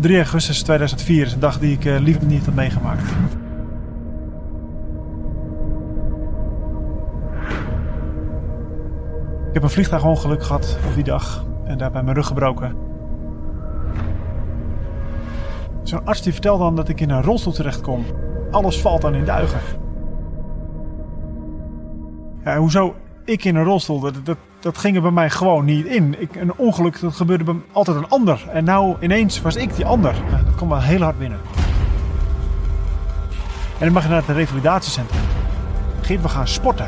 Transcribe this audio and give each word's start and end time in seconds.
3 0.00 0.16
augustus 0.16 0.62
2004 0.62 1.26
is 1.26 1.32
een 1.32 1.40
dag 1.40 1.58
die 1.58 1.72
ik 1.72 1.84
uh, 1.84 1.98
liever 1.98 2.24
niet 2.24 2.44
had 2.44 2.54
meegemaakt. 2.54 3.10
Ik 9.48 9.52
heb 9.52 9.62
een 9.62 9.70
vliegtuigongeluk 9.70 10.42
gehad 10.42 10.78
op 10.88 10.94
die 10.94 11.04
dag 11.04 11.44
en 11.64 11.78
daarbij 11.78 12.02
mijn 12.02 12.16
rug 12.16 12.26
gebroken. 12.26 12.76
Zo'n 15.82 16.06
arts 16.06 16.22
die 16.22 16.32
vertelt 16.32 16.58
dan 16.58 16.76
dat 16.76 16.88
ik 16.88 17.00
in 17.00 17.10
een 17.10 17.22
rolstoel 17.22 17.52
terechtkom. 17.52 18.04
Alles 18.50 18.80
valt 18.80 19.00
dan 19.00 19.14
in 19.14 19.24
duigen. 19.24 19.60
Ja, 22.44 22.56
hoezo 22.56 22.94
ik 23.26 23.44
in 23.44 23.56
een 23.56 23.64
rolstoel? 23.64 24.00
Dat, 24.00 24.36
dat, 24.60 24.78
ging 24.78 24.96
er 24.96 25.02
bij 25.02 25.10
mij 25.10 25.30
gewoon 25.30 25.64
niet 25.64 25.86
in. 25.86 26.14
Ik, 26.18 26.36
een 26.36 26.54
ongeluk, 26.56 27.00
dat 27.00 27.14
gebeurde 27.14 27.44
bij 27.44 27.54
altijd 27.72 27.96
een 27.96 28.08
ander. 28.08 28.44
En 28.52 28.64
nou 28.64 28.96
ineens 29.00 29.40
was 29.40 29.56
ik 29.56 29.76
die 29.76 29.86
ander. 29.86 30.14
Dat 30.44 30.54
kwam 30.54 30.68
wel 30.68 30.80
heel 30.80 31.00
hard 31.00 31.18
binnen. 31.18 31.38
En 33.78 33.84
dan 33.84 33.92
mag 33.92 34.02
je 34.02 34.08
naar 34.08 34.22
het 34.26 34.36
revalidatiecentrum. 34.36 35.22
Geert, 36.00 36.22
we 36.22 36.28
gaan 36.28 36.48
sporten. 36.48 36.86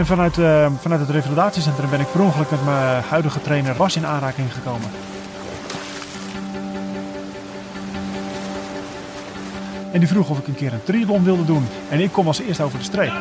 En 0.00 0.06
vanuit, 0.06 0.38
uh, 0.38 0.66
vanuit 0.78 1.00
het 1.00 1.10
revalidatiecentrum 1.10 1.90
ben 1.90 2.00
ik 2.00 2.12
per 2.12 2.20
ongeluk 2.20 2.50
met 2.50 2.64
mijn 2.64 3.02
huidige 3.08 3.40
trainer 3.40 3.76
Bas 3.76 3.96
in 3.96 4.06
aanraking 4.06 4.52
gekomen. 4.52 4.90
En 9.92 9.98
die 9.98 10.08
vroeg 10.08 10.30
of 10.30 10.38
ik 10.38 10.46
een 10.46 10.54
keer 10.54 10.72
een 10.72 10.82
triathlon 10.82 11.24
wilde 11.24 11.44
doen. 11.44 11.66
En 11.88 12.00
ik 12.00 12.12
kom 12.12 12.26
als 12.26 12.40
eerste 12.40 12.62
over 12.62 12.78
de 12.78 12.84
streep. 12.84 13.12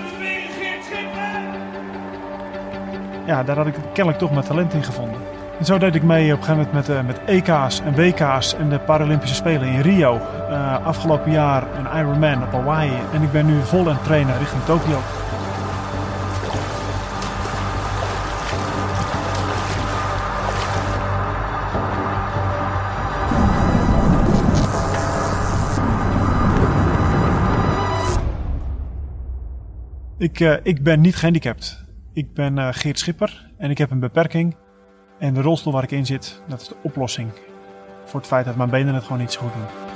Ja, 3.26 3.44
daar 3.44 3.58
had 3.58 3.68
ik 3.68 3.76
kennelijk 3.94 4.18
toch 4.18 4.32
mijn 4.32 4.46
talent 4.46 4.74
in 4.74 4.84
gevonden. 4.84 5.22
En 5.60 5.66
zo 5.66 5.78
deed 5.78 5.96
ik 5.96 6.04
mee 6.04 6.34
op 6.34 6.40
een 6.40 6.46
gegeven 6.46 6.68
moment 6.74 6.88
met, 6.88 6.98
uh, 6.98 7.04
met 7.06 7.20
EK's 7.26 7.82
en 7.82 7.96
WK's 7.96 8.56
en 8.56 8.70
de 8.70 8.80
Paralympische 8.80 9.36
Spelen 9.36 9.68
in 9.68 9.82
Rio. 9.82 10.22
Uh, 10.50 10.86
afgelopen 10.86 11.32
jaar 11.32 11.64
een 11.78 12.00
Ironman 12.00 12.44
op 12.44 12.52
Hawaii. 12.52 12.92
En 13.14 13.22
ik 13.22 13.32
ben 13.32 13.46
nu 13.46 13.62
vol 13.64 13.80
aan 13.80 13.96
het 13.96 14.04
trainen 14.04 14.38
richting 14.38 14.64
Tokio. 14.64 15.00
Ik, 30.20 30.40
uh, 30.40 30.56
ik 30.64 30.84
ben 30.84 31.02
niet 31.02 31.16
gehandicapt. 31.16 31.86
Ik 32.14 32.34
ben 32.34 32.58
uh, 32.58 32.68
Geert 32.72 33.00
Schipper 33.00 33.52
en 33.58 33.70
ik 33.70 33.78
heb 33.78 33.92
een 33.92 34.00
beperking. 34.00 34.56
En 35.20 35.34
de 35.34 35.42
rolstoel 35.42 35.74
waar 35.74 35.84
ik 35.84 35.92
in 35.92 36.06
zit, 36.06 36.42
dat 36.48 36.62
is 36.62 36.68
de 36.68 36.76
oplossing 36.82 37.32
voor 38.06 38.20
het 38.20 38.30
feit 38.30 38.46
dat 38.46 38.56
mijn 38.56 38.70
benen 38.70 38.94
het 38.94 39.04
gewoon 39.04 39.20
niet 39.20 39.32
zo 39.32 39.42
goed 39.42 39.54
doen. 39.54 39.89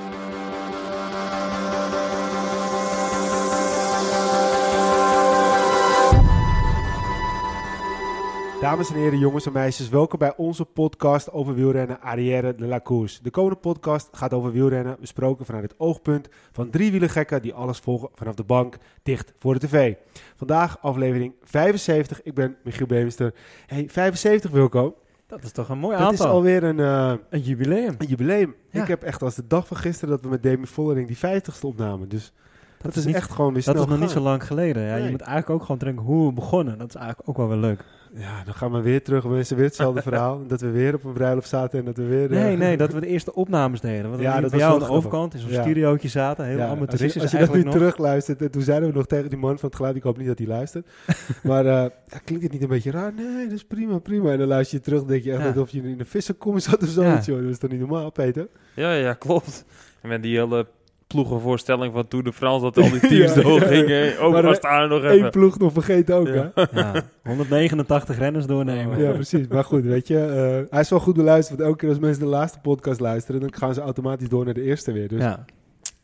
Dames 8.63 8.90
en 8.90 8.96
heren, 8.96 9.19
jongens 9.19 9.46
en 9.46 9.53
meisjes, 9.53 9.90
welkom 9.90 10.19
bij 10.19 10.34
onze 10.38 10.66
podcast 10.66 11.31
over 11.31 11.56
wielrennen 11.56 12.01
Arrière 12.01 12.56
de 12.56 12.66
la 12.66 12.79
Course. 12.79 13.24
De 13.24 13.29
komende 13.29 13.59
podcast 13.59 14.09
gaat 14.12 14.34
over 14.34 14.51
wielrennen, 14.51 14.97
besproken 15.00 15.46
vanuit 15.46 15.63
het 15.63 15.79
oogpunt 15.79 16.29
van 16.51 16.69
drie 16.69 16.91
wielergekken 16.91 17.41
die 17.41 17.53
alles 17.53 17.78
volgen 17.78 18.09
vanaf 18.13 18.35
de 18.35 18.44
bank, 18.44 18.78
dicht 19.01 19.34
voor 19.40 19.53
de 19.53 19.68
tv. 19.68 19.96
Vandaag 20.35 20.81
aflevering 20.81 21.34
75, 21.44 22.24
ik 22.24 22.34
ben 22.34 22.56
Michiel 22.63 22.85
Beemster. 22.85 23.34
Hey, 23.66 23.90
75 23.90 24.51
Wilco. 24.51 24.95
Dat 25.28 25.44
is 25.44 25.51
toch 25.51 25.69
een 25.69 25.78
mooi 25.78 25.95
aantal. 25.95 26.12
Dat 26.12 26.19
is 26.19 26.25
alweer 26.25 26.63
een, 26.63 26.80
uh, 26.80 27.13
een 27.30 27.41
jubileum. 27.41 27.95
Een 27.97 28.07
jubileum. 28.07 28.56
Ja. 28.69 28.81
Ik 28.81 28.88
heb 28.88 29.03
echt 29.03 29.22
als 29.22 29.35
de 29.35 29.47
dag 29.47 29.68
van 29.68 29.78
gisteren 29.78 30.09
dat 30.09 30.22
we 30.24 30.30
met 30.30 30.44
Demi 30.44 30.66
Vollering 30.66 31.07
die 31.07 31.18
50ste 31.18 31.66
opnamen. 31.66 32.09
Dus 32.09 32.34
dat, 32.81 32.95
is, 32.95 33.06
niet, 33.06 33.16
echt 33.16 33.31
gewoon 33.31 33.53
weer 33.53 33.62
snel 33.62 33.75
Dat 33.75 33.84
is 33.84 33.90
nog 33.90 34.00
niet 34.00 34.09
zo 34.09 34.19
lang 34.19 34.47
geleden. 34.47 34.84
Ja, 34.84 34.94
Nee. 34.94 35.03
Je 35.03 35.09
moet 35.09 35.22
eigenlijk 35.22 35.50
ook 35.50 35.62
gewoon 35.62 35.78
denken 35.78 36.06
hoe 36.06 36.28
we 36.28 36.34
begonnen. 36.34 36.78
Dat 36.78 36.88
is 36.88 36.95
eigenlijk 36.95 37.30
ook 37.30 37.38
wel 37.38 37.47
weer 37.47 37.57
leuk. 37.57 37.84
Ja, 38.16 38.44
dan 38.44 38.53
gaan 38.53 38.72
we 38.72 38.81
weer 38.81 39.03
terug. 39.03 39.24
We 39.24 39.44
zijn 39.44 39.59
weer 39.59 39.68
hetzelfde 39.68 40.01
verhaal. 40.12 40.47
Dat 40.47 40.62
we 40.62 40.69
weer 40.72 40.94
op 40.94 41.03
een 41.03 41.13
bruiloft 41.13 41.50
zaten 41.50 41.79
en 41.79 41.85
dat 41.85 41.97
we 41.97 42.06
weer... 42.06 42.29
Nee, 42.29 42.53
eh, 42.53 42.59
nee, 42.59 42.78
dat 42.78 42.94
we 42.94 43.00
de 43.00 43.07
eerste 43.07 43.34
opnames 43.35 43.79
deden. 43.81 44.09
Want 44.09 44.22
Ja, 44.22 44.35
we 44.35 44.41
dat 44.41 44.51
bij 44.51 44.59
was 44.59 44.69
jou 44.69 44.81
aan 44.81 44.88
de 44.88 44.94
overkant 44.96 45.34
in 45.34 45.40
zo'n 45.40 45.50
Ja. 45.51 45.62
studiootje 45.62 46.07
zaten. 46.07 46.46
Heel 46.46 46.57
Ja, 46.57 46.62
als 46.62 46.72
je, 46.72 46.78
amateuristisch 46.78 47.22
als 47.22 47.31
je 47.31 47.38
dat 47.38 47.53
nu 47.53 47.63
nog. 47.63 47.74
terugluistert, 47.74 48.41
en 48.41 48.51
toen 48.51 48.62
zeiden 48.62 48.90
we 48.90 48.96
nog 48.96 49.06
tegen 49.06 49.29
die 49.29 49.38
man 49.40 49.59
van 49.59 49.68
het 49.69 49.78
geluid, 49.78 49.96
ik 49.96 50.03
hoop 50.03 50.18
niet 50.18 50.28
dat 50.28 50.38
hij 50.38 50.47
luistert, 50.47 50.88
maar 51.44 51.66
eh, 51.66 51.85
klinkt 52.24 52.44
het 52.44 52.51
niet 52.53 52.62
een 52.62 52.68
beetje 52.68 52.91
raar? 52.91 53.13
Nee, 53.13 53.44
dat 53.44 53.53
is 53.56 53.63
prima, 53.66 54.00
prima. 54.00 54.31
En 54.31 54.38
dan 54.38 54.47
luister 54.47 54.78
je 54.78 54.84
terug, 54.84 55.03
denk 55.03 55.24
je 55.24 55.31
echt 55.31 55.41
Ja. 55.41 55.47
alsof 55.47 55.69
je 55.69 55.81
in 55.81 56.00
een 56.00 56.06
vissenkom 56.06 56.59
zat 56.59 56.81
of 56.84 56.90
zoiets. 56.90 57.25
Dat 57.25 57.40
is 57.41 57.57
toch 57.57 57.69
niet 57.69 57.80
normaal, 57.80 58.09
Peter? 58.12 58.47
Ja, 58.75 58.94
ja, 58.94 59.13
klopt. 59.13 59.66
En 60.01 60.09
met 60.09 60.22
die 60.24 60.38
hele 60.38 60.68
ploegenvoorstelling 61.13 61.94
van 61.94 62.07
Tour 62.07 62.24
de 62.24 62.34
France, 62.34 62.62
dat 62.63 62.78
al 62.78 62.90
die 62.90 63.00
teams 63.09 63.34
Ja, 63.34 63.41
doorgingen. 63.41 64.06
ja. 64.06 64.18
Ook 64.18 64.31
Maar 64.34 64.44
was 64.44 64.59
daar 64.59 64.88
nog 64.88 65.29
ploeg 65.29 65.57
nog 65.59 65.74
vergeten 65.74 66.16
ook, 66.16 66.28
Ja. 66.28 66.51
hè? 66.56 66.63
Ja, 66.81 67.01
189 67.24 68.18
renners 68.18 68.46
doornemen. 68.46 69.00
Ja, 69.00 69.12
precies. 69.12 69.47
Maar 69.47 69.63
goed, 69.63 69.84
weet 69.84 70.07
je, 70.07 70.19
eh, 70.19 70.72
hij 70.72 70.81
is 70.81 70.90
wel 70.90 71.00
goed 71.00 71.16
beluisterd, 71.16 71.57
want 71.57 71.69
elke 71.69 71.79
keer 71.81 71.90
als 71.90 72.00
mensen 72.00 72.22
de 72.24 72.29
laatste 72.29 72.59
podcast 72.62 73.00
luisteren, 73.00 73.41
dan 73.41 73.53
gaan 73.53 73.74
ze 73.74 73.81
automatisch 73.81 74.29
door 74.29 74.46
naar 74.46 74.53
de 74.53 74.63
eerste 74.63 74.91
weer. 74.91 75.07
Dus 75.07 75.22
ja, 75.22 75.46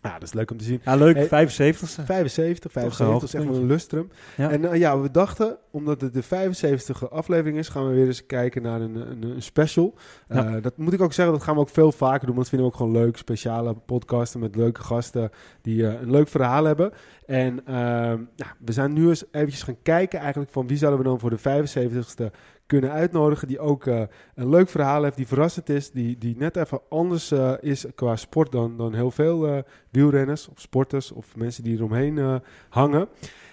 Ja. 0.02 0.14
dat 0.14 0.24
is 0.24 0.34
leuk 0.34 0.52
om 0.52 0.58
te 0.58 0.64
zien. 0.64 0.82
ja, 0.84 0.96
leuk. 0.96 1.16
Hey. 1.16 1.48
75ste. 1.48 2.04
75, 2.06 2.72
Toch 2.72 2.84
een 2.84 2.92
75 2.92 3.24
is 3.24 3.34
echt 3.34 3.46
wel 3.46 3.56
een 3.56 3.68
lustrum. 3.68 4.10
Ja. 4.38 4.50
En 4.50 4.72
eh, 4.72 4.80
ja, 4.80 5.00
we 5.00 5.12
dachten, 5.12 5.58
omdat 5.72 6.02
het 6.02 6.14
de 6.14 6.24
75e 6.24 7.10
aflevering 7.10 7.58
is, 7.58 7.70
gaan 7.70 7.88
we 7.88 7.94
weer 7.94 8.06
eens 8.06 8.26
kijken 8.26 8.62
naar 8.62 8.82
een, 8.82 8.96
een, 8.96 9.24
een 9.24 9.42
special. 9.42 9.94
Ja. 10.30 10.56
Eh, 10.56 10.62
dat 10.62 10.78
moet 10.78 10.94
ik 10.94 11.02
ook 11.02 11.14
zeggen, 11.14 11.34
dat 11.34 11.44
gaan 11.44 11.56
we 11.56 11.62
ook 11.62 11.70
veel 11.70 11.92
vaker 11.92 12.26
doen, 12.26 12.36
want 12.36 12.50
dat 12.50 12.50
vinden 12.50 12.68
we 12.68 12.74
ook 12.74 12.80
gewoon 12.80 13.04
leuk. 13.04 13.18
Speciale 13.18 13.74
podcasten 13.74 14.40
met 14.40 14.56
leuke 14.56 14.82
gasten 14.82 15.32
die 15.62 15.88
eh, 15.88 16.02
een 16.02 16.12
leuk 16.12 16.28
verhaal 16.28 16.64
hebben. 16.64 16.92
En 17.26 17.66
ehm, 17.66 18.20
we 18.66 18.72
zijn 18.72 18.94
nu 18.94 19.08
eens 19.08 19.24
eventjes 19.32 19.64
gaan 19.64 19.82
kijken 19.84 20.20
eigenlijk 20.20 20.52
van 20.52 20.68
wie 20.68 20.78
zouden 20.78 21.00
we 21.00 21.08
dan 21.08 21.20
voor 21.20 21.30
de 21.30 21.40
75ste 21.40 22.36
kunnen 22.70 22.92
uitnodigen. 22.92 23.48
Die 23.48 23.60
ook 23.60 23.86
eh, 23.86 24.02
een 24.36 24.50
leuk 24.50 24.70
verhaal 24.70 25.04
heeft, 25.04 25.18
die 25.18 25.28
verrassend 25.28 25.70
is, 25.70 25.92
die, 25.92 26.18
die 26.18 26.36
net 26.38 26.56
even 26.56 26.82
anders 26.90 27.32
eh, 27.32 27.54
is 27.62 27.86
qua 27.96 28.16
sport 28.16 28.52
dan, 28.52 28.78
dan 28.78 28.94
heel 28.94 29.12
veel 29.12 29.48
eh, 29.48 29.58
wielrenners 29.92 30.48
of 30.48 30.60
sporters 30.60 31.12
of 31.12 31.36
mensen 31.36 31.64
die 31.64 31.78
eromheen 31.78 32.42
hangen. 32.70 33.08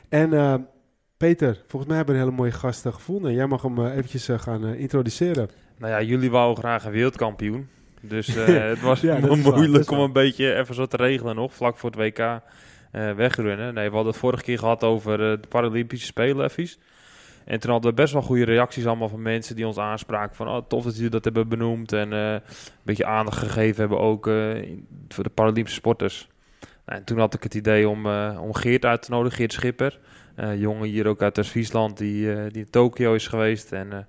En 0.09 0.31
Peter, 1.16 1.62
volgens 1.66 1.87
mij 1.87 1.97
hebben 1.97 2.15
we 2.15 2.21
een 2.21 2.26
hele 2.26 2.41
mooie 2.41 2.53
gast 2.53 2.87
eh, 2.87 2.93
gevonden. 2.93 3.34
Jij 3.34 3.47
mag 3.47 3.62
hem 3.62 3.87
eventjes 3.87 4.28
gaan 4.37 4.65
introduceren. 4.65 5.49
Nou 5.78 5.93
ja, 5.93 6.03
jullie 6.03 6.31
wouden 6.31 6.65
graag 6.65 6.84
een 6.84 6.93
wereldkampioen. 6.93 7.69
Dus 8.00 8.26
het 8.71 8.81
was 8.81 9.00
Ja, 9.00 9.19
moeilijk 9.37 9.91
om 9.91 9.99
een 9.99 10.12
beetje 10.12 10.55
even 10.55 10.75
zo 10.75 10.87
te 10.87 10.97
regelen 10.97 11.37
nog, 11.37 11.55
vlak 11.55 11.76
voor 11.76 11.91
het 11.91 11.99
WK 11.99 12.19
eh 12.19 12.41
wegrunnen. 13.12 13.75
Nee, 13.75 13.88
we 13.88 13.94
hadden 13.94 14.12
het 14.12 14.20
vorige 14.20 14.43
keer 14.43 14.58
gehad 14.58 14.85
over 14.85 15.19
de 15.19 15.41
Paralympische 15.49 16.06
Spelen, 16.06 16.44
effies. 16.44 16.79
En 17.46 17.60
toen 17.60 17.70
hadden 17.70 17.90
we 17.90 17.96
best 17.96 18.12
wel 18.12 18.22
goede 18.22 18.44
reacties 18.44 18.87
allemaal 18.87 19.08
van 19.08 19.22
mensen 19.22 19.56
die 19.56 19.66
ons 19.66 19.78
aanspraken 19.78 20.37
van 20.37 20.48
oh, 20.48 20.62
tof 20.69 20.84
dat 20.84 20.94
jullie 20.94 21.10
dat 21.10 21.25
hebben 21.25 21.48
benoemd 21.48 21.93
en 21.93 22.12
eh, 22.12 22.32
een 22.32 22.43
beetje 22.82 23.06
aandacht 23.06 23.38
gegeven 23.38 23.81
hebben 23.81 23.98
ook 23.98 24.26
eh, 24.26 24.34
voor 25.08 25.25
de 25.25 25.31
Paralympische 25.31 25.78
sporters. 25.78 26.28
Nou, 26.87 26.98
en 26.98 27.04
toen 27.04 27.19
had 27.19 27.34
ik 27.34 27.43
het 27.43 27.54
idee 27.54 27.88
om, 27.88 28.06
eh, 28.06 28.38
om 28.43 28.54
Geert 28.54 28.84
uit 28.84 29.02
te 29.02 29.10
nodigen, 29.10 29.37
Geert 29.37 29.52
Schipper. 29.52 29.98
Jongen 30.56 30.88
hier 30.88 31.06
ook 31.06 31.22
uit 31.22 31.46
Friesland 31.46 31.98
die, 31.98 32.48
die 32.50 32.62
in 32.62 32.70
Tokio 32.70 33.14
is 33.14 33.26
geweest 33.26 33.72
en 33.72 34.06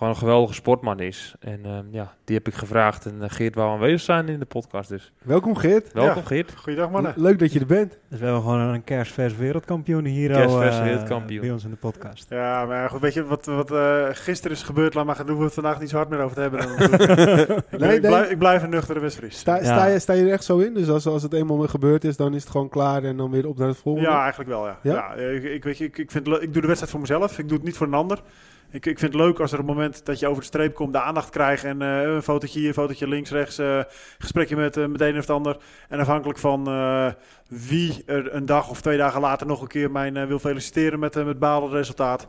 gewoon 0.00 0.14
een 0.14 0.20
geweldige 0.20 0.54
sportman 0.54 1.00
is. 1.00 1.34
En 1.40 1.60
ehm, 1.64 1.84
ja, 1.90 2.14
die 2.24 2.36
heb 2.36 2.46
ik 2.46 2.54
gevraagd. 2.54 3.06
En 3.06 3.22
eh, 3.22 3.30
Geert 3.30 3.54
wou 3.54 3.70
aanwezig 3.70 4.00
zijn 4.00 4.28
in 4.28 4.38
de 4.38 4.44
podcast. 4.44 4.88
Dus 4.88 5.12
Welkom 5.22 5.56
Geert. 5.56 5.92
welkom 5.92 6.22
Ja. 6.22 6.26
Geert. 6.28 6.52
Goeiedag 6.56 6.90
mannen. 6.90 7.12
Leuk 7.16 7.38
dat 7.38 7.52
je 7.52 7.60
er 7.60 7.66
bent. 7.66 7.98
Dus 8.08 8.18
we 8.18 8.24
hebben 8.24 8.42
gewoon 8.42 8.58
een 8.60 8.84
kerstvers 8.84 9.36
wereldkampioen 9.36 10.04
hier 10.04 10.30
Kerstvers 10.30 10.76
eh, 10.76 10.82
wereldkampioen. 10.82 11.40
bij 11.40 11.50
ons 11.50 11.64
in 11.64 11.70
de 11.70 11.76
podcast. 11.76 12.26
Ja, 12.30 12.64
maar 12.64 12.90
goed, 12.90 13.00
weet 13.00 13.14
je 13.14 13.24
wat, 13.24 13.46
wat 13.46 13.70
eh, 13.70 14.06
gisteren 14.10 14.56
is 14.56 14.62
gebeurd? 14.62 14.94
Laat 14.94 15.04
maar 15.04 15.16
gaan 15.16 15.26
doen 15.26 15.38
we 15.38 15.44
het 15.44 15.54
vandaag 15.54 15.80
niet 15.80 15.88
zo 15.88 15.96
hard 15.96 16.08
meer 16.08 16.20
over 16.20 16.34
te 16.34 16.40
hebben. 16.40 16.60
Dan 16.60 16.92
ik, 17.70 17.78
Nee, 17.78 17.94
ik, 17.94 18.00
blijf, 18.00 18.30
ik 18.30 18.38
blijf 18.38 18.62
een 18.62 18.70
nuchtere 18.70 19.00
Westfries. 19.00 19.38
Sta, 19.38 19.56
Ja. 19.56 19.62
sta, 19.62 19.86
je, 19.86 19.98
sta 19.98 20.12
je 20.12 20.24
er 20.24 20.32
echt 20.32 20.44
zo 20.44 20.58
in? 20.58 20.74
Dus 20.74 20.88
als, 20.88 21.06
als 21.06 21.22
het 21.22 21.32
eenmaal 21.32 21.58
gebeurd 21.58 22.04
is, 22.04 22.16
dan 22.16 22.34
is 22.34 22.42
het 22.42 22.50
gewoon 22.50 22.68
klaar 22.68 23.04
en 23.04 23.16
dan 23.16 23.30
weer 23.30 23.46
op 23.46 23.58
naar 23.58 23.68
het 23.68 23.78
volgende? 23.78 24.08
Ja, 24.08 24.20
eigenlijk 24.20 24.50
wel, 24.50 24.66
ja. 24.66 24.78
Ja? 24.82 24.92
ja? 24.92 25.14
ik, 25.14 25.42
ik, 25.42 25.64
weet 25.64 25.78
je, 25.78 25.84
ik, 25.84 25.98
ik, 25.98 26.10
vind, 26.10 26.26
ik 26.28 26.52
doe 26.52 26.60
de 26.60 26.66
wedstrijd 26.66 26.90
voor 26.90 27.00
mezelf. 27.00 27.38
Ik 27.38 27.48
doe 27.48 27.56
het 27.56 27.66
niet 27.66 27.76
voor 27.76 27.86
een 27.86 27.94
ander. 27.94 28.22
Ik, 28.72 28.86
ik 28.86 28.98
vind 28.98 29.12
het 29.12 29.22
leuk 29.22 29.38
als 29.40 29.52
er 29.52 29.58
op 29.58 29.66
het 29.66 29.74
moment 29.76 30.06
dat 30.06 30.18
je 30.18 30.26
over 30.28 30.40
de 30.40 30.46
streep 30.48 30.74
komt, 30.74 30.92
de 30.92 31.00
aandacht 31.00 31.30
krijgt. 31.30 31.64
En 31.64 31.82
eh, 31.82 32.02
een 32.02 32.22
fotootje 32.22 32.58
hier, 32.58 32.68
een 32.68 32.74
fotootje 32.74 33.08
links, 33.08 33.30
rechts. 33.30 33.58
eh, 33.58 33.80
gesprekje 34.18 34.56
met, 34.56 34.76
eh, 34.76 34.86
met 34.86 34.98
de 34.98 35.06
een 35.06 35.18
of 35.18 35.26
de 35.26 35.32
ander. 35.32 35.56
En 35.88 36.00
afhankelijk 36.00 36.38
van 36.38 36.64
wie 37.48 38.02
er 38.06 38.34
een 38.34 38.46
dag 38.46 38.70
of 38.70 38.80
twee 38.80 38.98
dagen 38.98 39.20
later 39.20 39.46
nog 39.46 39.60
een 39.60 39.68
keer 39.68 39.90
mij 39.90 40.26
wil 40.26 40.38
feliciteren 40.38 40.98
met, 40.98 41.16
uh, 41.16 41.24
met 41.24 41.38
bepaalde 41.38 41.76
resultaat. 41.76 42.26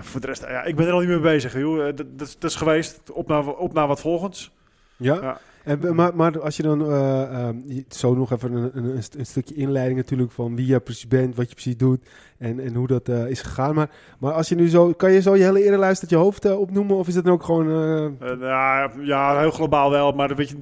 Voor 0.00 0.20
de 0.20 0.26
rest, 0.26 0.42
ja, 0.48 0.62
ik 0.62 0.76
ben 0.76 0.86
er 0.86 0.92
al 0.92 0.98
niet 1.00 1.08
mee 1.08 1.18
bezig. 1.20 1.52
Joh. 1.58 1.84
Dat, 1.84 1.96
dat, 1.96 2.06
is- 2.28 2.38
dat 2.38 2.50
is 2.50 2.56
geweest. 2.56 3.10
Op 3.12 3.28
naar, 3.28 3.46
op 3.46 3.72
naar 3.72 3.86
wat 3.86 4.00
volgends. 4.00 4.50
Ja? 4.96 5.14
Ja. 5.14 5.38
En, 5.64 5.94
maar, 5.94 6.16
maar 6.16 6.40
als 6.40 6.56
je 6.56 6.62
dan 6.62 6.90
eh, 6.90 7.22
ehm, 7.22 7.56
je- 7.66 7.84
zo 7.88 8.14
nog 8.14 8.32
even 8.32 8.52
een, 8.52 8.70
een, 8.74 8.84
een 8.96 9.02
st- 9.02 9.14
een 9.14 9.26
stukje 9.26 9.54
inleiding 9.54 9.96
natuurlijk 9.98 10.32
van 10.32 10.56
wie 10.56 10.66
je 10.66 10.80
precies 10.80 11.08
bent, 11.08 11.36
wat 11.36 11.48
je 11.48 11.54
precies 11.54 11.76
doet 11.76 12.08
en, 12.38 12.60
en 12.60 12.74
hoe 12.74 12.86
dat 12.86 13.08
eh, 13.08 13.26
is 13.28 13.40
gegaan. 13.42 13.74
Maar, 13.74 13.90
maar 14.18 14.32
als 14.32 14.48
je 14.48 14.54
nu 14.54 14.68
zo, 14.68 14.92
kan 14.92 15.12
je 15.12 15.20
zo 15.22 15.36
je 15.36 15.42
hele 15.44 15.62
eerlijst 15.64 16.00
uit 16.02 16.10
je 16.10 16.16
hoofd 16.16 16.44
eh, 16.44 16.58
opnoemen 16.60 16.96
of 16.96 17.08
is 17.08 17.14
dat 17.14 17.24
dan 17.24 17.32
ook 17.32 17.42
gewoon... 17.42 17.68
eh, 17.70 18.04
Eh, 18.04 18.40
ja, 18.40 18.90
ja, 19.00 19.38
heel 19.38 19.50
globaal 19.50 19.90
wel. 19.90 20.12
Maar 20.12 20.30
een 20.30 20.36
beetje... 20.36 20.56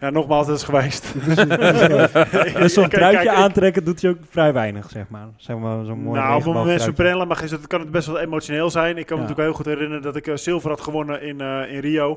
Ja, 0.00 0.10
nogmaals, 0.10 0.46
dat 0.46 0.56
is 0.56 0.62
geweest. 0.62 1.14
Dus 2.58 2.72
zo'n 2.72 2.88
truitje 2.88 3.30
aantrekken 3.30 3.84
doet 3.84 4.00
je 4.00 4.08
ook 4.08 4.18
vrij 4.28 4.52
weinig, 4.52 4.90
zeg 4.90 5.08
maar. 5.08 5.26
Zeg 5.36 5.56
maar 5.56 5.84
zo'n 5.84 5.98
mooi 5.98 6.20
nou, 6.20 6.30
op 6.30 6.44
het 6.44 6.52
moment 6.54 7.28
mag 7.28 7.42
is 7.42 7.50
het, 7.50 7.66
kan 7.66 7.80
het 7.80 7.90
best 7.90 8.06
wel 8.06 8.18
emotioneel 8.18 8.70
zijn. 8.70 8.96
Ik 8.98 9.06
kan 9.06 9.16
me 9.18 9.22
natuurlijk 9.22 9.48
heel 9.48 9.56
goed 9.56 9.66
herinneren 9.74 10.02
dat 10.02 10.16
ik 10.16 10.26
eh, 10.26 10.36
zilver 10.36 10.70
had 10.70 10.80
gewonnen 10.80 11.22
in, 11.22 11.40
eh, 11.40 11.72
in 11.72 11.80
Rio 11.80 12.10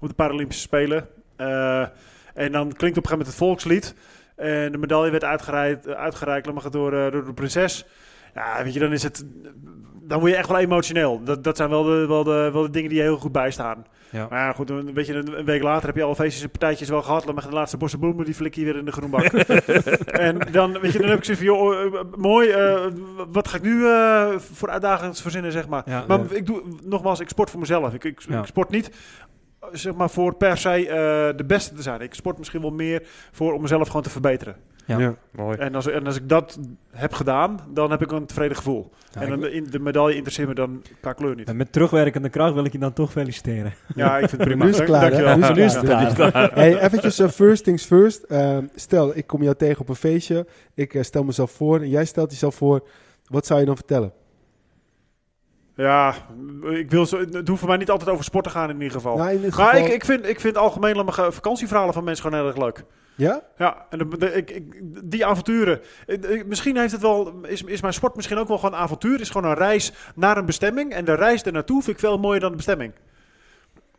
op 0.00 0.08
de 0.08 0.14
Paralympische 0.14 0.62
Spelen. 0.62 1.06
Eh, 1.36 1.86
en 2.34 2.52
dan 2.52 2.72
klinkt 2.72 2.98
op 2.98 3.04
een 3.04 3.10
gegeven 3.10 3.10
moment 3.10 3.26
het 3.26 3.36
volkslied. 3.36 3.94
En 4.36 4.72
de 4.72 4.78
medaille 4.78 5.10
werd 5.10 5.24
uitgereikt, 5.24 5.86
eh, 5.86 5.94
uitgereikt 5.94 6.72
door, 6.72 6.92
eh, 6.92 7.12
door 7.12 7.24
de 7.24 7.32
prinses. 7.34 7.86
Ja, 8.34 8.64
weet 8.64 8.74
je, 8.74 8.80
dan 8.80 8.92
is 8.92 9.02
het... 9.02 9.24
Dan 10.06 10.18
word 10.20 10.30
je 10.30 10.38
echt 10.38 10.48
wel 10.48 10.58
emotioneel. 10.58 11.22
Dat, 11.24 11.44
dat 11.44 11.56
zijn 11.56 11.70
wel 11.70 11.82
de, 11.82 12.06
wel, 12.06 12.24
de, 12.24 12.50
wel 12.52 12.62
de 12.62 12.70
dingen 12.70 12.88
die 12.88 12.98
je 12.98 13.04
heel 13.04 13.16
goed 13.16 13.32
bijstaan. 13.32 13.86
Ja. 14.10 14.26
Maar 14.30 14.38
ja, 14.38 14.52
goed, 14.52 14.70
een, 14.70 14.94
weet 14.94 15.06
je, 15.06 15.14
een, 15.14 15.44
week 15.44 15.62
later 15.62 15.86
heb 15.86 15.96
je 15.96 16.02
alle 16.02 16.14
feestjes 16.14 16.42
en 16.42 16.50
partijtjes 16.50 16.88
wel 16.88 17.02
gehad. 17.02 17.24
Dan 17.24 17.34
mag 17.34 17.46
de 17.46 17.52
laatste 17.52 17.76
bossen 17.76 17.98
bloemen, 17.98 18.24
die 18.24 18.34
flik 18.34 18.54
je 18.54 18.64
weer 18.64 18.76
in 18.76 18.84
de 18.84 18.92
groenbak. 18.92 19.22
en 20.28 20.38
dan, 20.52 20.80
weet 20.80 20.92
je, 20.92 20.98
dan 20.98 21.08
heb 21.08 21.18
ik 21.18 21.24
zoiets 21.24 21.44
van, 21.44 21.54
joh, 21.54 21.84
eh, 21.84 22.00
mooi, 22.16 22.54
wat 23.30 23.48
ga 23.48 23.56
ik 23.56 23.62
nu 23.62 23.80
voor 24.38 24.70
uitdagingen 24.70 25.14
verzinnen, 25.14 25.52
zeg 25.52 25.68
maar. 25.68 25.82
Ja, 25.86 26.04
maar 26.08 26.18
ja. 26.18 26.24
ik 26.30 26.46
doe, 26.46 26.62
nogmaals, 26.82 27.20
ik 27.20 27.28
sport 27.28 27.50
voor 27.50 27.60
mezelf. 27.60 27.94
Ik, 27.94 28.04
ik, 28.04 28.24
ik 28.24 28.44
sport 28.44 28.70
niet, 28.70 28.90
zeg 29.72 29.94
maar, 29.94 30.10
voor 30.10 30.34
per 30.34 30.56
se 30.56 30.68
eh, 30.88 31.36
de 31.36 31.44
beste 31.46 31.74
te 31.74 31.82
zijn. 31.82 32.00
Ik 32.00 32.14
sport 32.14 32.38
misschien 32.38 32.60
wel 32.60 32.70
meer 32.70 33.02
voor 33.32 33.52
om 33.52 33.60
mezelf 33.62 33.86
gewoon 33.86 34.02
te 34.02 34.10
verbeteren. 34.10 34.56
Ja. 34.86 35.14
Mooi. 35.30 35.56
En 35.58 35.74
als, 35.74 35.86
en 35.86 36.06
als 36.06 36.16
ik 36.16 36.28
dat 36.28 36.58
heb 36.90 37.12
gedaan, 37.12 37.60
dan 37.70 37.90
heb 37.90 38.02
ik 38.02 38.10
een 38.12 38.26
tevreden 38.26 38.56
gevoel. 38.56 38.90
Ja, 39.10 39.20
en 39.20 39.28
dan, 39.30 39.46
in- 39.48 39.66
de 39.70 39.78
medaille 39.78 40.14
interesseert 40.14 40.48
me 40.48 40.54
dan 40.54 40.82
qua 41.00 41.12
kleur 41.12 41.34
niet. 41.34 41.48
En 41.48 41.56
met 41.56 41.72
terugwerkende 41.72 42.28
kracht 42.28 42.54
wil 42.54 42.64
ik 42.64 42.72
je 42.72 42.78
dan 42.78 42.92
toch 42.92 43.10
feliciteren. 43.12 43.72
Ja, 43.94 44.18
ik 44.18 44.28
vind 44.28 44.40
het 44.40 44.48
prima. 44.50 44.64
Nu 44.64 44.70
is 44.70 44.76
het 44.76 44.86
klaar, 44.86 45.02
hè? 45.02 45.08
Dankjewel. 45.10 45.36
Nu 45.54 45.62
is 45.62 45.74
Nu 45.82 45.88
het 45.88 46.00
is 46.00 46.06
het 46.06 46.14
klaar. 46.14 46.30
klaar. 46.30 46.54
Hey, 46.54 46.80
eventjes 46.80 47.18
eh, 47.18 47.28
first 47.28 47.64
things 47.64 47.84
first. 47.84 48.22
Ehm, 48.22 48.64
stel, 48.74 49.16
ik 49.16 49.26
kom 49.26 49.42
jou 49.42 49.56
tegen 49.56 49.80
op 49.80 49.88
een 49.88 49.94
feestje. 49.96 50.46
Ik 50.74 50.94
eh, 50.94 51.02
stel 51.02 51.24
mezelf 51.24 51.50
voor 51.50 51.80
en 51.80 51.88
jij 51.88 52.04
stelt 52.04 52.30
jezelf 52.30 52.54
voor. 52.54 52.88
Wat 53.26 53.46
zou 53.46 53.60
je 53.60 53.66
dan 53.66 53.76
vertellen? 53.76 54.12
Ja, 55.76 56.14
ik 56.70 56.90
wil 56.90 57.06
zo, 57.06 57.18
het 57.18 57.48
hoeft 57.48 57.60
voor 57.60 57.68
mij 57.68 57.76
niet 57.78 57.90
altijd 57.90 58.10
over 58.10 58.24
sport 58.24 58.44
te 58.44 58.50
gaan 58.50 58.68
in 58.70 58.74
ieder 58.80 58.90
geval. 58.96 59.16
Nou, 59.16 59.30
in 59.30 59.52
maar 59.56 59.76
ik, 59.78 59.88
ik, 59.88 60.04
vind, 60.04 60.28
ik 60.28 60.40
vind 60.40 60.56
algemeen 60.56 61.04
vakantieverhalen 61.12 61.94
van 61.94 62.04
mensen 62.04 62.24
gewoon 62.24 62.38
heel 62.40 62.48
erg 62.48 62.58
leuk. 62.62 62.84
Ja? 63.16 63.42
Ja, 63.58 63.86
en 63.90 63.98
de, 63.98 64.18
de- 64.18 64.32
ik, 64.32 64.50
ik- 64.50 64.80
die 65.04 65.26
avonturen. 65.26 65.80
Misschien 66.46 66.76
heeft 66.76 66.92
het 66.92 67.00
wel, 67.00 67.34
is, 67.42 67.62
is 67.62 67.80
mijn 67.80 67.94
sport 67.94 68.16
misschien 68.16 68.38
ook 68.38 68.48
wel 68.48 68.58
gewoon 68.58 68.74
een 68.74 68.80
avontuur. 68.80 69.20
Is 69.20 69.30
gewoon 69.30 69.50
een 69.50 69.56
reis 69.56 69.92
naar 70.14 70.36
een 70.36 70.44
bestemming. 70.46 70.92
En 70.92 71.04
de 71.04 71.14
reis 71.14 71.42
ernaartoe 71.42 71.82
vind 71.82 71.96
ik 71.96 72.02
veel 72.02 72.18
mooier 72.18 72.40
dan 72.40 72.50
de 72.50 72.56
bestemming. 72.56 72.92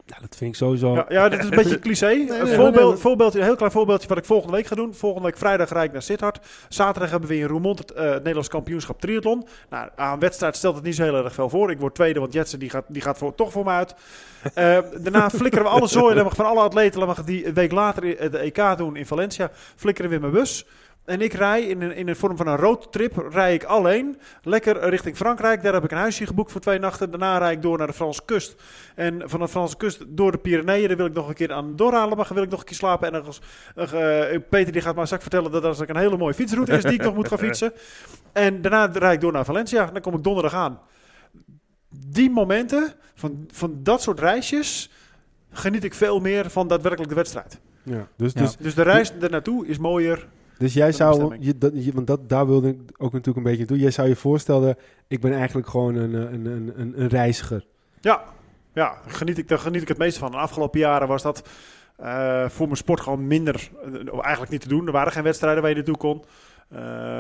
Ja, 0.08 0.18
dat 0.22 0.36
vind 0.36 0.50
ik 0.52 0.56
sowieso. 0.56 0.94
Ja, 0.96 1.06
ja 1.10 1.30
dit 1.30 1.40
is 1.40 1.46
een 1.46 1.56
beetje 1.64 1.80
cliché. 1.80 2.06
nee, 2.08 2.40
een 2.40 2.48
voorbeeld, 2.48 2.94
nee. 2.94 3.02
voorbeeldje, 3.02 3.40
een 3.40 3.46
heel 3.46 3.56
klein 3.56 3.72
voorbeeldje 3.72 4.08
wat 4.08 4.18
ik 4.18 4.26
volgende 4.26 4.56
week 4.56 4.66
ga 4.68 4.76
doen. 4.76 4.94
Volgende 4.94 5.28
week 5.28 5.38
vrijdag 5.38 5.70
rijd 5.70 5.86
ik 5.86 5.92
naar 5.92 6.02
Sittard. 6.02 6.40
Zaterdag 6.70 7.10
hebben 7.12 7.30
we 7.30 7.38
in 7.38 7.48
Roermond 7.48 7.80
het, 7.80 7.92
eh, 7.92 8.04
het 8.06 8.18
Nederlands 8.18 8.50
kampioenschap 8.50 9.02
triathlon. 9.02 9.48
Nou, 9.70 9.90
aan 9.96 10.20
wedstrijd 10.20 10.56
stelt 10.56 10.76
het 10.76 10.84
niet 10.84 10.96
zo 10.96 11.04
heel 11.04 11.24
erg 11.24 11.34
veel 11.34 11.50
voor. 11.50 11.72
Ik 11.72 11.80
word 11.80 11.96
tweede, 11.96 12.20
want 12.20 12.34
Jetsen 12.34 12.60
die 12.60 12.70
gaat, 12.70 12.84
die 12.88 13.02
gaat 13.02 13.18
voor, 13.18 13.36
toch 13.36 13.52
voor 13.52 13.64
me 13.64 13.72
uit. 13.72 13.96
Eh, 14.54 14.78
daarna 15.02 15.30
flikkeren 15.40 15.66
we 15.66 15.72
alle 15.72 15.88
zooi 15.88 16.16
dan 16.16 16.24
mag 16.24 16.36
van 16.36 16.46
alle 16.46 16.60
atleten 16.62 17.00
dan 17.00 17.08
mag 17.08 17.24
die 17.24 17.48
een 17.48 17.54
week 17.54 17.72
later 17.72 18.04
i- 18.04 18.30
de 18.30 18.38
EK 18.40 18.78
doen 18.78 18.96
in 18.96 19.06
Valencia. 19.06 19.50
Flikkeren 19.76 20.10
we 20.10 20.16
in 20.16 20.22
mijn 20.22 20.34
bus. 20.34 20.66
En 21.06 21.22
ik 21.22 21.34
rij 21.34 21.62
in 21.62 21.82
een, 21.82 21.96
in 21.96 22.08
een 22.08 22.16
vorm 22.16 22.38
van 22.38 22.48
een 22.48 22.58
roadtrip, 22.58 23.28
rij 23.32 23.54
ik 23.54 23.64
alleen, 23.64 24.20
lekker 24.44 24.90
richting 24.90 25.16
Frankrijk. 25.16 25.64
Daar 25.64 25.74
heb 25.74 25.84
ik 25.84 25.92
een 25.92 25.98
huisje 25.98 26.26
geboekt 26.26 26.52
voor 26.52 26.62
twee 26.62 26.80
nachten. 26.80 27.10
Daarna 27.10 27.38
rijd 27.38 27.56
ik 27.56 27.62
door 27.62 27.78
naar 27.78 27.88
de 27.88 27.94
Franse 27.94 28.22
kust. 28.26 28.56
En 28.96 29.22
van 29.26 29.40
de 29.40 29.48
Franse 29.48 29.78
kust 29.78 30.04
door 30.08 30.32
de 30.32 30.38
Pyreneeën, 30.38 30.88
daar 30.88 30.98
wil 30.98 31.06
ik 31.06 31.14
nog 31.14 31.28
een 31.28 31.34
keer 31.34 31.54
aan 31.54 31.76
doorhalen. 31.76 32.18
Maar 32.18 32.28
wil 32.34 32.44
ik 32.44 32.50
nog 32.50 32.60
een 32.60 32.66
keer 32.66 32.76
slapen. 32.76 33.08
En 33.08 33.14
dan 33.14 33.26
als, 33.26 33.42
eh, 33.76 34.40
Peter 34.50 34.72
die 34.74 34.82
gaat 34.82 34.96
mij 34.96 35.06
straks 35.06 35.24
vertellen 35.24 35.52
dat 35.52 35.62
dat 35.62 35.90
een 35.90 35.98
hele 35.98 36.18
mooie 36.18 36.34
fietsroute 36.34 36.72
is 36.72 36.84
die 36.84 36.94
ik 36.94 37.02
nog 37.02 37.16
moet 37.16 37.28
gaan 37.28 37.38
fietsen. 37.38 37.74
En 38.34 38.62
daarna 38.62 38.86
rijd 38.86 39.14
ik 39.14 39.22
door 39.22 39.32
naar 39.32 39.46
Valencia. 39.46 39.86
Dan 39.86 40.02
kom 40.02 40.14
ik 40.16 40.24
donderdag 40.24 40.54
aan. 40.54 40.80
Die 41.90 42.30
momenten, 42.30 42.94
van, 43.16 43.48
van 43.52 43.80
dat 43.84 44.02
soort 44.02 44.20
reisjes, 44.20 44.92
geniet 45.52 45.84
ik 45.84 45.94
veel 45.94 46.20
meer 46.20 46.50
van 46.50 46.68
daadwerkelijk 46.68 47.10
de 47.10 47.16
wedstrijd. 47.16 47.60
Ja. 47.84 48.08
Dus, 48.18 48.34
Ja. 48.34 48.42
dus, 48.42 48.56
Dus 48.58 48.76
de 48.76 48.82
reis 48.82 49.14
er 49.22 49.30
naartoe 49.30 49.68
is 49.68 49.78
mooier. 49.78 50.28
Dus 50.58 50.74
jij 50.74 50.92
zou, 50.92 51.36
je, 51.40 51.58
dat, 51.58 51.86
je, 51.86 51.92
want 51.92 52.08
dat, 52.08 52.30
daar 52.30 52.48
wilde 52.48 52.70
ik 52.70 52.80
ook 52.98 53.12
natuurlijk 53.12 53.38
een 53.38 53.44
beetje 53.44 53.58
naartoe. 53.58 53.80
Jij 53.80 53.92
zou 53.92 54.08
je 54.08 54.16
voorstellen, 54.16 54.78
ik 55.08 55.22
ben 55.22 55.34
eigenlijk 55.34 55.68
gewoon 55.68 55.96
een, 55.96 56.16
eh, 56.16 56.34
een, 56.34 56.46
een, 56.46 56.74
een, 56.76 57.02
een 57.02 57.08
reiziger. 57.08 57.66
Ja, 58.02 58.24
ja 58.74 58.98
geniet 59.08 59.38
ik, 59.38 59.48
daar 59.48 59.60
geniet 59.60 59.82
ik 59.82 59.88
het 59.88 59.98
meeste 59.98 60.20
van. 60.20 60.32
De 60.32 60.38
afgelopen 60.38 60.80
jaren 60.80 61.08
was 61.08 61.22
dat 61.22 61.50
eh, 61.98 62.50
voor 62.50 62.66
mijn 62.66 62.78
sport 62.78 63.02
gewoon 63.02 63.28
minder, 63.28 63.70
eh, 63.84 64.24
eigenlijk 64.24 64.52
niet 64.52 64.62
te 64.62 64.68
doen. 64.68 64.86
Er 64.86 64.92
waren 64.92 65.12
geen 65.12 65.24
wedstrijden 65.24 65.62
waar 65.62 65.72
je 65.72 65.78
naartoe 65.78 65.98
kon. 65.98 66.24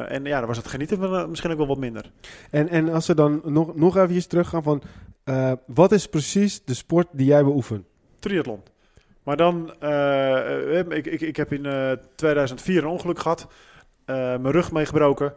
En 0.08 0.26
ja, 0.26 0.38
dan 0.38 0.48
was 0.48 0.58
het 0.58 0.68
genieten 0.68 0.98
van, 0.98 1.30
misschien 1.30 1.52
ook 1.52 1.58
wel 1.58 1.68
wat 1.68 1.78
minder. 1.78 2.12
En, 2.52 2.70
en 2.70 2.90
als 2.90 3.08
we 3.08 3.16
dan 3.16 3.42
nog, 3.44 3.76
nog 3.76 3.98
eventjes 3.98 4.28
teruggaan 4.28 4.64
van, 4.64 4.82
wat 5.66 5.92
is 5.92 6.08
precies 6.08 6.64
de 6.64 6.74
sport 6.74 7.08
die 7.12 7.26
jij 7.26 7.44
beoefent? 7.44 7.86
Triathlon. 8.20 8.60
Maar 9.25 9.38
dan, 9.38 9.74
eh, 9.80 10.80
eh, 10.80 10.89
ik, 10.89 11.06
ik, 11.06 11.22
ik 11.22 11.36
heb 11.36 11.54
in 11.54 11.66
eh, 11.66 11.92
2004 12.16 12.83
een 12.83 12.89
ongeluk 12.89 13.19
gehad. 13.19 13.48
Eh, 14.06 14.16
mijn 14.16 14.51
rug 14.51 14.72
meegebroken. 14.72 15.33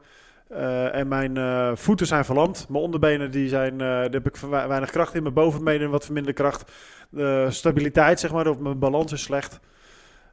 Eh, 0.48 0.94
en 0.94 1.08
mijn 1.08 1.36
eh, 1.36 1.70
voeten 1.74 2.06
zijn 2.06 2.24
verlamd. 2.24 2.66
Mijn 2.68 2.82
onderbenen 2.82 3.30
die 3.30 3.48
zijn, 3.48 3.72
eh, 3.72 3.78
daar 3.78 4.10
heb 4.10 4.26
ik 4.26 4.36
weinig 4.36 4.90
kracht 4.90 5.14
in. 5.14 5.22
Mijn 5.22 5.34
bovenbenen 5.34 5.90
wat 5.90 6.04
verminderde 6.04 6.42
kracht. 6.42 6.72
De 7.10 7.46
stabiliteit, 7.50 8.20
zeg 8.20 8.32
maar, 8.32 8.46
of 8.48 8.58
mijn 8.58 8.78
balans 8.78 9.12
is 9.12 9.22
slecht. 9.22 9.60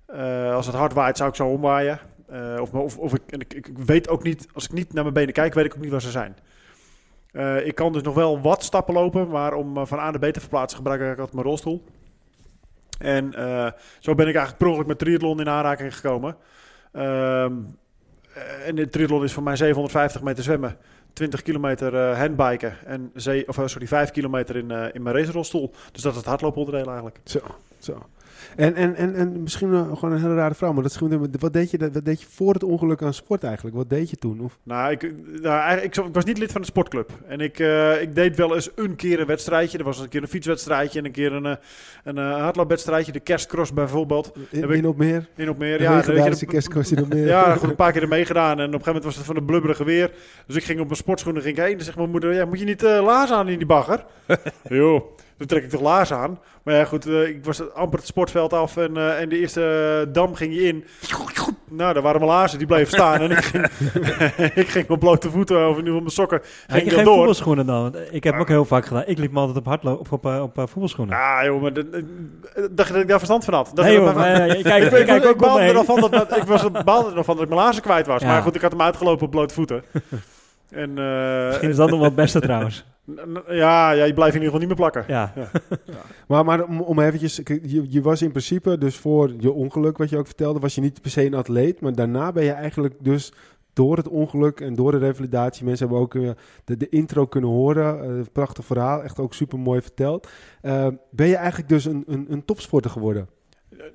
Eh, 0.05 0.53
als 0.53 0.65
het 0.65 0.75
hard 0.75 0.93
waait, 0.93 1.17
zou 1.17 1.29
ik 1.29 1.35
zo 1.35 1.47
omwaaien. 1.47 1.99
Eh, 2.27 2.57
of, 2.61 2.73
of, 2.73 2.97
of 2.97 3.13
ik, 3.13 3.21
en 3.29 3.39
ik, 3.39 3.53
ik 3.53 3.67
weet 3.85 4.09
ook 4.09 4.23
niet, 4.23 4.47
als 4.53 4.65
ik 4.65 4.71
niet 4.71 4.93
naar 4.93 5.03
mijn 5.03 5.15
benen 5.15 5.33
kijk, 5.33 5.53
weet 5.53 5.65
ik 5.65 5.75
ook 5.75 5.81
niet 5.81 5.91
waar 5.91 6.01
ze 6.01 6.11
zijn. 6.11 6.35
Eh, 7.31 7.65
ik 7.65 7.75
kan 7.75 7.93
dus 7.93 8.01
nog 8.01 8.15
wel 8.15 8.41
wat 8.41 8.63
stappen 8.63 8.93
lopen, 8.93 9.27
maar 9.27 9.53
om 9.53 9.77
eh, 9.77 9.85
van 9.85 9.99
A 9.99 10.11
naar 10.11 10.29
B 10.29 10.33
te 10.33 10.39
verplaatsen 10.39 10.77
gebruik 10.77 11.01
ik 11.01 11.07
altijd 11.07 11.33
mijn 11.33 11.45
rolstoel. 11.47 11.83
En 12.99 13.33
eh, 13.33 13.71
zo 13.99 14.15
ben 14.15 14.27
ik 14.27 14.35
eigenlijk 14.35 14.57
per 14.57 14.67
ongeluk 14.67 14.87
met 14.87 14.99
triathlon 14.99 15.39
in 15.39 15.49
aanraking 15.49 15.95
gekomen. 15.95 16.37
Ehm, 16.91 17.53
eh, 18.33 18.67
en 18.67 18.75
de 18.75 18.89
triathlon 18.89 19.23
is 19.23 19.33
voor 19.33 19.43
mij 19.43 19.55
750 19.55 20.21
meter 20.21 20.43
zwemmen, 20.43 20.77
20 21.13 21.41
kilometer 21.41 21.95
eh, 21.95 22.19
handbiken 22.19 22.77
en 22.85 23.11
of, 23.45 23.59
sorry, 23.65 23.87
5 23.87 24.11
kilometer 24.11 24.55
in, 24.55 24.71
in 24.71 25.03
mijn 25.03 25.15
racerolstoel. 25.15 25.71
Dus 25.91 26.01
dat 26.01 26.11
is 26.11 26.17
het 26.17 26.27
hardlooponderdeel 26.27 26.85
eigenlijk. 26.85 27.19
Zo, 27.23 27.39
zo. 27.79 28.05
En, 28.55 28.75
en, 28.75 28.95
en, 28.95 29.15
en 29.15 29.41
misschien 29.41 29.69
gewoon 29.69 30.11
een 30.11 30.21
hele 30.21 30.35
rare 30.35 30.53
vraag, 30.55 30.73
maar 30.73 30.83
dat 30.83 30.97
wat, 31.39 31.53
deed 31.53 31.71
je, 31.71 31.77
wat 31.93 32.05
deed 32.05 32.21
je 32.21 32.27
voor 32.29 32.53
het 32.53 32.63
ongeluk 32.63 33.01
aan 33.01 33.13
sport 33.13 33.43
eigenlijk? 33.43 33.75
Wat 33.75 33.89
deed 33.89 34.09
je 34.09 34.15
toen? 34.15 34.39
Of, 34.41 34.57
Nou, 34.63 34.91
ik, 34.91 35.11
nou, 35.41 35.77
ik, 35.77 35.95
ik 35.97 36.13
was 36.13 36.23
niet 36.25 36.37
lid 36.37 36.51
van 36.51 36.61
de 36.61 36.67
sportclub. 36.67 37.09
En 37.27 37.39
ik, 37.39 37.59
eh, 37.59 38.01
ik 38.01 38.15
deed 38.15 38.35
wel 38.35 38.55
eens 38.55 38.69
een 38.75 38.95
keer 38.95 39.19
een 39.19 39.25
wedstrijdje. 39.25 39.77
Er 39.77 39.83
was 39.83 39.99
een 39.99 40.09
keer 40.09 40.21
een 40.21 40.27
fietswedstrijdje 40.27 40.99
en 40.99 41.05
een 41.05 41.11
keer 41.11 41.33
een, 41.33 41.45
eh, 41.45 41.55
een 42.03 42.17
eh, 42.17 42.37
hardloopwedstrijdje. 42.41 43.11
De 43.11 43.19
kerstcross 43.19 43.73
bijvoorbeeld. 43.73 44.31
in, 44.49 44.61
Heb 44.61 44.69
ik- 44.69 44.77
in 44.77 44.87
op 44.87 44.97
meer? 44.97 45.27
In 45.35 45.49
op 45.49 45.57
meer. 45.57 45.77
De 45.77 45.83
Ja, 45.83 45.97
je, 46.39 46.45
kerstkost 46.45 46.91
in 46.91 47.03
op 47.03 47.13
meer. 47.13 47.27
ja, 47.35 47.55
goed, 47.55 47.69
een 47.69 47.75
paar 47.75 47.91
keer 47.91 48.01
er 48.01 48.07
meegedaan. 48.07 48.43
En 48.51 48.53
op 48.53 48.59
een 48.59 48.65
gegeven 48.71 48.85
moment 48.85 49.03
was 49.03 49.15
het 49.15 49.25
van 49.25 49.35
de 49.35 49.43
blubberige 49.43 49.83
weer. 49.83 50.11
Dus 50.47 50.55
ik 50.55 50.63
ging 50.63 50.79
op 50.79 50.85
mijn 50.85 50.97
sportschoenen 50.97 51.41
ging 51.41 51.57
ik 51.57 51.63
heen. 51.63 51.77
En 51.77 51.83
zeg 51.83 51.95
mijn 51.95 52.09
moeder, 52.09 52.33
ja, 52.33 52.45
moet 52.45 52.59
je 52.59 52.65
niet 52.65 52.83
eh 52.83 53.03
laars 53.05 53.31
aan 53.31 53.47
in 53.47 53.57
die 53.57 53.67
bagger? 53.67 54.05
Joh, 54.69 55.01
Dan 55.37 55.47
trek 55.47 55.63
ik 55.63 55.69
toch 55.69 55.81
laars 55.81 56.13
aan. 56.13 56.39
Maar 56.63 56.75
ja, 56.75 56.85
goed, 56.85 57.05
eh, 57.05 57.27
ik 57.27 57.45
was 57.45 57.73
amper 57.73 57.99
het 57.99 58.07
sportveld 58.07 58.53
af 58.53 58.77
en, 58.77 58.97
eh, 58.97 59.21
en 59.21 59.29
de 59.29 59.39
eerste 59.39 59.61
eh, 60.07 60.13
dam 60.13 60.35
ging 60.35 60.53
je 60.53 60.61
in. 60.61 60.85
Nou, 61.69 61.93
daar 61.93 62.03
waren 62.03 62.19
mijn 62.19 62.31
laarzen, 62.31 62.57
die 62.57 62.67
bleven 62.67 62.93
staan. 62.93 63.21
en 63.21 63.31
ik 63.31 63.43
ging, 63.43 63.65
ik 64.63 64.67
ging 64.67 64.89
op 64.89 64.99
blote 64.99 65.29
voeten 65.29 65.69
of 65.69 65.81
nu 65.81 65.89
op 65.91 65.99
mijn 65.99 66.09
sokken. 66.09 66.41
Heb 66.67 66.77
Ging 66.77 66.91
ik 66.91 67.03
door. 67.03 67.15
voetbalschoenen 67.15 67.65
dan? 67.65 67.95
Ik 68.11 68.23
heb 68.23 68.39
ook 68.39 68.47
heel 68.47 68.65
vaak 68.65 68.85
gedaan. 68.85 69.03
Ik 69.05 69.17
liep 69.17 69.31
me 69.31 69.39
altijd 69.39 69.57
op 69.57 69.65
hardloop 69.65 70.11
op, 70.11 70.25
op, 70.25 70.57
op, 70.57 70.69
voetbalschoenen. 70.69 71.17
Ah, 71.17 71.43
joh, 71.43 71.61
maar 71.61 71.73
dacht 71.73 72.87
je 72.87 72.93
dat 72.93 73.01
ik 73.01 73.07
daar 73.07 73.17
verstand 73.17 73.45
van 73.45 73.53
had? 73.53 73.71
Dat 73.73 73.85
nee 73.85 73.99
maar, 73.99 74.47
ik 74.47 74.63
kijk, 74.63 74.83
ik, 74.83 74.91
ik 74.91 74.99
ik, 74.99 75.05
kijk 75.05 75.23
ik 75.23 75.29
ook 75.29 75.37
baalde 75.37 75.61
er 75.61 75.85
van 75.85 76.11
dat, 76.11 76.37
ik 76.37 76.43
was 76.43 76.71
baalde 76.71 77.11
er 77.11 77.17
al 77.17 77.23
van 77.23 77.35
dat 77.35 77.43
ik 77.43 77.49
mijn 77.49 77.61
laarzen 77.61 77.83
kwijt 77.83 78.07
was. 78.07 78.21
Ja. 78.21 78.27
Maar 78.27 78.41
goed, 78.41 78.55
ik 78.55 78.61
had 78.61 78.71
hem 78.71 78.81
uitgelopen 78.81 79.25
op 79.25 79.31
blote 79.31 79.53
voeten. 79.53 79.83
En, 80.69 80.97
eh, 80.97 81.47
Misschien 81.47 81.69
is 81.69 81.75
dat 81.75 81.89
nog 81.89 81.99
wel 81.99 82.07
het 82.07 82.15
beste 82.15 82.39
trouwens. 82.39 82.85
Ja, 83.47 83.91
ja, 83.91 84.03
je 84.03 84.13
blijft 84.13 84.35
in 84.35 84.41
ieder 84.41 84.53
geval 84.53 84.59
niet 84.59 84.67
meer 84.67 84.75
plakken. 84.75 85.03
Ja. 85.07 85.33
Maar, 86.27 86.45
maar 86.45 86.63
om, 86.63 86.81
om 86.81 86.99
eventjes, 86.99 87.35
je, 87.45 87.85
je 87.89 88.01
was 88.01 88.21
in 88.21 88.29
principe 88.31 88.77
dus 88.77 88.97
voor 88.97 89.31
je 89.39 89.51
ongeluk, 89.51 89.97
wat 89.97 90.09
je 90.09 90.17
ook 90.17 90.25
vertelde, 90.25 90.59
was 90.59 90.75
je 90.75 90.81
niet 90.81 91.01
per 91.01 91.11
se 91.11 91.25
een 91.25 91.33
atleet. 91.33 91.81
Maar 91.81 91.93
daarna 91.95 92.31
ben 92.31 92.43
je 92.43 92.51
eigenlijk 92.51 92.93
dus 92.99 93.33
door 93.73 93.97
het 93.97 94.07
ongeluk 94.07 94.59
en 94.59 94.75
door 94.75 94.91
de 94.91 94.97
revalidatie, 94.97 95.65
mensen 95.65 95.85
hebben 95.87 96.03
ook 96.03 96.15
eh, 96.15 96.29
de, 96.65 96.77
de 96.77 96.89
intro 96.89 97.25
kunnen 97.25 97.49
horen, 97.49 98.01
eh, 98.03 98.25
prachtig 98.31 98.65
verhaal, 98.65 99.03
echt 99.03 99.19
ook 99.19 99.33
super 99.33 99.59
mooi 99.59 99.81
verteld. 99.81 100.27
Eh, 100.61 100.87
ben 101.11 101.27
je 101.27 101.35
eigenlijk 101.35 101.69
dus 101.69 101.85
een, 101.85 102.03
een, 102.07 102.25
een 102.29 102.45
topsporter 102.45 102.91
geworden? 102.91 103.29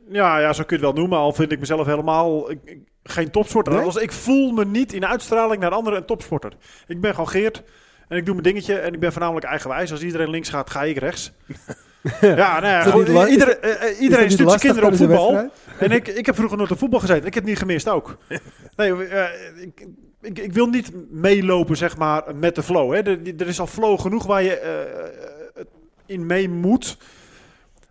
Ja, 0.09 0.39
ja, 0.39 0.53
zo 0.53 0.63
kun 0.65 0.79
je 0.79 0.85
het 0.85 0.95
wel 0.95 1.03
noemen. 1.03 1.19
Al 1.19 1.33
vind 1.33 1.53
ik 1.53 1.59
mezelf 1.59 1.87
helemaal 1.87 2.51
ik- 2.51 2.61
ik- 2.65 2.89
geen 3.03 3.31
topsporter. 3.31 3.73
Nee? 3.73 3.83
Als 3.85 3.97
ik 3.97 4.13
voel 4.13 4.51
me 4.53 4.65
niet 4.65 4.93
in 4.93 5.07
uitstraling 5.07 5.61
naar 5.61 5.71
anderen 5.71 5.99
een 5.99 6.07
topsporter. 6.07 6.53
Ik 6.87 7.01
ben 7.01 7.11
gewoon 7.11 7.29
Geert 7.29 7.63
en 8.11 8.17
ik 8.17 8.25
doe 8.25 8.35
mijn 8.35 8.47
dingetje 8.47 8.75
en 8.75 8.93
ik 8.93 9.01
ben 9.01 9.13
voornamelijk 9.13 9.47
eigenwijs. 9.47 9.91
Als 9.91 10.03
iedereen 10.03 10.31
links 10.31 10.49
gaat, 10.49 10.71
ga 10.71 10.83
ik 10.83 10.99
rechts. 10.99 11.33
ja, 12.21 12.61
nou 12.61 13.13
ja, 13.13 13.27
iedereen, 13.27 13.61
eh, 13.61 13.89
eh, 13.89 14.01
iedereen 14.01 14.25
niet 14.25 14.33
stuurt 14.33 14.49
zijn 14.49 14.61
kinderen 14.61 14.89
op 14.91 14.97
voetbal. 14.97 15.51
En 15.79 15.91
ik, 15.91 16.09
ik 16.09 16.27
heb 16.27 16.35
vroeger 16.35 16.59
nooit 16.59 16.71
op 16.71 16.79
voetbal 16.79 17.01
gezeten. 17.01 17.27
Ik 17.27 17.35
heb 17.35 17.43
het 17.43 17.53
niet 17.53 17.59
gemist 17.59 17.89
ook. 17.89 18.17
Nee, 18.77 19.07
eh, 19.07 19.25
ik, 19.63 19.87
ik, 20.21 20.39
ik 20.39 20.53
wil 20.53 20.67
niet 20.67 20.91
meelopen, 21.11 21.77
zeg 21.77 21.97
maar, 21.97 22.37
met 22.37 22.55
de 22.55 22.63
flow. 22.63 22.93
Hè. 22.93 22.99
Er, 22.99 23.19
er 23.39 23.47
is 23.47 23.61
al 23.61 23.67
flow 23.67 24.01
genoeg 24.01 24.27
waar 24.27 24.43
je 24.43 25.67
in 26.07 26.27
mee 26.27 26.49
moet. 26.49 26.97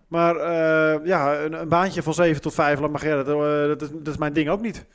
Maar 0.08 0.36
ja, 1.06 1.40
een, 1.40 1.54
een 1.54 1.68
baantje 1.68 2.04
van 2.04 2.14
7 2.14 2.42
tot 2.42 2.54
5, 2.54 2.80
laat 2.80 2.92
maar 2.92 3.08
ja, 3.08 3.24
dat, 3.24 3.26
dat, 3.80 3.82
is, 3.82 3.88
dat 3.94 4.14
is 4.14 4.20
mijn 4.20 4.34
ding 4.34 4.50
ook 4.50 4.62
niet. 4.62 4.86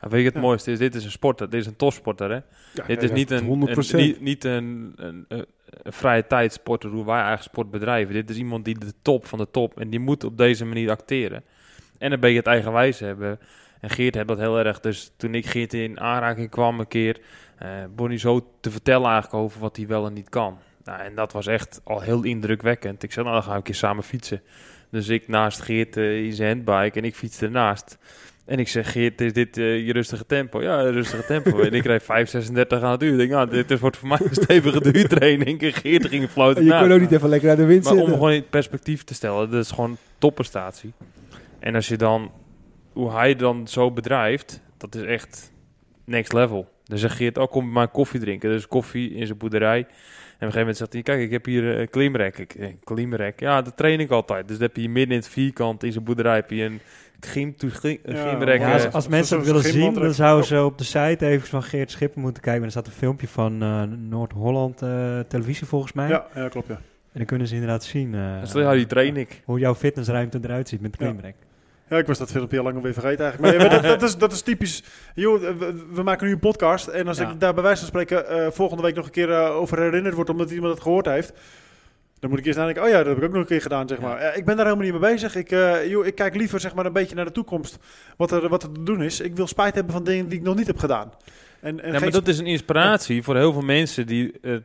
Weet 0.00 0.20
je 0.20 0.26
het 0.26 0.34
Ja. 0.34 0.40
mooiste 0.40 0.70
is? 0.70 0.78
Dit 0.78 0.94
is 0.94 1.04
een 1.04 1.10
sporter, 1.10 1.50
dit 1.50 1.60
is 1.60 1.66
een 1.66 1.76
topsporter, 1.76 2.30
hè? 2.30 2.38
Ja, 2.74 2.86
dit 2.86 3.02
is 3.02 3.10
niet 3.10 3.30
een, 3.30 3.44
100%. 3.44 3.90
een, 3.90 3.96
niet, 3.96 4.20
niet 4.20 4.44
een, 4.44 4.92
een, 4.96 5.24
een, 5.28 5.46
een 5.82 5.92
vrije 5.92 6.26
tijdsporter, 6.26 6.90
hoe 6.90 7.04
wij 7.04 7.22
eigen 7.22 7.44
sport 7.44 7.70
bedrijven. 7.70 8.14
Dit 8.14 8.30
is 8.30 8.36
iemand 8.36 8.64
die 8.64 8.78
de 8.78 8.92
top 9.02 9.26
van 9.26 9.38
de 9.38 9.50
top 9.50 9.80
en 9.80 9.90
die 9.90 10.00
moet 10.00 10.24
op 10.24 10.36
deze 10.38 10.64
manier 10.64 10.90
acteren. 10.90 11.42
En 11.98 12.10
dan 12.10 12.20
ben 12.20 12.30
je 12.30 12.36
het 12.36 12.46
eigenwijs 12.46 12.98
hebben. 12.98 13.38
En 13.80 13.90
Geert 13.90 14.14
heeft 14.14 14.28
dat 14.28 14.38
heel 14.38 14.58
erg. 14.58 14.80
Dus 14.80 15.12
toen 15.16 15.34
ik 15.34 15.46
Geert 15.46 15.74
in 15.74 16.00
aanraking 16.00 16.50
kwam 16.50 16.80
een 16.80 16.88
keer, 16.88 17.20
eh 17.58 17.68
begon 17.94 18.08
hij 18.08 18.18
zo 18.18 18.50
te 18.60 18.70
vertellen 18.70 19.10
eigenlijk 19.10 19.42
over 19.42 19.60
wat 19.60 19.76
hij 19.76 19.86
wel 19.86 20.06
en 20.06 20.12
niet 20.12 20.28
kan. 20.28 20.58
Nou, 20.84 21.00
en 21.00 21.14
dat 21.14 21.32
was 21.32 21.46
echt 21.46 21.80
al 21.84 22.00
heel 22.00 22.22
indrukwekkend. 22.22 23.02
Ik 23.02 23.12
zei, 23.12 23.24
nou 23.24 23.36
dan 23.36 23.44
gaan 23.44 23.52
we 23.54 23.58
een 23.58 23.64
keer 23.64 23.74
samen 23.74 24.02
fietsen. 24.04 24.42
Dus 24.90 25.08
ik 25.08 25.28
naast 25.28 25.60
Geert 25.60 25.96
eh, 25.96 26.24
in 26.24 26.32
zijn 26.32 26.48
handbike 26.48 26.98
en 26.98 27.04
ik 27.04 27.14
fietste 27.14 27.44
ernaast. 27.44 27.98
En 28.50 28.58
ik 28.58 28.68
zeg, 28.68 28.92
Geert, 28.92 29.20
is 29.20 29.32
dit 29.32 29.56
eh, 29.56 29.86
je 29.86 29.92
rustige 29.92 30.26
tempo? 30.26 30.62
Ja, 30.62 30.80
rustige 30.82 31.24
tempo. 31.26 31.60
en 31.60 31.72
ik 31.72 31.84
reed 31.84 32.02
5,36 32.02 32.82
aan 32.82 32.90
het 32.90 33.02
uur. 33.02 33.12
Ik 33.12 33.18
denk, 33.18 33.30
nou, 33.30 33.50
dit 33.50 33.70
is- 33.70 33.80
wordt 33.80 33.96
voor 33.96 34.08
mij 34.08 34.18
een 34.22 34.34
stevige 34.34 34.80
duurtraining. 34.92 35.62
En 35.62 35.72
Geert 35.72 36.06
ging 36.06 36.28
fluit 36.28 36.56
En 36.56 36.64
je 36.64 36.78
kon 36.78 36.92
ook 36.92 37.00
niet 37.00 37.12
even 37.12 37.28
lekker 37.28 37.48
naar 37.48 37.56
de 37.56 37.64
wind 37.64 37.84
maar 37.84 37.92
om 37.92 38.06
gewoon 38.08 38.32
in 38.32 38.44
perspectief 38.50 39.04
te 39.04 39.14
stellen, 39.14 39.50
dat 39.50 39.64
is 39.64 39.70
gewoon 39.70 39.96
topprestatie. 40.18 40.92
En 41.58 41.74
als 41.74 41.88
je 41.88 41.96
dan, 41.96 42.30
hoe 42.92 43.12
hij 43.12 43.36
dan 43.36 43.68
zo 43.68 43.90
bedrijft, 43.90 44.60
dat 44.78 44.94
is 44.94 45.02
echt 45.02 45.52
next 46.04 46.32
level. 46.32 46.68
Dan 46.84 46.98
zegt 46.98 47.16
Geert, 47.16 47.38
oh 47.38 47.50
kom 47.50 47.72
maar 47.72 47.88
koffie 47.88 48.20
drinken. 48.20 48.50
Dus 48.50 48.66
koffie 48.68 49.14
in 49.14 49.26
zijn 49.26 49.38
boerderij. 49.38 49.86
En 50.40 50.46
op 50.46 50.54
een 50.54 50.60
gegeven 50.60 50.60
moment 50.60 50.76
zegt 50.76 50.92
hij, 50.92 51.02
kijk 51.02 51.20
ik 51.20 51.30
heb 51.30 51.44
hier 51.44 51.78
een 51.80 51.90
klimrek. 51.90 52.38
Ik, 52.38 52.54
eh, 52.54 52.68
klimrek, 52.84 53.40
ja 53.40 53.62
dat 53.62 53.76
train 53.76 54.00
ik 54.00 54.10
altijd. 54.10 54.48
Dus 54.48 54.56
dan 54.58 54.66
heb 54.66 54.76
je 54.76 54.82
hier 54.82 54.90
midden 54.90 55.14
in 55.14 55.20
het 55.22 55.28
vierkant 55.30 55.82
in 55.84 55.92
zijn 55.92 56.04
boerderij 56.04 56.34
heb 56.34 56.50
je 56.50 56.62
een 56.62 56.80
gym, 57.20 57.56
to- 57.56 57.68
gym- 57.70 57.98
een 58.02 58.16
Ja, 58.16 58.28
gymrek. 58.30 58.60
Ja, 58.60 58.78
eh, 58.78 58.94
als, 58.94 59.04
zo- 59.04 59.10
mensen 59.10 59.36
het 59.36 59.46
willen 59.46 59.62
zien, 59.62 59.94
dan 59.94 60.14
zouden 60.14 60.46
ze 60.46 60.64
op 60.64 60.78
de 60.78 60.84
site 60.84 61.26
even 61.26 61.48
van 61.48 61.62
Geert 61.62 61.90
Schipper 61.90 62.20
moeten 62.20 62.42
kijken. 62.42 62.64
Er 62.64 62.70
staat 62.70 62.86
een 62.86 62.92
filmpje 62.92 63.28
van 63.28 63.62
eh, 63.62 63.82
Noord-Holland 63.82 64.82
eh, 64.82 65.18
televisie 65.28 65.66
volgens 65.66 65.92
mij. 65.92 66.08
Ja, 66.08 66.26
ja 66.34 66.48
klopt 66.48 66.66
ja. 66.68 66.74
En 67.12 67.18
dan 67.18 67.24
kunnen 67.26 67.46
ze 67.46 67.54
inderdaad 67.54 67.84
zien 67.84 68.14
eh, 68.14 68.40
dus 68.40 68.50
dan, 68.50 68.62
ja, 68.62 68.72
die 68.72 68.86
train 68.86 69.16
ik. 69.16 69.42
hoe 69.44 69.58
jouw 69.58 69.74
fitnessruimte 69.74 70.38
eruit 70.42 70.68
ziet 70.68 70.80
met 70.80 70.92
de 70.92 70.98
klimrek. 70.98 71.34
Ja, 71.40 71.46
ik 71.98 72.06
was 72.06 72.18
dat 72.18 72.30
filmpje 72.30 72.58
al 72.58 72.64
lang 72.64 72.76
alweer 72.76 72.92
vergeten 72.92 73.24
eigenlijk. 73.24 73.54
Maar, 73.58 73.64
ja, 73.66 73.70
maar 73.72 73.82
dat, 73.82 74.00
dat, 74.00 74.08
is, 74.08 74.16
dat 74.16 74.32
is 74.32 74.42
typisch. 74.42 74.82
Joh, 75.14 75.40
we, 75.40 75.84
we 75.92 76.02
maken 76.02 76.26
nu 76.26 76.32
een 76.32 76.38
podcast. 76.38 76.86
En 76.86 77.08
als 77.08 77.18
Ja. 77.18 77.30
ik 77.30 77.40
daar 77.40 77.54
bij 77.54 77.62
wijze 77.62 77.78
van 77.78 77.88
spreken 77.88 78.28
eh, 78.28 78.50
volgende 78.50 78.82
week 78.82 78.94
nog 78.94 79.04
een 79.04 79.10
keer 79.10 79.30
eh, 79.32 79.56
over 79.56 79.78
herinnerd 79.78 80.14
word... 80.14 80.28
omdat 80.30 80.50
iemand 80.50 80.72
het 80.74 80.82
gehoord 80.82 81.06
heeft... 81.06 81.32
dan 82.20 82.30
moet 82.30 82.38
ik 82.38 82.44
eerst 82.46 82.58
nadenken... 82.58 82.82
oh 82.82 82.88
ja, 82.88 82.96
dat 82.96 83.06
heb 83.06 83.16
ik 83.16 83.24
ook 83.24 83.30
nog 83.32 83.40
een 83.40 83.46
keer 83.46 83.60
gedaan, 83.62 83.88
zeg 83.88 83.98
Ja. 83.98 84.04
maar. 84.04 84.20
Ja, 84.22 84.32
ik 84.32 84.44
ben 84.44 84.56
daar 84.56 84.66
helemaal 84.66 84.90
niet 84.90 85.00
mee 85.00 85.10
bezig. 85.12 85.34
Ik, 85.36 85.50
eh, 85.50 85.88
joh, 85.88 86.06
ik 86.06 86.14
kijk 86.14 86.34
liever 86.36 86.60
zeg 86.60 86.74
maar, 86.74 86.86
een 86.86 86.92
beetje 86.92 87.14
naar 87.14 87.24
de 87.24 87.32
toekomst. 87.32 87.78
Wat 88.16 88.30
er, 88.30 88.48
wat 88.48 88.62
er 88.62 88.72
te 88.72 88.82
doen 88.82 89.02
is. 89.02 89.20
Ik 89.20 89.36
wil 89.36 89.46
spijt 89.46 89.74
hebben 89.74 89.92
van 89.92 90.04
dingen 90.04 90.28
die 90.28 90.38
ik 90.38 90.44
nog 90.44 90.56
niet 90.56 90.66
heb 90.66 90.78
gedaan. 90.78 91.12
En, 91.60 91.80
en 91.82 91.92
Ja, 91.92 92.00
maar 92.00 92.10
dat 92.10 92.28
is 92.28 92.38
een 92.38 92.46
inspiratie 92.46 93.22
voor 93.22 93.36
heel 93.36 93.52
veel 93.52 93.62
mensen 93.62 94.06
die, 94.06 94.32
eh, 94.42 94.56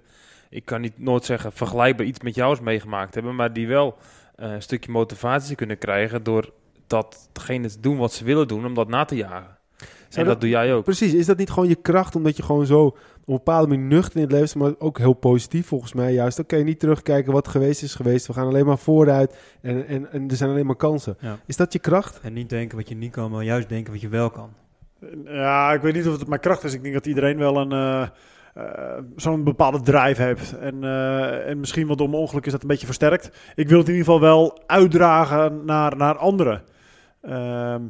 ik 0.49 0.65
kan 0.65 0.81
niet 0.81 0.99
nooit 0.99 1.25
zeggen 1.25 1.51
vergelijkbaar 1.51 2.05
iets 2.05 2.19
met 2.19 2.35
jou 2.35 2.49
eens 2.49 2.59
meegemaakt 2.61 3.13
hebben, 3.13 3.35
maar 3.35 3.53
die 3.53 3.67
wel 3.67 3.97
eh, 4.35 4.51
een 4.51 4.61
stukje 4.61 4.91
motivatie 4.91 5.55
kunnen 5.55 5.77
krijgen 5.77 6.23
door 6.23 6.51
datgene 6.87 7.69
te 7.69 7.79
doen 7.79 7.97
wat 7.97 8.13
ze 8.13 8.23
willen 8.23 8.47
doen, 8.47 8.65
om 8.65 8.73
dat 8.73 8.87
na 8.87 9.05
te 9.05 9.15
jagen. 9.15 9.57
En 10.11 10.25
dat 10.25 10.41
doe 10.41 10.49
jij 10.49 10.73
ook. 10.73 10.83
Precies, 10.83 11.13
is 11.13 11.25
dat 11.25 11.37
niet 11.37 11.49
gewoon 11.49 11.69
je 11.69 11.75
kracht 11.75 12.15
omdat 12.15 12.37
je 12.37 12.43
gewoon 12.43 12.65
zo 12.65 12.85
op 12.85 12.97
een 13.25 13.35
bepaalde 13.35 13.67
manier 13.67 13.85
nuchter 13.85 14.15
in 14.15 14.21
het 14.21 14.31
leven 14.31 14.59
maar 14.59 14.73
ook 14.77 14.97
heel 14.97 15.13
positief 15.13 15.67
volgens 15.67 15.93
mij 15.93 16.13
juist. 16.13 16.37
Dan 16.37 16.45
kan 16.45 16.57
je 16.57 16.63
niet 16.63 16.79
terugkijken 16.79 17.33
wat 17.33 17.47
geweest 17.47 17.83
is 17.83 17.95
geweest. 17.95 18.27
We 18.27 18.33
gaan 18.33 18.47
alleen 18.47 18.65
maar 18.65 18.77
vooruit 18.77 19.37
en, 19.61 19.87
en, 19.87 20.11
en 20.11 20.29
er 20.29 20.35
zijn 20.35 20.49
alleen 20.49 20.65
maar 20.65 20.75
kansen. 20.75 21.17
Ja. 21.19 21.39
Is 21.45 21.57
dat 21.57 21.73
je 21.73 21.79
kracht? 21.79 22.19
En 22.21 22.33
niet 22.33 22.49
denken 22.49 22.77
wat 22.77 22.89
je 22.89 22.95
niet 22.95 23.11
kan, 23.11 23.31
maar 23.31 23.43
juist 23.43 23.69
denken 23.69 23.91
wat 23.91 24.01
je 24.01 24.09
wel 24.09 24.29
kan. 24.29 24.49
Ja, 25.25 25.73
ik 25.73 25.81
weet 25.81 25.93
niet 25.93 26.07
of 26.07 26.19
het 26.19 26.27
mijn 26.27 26.41
kracht 26.41 26.63
is. 26.63 26.73
Ik 26.73 26.81
denk 26.81 26.93
dat 26.93 27.05
iedereen 27.05 27.37
wel 27.37 27.57
een 27.57 27.71
eh, 27.71 28.07
eh, 28.53 29.03
zo'n 29.15 29.43
bepaalde 29.43 29.81
drive 29.81 30.21
heeft. 30.21 30.57
En, 30.57 30.83
eh, 30.83 31.49
en 31.49 31.59
misschien 31.59 31.87
door 31.87 32.09
mijn 32.09 32.21
ongeluk 32.21 32.45
is 32.45 32.51
dat 32.51 32.61
een 32.61 32.67
beetje 32.67 32.85
versterkt. 32.85 33.31
Ik 33.55 33.69
wil 33.69 33.77
het 33.77 33.87
in 33.87 33.93
ieder 33.93 34.11
geval 34.11 34.29
wel 34.29 34.59
uitdragen 34.65 35.65
naar, 35.65 35.97
naar 35.97 36.17
anderen. 36.17 36.61
Ehm, 37.25 37.81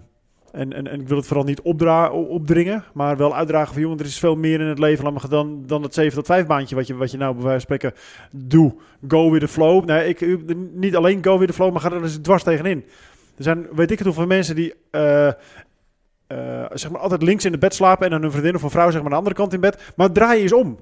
en, 0.51 0.73
en, 0.73 0.87
en 0.87 0.99
ik 1.01 1.07
wil 1.07 1.17
het 1.17 1.25
vooral 1.27 1.45
niet 1.45 1.61
opdra 1.61 2.09
opdringen, 2.11 2.83
maar 2.93 3.17
wel 3.17 3.35
uitdragen 3.35 3.73
van 3.73 3.81
jongen, 3.81 3.99
er 3.99 4.05
is 4.05 4.19
veel 4.19 4.35
meer 4.35 4.59
in 4.59 4.67
het 4.67 4.79
leven 4.79 5.29
dan, 5.29 5.63
dan 5.65 5.83
het 5.83 5.93
7 5.93 6.13
tot 6.17 6.25
5 6.25 6.45
baantje 6.45 6.75
wat 6.75 6.87
je, 6.87 6.95
wat 6.95 7.11
je 7.11 7.17
nou 7.17 7.33
bij 7.35 7.43
wijze 7.43 7.65
van 7.67 7.77
spreken 7.77 7.99
doet. 8.31 8.73
Go 9.07 9.31
with 9.31 9.41
the 9.41 9.47
flow. 9.47 9.85
Nee, 9.85 10.07
ik, 10.07 10.45
niet 10.73 10.95
alleen 10.95 11.23
go 11.23 11.37
with 11.37 11.47
the 11.47 11.53
flow, 11.53 11.71
maar 11.71 11.81
ga 11.81 11.91
er 11.91 12.01
eens 12.03 12.17
dwars 12.21 12.43
tegenin. 12.43 12.85
Er 13.37 13.43
zijn, 13.43 13.67
weet 13.75 13.91
ik 13.91 13.97
het 13.97 14.07
hoeveel 14.07 14.25
mensen 14.25 14.55
die 14.55 14.73
eh, 14.91 15.27
eh, 15.27 15.33
zeg 16.73 16.91
maar 16.91 17.01
altijd 17.01 17.21
links 17.23 17.45
in 17.45 17.51
het 17.51 17.59
bed 17.59 17.73
slapen 17.73 18.05
en 18.05 18.11
dan 18.11 18.21
hun 18.21 18.31
vriendin 18.31 18.55
of 18.55 18.63
een 18.63 18.69
vrouw 18.69 18.85
zeg 18.91 18.93
maar 18.95 19.03
aan 19.03 19.09
de 19.09 19.15
andere 19.17 19.35
kant 19.35 19.53
in 19.53 19.59
bed. 19.59 19.91
Maar 19.95 20.11
draai 20.11 20.41
eens 20.41 20.53
om. 20.53 20.79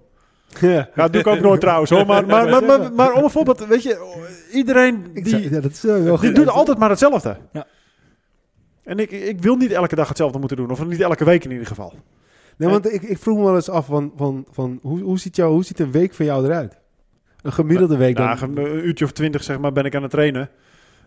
Ja. 0.59 0.69
Ja, 0.69 0.87
dat 0.95 1.11
doe 1.11 1.21
ik 1.21 1.27
ook 1.27 1.39
nooit 1.39 1.61
trouwens 1.61 1.89
hoor. 1.91 2.05
Maar, 2.05 2.25
maar, 2.25 2.49
maar, 2.49 2.63
maar, 2.63 2.93
maar 2.93 3.13
om 3.13 3.23
een 3.23 3.29
voorbeeld, 3.29 3.65
weet 3.67 3.83
je, 3.83 4.21
iedereen 4.51 5.03
die, 5.13 5.27
zou- 5.29 5.41
ja, 5.41 5.59
dat 5.59 5.71
is 5.71 5.81
wel 5.81 6.19
die 6.19 6.31
doet 6.31 6.49
altijd 6.49 6.77
maar 6.77 6.89
hetzelfde. 6.89 7.37
Ja. 7.51 7.65
En 8.83 8.99
ik, 8.99 9.11
ik 9.11 9.41
wil 9.41 9.55
niet 9.55 9.71
elke 9.71 9.95
dag 9.95 10.07
hetzelfde 10.07 10.39
moeten 10.39 10.57
doen. 10.57 10.71
Of 10.71 10.85
niet 10.85 11.01
elke 11.01 11.25
week 11.25 11.43
in 11.43 11.51
ieder 11.51 11.67
geval. 11.67 11.93
Nee, 12.57 12.69
want 12.69 12.93
ik, 12.93 13.01
ik 13.01 13.17
vroeg 13.17 13.37
me 13.37 13.43
wel 13.43 13.55
eens 13.55 13.69
af 13.69 13.85
van, 13.85 14.13
van, 14.15 14.45
van 14.51 14.79
hoe, 14.81 15.01
hoe, 15.01 15.19
ziet 15.19 15.35
jou, 15.35 15.53
hoe 15.53 15.63
ziet 15.63 15.79
een 15.79 15.91
week 15.91 16.13
van 16.13 16.25
jou 16.25 16.45
eruit? 16.45 16.79
Een 17.41 17.53
gemiddelde 17.53 17.97
week 17.97 18.15
dan? 18.15 18.25
Ja, 18.25 18.41
een 18.41 18.85
uurtje 18.85 19.05
of 19.05 19.11
twintig 19.11 19.43
zeg 19.43 19.59
maar 19.59 19.71
ben 19.71 19.85
ik 19.85 19.95
aan 19.95 20.01
het 20.01 20.11
trainen. 20.11 20.49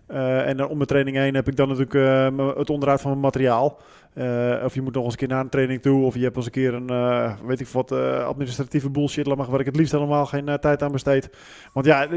Eh, 0.06 0.48
en 0.48 0.66
om 0.66 0.76
mijn 0.76 0.88
training 0.88 1.16
heen 1.16 1.34
heb 1.34 1.48
ik 1.48 1.56
dan 1.56 1.68
natuurlijk 1.68 1.94
eh, 1.94 2.56
het 2.56 2.70
onderhoud 2.70 3.00
van 3.00 3.10
mijn 3.10 3.22
materiaal. 3.22 3.80
Eh, 4.14 4.62
of 4.64 4.74
je 4.74 4.82
moet 4.82 4.94
nog 4.94 5.04
eens 5.04 5.12
een 5.12 5.18
keer 5.18 5.28
naar 5.28 5.40
een 5.40 5.48
training 5.48 5.82
toe. 5.82 6.04
Of 6.04 6.14
je 6.14 6.22
hebt 6.22 6.36
eens 6.36 6.44
een 6.44 6.50
keer 6.50 6.74
een, 6.74 7.46
weet 7.46 7.60
ik 7.60 7.68
wat, 7.68 7.92
administratieve 7.92 8.90
bullshit. 8.90 9.26
laat 9.26 9.36
maar, 9.36 9.50
Waar 9.50 9.60
ik 9.60 9.66
het 9.66 9.76
liefst 9.76 9.92
helemaal 9.92 10.26
geen 10.26 10.58
tijd 10.60 10.82
aan 10.82 10.92
besteed. 10.92 11.30
Want 11.72 11.86
ja, 11.86 12.08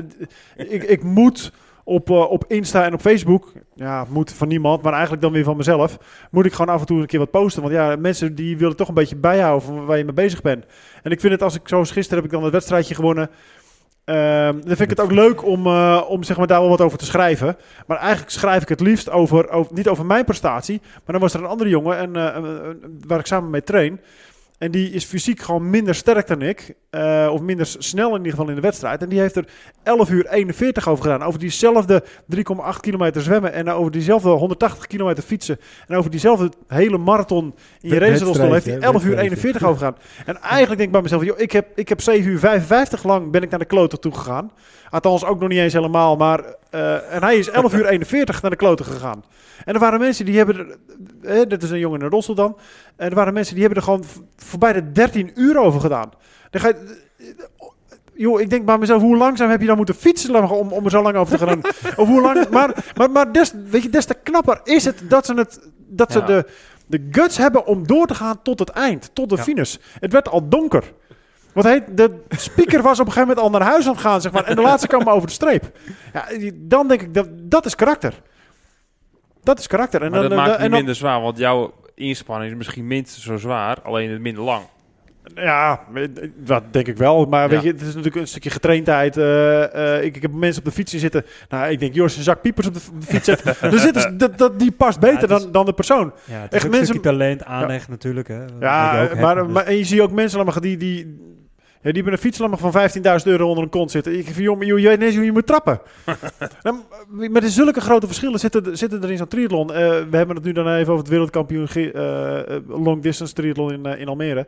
ik, 0.55 0.83
ik 0.83 1.03
moet 1.03 1.51
op, 1.89 2.09
eh, 2.09 2.31
op 2.31 2.45
Insta 2.47 2.85
en 2.85 2.93
op 2.93 3.01
Facebook. 3.01 3.51
Ja, 3.75 4.05
moet 4.09 4.33
van 4.33 4.47
niemand, 4.47 4.81
maar 4.81 4.91
eigenlijk 4.91 5.21
dan 5.21 5.31
weer 5.31 5.43
van 5.43 5.57
mezelf. 5.57 5.97
Moet 6.31 6.45
ik 6.45 6.53
gewoon 6.53 6.73
af 6.73 6.79
en 6.79 6.85
toe 6.85 6.99
een 6.99 7.07
keer 7.07 7.19
wat 7.19 7.31
posten. 7.31 7.61
Want 7.61 7.73
ja, 7.73 7.95
mensen 7.95 8.35
die 8.35 8.57
willen 8.57 8.75
toch 8.75 8.87
een 8.87 8.93
beetje 8.93 9.15
bijhouden 9.15 9.67
van 9.67 9.85
waar 9.85 9.97
je 9.97 10.03
mee 10.03 10.13
bezig 10.13 10.41
bent. 10.41 10.65
En 11.03 11.11
ik 11.11 11.19
vind 11.19 11.33
het 11.33 11.43
als 11.43 11.55
ik 11.55 11.67
zoals 11.67 11.91
gisteren 11.91 12.17
heb 12.17 12.25
ik 12.25 12.31
dan 12.31 12.43
het 12.43 12.53
wedstrijdje 12.53 12.95
gewonnen. 12.95 13.29
Ehm, 14.05 14.53
dan 14.53 14.75
vind 14.75 14.79
ik 14.81 14.89
het 14.89 15.01
ook 15.01 15.11
leuk 15.11 15.45
om, 15.45 15.65
eh, 15.65 16.01
om 16.07 16.23
zeg 16.23 16.37
maar, 16.37 16.47
daar 16.47 16.59
wel 16.59 16.69
wat 16.69 16.81
over 16.81 16.97
te 16.97 17.05
schrijven. 17.05 17.57
Maar 17.87 17.97
eigenlijk 17.97 18.31
schrijf 18.31 18.61
ik 18.61 18.69
het 18.69 18.79
liefst 18.79 19.09
over, 19.09 19.49
over, 19.49 19.73
niet 19.73 19.87
over 19.87 20.05
mijn 20.05 20.25
prestatie. 20.25 20.81
Maar 20.81 21.01
dan 21.05 21.19
was 21.19 21.33
er 21.33 21.39
een 21.39 21.45
andere 21.45 21.69
jongen 21.69 21.97
en, 21.97 22.15
eh, 22.15 22.43
waar 23.07 23.19
ik 23.19 23.25
samen 23.25 23.49
mee 23.49 23.63
train. 23.63 23.99
En 24.57 24.71
die 24.71 24.89
is 24.89 25.05
fysiek 25.05 25.39
gewoon 25.41 25.69
minder 25.69 25.95
sterk 25.95 26.27
dan 26.27 26.41
ik. 26.41 26.73
Eh, 26.89 27.29
of 27.31 27.41
minder 27.41 27.65
snel 27.65 28.09
in 28.09 28.17
ieder 28.17 28.31
geval 28.31 28.49
in 28.49 28.55
de 28.55 28.61
wedstrijd. 28.61 29.01
En 29.01 29.09
die 29.09 29.19
heeft 29.19 29.35
er 29.35 29.45
11 29.83 30.09
uur 30.09 30.27
41 30.27 30.87
over 30.87 31.03
gedaan. 31.03 31.23
Over 31.23 31.39
diezelfde 31.39 32.03
3,8 32.35 32.79
kilometer 32.79 33.21
zwemmen. 33.21 33.53
En 33.53 33.69
over 33.69 33.91
diezelfde 33.91 34.29
180 34.29 34.87
kilometer 34.87 35.23
fietsen. 35.23 35.59
En 35.87 35.95
over 35.95 36.11
diezelfde 36.11 36.51
hele 36.67 36.97
marathon 36.97 37.55
in 37.81 37.89
je 37.89 37.99
racerolstoel 37.99 38.53
heeft 38.53 38.65
hij 38.65 38.73
wedstrijd, 38.73 38.93
11 38.93 39.05
uur 39.05 39.15
hè, 39.15 39.21
41 39.21 39.63
over 39.63 39.77
gedaan. 39.77 39.95
En 40.25 40.41
eigenlijk 40.41 40.67
denk 40.67 40.81
ik 40.81 40.91
bij 40.91 41.01
mezelf, 41.01 41.23
joh, 41.23 41.39
ik, 41.39 41.51
heb, 41.51 41.67
ik 41.75 41.89
heb 41.89 42.01
7 42.01 42.31
uur 42.31 42.39
55 42.39 43.03
lang 43.03 43.31
ben 43.31 43.41
ik 43.41 43.49
naar 43.49 43.59
de 43.59 43.65
kloten 43.65 43.99
toe 43.99 44.13
gegaan. 44.13 44.51
Althans, 44.89 45.25
ook 45.25 45.39
nog 45.39 45.49
niet 45.49 45.59
eens 45.59 45.73
helemaal. 45.73 46.15
Maar, 46.15 46.43
eh, 46.69 47.13
en 47.13 47.23
hij 47.23 47.37
is 47.37 47.49
11 47.49 47.73
uur 47.73 47.85
41 47.85 48.41
naar 48.41 48.51
de 48.51 48.57
kloten 48.57 48.85
gegaan. 48.85 49.23
En 49.65 49.73
er 49.73 49.79
waren 49.79 49.99
mensen 49.99 50.25
die 50.25 50.37
hebben... 50.37 50.57
Er, 50.57 50.77
eh, 51.21 51.47
dit 51.47 51.63
is 51.63 51.69
een 51.69 51.79
jongen 51.79 52.01
in 52.01 52.35
dan. 52.35 52.57
En 52.95 53.09
er 53.09 53.15
waren 53.15 53.33
mensen 53.33 53.55
die 53.55 53.63
hebben 53.63 53.81
er 53.81 53.89
gewoon 53.89 54.05
voorbij 54.35 54.73
de 54.73 54.91
13 54.91 55.31
uur 55.35 55.59
over 55.59 55.79
gedaan. 55.79 56.09
Dan 56.49 56.61
ga 56.61 56.67
je... 56.67 56.97
Joh, 58.13 58.41
ik 58.41 58.49
denk 58.49 58.65
bij 58.65 58.77
mezelf, 58.77 59.01
hoe 59.01 59.17
langzaam 59.17 59.49
heb 59.49 59.61
je 59.61 59.67
dan 59.67 59.77
moeten 59.77 59.95
fietsen 59.95 60.49
om, 60.51 60.71
om 60.71 60.85
er 60.85 60.91
zo 60.91 61.01
lang 61.01 61.15
over 61.15 61.37
te 61.37 61.47
gaan? 61.47 61.61
of 62.01 62.07
hoe 62.07 62.21
lang... 62.21 62.49
Maar, 62.49 62.85
maar, 62.95 63.11
maar 63.11 63.31
des, 63.31 63.53
weet 63.69 63.83
je, 63.83 63.89
des 63.89 64.05
te 64.05 64.13
knapper 64.23 64.59
is 64.63 64.85
het 64.85 65.01
dat 65.09 65.25
ze, 65.25 65.33
het, 65.33 65.59
dat 65.87 66.11
ze 66.11 66.19
Ja. 66.19 66.25
de, 66.25 66.45
de 66.85 67.07
guts 67.11 67.37
hebben 67.37 67.65
om 67.65 67.87
door 67.87 68.07
te 68.07 68.15
gaan 68.15 68.41
tot 68.41 68.59
het 68.59 68.69
eind. 68.69 69.09
Tot 69.13 69.29
de 69.29 69.35
Ja. 69.35 69.43
finish. 69.43 69.75
Het 69.99 70.11
werd 70.11 70.29
al 70.29 70.49
donker. 70.49 70.93
Wat 71.53 71.63
heet, 71.63 71.83
de 71.97 72.19
speaker 72.29 72.81
was 72.81 72.99
op 72.99 73.05
een 73.05 73.11
gegeven 73.11 73.27
moment 73.35 73.39
al 73.53 73.59
naar 73.59 73.69
huis 73.69 73.85
aan 73.85 73.91
het 73.91 74.01
gaan, 74.01 74.21
zeg 74.21 74.31
maar. 74.31 74.43
En 74.43 74.55
de 74.55 74.61
laatste 74.61 74.87
kwam 74.87 75.09
over 75.09 75.27
de 75.27 75.33
streep. 75.33 75.71
Ja, 76.13 76.25
dan 76.53 76.87
denk 76.87 77.01
ik, 77.01 77.13
dat, 77.13 77.27
dat 77.31 77.65
is 77.65 77.75
karakter. 77.75 78.21
Dat 79.43 79.59
is 79.59 79.67
karakter. 79.67 80.01
En 80.01 80.11
Maar 80.11 80.19
dan, 80.19 80.29
dat 80.29 80.37
maakt 80.37 80.49
en 80.49 80.53
het 80.53 80.61
niet 80.61 80.69
dan- 80.71 80.77
minder 80.79 80.95
zwaar, 80.95 81.21
want 81.21 81.37
jouw 81.37 81.73
inspanning 81.95 82.51
is 82.51 82.57
misschien 82.57 82.87
minstens 82.87 83.23
zo 83.25 83.37
zwaar, 83.37 83.81
alleen 83.81 84.09
het 84.11 84.21
minder 84.21 84.43
lang. 84.43 84.63
Ja, 85.35 85.79
dat 86.35 86.63
denk 86.71 86.87
ik 86.87 86.97
wel. 86.97 87.25
Maar 87.25 87.49
weet 87.49 87.61
je, 87.61 87.67
het 87.67 87.81
is 87.81 87.87
natuurlijk 87.87 88.15
een 88.15 88.27
stukje 88.27 88.49
getraindheid. 88.49 89.17
Eh, 89.17 89.95
eh, 89.97 90.03
ik, 90.03 90.15
ik 90.15 90.21
heb 90.21 90.31
mensen 90.33 90.59
op 90.59 90.67
de 90.67 90.73
fiets 90.75 90.91
zien 90.91 90.99
zitten. 90.99 91.25
Nou, 91.49 91.71
ik 91.71 91.79
denk, 91.79 91.93
Jos, 91.93 92.17
een 92.17 92.23
zak 92.23 92.41
piepers 92.41 92.67
op 92.67 92.73
de, 92.73 92.79
op 92.93 93.01
de 93.01 93.07
fiets 93.07 93.25
zet. 93.25 93.43
dan 93.61 93.79
zitten 93.79 94.01
ze- 94.01 94.15
dat, 94.15 94.37
dat, 94.37 94.59
die 94.59 94.71
past 94.71 94.99
beter 94.99 95.21
is- 95.31 95.41
dan, 95.41 95.51
dan 95.51 95.65
de 95.65 95.73
persoon. 95.73 96.13
Ja, 96.25 96.39
het 96.41 96.53
Echt 96.53 96.63
is 96.65 96.69
mensen- 96.69 97.01
talent, 97.01 97.43
aanleg 97.43 97.87
natuurlijk. 97.89 98.27
Hè, 98.27 98.45
Ja, 98.59 99.03
ook 99.03 99.09
dus- 99.09 99.19
maar 99.53 99.65
en 99.65 99.77
je 99.77 99.83
ziet 99.83 99.99
ook 99.99 100.11
mensen 100.11 100.39
allemaal 100.39 100.61
die, 100.61 100.77
die, 100.77 100.97
ja, 101.81 101.85
die 101.91 101.93
hebben 101.93 102.13
een 102.13 102.19
fietslammer 102.19 102.59
van 102.59 102.71
15.000 102.71 103.27
euro 103.27 103.47
onder 103.47 103.63
een 103.63 103.69
kont 103.69 103.91
zitten. 103.91 104.17
Ik 104.17 104.25
vind, 104.25 104.37
joh, 104.37 104.61
je 104.61 104.73
weet 104.87 104.97
niet 104.99 105.07
eens 105.07 105.15
hoe 105.15 105.25
je 105.25 105.31
moet 105.31 105.47
trappen. 105.47 105.81
nou, 106.63 106.77
met 107.09 107.51
zulke 107.51 107.81
grote 107.81 108.05
verschillen 108.07 108.39
zitten, 108.39 108.77
zitten 108.77 109.03
er 109.03 109.11
in 109.11 109.17
zo'n 109.17 109.27
triathlon. 109.27 109.73
Eh, 109.73 109.77
we 110.09 110.17
hebben 110.17 110.35
het 110.35 110.45
nu 110.45 110.51
dan 110.51 110.67
even 110.67 110.87
over 110.87 110.97
het 110.97 111.07
wereldkampioen 111.07 111.67
long 112.67 113.01
distance 113.01 113.33
triathlon 113.33 113.71
in, 113.73 113.85
in 113.85 114.07
Almere. 114.07 114.47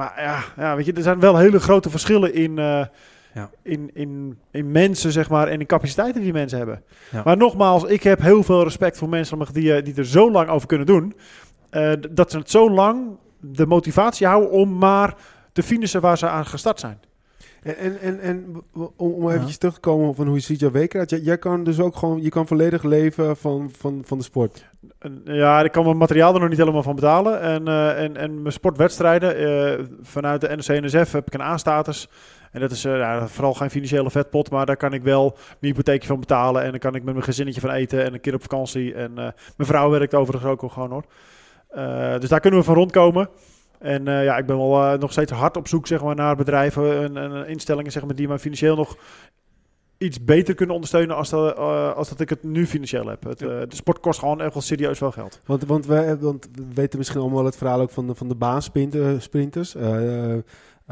Maar 0.00 0.22
ja, 0.22 0.42
ja, 0.56 0.76
weet 0.76 0.86
je, 0.86 0.92
er 0.92 1.02
zijn 1.02 1.20
wel 1.20 1.36
hele 1.36 1.60
grote 1.60 1.90
verschillen 1.90 2.34
in, 2.34 2.58
eh, 2.58 2.84
Ja. 3.34 3.50
in, 3.62 3.90
in, 3.94 4.38
in 4.50 4.70
mensen, 4.72 5.12
zeg 5.12 5.30
maar, 5.30 5.48
en 5.48 5.60
in 5.60 5.66
capaciteiten 5.66 6.22
die 6.22 6.32
mensen 6.32 6.58
hebben. 6.58 6.82
Ja. 7.10 7.22
Maar 7.24 7.36
nogmaals, 7.36 7.84
ik 7.84 8.02
heb 8.02 8.20
heel 8.20 8.42
veel 8.42 8.62
respect 8.62 8.98
voor 8.98 9.08
mensen 9.08 9.38
die, 9.52 9.74
eh, 9.74 9.84
die 9.84 9.94
er 9.94 10.06
zo 10.06 10.30
lang 10.30 10.48
over 10.48 10.66
kunnen 10.68 10.86
doen. 10.86 11.14
eh, 11.70 11.92
dat 12.10 12.30
ze 12.30 12.38
het 12.38 12.50
zo 12.50 12.70
lang 12.70 13.06
de 13.40 13.66
motivatie 13.66 14.26
houden 14.26 14.50
om 14.50 14.78
maar 14.78 15.14
te 15.52 15.62
finishen 15.62 16.00
waar 16.00 16.18
ze 16.18 16.28
aan 16.28 16.46
gestart 16.46 16.80
zijn. 16.80 17.00
En, 17.62 17.76
en, 17.76 18.00
en, 18.00 18.20
en 18.20 18.62
om, 18.72 18.92
om 18.96 19.30
eventjes 19.30 19.58
terug 19.58 19.74
te 19.74 19.80
komen 19.80 20.14
van 20.14 20.26
hoe 20.26 20.34
je 20.34 20.40
ziet 20.40 20.60
jouw 20.60 20.70
week 20.70 20.94
eruit. 20.94 21.10
Jij, 21.10 21.20
jij 21.20 21.38
kan 21.38 21.64
dus 21.64 21.80
ook 21.80 21.96
gewoon, 21.96 22.22
je 22.22 22.28
kan 22.28 22.46
volledig 22.46 22.82
leven 22.82 23.36
van, 23.36 23.70
van, 23.78 24.02
van 24.04 24.18
de 24.18 24.24
sport. 24.24 24.68
En, 24.98 25.20
ja, 25.24 25.62
ik 25.62 25.72
kan 25.72 25.84
mijn 25.84 25.96
materiaal 25.96 26.34
er 26.34 26.40
nog 26.40 26.48
niet 26.48 26.58
helemaal 26.58 26.82
van 26.82 26.94
betalen. 26.94 27.40
En, 27.40 27.68
eh, 27.68 28.02
en, 28.02 28.16
en 28.16 28.42
mijn 28.42 28.52
sportwedstrijden, 28.52 29.36
eh, 29.36 29.84
vanuit 30.02 30.40
de 30.40 30.48
NOC-NSF 30.48 31.12
heb 31.12 31.26
ik 31.26 31.34
een 31.34 31.40
A-status. 31.40 32.08
En 32.50 32.60
dat 32.60 32.70
is 32.70 32.84
eh, 32.84 32.96
ja, 32.96 33.28
vooral 33.28 33.54
geen 33.54 33.70
financiële 33.70 34.10
vetpot, 34.10 34.50
maar 34.50 34.66
daar 34.66 34.76
kan 34.76 34.92
ik 34.92 35.02
wel 35.02 35.36
mijn 35.36 35.72
hypotheekje 35.72 36.08
van 36.08 36.20
betalen. 36.20 36.62
En 36.62 36.70
dan 36.70 36.78
kan 36.78 36.94
ik 36.94 37.02
met 37.02 37.14
mijn 37.14 37.24
gezinnetje 37.24 37.60
van 37.60 37.70
eten 37.70 38.04
en 38.04 38.14
een 38.14 38.20
keer 38.20 38.34
op 38.34 38.42
vakantie. 38.42 38.94
En 38.94 39.10
eh, 39.10 39.24
mijn 39.56 39.68
vrouw 39.68 39.90
werkt 39.90 40.14
overigens 40.14 40.50
ook 40.50 40.62
al 40.62 40.68
gewoon 40.68 40.90
hoor. 40.90 41.04
Eh, 41.68 42.18
dus 42.18 42.28
daar 42.28 42.40
kunnen 42.40 42.60
we 42.60 42.66
van 42.66 42.74
rondkomen. 42.74 43.28
En 43.80 44.08
eh, 44.08 44.24
ja, 44.24 44.36
ik 44.36 44.46
ben 44.46 44.56
wel 44.56 44.82
eh, 44.82 44.98
nog 44.98 45.12
steeds 45.12 45.32
hard 45.32 45.56
op 45.56 45.68
zoek 45.68 45.86
zeg 45.86 46.02
maar, 46.02 46.14
naar 46.14 46.36
bedrijven 46.36 47.02
en, 47.02 47.16
en 47.16 47.48
instellingen 47.48 47.92
zeg 47.92 48.04
maar, 48.04 48.14
die 48.14 48.28
mij 48.28 48.38
financieel 48.38 48.76
nog 48.76 48.96
iets 49.98 50.24
beter 50.24 50.54
kunnen 50.54 50.74
ondersteunen 50.74 51.16
als, 51.16 51.30
dat, 51.30 51.56
eh, 51.56 51.92
als 51.92 52.08
dat 52.08 52.20
ik 52.20 52.28
het 52.28 52.42
nu 52.42 52.66
financieel 52.66 53.06
heb. 53.06 53.24
Het, 53.24 53.38
de 53.38 53.66
sport 53.68 54.00
kost 54.00 54.18
gewoon 54.18 54.40
echt 54.40 54.52
wel 54.52 54.62
serieus 54.62 54.98
wel 54.98 55.12
geld. 55.12 55.40
Want, 55.46 55.64
want, 55.64 55.86
wij, 55.86 56.18
want 56.18 56.48
we 56.54 56.64
weten 56.74 56.98
misschien 56.98 57.20
allemaal 57.20 57.44
het 57.44 57.56
verhaal 57.56 57.80
ook 57.80 57.90
van 57.90 58.06
de, 58.06 58.14
van 58.14 58.28
de 58.28 58.34
baansprinters. 58.34 59.74
eh 59.74 60.36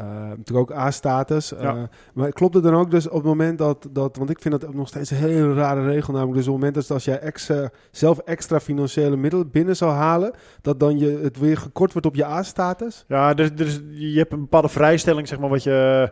natuurlijk 0.05 0.71
ook 0.71 0.77
A-status. 0.77 1.49
Ja. 1.49 1.75
Eh, 1.75 1.83
maar 2.13 2.31
klopt 2.31 2.53
het 2.53 2.63
dan 2.63 2.75
ook 2.75 2.91
dus 2.91 3.07
op 3.07 3.13
het 3.13 3.23
moment 3.23 3.57
dat, 3.57 3.87
dat... 3.91 4.17
Want 4.17 4.29
ik 4.29 4.41
vind 4.41 4.61
dat 4.61 4.73
nog 4.73 4.87
steeds 4.87 5.11
een 5.11 5.17
hele 5.17 5.53
rare 5.53 5.85
regel. 5.85 6.13
Namelijk 6.13 6.37
dus 6.37 6.47
op 6.47 6.53
het 6.53 6.63
moment 6.63 6.75
dat 6.75 6.91
als 6.91 7.05
jij 7.05 7.19
extra, 7.19 7.69
zelf 7.91 8.17
extra 8.19 8.59
financiële 8.59 9.15
middelen 9.15 9.51
binnen 9.51 9.75
zou 9.75 9.91
halen... 9.91 10.33
dat 10.61 10.79
dan 10.79 10.97
je, 10.97 11.19
het 11.23 11.39
weer 11.39 11.57
gekort 11.57 11.91
wordt 11.91 12.07
op 12.07 12.15
je 12.15 12.25
A-status? 12.25 13.05
Ja, 13.07 13.35
er 13.35 13.61
is, 13.61 13.81
je 13.89 14.17
hebt 14.17 14.31
een 14.31 14.39
bepaalde 14.39 14.69
vrijstelling, 14.69 15.27
zeg 15.27 15.39
maar, 15.39 15.49
wat 15.49 15.63
je 15.63 16.11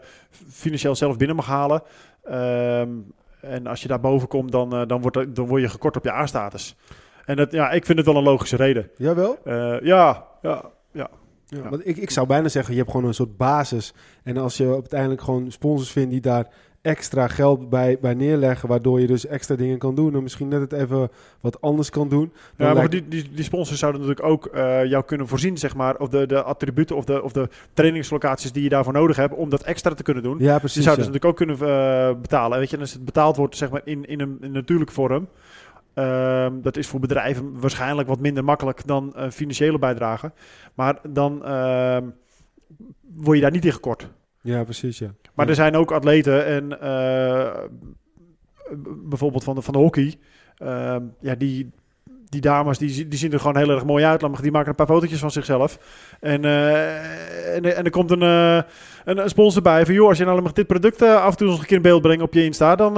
financieel 0.50 0.96
zelf 0.96 1.18
binnen 1.18 1.36
mag 1.36 1.46
halen. 1.46 1.82
Ehm, 2.24 2.90
en 3.42 3.68
als 3.68 3.82
je 3.82 3.88
daar 3.88 4.00
boven 4.00 4.28
komt, 4.28 4.52
dan, 4.52 4.74
eh, 4.74 4.82
dan, 4.88 5.02
wordt 5.02 5.36
dan 5.36 5.48
word 5.48 5.62
je 5.62 5.70
gekort 5.70 5.98
op 5.98 6.04
je 6.04 6.12
A-status. 6.12 6.76
En 7.26 7.36
dat, 7.36 7.52
ja, 7.52 7.72
ik 7.72 7.86
vind 7.86 7.98
het 7.98 8.08
wel 8.08 8.18
een 8.18 8.24
logische 8.24 8.56
reden. 8.56 8.90
Jawel? 8.96 9.38
Eh, 9.44 9.82
ja, 9.82 10.26
ja, 10.42 10.64
Ja, 10.92 11.10
Ja. 11.50 11.70
Want 11.70 11.88
ik, 11.88 11.98
ik 11.98 12.10
zou 12.10 12.28
bijna 12.28 12.48
zeggen, 12.48 12.74
je 12.74 12.80
hebt 12.80 12.92
gewoon 12.92 13.06
een 13.06 13.14
soort 13.14 13.38
basis. 13.38 13.94
En 14.24 14.38
als 14.38 14.58
je 14.58 14.74
uiteindelijk 14.74 15.22
gewoon 15.22 15.52
sponsors 15.52 15.92
vindt 15.92 16.12
die 16.12 16.22
daar 16.22 16.48
extra 16.82 17.28
geld 17.28 17.70
bij, 17.70 17.98
bij 18.02 18.14
neerleggen... 18.14 18.70
waardoor 18.70 19.00
je 19.00 19.08
dus 19.08 19.26
extra 19.26 19.56
dingen 19.56 19.78
kan 19.78 19.96
doen... 19.96 20.16
en 20.16 20.24
misschien 20.24 20.48
net 20.48 20.60
het 20.60 20.72
even 20.72 21.10
wat 21.42 21.62
anders 21.62 21.90
kan 21.90 22.10
doen... 22.10 22.34
dan 22.56 22.68
Ja, 22.68 22.74
maar 22.74 22.90
die, 22.90 23.08
die, 23.08 23.30
die 23.34 23.44
sponsors 23.44 23.80
zouden 23.80 24.02
natuurlijk 24.02 24.28
ook 24.28 24.46
eh, 24.46 24.86
jou 24.86 25.04
kunnen 25.04 25.28
voorzien, 25.28 25.58
zeg 25.58 25.76
maar, 25.76 25.98
of 25.98 26.10
de, 26.10 26.28
de 26.28 26.44
attributen 26.44 26.96
of 26.96 27.06
de, 27.06 27.24
of 27.24 27.32
de 27.32 27.50
trainingslocaties 27.74 28.52
die 28.52 28.64
je 28.64 28.70
daarvoor 28.70 28.94
nodig 28.94 29.16
hebt 29.16 29.34
om 29.34 29.50
dat 29.50 29.64
extra 29.64 29.94
te 29.94 30.04
kunnen 30.04 30.24
doen. 30.24 30.38
Ja, 30.40 30.52
Die 30.52 30.60
precies. 30.60 30.84
zouden 30.84 31.06
ja. 31.06 31.12
ze 31.12 31.20
natuurlijk 31.20 31.42
ook 31.42 31.58
kunnen 31.58 31.78
eh, 31.78 32.22
betalen. 32.22 32.60
Weet 32.60 32.70
je, 32.70 32.76
en 32.76 32.82
als 32.82 32.94
het 32.94 33.06
betaald 33.06 33.36
wordt, 33.36 33.58
zeg 33.58 33.70
maar, 33.70 33.82
in, 33.84 34.06
in, 34.06 34.20
een, 34.20 34.38
in 34.40 34.46
een 34.48 34.52
natuurlijke 34.52 34.94
vorm. 34.94 35.28
Ehm, 35.98 36.62
dat 36.62 36.78
is 36.78 36.88
voor 36.88 37.00
bedrijven 37.00 37.60
waarschijnlijk 37.60 38.08
wat 38.08 38.20
minder 38.20 38.44
makkelijk 38.44 38.88
dan 38.88 39.16
eh, 39.16 39.30
financiële 39.30 39.80
bijdrage. 39.80 40.32
Maar 40.74 41.00
dan 41.10 41.46
ehm, 41.46 42.06
word 43.16 43.36
je 43.38 43.42
daar 43.44 43.52
niet 43.52 43.66
in 43.66 43.72
gekort. 43.74 44.10
Ja, 44.42 44.64
precies, 44.64 45.00
ja. 45.00 45.14
Maar 45.36 45.46
Ja. 45.46 45.52
er 45.52 45.58
zijn 45.58 45.76
ook 45.76 45.92
atleten 45.92 46.46
en 46.46 46.82
eh, 46.82 47.64
bijvoorbeeld 48.98 49.44
van 49.44 49.56
de, 49.56 49.62
van 49.62 49.74
de 49.74 49.80
hockey. 49.80 50.16
ehm, 50.58 51.04
ja, 51.20 51.36
die, 51.36 51.72
die 52.30 52.42
dames 52.42 52.78
die, 52.78 53.08
die 53.08 53.20
zien 53.20 53.32
er 53.32 53.40
gewoon 53.40 53.58
heel 53.58 53.70
erg 53.70 53.86
mooi 53.86 54.06
uit. 54.06 54.26
Die 54.42 54.52
maken 54.52 54.70
een 54.70 54.76
paar 54.76 54.88
fotootjes 54.88 55.20
van 55.20 55.32
zichzelf. 55.32 55.78
En, 56.20 56.46
eh, 56.46 57.56
en, 57.56 57.76
en 57.76 57.84
er 57.84 57.90
komt 57.90 58.12
een, 58.12 58.22
eh, 58.22 58.62
een, 59.06 59.18
een 59.18 59.30
sponsor 59.30 59.62
bij 59.62 59.86
van... 59.86 59.94
joh, 59.94 60.08
als 60.08 60.18
je 60.18 60.26
nou 60.26 60.42
mag 60.42 60.54
dit 60.54 60.68
product 60.68 61.02
eh, 61.02 61.24
af 61.24 61.32
en 61.32 61.38
toe 61.38 61.48
nog 61.48 61.60
een 61.60 61.66
keer 61.66 61.76
in 61.76 61.82
beeld 61.82 62.02
brengen 62.02 62.24
op 62.24 62.34
je 62.34 62.44
Insta... 62.44 62.76
dan 62.76 62.94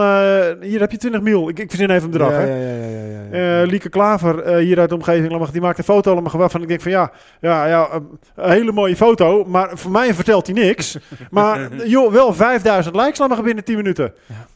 hier 0.62 0.80
heb 0.80 0.92
je 0.92 0.98
20 0.98 1.22
mil. 1.22 1.50
Ik, 1.50 1.60
ik 1.60 1.70
verzin 1.70 1.90
even 1.90 2.04
een 2.04 2.12
bedrag, 2.12 2.32
ja, 2.32 2.40
ja, 2.40 2.56
ja, 2.56 2.72
ja, 2.72 2.88
ja, 2.88 3.28
ja, 3.32 3.60
ja. 3.60 3.66
Lieke 3.66 3.90
Klaver, 3.90 4.58
hier 4.58 4.80
uit 4.80 4.90
de 4.90 4.96
omgeving, 4.96 5.48
die 5.50 5.62
maakt 5.62 5.78
een 5.78 5.84
foto 5.84 6.12
allemaal 6.12 6.38
waarvan 6.38 6.62
ik 6.62 6.68
denk 6.68 6.82
van 6.82 6.92
ja, 6.92 7.12
ja, 7.42 7.66
ja 7.66 7.90
een, 8.36 8.52
hele 8.52 8.72
mooie 8.72 8.96
foto, 8.96 9.46
maar 9.46 9.70
voor 9.74 9.92
mij 9.92 10.14
vertelt 10.14 10.46
hij 10.46 10.56
niks. 10.56 10.98
maar 11.30 11.86
joh, 11.86 12.12
wel 12.12 12.34
5000 12.34 12.96
likes 12.96 13.42
binnen 13.44 13.64
10 13.64 13.76
minuten. 13.76 14.14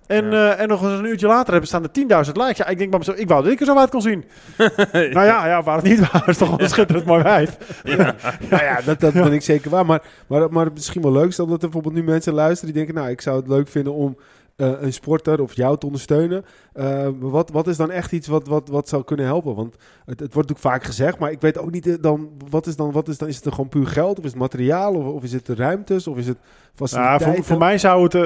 En, 0.08 0.32
Ja. 0.32 0.54
eh, 0.54 0.62
en 0.62 0.68
nog 0.68 0.82
eens 0.84 1.00
een 1.00 1.06
uurtje 1.06 1.28
later 1.28 1.52
hebben 1.52 1.68
staan 1.68 1.84
er 1.84 1.92
10.000 1.92 2.38
likes. 2.38 2.58
Ja, 2.58 2.68
ik 2.68 2.78
denk 2.78 2.90
bij 2.90 3.00
mezelf, 3.00 3.18
ik 3.18 3.28
wou 3.28 3.44
dat 3.44 3.52
ik 3.52 3.60
er 3.60 3.66
zo 3.66 3.78
uit 3.78 3.90
kon 3.90 4.02
zien. 4.02 4.24
nou 4.94 5.26
ja, 5.26 5.48
ja, 5.48 5.64
waar 5.64 5.76
het 5.76 5.86
niet 5.86 6.12
waar 6.12 6.24
is 6.30 6.38
toch 6.38 6.50
wel 6.50 6.60
een 6.62 6.70
schitterend 6.70 7.06
mooi 7.06 7.24
wijf. 7.24 7.58
Ja. 7.84 8.16
Nou 8.50 8.64
ja, 8.64 8.80
dat, 8.86 9.00
dat 9.00 9.14
ben 9.14 9.34
ik 9.34 9.42
zeker 9.42 9.70
waar. 9.70 9.86
Maar, 9.86 10.02
maar, 10.28 10.52
maar 10.52 10.72
misschien 10.74 11.02
wel 11.02 11.12
leuk 11.12 11.28
is 11.28 11.36
dat 11.36 11.50
er 11.52 11.58
bijvoorbeeld 11.58 11.94
nu 11.94 12.04
mensen 12.04 12.34
luisteren 12.34 12.74
die 12.74 12.84
denken... 12.84 13.02
nou, 13.02 13.14
ik 13.14 13.22
zou 13.22 13.38
het 13.38 13.48
leuk 13.48 13.68
vinden 13.68 13.94
om 13.94 14.18
eh, 14.56 14.72
een 14.82 14.94
sporter 14.94 15.42
of 15.42 15.56
jou 15.56 15.78
te 15.78 15.86
ondersteunen. 15.86 16.46
Eh, 16.74 17.08
wat, 17.20 17.50
wat 17.50 17.68
is 17.68 17.78
dan 17.78 17.92
echt 17.92 18.12
iets 18.12 18.28
wat, 18.28 18.48
wat, 18.48 18.70
wat 18.70 18.90
zou 18.90 19.04
kunnen 19.04 19.26
helpen? 19.26 19.56
Want 19.56 19.74
het, 20.06 20.20
het 20.20 20.34
wordt 20.34 20.50
natuurlijk 20.50 20.76
vaak 20.76 20.84
gezegd, 20.84 21.20
maar 21.20 21.32
ik 21.32 21.42
weet 21.42 21.58
ook 21.58 21.72
niet 21.72 21.88
eh, 21.88 21.94
dan... 22.02 22.30
Wat 22.50 22.68
is 22.68 22.76
dan, 22.76 22.92
wat 22.92 23.08
is 23.08 23.18
dan, 23.18 23.28
is 23.28 23.36
het 23.36 23.48
gewoon 23.54 23.70
puur 23.70 23.88
geld? 23.88 24.18
Of 24.20 24.24
is 24.26 24.32
het 24.32 24.40
materiaal? 24.40 24.94
Of, 24.96 25.06
of 25.06 25.24
is 25.24 25.34
het 25.34 25.46
de 25.46 25.56
ruimtes? 25.56 26.08
Of 26.08 26.18
is 26.18 26.28
het 26.28 26.38
Ja, 26.42 26.70
faciliteiten? 26.76 27.34
voor, 27.36 27.44
voor 27.44 27.58
mij 27.58 27.78
zou 27.78 28.04
het 28.04 28.16
eh, 28.16 28.22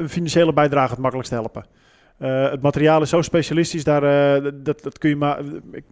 een 0.00 0.08
financiële 0.08 0.52
bijdrage 0.52 0.90
het 0.90 0.98
makkelijkst 1.00 1.32
helpen. 1.32 1.64
Het 2.18 2.62
materiaal 2.62 3.02
is 3.02 3.08
zo 3.08 3.22
specialistisch, 3.22 3.84
daar, 3.84 4.00
dat, 4.62 4.82
dat 4.82 4.98
kun 4.98 5.08
je 5.10 5.16
maar... 5.16 5.40
ik- 5.72 5.84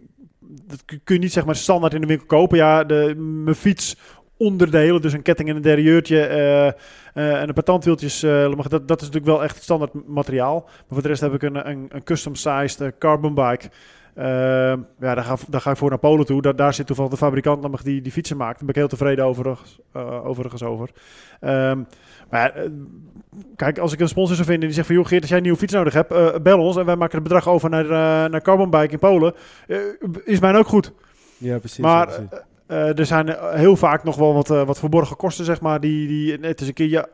Dat 0.67 0.83
kun 0.85 1.15
je 1.15 1.19
niet 1.21 1.31
zeg 1.31 1.45
maar 1.45 1.55
standaard 1.55 1.93
in 1.93 2.01
de 2.01 2.07
winkel 2.07 2.25
kopen. 2.27 2.57
Ja, 2.57 2.83
de, 2.83 3.15
mijn 3.17 3.55
fiets 3.55 3.97
onderdelen, 4.41 5.01
dus 5.01 5.13
een 5.13 5.21
ketting 5.21 5.49
en 5.49 5.55
een 5.55 5.61
derieurtje 5.61 6.25
eh, 6.25 6.67
eh, 6.67 6.73
en 7.13 7.47
een 7.47 7.53
paar 7.53 7.63
tandwieltjes, 7.63 8.23
eh, 8.23 8.51
dat, 8.69 8.87
dat 8.87 9.01
is 9.01 9.07
natuurlijk 9.07 9.25
wel 9.25 9.43
echt 9.43 9.63
standaard 9.63 10.07
materiaal. 10.07 10.61
Maar 10.63 10.83
voor 10.87 11.01
de 11.01 11.07
rest 11.07 11.21
heb 11.21 11.33
ik 11.33 11.41
een, 11.41 11.69
een, 11.69 11.85
een 11.89 12.03
custom-sized 12.03 12.93
carbon 12.99 13.33
bike. 13.33 13.69
Ja, 14.15 14.75
daar 14.99 15.23
ga, 15.23 15.35
daar 15.47 15.61
ga 15.61 15.71
ik 15.71 15.77
voor 15.77 15.89
naar 15.89 15.99
Polen 15.99 16.25
toe. 16.25 16.41
Daar, 16.41 16.55
daar 16.55 16.73
zit 16.73 16.87
toevallig 16.87 17.11
de 17.11 17.17
fabrikant 17.17 17.61
namelijk 17.61 17.83
die 17.83 18.01
die 18.01 18.11
fietsen 18.11 18.37
maakt. 18.37 18.57
Daar 18.57 18.65
ben 18.65 18.69
ik 18.69 18.75
heel 18.75 18.87
tevreden 18.87 19.25
overigens, 19.25 19.79
overigens 20.23 20.63
over. 20.63 20.89
Ehm, 21.39 21.83
maar 22.29 22.53
kijk, 23.55 23.79
als 23.79 23.93
ik 23.93 23.99
een 23.99 24.07
sponsor 24.07 24.35
zou 24.35 24.47
vinden 24.47 24.65
die 24.65 24.75
zegt 24.75 24.87
van... 24.87 24.95
joh 24.95 25.05
Geert, 25.05 25.21
als 25.21 25.29
jij 25.29 25.37
een 25.37 25.43
nieuwe 25.43 25.59
fiets 25.59 25.73
nodig 25.73 25.93
hebt, 25.93 26.43
bel 26.43 26.59
ons. 26.59 26.77
En 26.77 26.85
wij 26.85 26.95
maken 26.95 27.15
het 27.15 27.23
bedrag 27.23 27.47
over 27.47 27.69
naar, 27.69 27.85
naar 28.29 28.41
Carbon 28.41 28.69
Bike 28.69 28.91
in 28.91 28.99
Polen. 28.99 29.33
Is 30.23 30.39
mij 30.39 30.55
ook 30.55 30.67
goed. 30.67 30.93
Ja, 31.37 31.57
precies. 31.59 31.79
maar 31.79 32.09
ja, 32.09 32.17
precies. 32.17 32.49
Eh, 32.71 32.97
er 32.99 33.05
zijn 33.05 33.29
eh, 33.29 33.53
heel 33.53 33.75
vaak 33.75 34.03
nog 34.03 34.15
wel 34.15 34.33
wat, 34.33 34.49
eh, 34.49 34.63
wat 34.63 34.79
verborgen 34.79 35.15
kosten, 35.15 35.45
zeg 35.45 35.61
maar. 35.61 35.79
Die, 35.79 36.07
die, 36.07 36.37
het 36.41 36.61
is 36.61 36.67
een 36.67 36.73
keer, 36.73 36.89
je, 36.89 37.07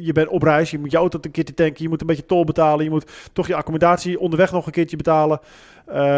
je 0.00 0.12
bent 0.12 0.28
op 0.28 0.42
reis, 0.42 0.70
je 0.70 0.78
moet 0.78 0.90
je 0.90 0.96
auto 0.96 1.18
een 1.22 1.30
keertje 1.30 1.54
tanken, 1.54 1.82
je 1.82 1.88
moet 1.88 2.00
een 2.00 2.06
beetje 2.06 2.26
tol 2.26 2.44
betalen, 2.44 2.84
je 2.84 2.90
moet 2.90 3.10
toch 3.32 3.46
je 3.46 3.54
accommodatie 3.54 4.20
onderweg 4.20 4.52
nog 4.52 4.66
een 4.66 4.72
keertje 4.72 4.96
betalen. 4.96 5.40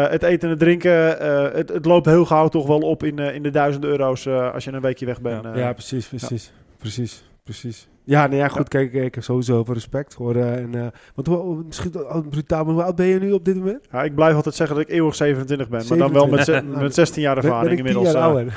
Het 0.09 0.23
eten 0.23 0.41
en 0.41 0.49
het 0.49 0.59
drinken, 0.59 1.17
het, 1.57 1.69
het 1.69 1.85
loopt 1.85 2.05
heel 2.05 2.25
gauw 2.25 2.47
toch 2.47 2.67
wel 2.67 2.79
op 2.79 3.03
in, 3.03 3.19
in 3.19 3.43
de 3.43 3.49
duizenden 3.49 3.89
euro's 3.89 4.27
als 4.27 4.63
je 4.63 4.71
een 4.71 4.81
weekje 4.81 5.05
weg 5.05 5.21
bent. 5.21 5.43
Ja. 5.43 5.57
ja, 5.57 5.73
precies, 5.73 6.07
precies. 6.07 6.51
Precies, 6.77 7.26
precies. 7.47 7.89
Ja, 8.03 8.27
nee, 8.27 8.37
ja, 8.39 8.47
goed. 8.47 8.67
Kijk, 8.67 8.93
ik 8.93 9.15
heb 9.15 9.23
sowieso 9.23 9.63
veel 9.63 9.73
respect 9.73 10.13
voor. 10.13 10.35
eh, 10.35 10.55
en, 10.55 10.75
eh, 10.75 10.87
want 11.15 11.27
hoe, 11.27 11.63
misschien 11.65 11.95
oh, 11.95 12.27
brutaal, 12.29 12.63
maar 12.63 12.73
hoe 12.73 12.83
oud 12.83 12.95
ben 12.95 13.05
je 13.05 13.19
nu 13.19 13.31
op 13.31 13.45
dit 13.45 13.55
moment? 13.55 13.87
Ja, 13.91 14.03
ik 14.03 14.15
blijf 14.15 14.35
altijd 14.35 14.55
zeggen 14.55 14.75
dat 14.75 14.85
ik 14.85 14.91
eeuwig 14.93 15.15
27 15.15 15.69
ben, 15.69 15.85
maar 15.89 15.97
dan 15.97 16.13
wel 16.13 16.27
met, 16.27 16.39
ze- 16.39 16.45
27. 16.51 16.81
met 16.81 16.93
16 16.93 17.21
jaar 17.21 17.33
Ben, 17.33 17.43
ben 17.43 17.51
ervaring 17.51 17.77
inmiddels. 17.77 18.11
jaar 18.11 18.35
eh. 18.35 18.47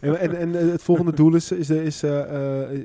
en 0.18 0.20
en, 0.20 0.36
en 0.54 0.70
het 0.70 0.82
volgende 0.82 1.12
doel 1.12 1.34
is, 1.34 1.52
is, 1.52 1.66
de, 1.66 1.84
is, 1.84 2.02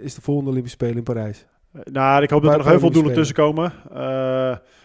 is 0.01 0.15
de 0.15 0.21
volgende 0.21 0.49
Olympische 0.49 0.77
Spelen 0.77 0.97
in 0.97 1.03
Parijs. 1.03 1.45
Nou, 1.91 2.23
ik 2.23 2.29
hoop 2.29 2.41
dat 2.43 2.51
er 2.51 2.58
nog 2.58 2.67
heel 2.67 2.79
veel 2.79 2.91
doelen 2.91 3.13
tussen 3.13 3.36
komen. 3.36 3.73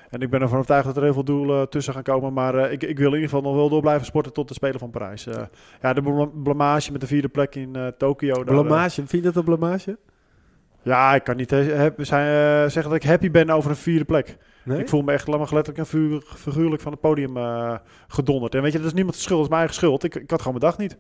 En 0.09 0.21
ik 0.21 0.31
ben 0.31 0.41
ervan 0.41 0.57
overtuigd 0.57 0.87
dat 0.87 0.97
er 0.97 1.03
heel 1.03 1.13
veel 1.13 1.25
doelen 1.25 1.69
tussen 1.69 1.95
gaan 1.95 2.03
komen. 2.03 2.33
Maar 2.33 2.55
eh, 2.55 2.73
ik, 2.73 2.83
ik 2.83 2.99
wil 2.99 3.07
in 3.09 3.15
ieder 3.15 3.29
geval 3.29 3.43
nog 3.43 3.55
wel 3.55 3.69
door 3.69 3.81
blijven 3.81 4.07
sporten 4.07 4.33
tot 4.33 4.49
de 4.49 4.55
Spelen 4.55 4.79
van 4.79 4.91
Parijs. 4.91 5.27
Eh, 5.27 5.43
ja, 5.83 5.93
de 5.93 6.03
bla- 6.03 6.31
blamage 6.43 6.93
met 6.93 7.01
de 7.01 7.07
vierde 7.07 7.29
plek 7.29 7.55
in 7.55 7.77
eh 7.77 7.87
Tokio. 7.87 8.45
Blamage, 8.45 8.95
vind 8.95 9.11
je 9.11 9.21
dat 9.21 9.37
een 9.37 9.45
blamage? 9.45 9.99
ja, 10.83 11.15
ik 11.15 11.25
kan 11.25 11.37
niet 11.37 11.51
heb- 11.51 12.05
zijn, 12.05 12.71
zeggen 12.71 12.93
dat 12.93 13.03
ik 13.03 13.09
happy 13.09 13.31
ben 13.31 13.51
over 13.51 13.71
een 13.71 13.77
vierde 13.77 14.05
plek. 14.05 14.37
Nee? 14.65 14.79
Ik 14.81 14.89
voel 14.89 15.03
me 15.03 15.13
echt 15.13 15.27
maar 15.27 15.39
letterlijk 15.39 15.79
en 15.79 16.23
figuurlijk 16.25 16.83
van 16.83 16.93
het 16.93 17.01
podium 17.01 17.37
gedonderd. 18.09 18.55
En 18.55 18.63
weet 18.63 18.73
je, 18.73 18.79
dat 18.79 18.87
is 18.87 18.93
niemand 18.93 19.17
schuld, 19.17 19.37
dat 19.37 19.43
is 19.45 19.49
mijn 19.49 19.61
eigen 19.61 19.77
schuld. 19.79 20.05
Ik, 20.05 20.15
ik 20.15 20.31
had 20.31 20.43
gewoon 20.43 20.59
mijn 20.61 20.71
dag 20.73 20.79
niet. 20.81 20.97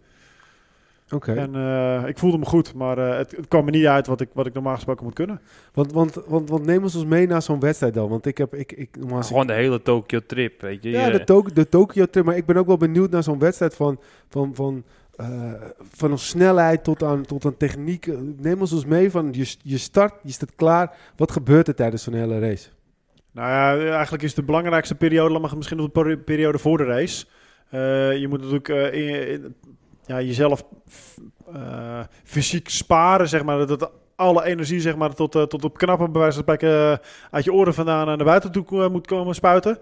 Oké. 1.14 1.32
En 1.32 1.54
eh, 1.54 2.08
ik 2.08 2.18
voelde 2.18 2.38
me 2.38 2.44
goed, 2.44 2.74
maar 2.74 2.98
eh, 2.98 3.16
het, 3.16 3.36
het 3.36 3.48
kwam 3.48 3.64
me 3.64 3.70
niet 3.70 3.86
uit 3.86 4.06
wat 4.06 4.20
ik, 4.20 4.28
wat 4.32 4.46
ik 4.46 4.54
normaal 4.54 4.74
gesproken 4.74 5.04
moet 5.04 5.14
kunnen. 5.14 5.40
Want, 5.72 5.92
want, 5.92 6.14
want, 6.26 6.48
want 6.48 6.66
neem 6.66 6.82
ons 6.82 6.94
eens 6.94 7.04
mee 7.04 7.26
naar 7.26 7.42
zo'n 7.42 7.60
wedstrijd 7.60 7.94
dan. 7.94 8.08
Want 8.08 8.26
ik 8.26 8.38
heb... 8.38 8.54
Ik, 8.54 8.72
ik, 8.72 8.96
normaal 8.98 9.18
ik- 9.20 9.24
Gewoon 9.24 9.46
de 9.46 9.52
hele 9.52 9.82
Tokyo 9.82 10.20
trip, 10.26 10.60
weet 10.60 10.82
je. 10.82 10.90
Ja, 10.90 11.10
de, 11.10 11.24
Tok- 11.24 11.54
de 11.54 11.68
Tokyo 11.68 12.06
trip. 12.06 12.24
Maar 12.24 12.36
ik 12.36 12.46
ben 12.46 12.56
ook 12.56 12.66
wel 12.66 12.76
benieuwd 12.76 13.10
naar 13.10 13.22
zo'n 13.22 13.38
wedstrijd 13.38 13.74
van, 13.74 14.00
van, 14.28 14.54
van, 14.54 14.84
eh, 15.16 15.52
van 15.92 16.10
een 16.10 16.18
snelheid 16.18 16.84
tot 16.84 17.02
aan, 17.02 17.22
tot 17.22 17.44
aan 17.44 17.56
techniek. 17.56 18.06
Neem 18.36 18.60
ons 18.60 18.72
eens 18.72 18.84
mee 18.86 19.10
van 19.10 19.28
je, 19.32 19.54
je 19.62 19.78
start, 19.78 20.14
je 20.22 20.32
staat 20.32 20.54
klaar. 20.56 20.96
Wat 21.16 21.30
gebeurt 21.32 21.68
er 21.68 21.74
tijdens 21.74 22.02
zo'n 22.02 22.14
hele 22.14 22.38
race? 22.38 22.68
Nou 23.32 23.48
ja, 23.84 23.90
eigenlijk 23.92 24.22
is 24.22 24.34
de 24.34 24.42
belangrijkste 24.42 24.94
periode, 24.94 25.32
laat 25.32 25.42
maar 25.42 25.56
misschien 25.56 25.76
nog 25.76 25.86
de 25.86 25.92
peri- 26.02 26.16
periode 26.16 26.58
voor 26.58 26.78
de 26.78 26.84
race. 26.84 27.26
Eh, 27.70 28.16
je 28.16 28.28
moet 28.28 28.38
natuurlijk 28.40 28.68
eh, 28.68 28.92
in- 28.92 29.28
in- 29.28 29.54
ja, 30.08 30.20
jezelf 30.20 30.64
eh, 31.52 32.00
fysiek 32.24 32.68
sparen, 32.68 33.28
zeg 33.28 33.44
maar. 33.44 33.66
Dat, 33.66 33.90
alle 34.16 34.44
energie, 34.44 34.80
zeg 34.80 34.96
maar, 34.96 35.14
tot, 35.14 35.34
eh, 35.34 35.42
tot 35.42 35.64
op 35.64 35.78
knappen, 35.78 36.12
bij 36.12 36.56
eh, 36.56 36.96
uit 37.30 37.44
je 37.44 37.52
oren 37.52 37.74
vandaan 37.74 38.06
naar 38.06 38.24
buiten 38.24 38.52
toe 38.52 38.88
moet 38.88 39.06
komen 39.06 39.34
spuiten. 39.34 39.78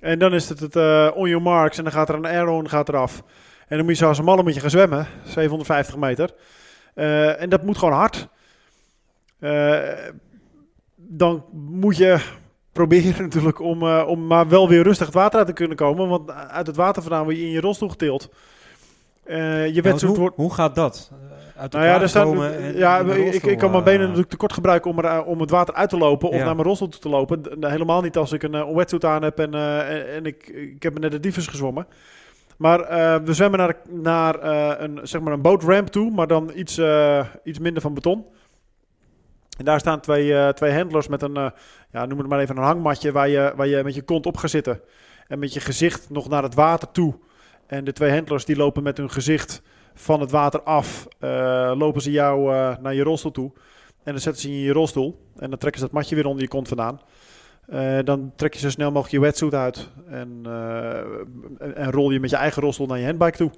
En 0.00 0.18
dan 0.18 0.34
is 0.34 0.48
het 0.48 0.60
het 0.60 0.76
on 1.14 1.28
your 1.28 1.42
marks 1.42 1.78
en 1.78 1.84
dan 1.84 1.92
gaat 1.92 2.08
er 2.08 2.14
een 2.14 2.26
aeron 2.26 2.68
gaat 2.68 2.88
eraf. 2.88 3.22
En 3.68 3.76
dan 3.76 3.86
moet 3.86 3.94
je 3.94 4.02
zoals 4.02 4.18
een 4.18 4.24
malle 4.24 4.42
met 4.42 4.54
je 4.54 4.60
gaan 4.60 4.70
zwemmen, 4.70 5.06
750 5.24 5.96
meter. 5.96 6.34
En 7.38 7.48
dat 7.48 7.62
moet 7.62 7.78
gewoon 7.78 7.94
hard. 7.94 8.28
Dan 10.96 11.44
moet 11.52 11.96
je 11.96 12.20
proberen 12.72 13.22
natuurlijk 13.28 13.60
om, 13.60 13.82
om 13.86 14.26
maar 14.26 14.48
wel 14.48 14.68
weer 14.68 14.82
rustig 14.82 15.06
het 15.06 15.14
water 15.14 15.38
uit 15.38 15.48
te 15.48 15.52
kunnen 15.52 15.76
komen. 15.76 16.08
Want 16.08 16.30
uit 16.30 16.66
het 16.66 16.76
water 16.76 17.02
vandaan 17.02 17.24
word 17.24 17.36
je 17.36 17.42
in 17.42 17.50
je 17.50 17.60
rolstoel 17.60 17.88
getild. 17.88 18.30
Eh, 19.24 19.66
je 19.74 19.82
Ja, 19.82 20.06
hoe, 20.06 20.32
hoe 20.34 20.54
gaat 20.54 20.74
dat? 20.74 21.10
Eh, 21.12 21.60
Uit 21.60 21.72
Nou 21.72 21.84
ja, 21.84 21.92
en 22.58 22.76
ja 22.76 22.98
ik, 23.00 23.42
ik, 23.42 23.58
kan 23.58 23.70
mijn 23.70 23.82
eh, 23.82 23.88
benen 23.88 24.00
natuurlijk 24.00 24.30
te 24.30 24.36
kort 24.36 24.52
gebruiken 24.52 24.90
om, 24.90 24.98
er, 24.98 25.04
eh, 25.04 25.26
om 25.26 25.40
het 25.40 25.50
water 25.50 25.74
uit 25.74 25.88
te 25.90 25.98
lopen 25.98 26.28
of 26.28 26.34
Ja. 26.36 26.44
naar 26.44 26.54
mijn 26.54 26.66
rolstoel 26.66 26.88
toe 26.88 27.00
te 27.00 27.08
lopen. 27.08 27.42
D- 27.42 27.48
helemaal 27.66 28.00
niet 28.02 28.16
als 28.16 28.32
ik 28.32 28.42
een 28.42 28.54
uh, 28.54 28.74
wetsuit 28.74 29.04
aan 29.04 29.22
heb 29.22 29.38
en, 29.38 29.54
eh, 29.54 30.16
en, 30.16 30.24
ik, 30.26 30.46
ik 30.48 30.82
heb 30.82 30.98
net 30.98 31.10
de 31.10 31.20
diefes 31.20 31.46
gezwommen. 31.46 31.86
Maar 32.56 32.80
eh, 32.80 33.20
we 33.24 33.32
zwemmen 33.34 33.58
naar, 33.58 33.76
naar 33.90 34.38
eh, 34.38 34.72
een, 34.78 34.98
zeg 35.02 35.20
maar 35.20 35.32
een 35.32 35.42
bootramp 35.42 35.88
toe, 35.88 36.10
maar 36.10 36.26
dan 36.26 36.50
iets, 36.54 36.78
eh, 36.78 37.26
iets 37.44 37.58
minder 37.58 37.82
van 37.82 37.94
beton. 37.94 38.24
En 39.58 39.64
daar 39.64 39.80
staan 39.80 40.00
twee, 40.00 40.34
eh, 40.34 40.48
twee 40.48 40.72
handlers 40.74 41.08
met 41.08 41.22
een, 41.22 41.36
eh, 41.36 41.46
ja, 41.92 42.06
noem 42.06 42.18
het 42.18 42.28
maar 42.28 42.40
even 42.40 42.56
een 42.56 42.62
hangmatje 42.62 43.12
waar 43.12 43.28
je, 43.28 43.52
waar 43.56 43.66
je 43.66 43.82
met 43.84 43.94
je 43.94 44.02
kont 44.02 44.26
op 44.26 44.36
gaat 44.36 44.50
zitten. 44.50 44.80
En 45.28 45.38
met 45.38 45.52
je 45.52 45.60
gezicht 45.60 46.10
nog 46.10 46.28
naar 46.28 46.42
het 46.42 46.54
water 46.54 46.90
toe. 46.90 47.14
En 47.72 47.84
de 47.84 47.92
twee 47.92 48.10
handlers 48.10 48.44
die 48.44 48.56
lopen 48.56 48.82
met 48.82 48.96
hun 48.96 49.10
gezicht 49.10 49.62
van 49.94 50.20
het 50.20 50.30
water 50.30 50.62
af, 50.62 51.06
eh, 51.18 51.72
lopen 51.76 52.02
ze 52.02 52.10
jou 52.10 52.54
eh, 52.54 52.76
naar 52.78 52.94
je 52.94 53.02
rolstoel 53.02 53.30
toe. 53.30 53.50
En 54.02 54.12
dan 54.12 54.20
zetten 54.20 54.42
ze 54.42 54.50
je 54.50 54.56
in 54.56 54.62
je 54.62 54.72
rolstoel. 54.72 55.26
En 55.36 55.50
dan 55.50 55.58
trekken 55.58 55.80
ze 55.80 55.86
dat 55.86 55.94
matje 55.94 56.14
weer 56.14 56.26
onder 56.26 56.42
je 56.42 56.48
kont 56.48 56.68
vandaan. 56.68 57.00
Eh, 57.66 57.98
dan 58.04 58.32
trek 58.36 58.54
je 58.54 58.60
zo 58.60 58.70
snel 58.70 58.90
mogelijk 58.90 59.12
je 59.12 59.20
wetsuit 59.20 59.54
uit. 59.54 59.90
En, 60.08 60.40
eh, 60.44 60.98
en, 61.58 61.76
en 61.76 61.90
rol 61.90 62.10
je 62.10 62.20
met 62.20 62.30
je 62.30 62.36
eigen 62.36 62.62
rolstoel 62.62 62.86
naar 62.86 62.98
je 62.98 63.04
handbike 63.04 63.36
toe. 63.36 63.50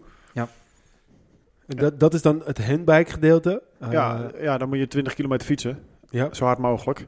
En 1.67 1.77
dat, 1.77 2.01
dat 2.01 2.15
is 2.15 2.23
dan 2.23 2.43
het 2.45 2.67
handbike 2.67 3.11
gedeelte. 3.11 3.63
Ja, 3.91 4.31
ja, 4.41 4.59
dan 4.59 4.69
moet 4.69 4.79
je 4.79 4.87
20 4.87 5.15
kilometer 5.15 5.47
fietsen. 5.47 5.79
ja. 6.11 6.29
Zo 6.33 6.45
hard 6.45 6.59
mogelijk. 6.59 7.07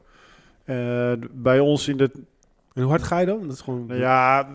Eh, 0.63 1.11
bij 1.31 1.59
ons 1.59 1.87
in 1.87 1.97
de... 1.97 2.11
En 2.73 2.81
hoe 2.81 2.91
hard 2.91 3.03
ga 3.03 3.19
je 3.19 3.25
dan? 3.25 3.41
Dat 3.41 3.51
is 3.51 3.61
gewoon... 3.61 3.87
Ja, 3.87 4.47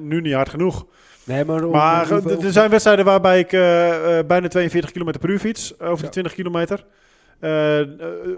nu 0.00 0.20
niet 0.20 0.34
hard 0.34 0.48
genoeg. 0.48 0.86
Nee, 1.28 1.44
maar... 1.44 1.68
Maar 1.68 2.10
er 2.10 2.52
zijn 2.52 2.70
wedstrijden 2.70 3.04
waarbij 3.04 3.38
ik 3.38 3.52
eh, 3.52 4.18
eh, 4.18 4.26
bijna 4.26 4.48
42 4.48 4.90
km 4.90 5.18
per 5.20 5.30
uur 5.30 5.38
fiets. 5.38 5.80
Over 5.80 5.96
Ja. 5.96 6.04
de 6.04 6.08
20 6.08 6.32
kilometer. 6.34 6.84
Eh, 7.40 7.80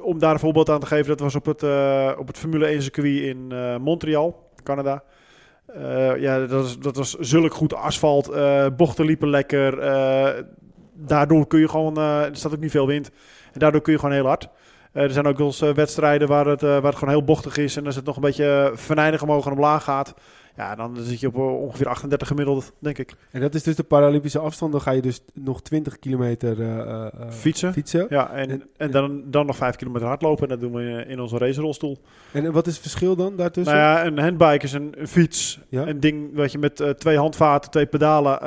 om 0.03 0.19
daar 0.19 0.33
een 0.33 0.39
voorbeeld 0.39 0.71
aan 0.71 0.81
te 0.81 0.87
geven. 0.87 1.07
Dat 1.07 1.21
was 1.21 1.35
op 1.35 1.47
het, 1.47 1.63
op 2.19 2.27
het 2.27 2.39
Formule 2.39 2.67
1 2.67 2.83
circuit 2.83 3.23
in 3.23 3.53
Montreal, 3.81 4.51
Canada. 4.63 5.03
Ja, 6.19 6.39
dat 6.39 6.51
was, 6.51 6.79
dat 6.79 6.97
was 6.97 7.15
zulk 7.19 7.55
goed 7.55 7.75
asfalt. 7.75 8.31
bochten 8.77 9.05
liepen 9.05 9.29
lekker. 9.29 9.81
daardoor 10.95 11.47
kun 11.47 11.61
je 11.61 11.69
gewoon... 11.69 11.99
er 11.99 12.37
staat 12.37 12.53
ook 12.53 12.61
niet 12.61 12.71
veel 12.71 12.87
wind. 12.87 13.11
En 13.53 13.59
daardoor 13.61 13.81
kun 13.81 13.93
je 13.93 13.99
gewoon 13.99 14.15
heel 14.15 14.27
hard. 14.27 14.49
Er 14.93 15.11
zijn 15.11 15.27
ook 15.27 15.39
wel 15.39 15.47
eens 15.47 15.61
wedstrijden 15.61 16.29
waar 16.29 16.47
het, 16.47 16.61
waar 16.61 16.83
het 16.83 16.95
gewoon 16.95 17.15
heel 17.15 17.25
bochtig 17.25 17.57
is. 17.57 17.77
En 17.77 17.87
als 17.87 17.97
het 17.97 18.05
nog 18.05 18.17
een 18.17 18.23
beetje 18.23 18.73
venijnig 18.75 19.23
omhoog 19.23 19.47
en 19.47 19.53
omlaag 19.53 19.85
gaat. 19.85 20.15
Ja, 20.57 20.75
dan 20.75 20.97
zit 20.97 21.21
je 21.21 21.27
op 21.27 21.35
eh, 21.35 21.61
ongeveer 21.63 21.89
38 21.89 22.29
gemiddeld, 22.29 22.73
denk 22.79 22.99
ik. 22.99 23.13
En 23.31 23.41
dat 23.41 23.55
is 23.55 23.63
dus 23.63 23.77
de 23.77 23.83
Paralympische 23.83 24.39
afstand. 24.39 24.73
Dan 24.73 24.81
ga 24.81 24.91
je 24.91 25.01
dus 25.03 25.21
nog 25.35 25.63
20 25.63 25.99
kilometer 25.99 26.61
eh, 26.61 27.07
eh, 27.07 27.31
Fietsen. 27.31 27.73
fietsen. 27.73 28.07
Ja, 28.09 28.31
en, 28.33 28.51
En- 28.51 28.63
en 28.77 28.91
dan, 28.91 29.23
dan 29.27 29.47
nog 29.47 29.57
5 29.57 29.77
kilometer 29.77 30.07
hardlopen. 30.09 30.43
En 30.43 30.49
dat 30.49 30.61
doen 30.61 30.73
we 30.73 31.05
in, 31.09 31.21
onze 31.21 31.39
racerolstoel. 31.39 31.99
En 32.33 32.53
wat 32.53 32.67
is 32.67 32.73
het 32.73 32.83
verschil 32.83 33.17
dan 33.17 33.37
daartussen? 33.37 33.75
Nou 33.77 33.87
ja, 33.87 34.07
een 34.07 34.19
handbike 34.19 34.65
is 34.65 34.73
een, 34.73 34.95
een 35.01 35.09
fiets. 35.09 35.61
Ja. 35.69 35.87
Een 35.87 36.01
ding 36.01 36.35
wat 36.35 36.53
je 36.53 36.59
met 36.59 36.95
twee 36.99 37.17
handvaten, 37.19 37.71
twee 37.71 37.87
pedalen 37.87 38.41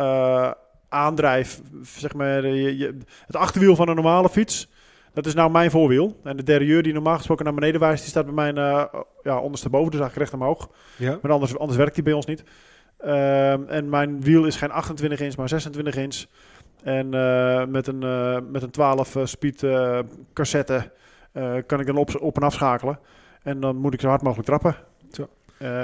aandrijft. 0.90 1.62
Zeg 1.98 2.14
maar, 2.14 2.48
je, 2.48 2.78
je- 2.78 2.98
het 3.26 3.36
achterwiel 3.36 3.76
van 3.76 3.88
een 3.90 3.96
normale 3.96 4.30
fiets. 4.30 4.70
Dat 5.14 5.26
is 5.26 5.34
nou 5.34 5.52
mijn 5.52 5.72
voorwiel. 5.72 6.20
En 6.24 6.38
de 6.38 6.44
derailleur 6.44 6.84
die 6.84 6.94
normaal 6.94 7.18
gesproken 7.18 7.46
naar 7.46 7.54
beneden 7.54 7.80
wijst, 7.80 8.02
die 8.02 8.10
staat 8.10 8.26
bij 8.26 8.34
mij 8.34 8.54
eh, 8.54 8.84
ja, 9.24 9.40
ondersteboven. 9.40 9.92
Dus 9.92 10.00
eigenlijk 10.00 10.32
recht 10.32 10.42
omhoog. 10.42 10.70
ja. 10.98 11.20
Maar 11.22 11.32
anders, 11.32 11.58
anders 11.58 11.78
werkt 11.78 11.96
die 11.96 12.04
bij 12.04 12.14
ons 12.14 12.26
niet. 12.26 12.44
Ehm, 12.98 13.64
en 13.68 13.90
mijn 13.90 14.22
wiel 14.22 14.46
is 14.46 14.56
geen 14.56 14.72
28 14.72 15.20
inch, 15.20 15.38
maar 15.38 15.50
26 15.50 15.96
inch. 15.96 16.26
En 16.84 17.14
eh, 17.14 17.66
met 17.66 17.88
een, 17.88 18.04
eh, 18.04 18.38
met 18.52 18.62
een 18.62 18.72
12 18.72 19.16
eh, 19.16 19.26
speed 19.26 19.66
cassette 20.34 20.92
kan 21.66 21.80
ik 21.80 21.86
dan 21.86 21.98
op, 21.98 22.22
op 22.22 22.36
en 22.36 22.44
afschakelen. 22.44 23.00
En 23.44 23.60
dan 23.60 23.76
moet 23.76 23.94
ik 23.94 24.02
zo 24.02 24.08
hard 24.08 24.22
mogelijk 24.22 24.48
trappen. 24.48 24.76
Zo. 25.12 25.30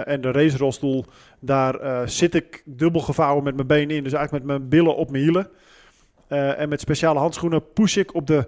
En 0.04 0.22
de 0.22 0.32
racerolstoel, 0.32 1.06
daar 1.39 2.10
zit 2.10 2.36
ik 2.36 2.62
dubbel 2.65 3.02
gevouwen 3.02 3.44
met 3.44 3.56
mijn 3.56 3.68
benen 3.68 3.96
in. 3.96 4.04
Dus 4.04 4.13
eigenlijk 4.13 4.46
met 4.46 4.58
mijn 4.58 4.70
billen 4.70 4.96
op 4.96 5.12
mijn 5.12 5.24
hielen. 5.24 5.50
En 6.28 6.70
met 6.70 6.82
speciale 6.82 7.20
handschoenen 7.20 7.74
push 7.74 7.98
ik 7.98 8.13
op 8.13 8.28
de 8.28 8.48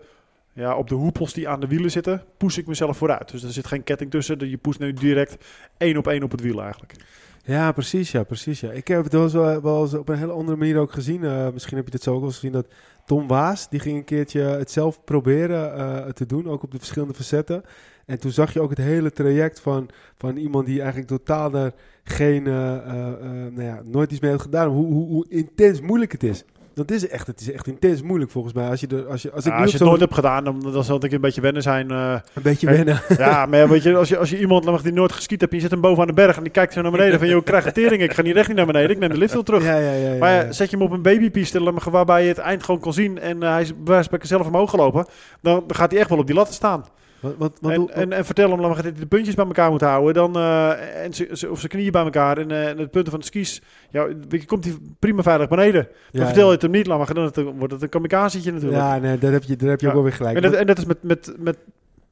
Ja, 0.53 0.75
op 0.77 0.89
de 0.89 0.95
hoepels 0.95 1.33
die 1.33 1.47
aan 1.47 1.59
de 1.59 1.67
wielen 1.67 1.91
zitten, 1.91 2.23
poes 2.37 2.57
ik 2.57 2.67
mezelf 2.67 2.97
vooruit. 2.97 3.31
Dus 3.31 3.43
er 3.43 3.51
zit 3.51 3.67
geen 3.67 3.83
ketting 3.83 4.11
tussen. 4.11 4.49
Je 4.49 4.57
poest 4.57 4.79
nu 4.79 4.93
direct 4.93 5.45
één 5.77 5.97
op 5.97 6.07
één 6.07 6.23
op 6.23 6.31
het 6.31 6.41
wiel 6.41 6.61
eigenlijk. 6.61 6.95
Ja, 7.43 7.71
precies. 7.71 8.11
Ja, 8.11 8.23
precies 8.23 8.59
ja. 8.59 8.71
Ik 8.71 8.87
heb 8.87 9.03
het 9.03 9.13
wel, 9.13 9.29
zo, 9.29 9.61
wel 9.61 9.81
eens 9.81 9.93
op 9.93 10.09
een 10.09 10.17
hele 10.17 10.31
andere 10.31 10.57
manier 10.57 10.77
ook 10.77 10.91
gezien. 10.91 11.23
Eh, 11.23 11.49
misschien 11.53 11.77
heb 11.77 11.85
je 11.85 11.93
het 11.93 12.03
zo 12.03 12.13
ook 12.13 12.21
wel 12.21 12.29
gezien 12.29 12.51
dat 12.51 12.67
Tom 13.05 13.27
Waas, 13.27 13.69
die 13.69 13.79
ging 13.79 13.97
een 13.97 14.03
keertje 14.03 14.41
het 14.41 14.71
zelf 14.71 15.03
proberen 15.03 15.75
eh, 15.75 16.11
te 16.11 16.25
doen, 16.25 16.49
ook 16.49 16.63
op 16.63 16.71
de 16.71 16.77
verschillende 16.77 17.13
facetten. 17.13 17.63
En 18.05 18.19
toen 18.19 18.31
zag 18.31 18.53
je 18.53 18.61
ook 18.61 18.69
het 18.69 18.79
hele 18.79 19.11
traject 19.11 19.59
van, 19.59 19.89
van 20.17 20.37
iemand 20.37 20.65
die 20.65 20.79
eigenlijk 20.79 21.07
totaal 21.07 21.49
daar 21.49 21.71
geen, 22.03 22.47
eh, 22.47 22.75
eh, 22.75 23.07
eh, 23.07 23.53
nou 23.53 23.63
ja, 23.63 23.81
nooit 23.83 24.11
iets 24.11 24.19
mee 24.19 24.31
heeft 24.31 24.43
gedaan. 24.43 24.69
Hoe, 24.69 24.85
hoe, 24.85 25.07
hoe 25.07 25.25
intens 25.29 25.81
moeilijk 25.81 26.11
het 26.11 26.23
is. 26.23 26.43
Dat 26.73 26.91
is 26.91 27.07
echt, 27.07 27.27
het 27.27 27.41
is 27.41 27.51
echt 27.51 27.67
intens 27.67 28.01
moeilijk 28.01 28.31
volgens 28.31 28.53
mij. 28.53 28.69
Als 28.69 28.79
je, 28.79 28.87
er, 28.87 29.05
als 29.07 29.21
je, 29.21 29.31
als 29.31 29.45
ik 29.45 29.51
Ja, 29.51 29.57
als 29.61 29.71
je 29.71 29.77
het 29.77 29.87
nooit 29.87 29.99
hebt 29.99 30.13
gedaan, 30.13 30.43
dan, 30.43 30.59
dan 30.71 30.83
zal 30.83 30.99
het 30.99 31.13
een 31.13 31.21
beetje 31.21 31.41
wennen 31.41 31.61
zijn. 31.61 31.91
eh. 31.91 32.13
een 32.33 32.41
beetje 32.41 32.67
wennen. 32.67 33.01
ja, 33.17 33.45
maar 33.45 33.69
weet 33.69 33.83
je, 33.83 33.95
als 33.95 34.09
je, 34.09 34.17
als 34.17 34.29
je 34.29 34.39
iemand 34.39 34.65
mag 34.65 34.81
die 34.81 34.93
nooit 34.93 35.11
geskiet 35.11 35.41
hebt, 35.41 35.53
je 35.53 35.59
zet 35.59 35.71
hem 35.71 35.81
boven 35.81 36.01
aan 36.01 36.07
de 36.07 36.13
berg 36.13 36.37
en 36.37 36.43
die 36.43 36.51
kijkt 36.51 36.73
zo 36.73 36.81
naar 36.81 36.91
beneden 36.91 37.19
van, 37.19 37.27
joh, 37.27 37.37
ik 37.37 37.45
krijg 37.45 37.65
een 37.65 37.73
tering, 37.73 38.01
ik 38.01 38.13
ga 38.13 38.21
niet 38.21 38.33
recht 38.33 38.47
niet 38.47 38.57
naar 38.57 38.65
beneden, 38.65 38.89
ik 38.89 38.99
neem 38.99 39.09
de 39.09 39.17
lift 39.17 39.33
wel 39.33 39.43
terug. 39.43 39.63
Ja, 39.63 39.75
ja, 39.77 39.91
ja. 39.91 40.11
ja, 40.11 40.17
Maar 40.19 40.53
zet 40.53 40.69
je 40.69 40.75
hem 40.77 40.85
op 40.85 40.91
een 40.91 41.01
babypiste 41.01 41.73
waarbij 41.91 42.21
je 42.21 42.27
het 42.27 42.37
eind 42.37 42.63
gewoon 42.63 42.79
kon 42.79 42.93
zien 42.93 43.19
en 43.19 43.43
eh, 43.43 43.51
hij 43.51 43.61
is 43.61 43.67
bij 43.67 43.77
wijze 43.77 43.93
van 43.93 44.03
spreken 44.03 44.27
zelf 44.27 44.47
omhoog 44.47 44.69
gelopen, 44.69 45.05
dan, 45.41 45.63
dan 45.67 45.75
gaat 45.75 45.91
hij 45.91 45.99
echt 45.99 46.09
wel 46.09 46.19
op 46.19 46.25
die 46.27 46.35
lat 46.35 46.53
staan. 46.53 46.85
Wat, 47.21 47.35
wat, 47.37 47.57
wat, 47.61 47.71
en, 47.71 47.89
en, 47.89 48.11
en 48.11 48.25
vertel 48.25 48.49
hem 48.49 48.59
laat 48.59 48.67
maar, 48.67 48.75
dat 48.83 48.91
hij 48.91 48.93
de 49.01 49.05
puntjes 49.05 49.35
bij 49.35 49.45
elkaar 49.45 49.69
moet 49.71 49.81
houden, 49.81 50.13
dan, 50.13 50.35
eh, 50.35 51.03
en 51.03 51.13
ze- 51.13 51.49
of 51.49 51.57
zijn 51.59 51.71
knieën 51.71 51.91
bij 51.91 52.03
elkaar 52.03 52.37
en, 52.37 52.51
eh, 52.51 52.67
en 52.67 52.77
de 52.77 52.87
punten 52.87 53.11
van 53.11 53.19
de 53.19 53.25
skis. 53.25 53.61
Ja, 53.89 54.07
komt 54.45 54.63
hij 54.65 54.77
prima 54.99 55.21
veilig 55.21 55.47
beneden. 55.47 55.87
Ja, 56.11 56.25
vertel 56.25 56.41
je 56.41 56.45
ja. 56.47 56.51
het 56.53 56.61
hem 56.61 56.71
niet, 56.71 56.87
laat 56.87 56.97
maar, 56.97 57.13
dan 57.13 57.23
het- 57.23 57.57
wordt 57.57 57.73
het 57.73 57.81
een 57.81 57.89
kamikazetje 57.89 58.51
natuurlijk. 58.51 58.81
Ja, 58.81 58.97
nee, 58.97 59.17
daar 59.17 59.31
heb 59.31 59.43
je, 59.43 59.55
daar 59.55 59.69
heb 59.69 59.79
je 59.79 59.85
Ja. 59.85 59.91
ook 59.91 59.97
wel 59.97 60.07
weer 60.07 60.17
gelijk. 60.17 60.35
En 60.35 60.41
dat, 60.41 60.53
en 60.53 60.65
dat 60.67 60.77
is 60.77 60.85
met, 60.85 61.03
met, 61.03 61.33
met 61.37 61.57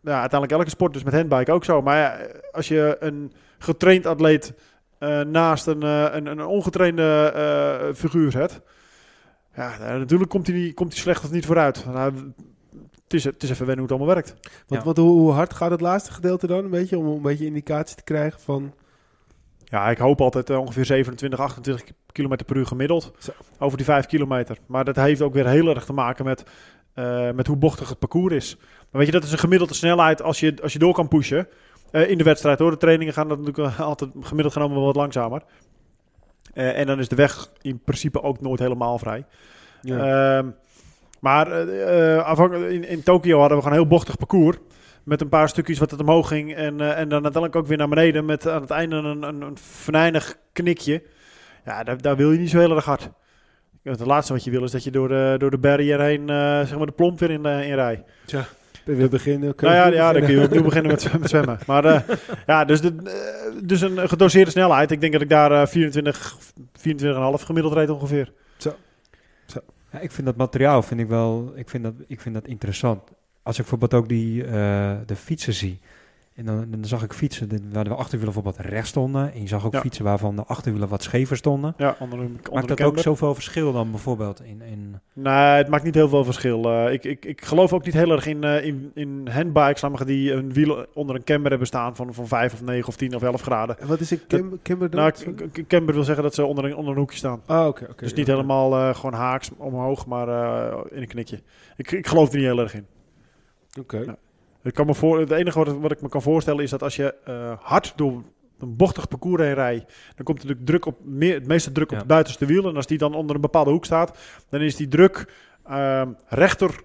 ja, 0.01 0.19
uiteindelijk 0.19 0.51
elke 0.59 0.69
sport, 0.69 0.93
dus 0.93 1.03
met 1.03 1.13
handbike 1.13 1.51
ook 1.51 1.63
zo. 1.65 1.81
Maar 1.81 1.97
ja, 1.97 2.17
als 2.51 2.67
je 2.67 2.97
een 2.99 3.31
getraind 3.57 4.05
atleet 4.05 4.53
eh, 4.97 5.21
naast 5.21 5.67
een, 5.67 5.81
een, 6.15 6.25
een 6.25 6.45
ongetrainde 6.45 7.91
figuur 7.95 8.31
zet, 8.31 8.61
ja, 9.55 9.71
natuurlijk 9.97 10.29
komt 10.29 10.47
hij, 10.47 10.71
komt 10.75 10.91
hij 10.93 11.01
slecht 11.01 11.23
of 11.23 11.31
niet 11.31 11.45
vooruit. 11.45 11.85
Nou, 11.93 12.13
het, 13.09 13.13
is, 13.13 13.23
het 13.23 13.43
is 13.43 13.49
even 13.49 13.65
wennen 13.65 13.85
hoe 13.85 13.95
het 13.95 13.99
allemaal 13.99 14.15
werkt. 14.23 14.29
Want, 14.67 14.81
Ja. 14.81 14.83
want 14.83 14.97
hoe, 14.97 15.09
hoe 15.19 15.31
hard 15.31 15.53
gaat 15.53 15.71
het 15.71 15.81
laatste 15.81 16.11
gedeelte 16.11 16.47
dan? 16.47 16.63
Een 16.63 16.69
beetje, 16.69 16.97
om 16.97 17.05
een 17.07 17.21
beetje 17.21 17.45
indicatie 17.45 17.95
te 17.95 18.03
krijgen 18.03 18.39
van... 18.39 18.73
Ja, 19.63 19.89
ik 19.89 19.97
hoop 19.97 20.21
altijd 20.21 20.49
eh, 20.49 20.59
ongeveer 20.59 20.85
27, 20.85 21.39
28 21.39 21.85
kilometer 22.11 22.45
per 22.45 22.55
uur 22.55 22.65
gemiddeld 22.65 23.11
Zo. 23.17 23.31
over 23.59 23.77
die 23.77 23.85
5 23.85 24.05
kilometer. 24.05 24.57
Maar 24.65 24.85
dat 24.85 24.95
heeft 24.95 25.21
ook 25.21 25.33
weer 25.33 25.47
heel 25.47 25.67
erg 25.67 25.85
te 25.85 25.93
maken 25.93 26.25
met, 26.25 26.43
eh, 26.93 27.31
met 27.31 27.47
hoe 27.47 27.55
bochtig 27.57 27.89
het 27.89 27.99
parcours 27.99 28.33
is. 28.33 28.57
Maar 28.57 28.87
weet 28.91 29.05
je, 29.05 29.11
dat 29.11 29.23
is 29.23 29.31
een 29.31 29.37
gemiddelde 29.39 29.73
snelheid 29.73 30.21
als 30.21 30.39
je, 30.39 30.57
als 30.61 30.73
je 30.73 30.79
door 30.79 30.93
kan 30.93 31.07
pushen. 31.07 31.47
Eh, 31.91 32.09
in 32.09 32.17
de 32.17 32.23
wedstrijd 32.23 32.59
hoor. 32.59 32.71
De 32.71 32.77
trainingen 32.77 33.13
gaan 33.13 33.27
dat 33.27 33.39
natuurlijk 33.39 33.79
altijd 33.79 34.11
gemiddeld 34.21 34.53
genomen 34.53 34.75
wel 34.75 34.85
wat 34.85 34.95
langzamer. 34.95 35.41
Eh, 36.53 36.77
en 36.79 36.85
dan 36.85 36.99
is 36.99 37.07
de 37.07 37.15
weg 37.15 37.51
in 37.61 37.79
principe 37.83 38.21
ook 38.21 38.41
nooit 38.41 38.59
helemaal 38.59 38.97
vrij. 38.97 39.25
Ja. 39.81 40.37
Ehm, 40.37 40.49
maar 41.19 41.51
eh, 41.51 42.17
eh, 42.17 42.71
in, 42.71 42.87
in 42.87 43.03
Tokio 43.03 43.39
hadden 43.39 43.57
we 43.57 43.63
gewoon 43.63 43.77
een 43.77 43.83
heel 43.83 43.97
bochtig 43.97 44.17
parcours. 44.17 44.57
Met 45.03 45.21
een 45.21 45.29
paar 45.29 45.49
stukjes 45.49 45.79
wat 45.79 45.91
het 45.91 45.99
omhoog 45.99 46.27
ging. 46.27 46.55
En, 46.55 46.81
eh, 46.81 46.87
en 46.87 47.09
dan 47.09 47.23
uiteindelijk 47.23 47.55
ook 47.55 47.67
weer 47.67 47.77
naar 47.77 47.89
beneden. 47.89 48.25
Met 48.25 48.47
aan 48.47 48.61
het 48.61 48.69
einde 48.69 48.95
een, 48.95 49.23
een, 49.23 49.41
een 49.41 49.57
venijnig 49.57 50.37
knikje. 50.53 51.03
Ja, 51.65 51.83
daar, 51.83 52.01
daar 52.01 52.15
wil 52.15 52.31
je 52.31 52.39
niet 52.39 52.49
zo 52.49 52.59
heel 52.59 52.75
erg 52.75 52.85
hard. 52.85 53.09
Het 53.83 54.05
laatste 54.05 54.33
wat 54.33 54.43
je 54.43 54.51
wil 54.51 54.63
is 54.63 54.71
dat 54.71 54.83
je 54.83 54.91
door 54.91 55.07
de, 55.07 55.35
door 55.37 55.51
de 55.51 55.57
barrière 55.57 56.03
heen 56.03 56.27
zeg 56.67 56.77
maar 56.77 56.85
de 56.85 56.91
plomp 56.91 57.19
weer 57.19 57.31
in, 57.31 57.45
in 57.45 57.75
rij. 57.75 58.03
we 58.83 59.09
beginnen. 59.09 59.53
Nou 59.57 59.75
ja, 59.75 59.87
ja 59.87 60.13
dan 60.13 60.21
kun 60.21 60.31
je 60.31 60.43
opnieuw 60.45 60.63
beginnen 60.63 60.91
met, 60.91 61.01
zwem- 61.01 61.19
met 61.19 61.29
zwemmen. 61.29 61.59
Maar 61.67 62.05
ja, 62.45 62.65
dus, 62.65 62.81
de, 62.81 62.95
dus 63.63 63.81
een 63.81 64.09
gedoseerde 64.09 64.51
snelheid. 64.51 64.91
Ik 64.91 65.01
denk 65.01 65.13
dat 65.13 65.21
ik 65.21 65.29
daar 65.29 65.51
eh 65.51 65.67
24, 65.67 66.37
24,5 67.37 67.45
gemiddeld 67.45 67.73
reed 67.73 67.89
ongeveer. 67.89 68.31
Ja, 69.91 69.99
ik 69.99 70.11
vind 70.11 70.27
dat 70.27 70.35
materiaal 70.35 70.81
vind 70.83 70.99
ik 70.99 71.07
wel, 71.07 71.51
ik 71.55 71.69
vind 71.69 71.83
dat, 71.83 71.93
ik 72.07 72.21
vind 72.21 72.35
dat 72.35 72.47
interessant. 72.47 73.01
Als 73.43 73.55
ik 73.59 73.61
bijvoorbeeld 73.61 73.93
ook 73.93 74.09
die, 74.09 74.43
eh, 74.43 74.97
de 75.05 75.15
fietsen 75.15 75.53
zie. 75.53 75.79
En 76.39 76.45
dan, 76.45 76.65
dan 76.69 76.85
zag 76.85 77.03
ik 77.03 77.13
fietsen 77.13 77.49
waar 77.73 77.83
de 77.83 77.89
achterwielen 77.89 78.33
bijvoorbeeld 78.33 78.67
rechts 78.67 78.89
stonden. 78.89 79.33
En 79.33 79.41
je 79.41 79.47
zag 79.47 79.65
ook 79.65 79.73
Ja. 79.73 79.79
fietsen 79.79 80.03
waarvan 80.03 80.35
de 80.35 80.43
achterwielen 80.43 80.89
wat 80.89 81.03
schever 81.03 81.37
stonden. 81.37 81.73
Ja, 81.77 81.95
onder, 81.99 82.19
een- 82.19 82.25
onder 82.25 82.53
Maakt 82.53 82.67
dat 82.67 82.81
ook 82.81 82.99
zoveel 82.99 83.33
verschil 83.33 83.71
dan 83.71 83.91
bijvoorbeeld 83.91 84.41
in... 84.43 84.61
in 84.61 84.99
Nee, 85.13 85.33
het 85.33 85.67
maakt 85.67 85.83
niet 85.83 85.95
heel 85.95 86.09
veel 86.09 86.23
verschil. 86.23 86.63
Eh, 86.71 86.93
ik, 86.93 87.03
ik, 87.03 87.25
ik 87.25 87.45
geloof 87.45 87.73
ook 87.73 87.85
niet 87.85 87.93
heel 87.93 88.11
erg 88.11 88.25
in, 88.25 88.43
eh, 88.43 88.65
in, 88.65 88.91
in 88.93 89.27
handbikes, 89.31 89.81
maar, 89.81 90.05
die 90.05 90.31
een 90.33 90.53
wiel 90.53 90.85
onder 90.93 91.15
een 91.15 91.23
camber 91.23 91.49
hebben 91.49 91.67
staan 91.67 91.95
van, 91.95 92.13
van 92.13 92.27
5 92.27 92.53
of 92.53 92.61
9 92.61 92.87
of 92.87 92.95
10 92.95 93.15
of 93.15 93.21
11 93.23 93.41
graden. 93.41 93.79
En 93.79 93.87
Wat 93.87 93.99
is 93.99 94.11
een 94.11 94.21
cam, 94.27 94.59
camber 94.63 94.89
dan? 94.89 94.99
Nou, 94.99 95.13
camber 95.67 95.93
wil 95.93 96.03
zeggen 96.03 96.23
dat 96.23 96.33
ze 96.35 96.45
onder 96.45 96.65
een, 96.65 96.75
onder 96.75 96.91
een 96.93 96.99
hoekje 96.99 97.17
staan. 97.17 97.41
Ah, 97.45 97.67
oké. 97.67 97.83
oké. 97.89 98.03
dus 98.03 98.13
niet 98.13 98.27
helemaal 98.27 98.75
eh, 98.75 98.95
gewoon 98.95 99.13
haaks 99.19 99.49
omhoog, 99.57 100.05
maar 100.05 100.27
eh, 100.27 100.77
in 100.91 101.01
een 101.01 101.07
knikje. 101.07 101.39
Ik, 101.77 101.91
ik 101.91 102.07
geloof 102.07 102.29
er 102.29 102.35
niet 102.35 102.45
heel 102.45 102.59
erg 102.59 102.73
in. 102.73 102.85
Oké. 103.79 104.17
Ik 104.63 104.73
kan 104.73 104.85
me 104.85 104.95
voor, 104.95 105.19
het 105.19 105.31
enige 105.31 105.63
wat, 105.63 105.77
wat 105.77 105.91
ik 105.91 106.01
me 106.01 106.09
kan 106.09 106.21
voorstellen 106.21 106.63
is 106.63 106.69
dat 106.69 106.83
als 106.83 106.95
je 106.95 107.13
eh, 107.23 107.51
hard 107.59 107.93
door 107.95 108.23
een 108.59 108.75
bochtig 108.75 109.07
parcours 109.07 109.41
heen 109.41 109.53
rijdt, 109.53 109.93
dan 110.15 110.25
komt 110.25 110.37
natuurlijk 110.37 110.65
druk 110.65 110.85
op 110.85 110.97
meer, 111.03 111.33
het 111.33 111.47
meeste 111.47 111.71
druk 111.71 111.85
op 111.87 111.91
Ja. 111.91 111.97
het 111.97 112.07
buitenste 112.07 112.45
wiel. 112.45 112.67
En 112.69 112.75
als 112.75 112.87
die 112.87 112.97
dan 112.97 113.13
onder 113.13 113.35
een 113.35 113.41
bepaalde 113.41 113.71
hoek 113.71 113.85
staat, 113.85 114.17
dan 114.49 114.61
is 114.61 114.75
die 114.75 114.87
druk 114.87 115.33
ehm, 115.65 116.09
rechter 116.27 116.83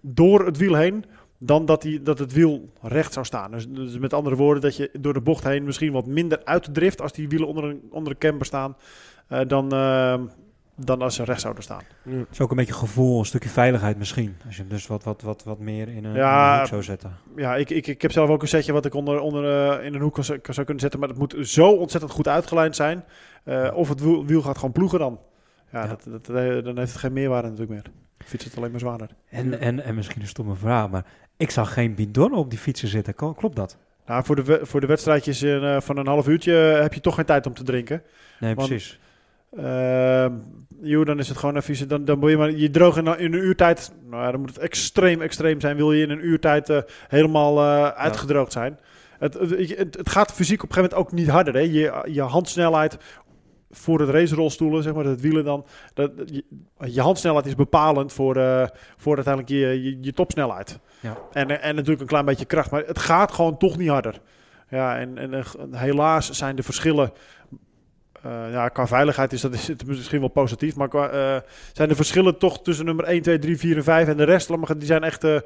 door 0.00 0.46
het 0.46 0.56
wiel 0.56 0.74
heen 0.74 1.04
dan 1.38 1.64
dat, 1.66 1.82
die, 1.82 2.02
dat 2.02 2.18
het 2.18 2.32
wiel 2.32 2.72
recht 2.80 3.12
zou 3.12 3.26
staan. 3.26 3.50
Dus, 3.50 3.68
dus 3.68 3.98
met 3.98 4.12
andere 4.12 4.36
woorden, 4.36 4.62
dat 4.62 4.76
je 4.76 4.90
door 5.00 5.12
de 5.12 5.20
bocht 5.20 5.44
heen 5.44 5.64
misschien 5.64 5.92
wat 5.92 6.06
minder 6.06 6.44
uitdrift 6.44 7.00
als 7.00 7.12
die 7.12 7.28
wielen 7.28 7.48
onder 7.48 7.64
een, 7.64 7.82
onder 7.90 8.12
een 8.12 8.18
camber 8.18 8.46
staan, 8.46 8.76
eh, 9.28 9.40
dan, 9.46 9.72
ehm, 9.72 10.20
dan 10.84 11.02
als 11.02 11.14
ze 11.14 11.24
recht 11.24 11.40
zouden 11.40 11.62
staan. 11.62 11.80
Ja. 12.02 12.16
Het 12.16 12.26
is 12.30 12.40
ook 12.40 12.50
een 12.50 12.56
beetje 12.56 12.72
gevoel, 12.72 13.18
een 13.18 13.24
stukje 13.24 13.48
veiligheid 13.48 13.98
misschien. 13.98 14.36
Als 14.46 14.54
je 14.56 14.60
hem 14.60 14.70
dus 14.70 14.86
wat, 14.86 15.04
wat, 15.04 15.22
wat, 15.22 15.44
wat 15.44 15.58
meer 15.58 15.88
in 15.88 16.04
een, 16.04 16.14
Ja, 16.14 16.46
in 16.46 16.52
een 16.52 16.58
hoek 16.58 16.66
zou 16.68 16.82
zetten. 16.82 17.16
Ja, 17.36 17.56
ik, 17.56 17.70
ik, 17.70 17.86
ik 17.86 18.02
heb 18.02 18.12
zelf 18.12 18.28
ook 18.28 18.42
een 18.42 18.48
setje 18.48 18.72
wat 18.72 18.84
ik 18.84 18.94
onder, 18.94 19.20
onder, 19.20 19.70
eh, 19.78 19.84
in 19.86 19.94
een 19.94 20.00
hoek 20.00 20.14
kan, 20.14 20.24
zou 20.24 20.38
kunnen 20.64 20.80
zetten. 20.80 21.00
Maar 21.00 21.08
het 21.08 21.18
moet 21.18 21.34
zo 21.40 21.68
ontzettend 21.70 22.12
goed 22.12 22.28
uitgelijnd 22.28 22.76
zijn. 22.76 23.04
Eh, 23.44 23.70
of 23.74 23.88
het 23.88 24.00
wiel, 24.00 24.26
wiel 24.26 24.42
gaat 24.42 24.56
gewoon 24.56 24.72
ploegen 24.72 24.98
dan. 24.98 25.20
Ja, 25.72 25.82
Ja. 25.82 25.88
Dat, 25.88 26.04
dat, 26.04 26.26
dat- 26.26 26.64
dan 26.64 26.78
heeft 26.78 26.92
het 26.92 27.00
geen 27.00 27.12
meerwaarde 27.12 27.48
natuurlijk 27.48 27.72
meer. 27.84 27.92
Fiets 28.24 28.44
het 28.44 28.56
alleen 28.56 28.70
maar 28.70 28.80
zwaarder. 28.80 29.08
En, 29.28 29.60
en, 29.60 29.84
en 29.84 29.94
misschien 29.94 30.20
een 30.22 30.28
stomme 30.28 30.54
vraag, 30.54 30.90
maar 30.90 31.04
ik 31.36 31.50
zag 31.50 31.72
geen 31.72 31.94
bidon 31.94 32.34
op 32.34 32.50
die 32.50 32.58
fietsen 32.58 32.88
zitten. 32.88 33.14
Kl- 33.14 33.26
Klopt 33.30 33.56
dat? 33.56 33.76
Nou, 34.06 34.24
voor 34.24 34.36
de, 34.44 34.60
voor 34.62 34.80
de 34.80 34.86
wedstrijdjes 34.86 35.42
in, 35.42 35.62
eh, 35.62 35.80
van 35.80 35.96
een 35.96 36.06
half 36.06 36.28
uurtje 36.28 36.70
eh, 36.72 36.80
heb 36.82 36.94
je 36.94 37.00
toch 37.00 37.14
geen 37.14 37.24
tijd 37.24 37.46
om 37.46 37.54
te 37.54 37.62
drinken. 37.62 38.02
Nee, 38.40 38.54
Want- 38.54 38.68
precies. 38.68 39.00
Ehm 39.56 40.32
joh, 40.82 41.06
dan 41.06 41.18
is 41.18 41.28
het 41.28 41.38
gewoon 41.38 41.56
even... 41.56 41.88
Dan, 41.88 42.04
dan 42.04 42.18
moet 42.18 42.30
je 42.30 42.36
maar... 42.36 42.50
Je 42.50 42.70
droog 42.70 42.96
in, 42.96 43.06
in 43.06 43.32
een 43.32 43.44
uurtijd... 43.44 43.92
Nou 44.10 44.22
ja, 44.22 44.30
dan 44.30 44.40
moet 44.40 44.48
het 44.48 44.58
extreem, 44.58 45.20
extreem 45.20 45.60
zijn. 45.60 45.76
Wil 45.76 45.92
je 45.92 46.02
in 46.02 46.10
een 46.10 46.26
uurtijd 46.26 46.70
eh, 46.70 46.78
helemaal 47.08 47.58
eh, 47.58 47.88
uitgedroogd 47.88 48.52
zijn. 48.52 48.78
Het, 49.18 49.34
het, 49.76 50.10
gaat 50.10 50.32
fysiek 50.32 50.62
op 50.62 50.68
een 50.68 50.74
gegeven 50.74 50.96
moment 50.96 51.12
ook 51.12 51.18
niet 51.18 51.28
harder. 51.28 51.54
Hè? 51.54 51.60
Je, 51.60 52.08
je 52.12 52.22
handsnelheid 52.22 52.96
voor 53.70 54.00
het 54.00 54.08
racerolstoelen, 54.08 54.82
zeg 54.82 54.94
maar, 54.94 55.04
het 55.04 55.20
wielen 55.20 55.44
dan. 55.44 55.66
Dat, 55.94 56.10
je, 56.24 56.44
je 56.78 57.00
handsnelheid 57.00 57.46
is 57.46 57.54
bepalend 57.54 58.12
voor, 58.12 58.36
eh, 58.36 58.66
voor 58.96 59.14
uiteindelijk 59.14 59.54
je, 59.54 59.82
je, 59.82 59.98
je 60.00 60.12
topsnelheid. 60.12 60.78
Ja. 61.00 61.18
En, 61.32 61.62
en 61.62 61.74
natuurlijk 61.74 62.00
een 62.00 62.06
klein 62.06 62.24
beetje 62.24 62.44
kracht. 62.44 62.70
Maar 62.70 62.84
het 62.86 62.98
gaat 62.98 63.32
gewoon 63.32 63.58
toch 63.58 63.76
niet 63.76 63.88
harder. 63.88 64.20
Ja, 64.68 64.98
en, 64.98 65.18
en 65.18 65.44
helaas 65.70 66.30
zijn 66.30 66.56
de 66.56 66.62
verschillen 66.62 67.12
ja, 68.50 68.68
qua 68.68 68.86
veiligheid 68.86 69.32
is 69.32 69.40
dat 69.40 69.52
is 69.52 69.68
het 69.68 69.86
misschien 69.86 70.20
wel 70.20 70.28
positief, 70.28 70.76
maar 70.76 70.88
qua, 70.88 71.08
eh, 71.08 71.40
zijn 71.72 71.88
de 71.88 71.94
verschillen 71.94 72.38
toch 72.38 72.62
tussen 72.62 72.84
nummer 72.84 73.04
1, 73.04 73.22
2, 73.22 73.38
3, 73.38 73.58
4 73.58 73.76
en 73.76 73.84
5 73.84 74.08
en 74.08 74.16
de 74.16 74.24
rest, 74.24 74.48
die 74.78 74.86
zijn 74.86 75.02
echt 75.02 75.24
eh, 75.24 75.36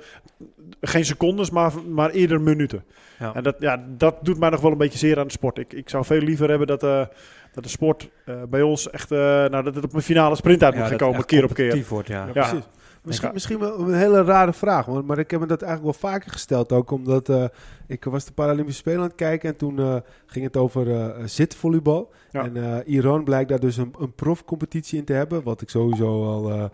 geen 0.81 1.05
secondes, 1.05 1.51
maar, 1.51 1.73
maar 1.89 2.11
eerder 2.11 2.41
minuten. 2.41 2.85
Ja. 3.19 3.35
En 3.35 3.43
dat, 3.43 3.57
ja, 3.59 3.85
dat 3.89 4.17
doet 4.23 4.39
mij 4.39 4.51
nog 4.51 4.61
wel 4.61 4.71
een 4.71 4.79
beetje 4.79 4.99
zeer 4.99 5.19
aan 5.19 5.27
de 5.27 5.33
sport. 5.33 5.59
Ik, 5.59 5.73
ik 5.73 5.89
zou 5.89 6.05
veel 6.05 6.21
liever 6.21 6.49
hebben 6.49 6.67
dat, 6.67 6.83
eh, 6.83 7.07
dat 7.53 7.65
de 7.65 7.71
sport 7.71 8.09
eh, 8.25 8.35
bij 8.49 8.63
ons 8.63 8.91
echt, 8.91 9.11
eh, 9.11 9.19
nou, 9.19 9.63
dat 9.63 9.75
het 9.75 9.85
op 9.85 9.95
een 9.95 10.03
finale 10.03 10.37
sprint 10.37 10.63
uit 10.63 10.75
moet 10.75 10.83
Ja, 10.83 10.89
gaan 10.89 10.97
komen, 10.97 11.25
keer 11.25 11.45
op 11.45 11.55
keer. 11.55 11.57
competitief 11.57 11.89
Wordt, 11.89 12.09
ja. 12.09 12.25
Ja. 12.25 12.33
Precies. 12.33 12.65
Misschien, 13.07 13.31
misschien 13.33 13.59
wel 13.59 13.79
een 13.79 13.95
hele 13.95 14.23
rare 14.23 14.53
vraag, 14.53 14.87
maar, 14.87 15.05
maar 15.05 15.19
ik 15.19 15.31
heb 15.31 15.41
me 15.41 15.47
dat 15.47 15.63
eigenlijk 15.63 16.01
wel 16.01 16.11
vaker 16.11 16.31
gesteld 16.31 16.73
ook, 16.73 16.91
omdat 16.91 17.29
eh, 17.29 17.45
ik 17.87 18.05
was 18.05 18.25
de 18.25 18.33
Paralympische 18.33 18.81
Spelen 18.81 19.01
aan 19.01 19.07
het 19.07 19.15
kijken 19.15 19.49
en 19.49 19.57
toen 19.57 19.79
eh, 19.79 19.97
ging 20.27 20.45
het 20.45 20.57
over 20.57 20.91
eh, 20.91 21.25
zitvolleybal. 21.25 22.13
Ja. 22.31 22.45
En 22.45 22.83
Iran 22.87 23.25
blijkt 23.25 23.49
daar 23.49 23.61
dus 23.61 23.77
een, 23.77 23.95
een 23.99 24.15
profcompetitie 24.15 24.99
in 24.99 25.05
te 25.05 25.13
hebben, 25.13 25.43
wat 25.43 25.61
ik 25.61 25.71
sowieso 25.71 26.25
al 26.25 26.71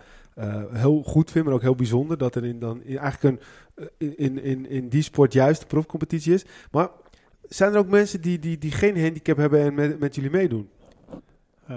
heel 0.73 1.03
goed 1.03 1.31
vind, 1.31 1.45
maar 1.45 1.55
ook 1.55 1.63
heel 1.63 1.75
bijzonder, 1.75 2.19
dat 2.19 2.35
er 2.35 2.45
in, 2.45 2.59
dan 2.59 2.83
in, 2.83 2.99
eigenlijk 2.99 3.41
een, 3.99 4.17
in, 4.17 4.43
in, 4.43 4.69
in 4.69 4.89
die 4.89 5.03
sport 5.03 5.33
juist 5.33 5.63
een 5.63 5.67
profcompetitie 5.67 6.35
is. 6.35 6.45
Maar 6.71 6.89
zijn 7.43 7.73
er 7.73 7.79
ook 7.79 7.89
mensen 7.89 8.21
die, 8.21 8.39
die, 8.39 8.59
die 8.59 8.73
geen 8.73 9.01
handicap 9.01 9.37
hebben 9.37 9.61
en 9.61 9.75
met, 9.75 10.01
met 10.01 10.15
jullie 10.15 10.31
meedoen? 10.31 10.69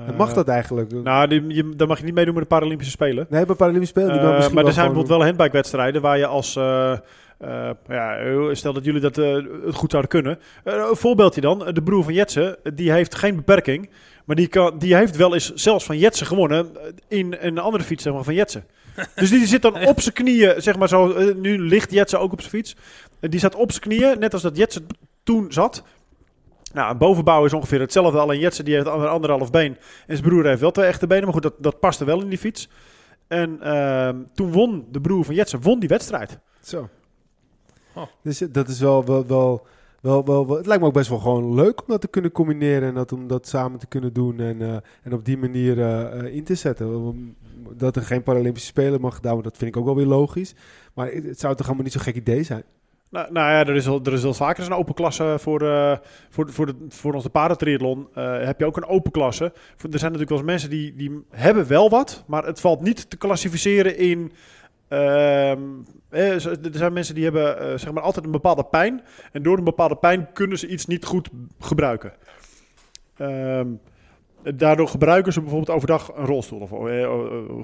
Eh, 0.07 0.17
mag 0.17 0.33
dat 0.33 0.47
eigenlijk? 0.47 0.91
Nou, 1.03 1.27
die, 1.27 1.43
je, 1.47 1.75
dan 1.75 1.87
mag 1.87 1.97
je 1.99 2.05
niet 2.05 2.13
meedoen 2.13 2.33
met 2.33 2.43
de 2.43 2.49
Paralympische 2.49 2.91
Spelen. 2.91 3.25
nee, 3.29 3.45
bij 3.45 3.55
Paralympische 3.55 3.99
Spelen. 3.99 4.09
die 4.09 4.17
Eh, 4.17 4.23
mogen 4.23 4.35
misschien 4.37 4.55
maar 4.57 4.65
er 4.65 4.73
zijn 4.73 4.85
gewoon 4.87 5.03
bijvoorbeeld 5.03 5.27
wel 5.29 5.35
handbike-wedstrijden 5.35 6.01
waar 6.01 6.17
je 6.17 6.25
als... 6.27 6.55
eh, 6.55 6.91
eh, 7.37 7.69
ja, 7.87 8.53
stel 8.53 8.73
dat 8.73 8.85
jullie 8.85 9.01
dat 9.01 9.17
eh, 9.17 9.33
het 9.65 9.75
goed 9.75 9.91
zouden 9.91 10.11
kunnen. 10.11 10.39
Eh, 10.63 10.73
een 10.89 10.95
voorbeeldje 10.95 11.41
dan. 11.41 11.59
De 11.73 11.83
broer 11.83 12.03
van 12.03 12.13
Jetsen, 12.13 12.57
die 12.73 12.91
heeft 12.91 13.15
geen 13.15 13.35
beperking. 13.35 13.89
Maar 14.25 14.35
die, 14.35 14.47
kan, 14.47 14.77
die 14.77 14.95
heeft 14.95 15.15
wel 15.15 15.33
eens 15.33 15.53
zelfs 15.53 15.85
van 15.85 15.97
Jetsen 15.97 16.25
gewonnen 16.27 16.67
in 17.07 17.35
een 17.39 17.57
andere 17.59 17.83
fiets 17.83 18.03
zeg 18.03 18.13
maar, 18.13 18.23
van 18.23 18.33
Jetsen. 18.33 18.63
Dus 19.15 19.29
die 19.29 19.45
zit 19.47 19.61
dan 19.61 19.85
op 19.87 20.01
zijn 20.01 20.13
knieën, 20.13 20.53
zeg 20.61 20.77
maar 20.77 20.87
zo. 20.87 21.11
eh, 21.11 21.35
nu 21.35 21.59
ligt 21.59 21.91
Jetsen 21.91 22.19
ook 22.19 22.31
op 22.31 22.39
zijn 22.39 22.51
fiets. 22.51 22.75
Eh, 23.19 23.29
die 23.29 23.39
zat 23.39 23.55
op 23.55 23.69
zijn 23.71 23.83
knieën, 23.83 24.19
net 24.19 24.33
als 24.33 24.41
dat 24.41 24.57
Jetsen 24.57 24.85
toen 25.23 25.45
zat. 25.49 25.83
Nou, 26.75 26.91
een 26.91 26.97
bovenbouw 26.97 27.45
is 27.45 27.53
ongeveer 27.53 27.79
hetzelfde. 27.79 28.19
Alleen 28.19 28.39
Jetsen 28.39 28.65
die 28.65 28.73
heeft 28.73 28.87
ander, 28.87 29.07
anderhalf 29.07 29.51
been. 29.51 29.77
En 30.07 30.17
zijn 30.17 30.29
broer 30.29 30.45
heeft 30.45 30.61
wel 30.61 30.71
twee 30.71 30.85
echte 30.85 31.07
benen. 31.07 31.23
Maar 31.23 31.33
goed, 31.33 31.43
dat, 31.43 31.53
dat 31.57 31.79
paste 31.79 32.05
wel 32.05 32.21
in 32.21 32.29
die 32.29 32.37
fiets. 32.37 32.69
En 33.27 33.61
ehm, 33.61 34.17
toen 34.33 34.51
won 34.51 34.85
de 34.91 35.01
broer 35.01 35.25
van 35.25 35.35
Jetsen 35.35 35.61
won 35.61 35.79
die 35.79 35.89
wedstrijd. 35.89 36.39
Zo. 36.61 36.89
Oh. 37.93 38.03
Dus 38.21 38.41
eh, 38.41 38.47
dat 38.51 38.67
is 38.67 38.79
wel, 38.79 39.05
wel, 39.05 39.25
wel, 39.25 39.65
wel, 40.01 40.25
wel, 40.25 40.47
wel- 40.47 40.57
Het 40.57 40.65
lijkt 40.65 40.81
me 40.81 40.87
ook 40.87 40.93
best 40.93 41.09
wel 41.09 41.19
gewoon 41.19 41.53
leuk 41.53 41.81
om 41.81 41.87
dat 41.87 42.01
te 42.01 42.07
kunnen 42.07 42.31
combineren 42.31 42.87
en 42.87 42.93
dat, 42.95 43.11
om 43.11 43.27
dat 43.27 43.47
samen 43.47 43.79
te 43.79 43.87
kunnen 43.87 44.13
doen 44.13 44.39
en, 44.39 44.61
eh, 44.61 44.75
en 45.03 45.13
op 45.13 45.25
die 45.25 45.37
manier 45.37 45.81
eh, 45.81 46.35
in 46.35 46.43
te 46.43 46.55
zetten. 46.55 47.35
Dat 47.71 47.95
er 47.95 48.01
geen 48.01 48.23
Paralympische 48.23 48.67
Spelen 48.67 49.01
mag 49.01 49.15
gedaan 49.15 49.33
worden, 49.33 49.51
dat 49.51 49.59
vind 49.59 49.75
ik 49.75 49.77
ook 49.81 49.85
wel 49.85 49.95
weer 49.95 50.05
logisch. 50.05 50.55
Maar 50.93 51.11
het, 51.11 51.23
het 51.23 51.39
zou 51.39 51.55
toch 51.55 51.65
allemaal 51.65 51.83
niet 51.83 51.93
zo'n 51.93 52.01
gek 52.01 52.15
idee 52.15 52.43
zijn? 52.43 52.63
Nou, 53.09 53.31
nou 53.31 53.51
ja, 53.51 53.59
er 53.65 53.75
is, 53.75 53.87
al, 53.87 53.99
er 54.03 54.13
is 54.13 54.21
wel 54.23 54.33
vaker 54.33 54.65
een 54.65 54.73
open 54.73 54.93
klasse 54.93 55.35
voor, 55.39 55.61
eh, 55.61 55.97
voor, 56.29 56.51
voor, 56.51 56.65
de, 56.65 56.75
voor 56.89 57.13
onze 57.13 57.29
paardentriathlon. 57.29 58.07
Eh, 58.13 58.43
heb 58.43 58.59
je 58.59 58.65
ook 58.65 58.77
een 58.77 58.85
open 58.85 59.11
klasse. 59.11 59.43
Er 59.45 59.99
zijn 59.99 60.11
natuurlijk 60.11 60.29
wel 60.29 60.37
eens 60.37 60.47
mensen 60.47 60.69
die, 60.69 60.95
die 60.95 61.23
hebben 61.29 61.67
wel 61.67 61.89
wat, 61.89 62.23
maar 62.27 62.45
het 62.45 62.59
valt 62.61 62.81
niet 62.81 63.09
te 63.09 63.17
klassificeren 63.17 63.97
in... 63.97 64.31
ehm, 64.87 65.59
eh, 66.09 66.45
er 66.45 66.71
zijn 66.71 66.93
mensen 66.93 67.15
die 67.15 67.23
hebben 67.23 67.59
eh, 67.59 67.77
zeg 67.77 67.91
maar 67.91 68.03
altijd 68.03 68.25
een 68.25 68.31
bepaalde 68.31 68.63
pijn. 68.63 69.01
En 69.31 69.43
door 69.43 69.57
een 69.57 69.63
bepaalde 69.63 69.95
pijn 69.95 70.27
kunnen 70.33 70.57
ze 70.59 70.67
iets 70.67 70.85
niet 70.85 71.05
goed 71.05 71.29
gebruiken. 71.59 72.13
Ehm, 73.17 73.67
daardoor 74.55 74.87
gebruiken 74.87 75.33
ze 75.33 75.39
bijvoorbeeld 75.41 75.75
overdag 75.75 76.11
een 76.15 76.25
rolstoel 76.25 76.59
of, 76.59 76.69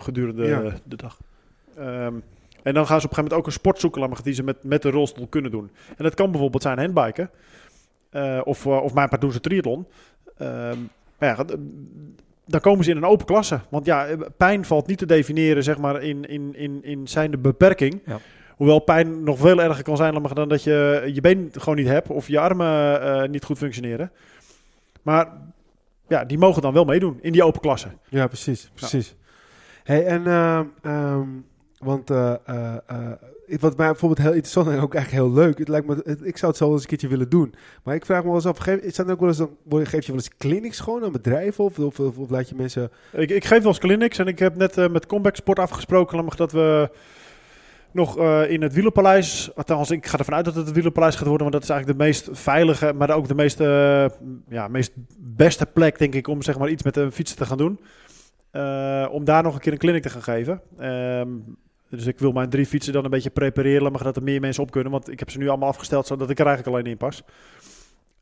gedurende 0.03 0.45
Ja. 0.47 0.61
de 0.83 0.95
dag. 0.95 1.17
Ehm, 1.77 2.13
en 2.63 2.73
dan 2.73 2.87
gaan 2.87 2.99
ze 2.99 3.05
op 3.05 3.11
een 3.11 3.15
gegeven 3.15 3.23
moment 3.23 3.33
ook 3.33 3.45
een 3.45 3.51
sport 3.51 3.79
zoeken 3.79 4.01
laat 4.01 4.09
maar, 4.09 4.23
die 4.23 4.33
ze 4.33 4.43
met, 4.43 4.63
met 4.63 4.81
de 4.81 4.89
rolstoel 4.89 5.27
kunnen 5.27 5.51
doen. 5.51 5.71
En 5.97 6.03
dat 6.03 6.13
kan 6.13 6.31
bijvoorbeeld 6.31 6.63
zijn 6.63 6.79
handbiken. 6.79 7.29
eh, 8.09 8.41
of, 8.43 8.65
eh, 8.65 8.83
of 8.83 8.93
mijn 8.93 9.09
part 9.09 9.21
doen 9.21 9.31
ze 9.31 9.39
triathlon. 9.39 9.85
Ehm, 10.37 10.77
maar 11.17 11.29
ja, 11.29 11.45
dan 12.45 12.59
komen 12.59 12.83
ze 12.83 12.91
in 12.91 12.97
een 12.97 13.05
open 13.05 13.25
klasse. 13.25 13.59
Want 13.69 13.85
ja, 13.85 14.05
eh, 14.05 14.17
pijn 14.37 14.65
valt 14.65 14.87
niet 14.87 14.97
te 14.97 15.05
definiëren 15.05 15.63
zeg 15.63 15.77
maar, 15.77 16.01
in, 16.03 16.25
in, 16.25 16.55
in, 16.55 16.83
in 16.83 17.07
zijn 17.07 17.31
de 17.31 17.37
beperking. 17.37 18.01
Ja. 18.05 18.19
Hoewel 18.55 18.79
pijn 18.79 19.23
nog 19.23 19.37
veel 19.39 19.61
erger 19.61 19.83
kan 19.83 19.97
zijn 19.97 20.13
dan 20.33 20.49
dat 20.49 20.63
je 20.63 21.09
je 21.13 21.21
been 21.21 21.49
gewoon 21.51 21.75
niet 21.75 21.87
hebt 21.87 22.09
of 22.09 22.27
je 22.27 22.39
armen 22.39 23.01
eh, 23.01 23.29
niet 23.29 23.43
goed 23.43 23.57
functioneren. 23.57 24.11
Maar 25.01 25.27
ja, 26.07 26.25
die 26.25 26.37
mogen 26.37 26.61
dan 26.61 26.73
wel 26.73 26.85
meedoen 26.85 27.19
in 27.21 27.31
die 27.31 27.43
open 27.43 27.61
klasse. 27.61 27.87
Ja, 28.09 28.27
precies. 28.27 28.71
precies. 28.73 29.15
Hey, 29.83 30.05
en 30.05 30.27
ehm, 30.27 30.65
ehm, 30.81 31.27
want 31.81 32.09
eh, 32.09 32.33
eh, 32.45 33.11
wat 33.59 33.77
mij 33.77 33.87
bijvoorbeeld 33.87 34.21
heel 34.21 34.33
interessant 34.33 34.67
en 34.67 34.79
ook 34.79 34.93
eigenlijk 34.95 35.23
heel 35.25 35.33
leuk. 35.43 35.57
Het 35.57 35.67
lijkt 35.67 35.87
me, 35.87 36.17
ik 36.23 36.37
zou 36.37 36.51
het 36.51 36.61
zo 36.61 36.71
eens 36.71 36.81
een 36.81 36.87
keertje 36.87 37.07
willen 37.07 37.29
doen. 37.29 37.53
Maar 37.83 37.95
ik 37.95 38.05
vraag 38.05 38.19
me 38.21 38.25
wel 38.25 38.35
eens 38.35 38.45
af, 38.45 38.57
geef, 38.57 38.99
ook 39.09 39.19
wel 39.19 39.27
eens, 39.29 39.37
je- 39.37 39.85
geef 39.85 40.05
je 40.05 40.11
wel 40.11 40.21
eens 40.21 40.37
clinics 40.37 40.79
gewoon 40.79 41.03
aan 41.03 41.11
bedrijven 41.11 41.63
of, 41.63 41.79
of, 41.79 41.99
laat 42.29 42.49
je 42.49 42.55
mensen... 42.55 42.91
Ik, 43.11 43.29
ik 43.29 43.45
geef 43.45 43.59
wel 43.59 43.67
eens 43.67 43.79
clinics 43.79 44.17
en 44.17 44.27
ik 44.27 44.39
heb 44.39 44.55
net 44.55 44.91
met 44.91 45.05
Comeback 45.05 45.35
Sport 45.35 45.59
afgesproken 45.59 46.29
dat 46.35 46.51
we 46.51 46.89
nog 47.91 48.17
in 48.47 48.61
het 48.61 48.73
Wielerpaleis, 48.73 49.51
althans 49.55 49.91
ik 49.91 50.05
ga 50.05 50.17
ervan 50.17 50.33
uit 50.33 50.45
dat 50.45 50.55
het 50.55 50.65
het 50.65 50.75
Wielerpaleis 50.75 51.15
gaat 51.15 51.27
worden, 51.27 51.49
want 51.49 51.53
dat 51.53 51.63
is 51.63 51.69
eigenlijk 51.69 51.99
de 51.99 52.05
meest 52.05 52.29
veilige, 52.31 52.93
maar 52.93 53.09
ook 53.15 53.27
de 53.27 53.35
meest, 53.35 53.59
ja, 54.49 54.67
meest 54.69 54.91
beste 55.17 55.65
plek 55.65 55.97
denk 55.99 56.13
ik 56.15 56.27
om 56.27 56.41
zeg 56.41 56.57
maar 56.57 56.69
iets 56.69 56.83
met 56.83 56.93
de 56.93 57.11
fietsen 57.11 57.37
te 57.37 57.45
gaan 57.45 57.57
doen. 57.57 57.79
Om 59.11 59.23
daar 59.25 59.43
nog 59.43 59.53
een 59.53 59.59
keer 59.59 59.71
een 59.71 59.77
clinic 59.77 60.01
te 60.01 60.09
gaan 60.09 60.23
geven. 60.23 60.61
Ehm, 60.77 61.27
dus 61.91 62.05
ik 62.05 62.19
wil 62.19 62.31
mijn 62.31 62.49
drie 62.49 62.65
fietsen 62.65 62.93
dan 62.93 63.03
een 63.03 63.09
beetje 63.09 63.29
prepareren, 63.29 63.91
maar 63.91 64.03
dat 64.03 64.15
er 64.15 64.23
meer 64.23 64.39
mensen 64.41 64.63
op 64.63 64.71
kunnen, 64.71 64.91
want 64.91 65.11
ik 65.11 65.19
heb 65.19 65.29
ze 65.29 65.37
nu 65.37 65.47
allemaal 65.47 65.69
afgesteld 65.69 66.07
zodat 66.07 66.29
ik 66.29 66.39
er 66.39 66.45
eigenlijk 66.45 66.75
alleen 66.77 66.91
in 66.91 66.97
pas. 66.97 67.23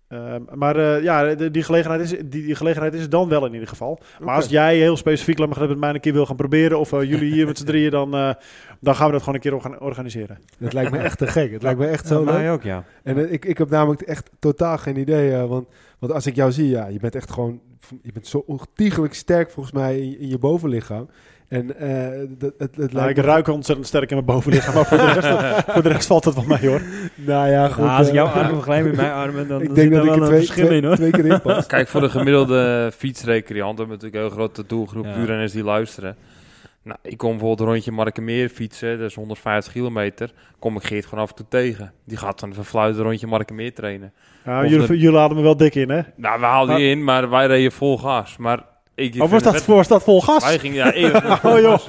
Ehm, 0.08 0.42
maar 0.54 0.76
eh, 0.76 1.04
ja, 1.04 1.36
de- 1.36 1.52
die, 1.52 1.64
gelegenheid 1.64 2.02
is, 2.02 2.10
die, 2.10 2.28
die 2.46 2.56
gelegenheid 2.56 2.94
is 2.94 3.10
dan 3.10 3.30
wel 3.30 3.46
in 3.46 3.54
ieder 3.54 3.68
geval. 3.68 4.00
Maar 4.20 4.36
als 4.36 4.46
jij 4.48 4.78
heel 4.78 4.98
specifiek 4.98 5.38
laat 5.38 5.60
met 5.60 5.78
mij 5.78 5.94
een 5.94 6.00
keer 6.00 6.14
wil 6.14 6.26
gaan 6.26 6.36
proberen, 6.36 6.80
of 6.80 6.94
eh, 6.94 7.04
jullie 7.04 7.32
hier 7.34 7.46
met 7.46 7.58
z'n 7.58 7.66
drieën, 7.72 7.92
dan, 7.92 8.14
eh, 8.16 8.34
dan 8.80 8.96
gaan 8.96 9.06
we 9.06 9.12
dat 9.12 9.20
gewoon 9.22 9.36
een 9.36 9.42
keer 9.42 9.54
orga- 9.56 9.78
organiseren. 9.80 10.38
Dat 10.60 10.74
lijkt 10.74 10.92
me 10.92 10.98
echt 10.98 11.18
te 11.18 11.28
gek. 11.28 11.52
Het 11.52 11.64
lijkt 11.64 11.80
me 11.80 11.88
echt 11.88 12.04
Ja, 12.04 12.16
zo 12.16 12.24
leuk. 12.24 12.34
mij 12.34 12.52
ook, 12.52 12.64
ja. 12.64 12.84
En 13.04 13.32
ik, 13.32 13.46
ik 13.46 13.58
heb 13.58 13.70
namelijk 13.70 14.02
echt 14.02 14.30
totaal 14.40 14.78
geen 14.78 14.98
idee. 14.98 15.36
want, 15.36 15.68
want 16.00 16.14
als 16.14 16.26
ik 16.26 16.36
jou 16.36 16.52
zie, 16.52 16.70
ja, 16.70 16.88
je 16.88 17.00
bent 17.00 17.16
echt 17.16 17.32
gewoon... 17.32 17.60
Je 18.02 18.12
bent 18.12 18.28
zo 18.28 18.44
ontiegelijk 18.48 19.14
sterk 19.14 19.52
volgens 19.52 19.76
mij 19.76 20.00
in, 20.00 20.20
in 20.20 20.28
je 20.28 20.38
bovenlichaam. 20.38 21.10
En 21.50 21.78
eh, 21.80 22.28
dat, 22.30 22.54
het, 22.58 22.76
het 22.76 22.78
Nou, 22.78 22.90
lijkt 22.94 23.18
ik 23.18 23.26
ruik 23.26 23.48
ontzettend 23.48 23.88
sterk 23.88 24.10
in 24.10 24.16
mijn 24.16 24.26
bovenlichaam, 24.26 24.74
maar 24.76 24.86
voor 24.86 24.98
de 24.98 25.12
rest, 25.12 25.28
voor 25.74 25.84
de 25.84 25.90
rest 25.90 26.08
valt 26.08 26.26
het 26.26 26.36
wel 26.36 26.44
mee 26.48 26.68
hoor. 26.70 26.82
Nou 27.16 27.50
ja, 27.50 27.68
goed. 27.68 27.84
Nou, 27.86 27.98
als 27.98 28.08
ik 28.08 28.14
eh, 28.14 28.20
jouw 28.20 28.26
armen 28.28 28.54
vergelijk 28.54 28.84
met 28.86 28.96
mijn 28.96 29.12
armen, 29.12 29.48
dan 29.48 29.62
ik 29.62 29.66
zit 29.68 29.76
denk 29.76 29.92
er 29.92 29.96
dat 29.98 30.06
ik 30.06 30.10
wel 30.10 30.16
er 30.16 30.22
een 30.22 30.28
twee, 30.28 30.40
verschil 30.40 30.66
twee, 30.66 30.78
in, 30.78 30.86
hoor. 30.86 30.96
twee 30.96 31.12
keer 31.12 31.26
in 31.26 31.42
pas. 31.42 31.66
Kijk, 31.66 31.88
voor 31.88 32.02
de 32.02 32.10
gemiddelde 32.10 32.92
fietsrecreant, 32.98 33.78
we 33.78 33.80
hebben 33.80 33.88
natuurlijk 33.88 34.16
een 34.16 34.22
heel 34.22 34.38
grote 34.38 34.64
doelgroep 34.68 35.06
Ja. 35.06 35.16
wielrenners 35.16 35.52
die 35.52 35.64
luisteren. 35.64 36.16
Nou, 36.84 36.98
ik 37.04 37.18
kom 37.18 37.30
bijvoorbeeld 37.30 37.60
een 37.60 37.74
rondje 37.74 37.92
Markenmeer 37.92 38.50
fietsen, 38.50 38.98
dat 39.00 39.10
is 39.10 39.16
150 39.16 39.74
kilometer. 39.74 40.32
Kom 40.60 40.76
ik 40.76 40.84
Geert 40.84 41.06
gewoon 41.06 41.24
af 41.24 41.30
en 41.30 41.36
toe 41.36 41.46
tegen. 41.50 41.92
Die 42.06 42.18
gaat 42.18 42.40
dan 42.40 42.50
een 42.50 42.56
verfluiten 42.56 43.04
rondje 43.04 43.28
Markenmeer 43.28 43.74
trainen. 43.74 44.14
Ja, 44.46 44.64
Of 44.64 44.70
jullie, 44.70 44.88
de- 44.88 45.00
jullie 45.00 45.18
hadden 45.20 45.38
me 45.38 45.44
wel 45.44 45.58
dik 45.58 45.76
in 45.76 45.90
hè? 45.90 46.02
Nou, 46.16 46.40
we 46.40 46.46
haalden 46.46 46.68
Maar- 46.70 46.78
die 46.78 46.90
in, 46.90 47.04
maar 47.04 47.30
wij 47.30 47.48
reden 47.48 47.72
vol 47.72 47.98
gas. 47.98 48.38
Maar 48.38 48.60
ik, 49.00 49.22
Of 49.22 49.30
was 49.30 49.44
dat, 49.44 49.66
was 49.66 49.88
dat 49.88 50.04
vol 50.04 50.22
gas? 50.22 50.44
Wij 50.44 50.60
gingen, 50.60 50.76
ja, 50.78 50.94
eerder 50.94 51.40
Oh 51.44 51.60
joh. 51.60 51.80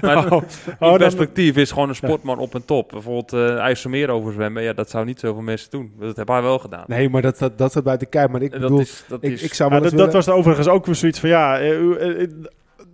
Maar 0.00 0.32
Oh, 0.32 0.42
in 0.42 0.76
dan- 0.78 0.96
perspectief 0.98 1.56
is 1.56 1.70
gewoon 1.70 1.88
een 1.88 1.94
sportman 1.94 2.38
op 2.38 2.54
een 2.54 2.64
top. 2.64 2.88
Bijvoorbeeld 2.90 3.32
eh 3.32 3.56
IJsselmeer 3.56 4.08
overzwemmen, 4.10 4.62
ja, 4.62 4.72
dat 4.72 4.90
zou 4.90 5.04
niet 5.04 5.20
zoveel 5.20 5.42
mensen 5.42 5.70
doen. 5.70 5.92
Dat 5.98 6.16
hebben 6.16 6.34
wij 6.34 6.44
wel 6.44 6.58
gedaan. 6.58 6.84
Nee, 6.86 7.08
maar 7.08 7.22
dat, 7.22 7.38
dat, 7.38 7.58
dat 7.58 7.70
staat 7.70 7.84
buiten 7.84 8.08
kijf. 8.08 8.28
Maar 8.28 8.42
ik 8.42 8.50
bedoel, 8.50 8.68
dat 8.76 8.86
is, 8.86 9.04
dat 9.08 9.24
ik, 9.24 9.32
is, 9.32 9.42
ik 9.42 9.54
zou 9.54 9.80
dat, 9.80 9.90
dat 9.90 10.12
was 10.12 10.28
overigens 10.28 10.68
ook 10.68 10.86
weer 10.86 10.94
zoiets 10.94 11.20
van 11.20 11.28
ja, 11.28 11.58
eh, 11.58 12.20
eh, 12.22 12.28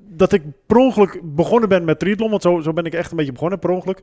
dat 0.09 0.33
ik 0.33 0.43
per 0.67 0.77
ongeluk 0.77 1.21
begonnen 1.23 1.69
ben 1.69 1.85
met 1.85 1.99
triathlon, 1.99 2.31
want 2.31 2.43
zo, 2.43 2.61
zo 2.61 2.73
ben 2.73 2.85
ik 2.85 2.95
echt 2.95 3.11
een 3.11 3.17
beetje 3.17 3.33
begonnen 3.33 3.59
per 3.59 3.71
ongeluk. 3.71 4.01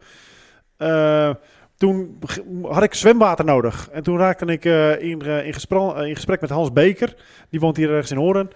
Eh, 0.78 1.30
toen 1.78 2.20
had 2.62 2.84
ik 2.84 2.94
zwemwater 2.94 3.46
nodig 3.46 3.90
en 3.92 4.04
toen 4.04 4.18
raakte 4.18 4.46
ik 4.46 4.66
eh, 4.66 4.92
in, 4.92 5.22
in, 5.22 5.44
in 6.06 6.16
gesprek 6.16 6.42
met 6.42 6.50
Hans 6.50 6.74
Beker, 6.74 7.16
die 7.50 7.60
woont 7.60 7.78
hier 7.78 7.90
ergens 7.90 8.12
in 8.12 8.18
Horen. 8.18 8.50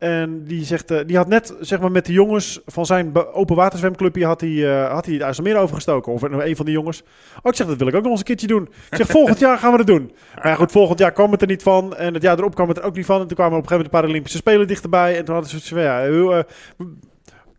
En 0.00 0.44
die, 0.44 0.64
zegt, 0.64 0.90
eh, 0.90 0.98
die 1.06 1.16
had 1.16 1.28
net 1.28 1.54
zeg 1.60 1.80
maar, 1.80 1.90
met 1.90 2.06
de 2.06 2.12
jongens 2.12 2.60
van 2.66 2.86
zijn 2.86 3.32
open 3.32 3.56
waterzwemclubje 3.56 4.24
had 4.24 4.40
hij, 4.40 4.70
eh, 4.70 4.92
had 4.92 5.04
hij 5.04 5.14
het 5.14 5.22
IJsselmeer 5.22 5.56
overgestoken. 5.56 6.12
Of 6.12 6.22
een 6.22 6.56
van 6.56 6.64
die 6.64 6.74
jongens. 6.74 7.02
Oh, 7.42 7.50
ik 7.50 7.54
zeg, 7.54 7.66
dat 7.66 7.76
wil 7.76 7.86
ik 7.86 7.94
ook 7.94 8.02
nog 8.02 8.10
eens 8.10 8.20
een 8.20 8.26
keertje 8.26 8.46
doen. 8.46 8.62
Ik 8.90 8.96
zeg, 8.96 9.06
volgend 9.06 9.38
jaar 9.38 9.58
gaan 9.58 9.70
we 9.70 9.76
dat 9.76 9.86
doen. 9.86 10.12
Maar 10.34 10.46
ja, 10.46 10.54
goed, 10.54 10.72
volgend 10.72 10.98
jaar 10.98 11.12
kwam 11.12 11.32
het 11.32 11.40
er 11.40 11.46
niet 11.46 11.62
van. 11.62 11.96
En 11.96 12.14
het 12.14 12.22
jaar 12.22 12.38
erop 12.38 12.54
kwam 12.54 12.68
het 12.68 12.78
er 12.78 12.84
ook 12.84 12.96
niet 12.96 13.06
van. 13.06 13.20
En 13.20 13.26
toen 13.26 13.36
kwamen 13.36 13.56
op 13.56 13.62
een 13.62 13.68
gegeven 13.68 13.76
moment 13.76 13.92
de 13.92 13.98
Paralympische 13.98 14.38
Spelen 14.38 14.66
dichterbij. 14.66 15.16
En 15.18 15.24
toen 15.24 15.34
hadden 15.34 15.60
ze 15.60 15.68
van, 15.68 15.82
ja, 15.82 16.04
eh, 16.06 16.38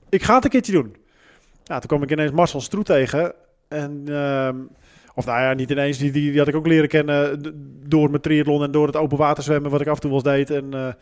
ik 0.09 0.23
ga 0.23 0.35
het 0.35 0.43
een 0.43 0.49
keertje 0.49 0.71
doen. 0.71 0.95
Ja, 1.63 1.79
toen 1.79 1.87
kwam 1.87 2.03
ik 2.03 2.11
ineens 2.11 2.31
Marcel 2.31 2.61
Stroet 2.61 2.85
tegen. 2.85 3.33
En, 3.67 4.03
ehm, 4.07 4.55
of 5.15 5.25
nou 5.25 5.41
ja, 5.41 5.53
niet 5.53 5.69
ineens. 5.69 5.97
Die, 5.97 6.11
die, 6.11 6.37
had 6.37 6.47
ik 6.47 6.55
ook 6.55 6.67
leren 6.67 6.89
kennen 6.89 7.41
door 7.87 8.09
mijn 8.09 8.21
triathlon 8.21 8.63
en 8.63 8.71
door 8.71 8.87
het 8.87 8.95
open 8.95 9.17
waterzwemmen, 9.17 9.71
wat 9.71 9.81
ik 9.81 9.87
af 9.87 9.95
en 9.95 10.01
toe 10.01 10.11
eens 10.11 10.23
deed. 10.23 10.49
En 10.49 10.95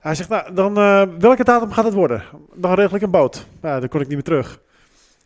hij 0.00 0.14
zegt, 0.14 0.28
nou, 0.28 0.54
dan, 0.54 0.76
eh, 0.76 1.02
welke 1.18 1.44
datum 1.44 1.72
gaat 1.72 1.84
het 1.84 1.94
worden? 1.94 2.22
Dan 2.54 2.74
regel 2.74 2.96
ik 2.96 3.02
een 3.02 3.10
boot. 3.10 3.46
Ja, 3.62 3.80
dan 3.80 3.88
kon 3.88 4.00
ik 4.00 4.06
niet 4.06 4.14
meer 4.16 4.24
terug. 4.24 4.60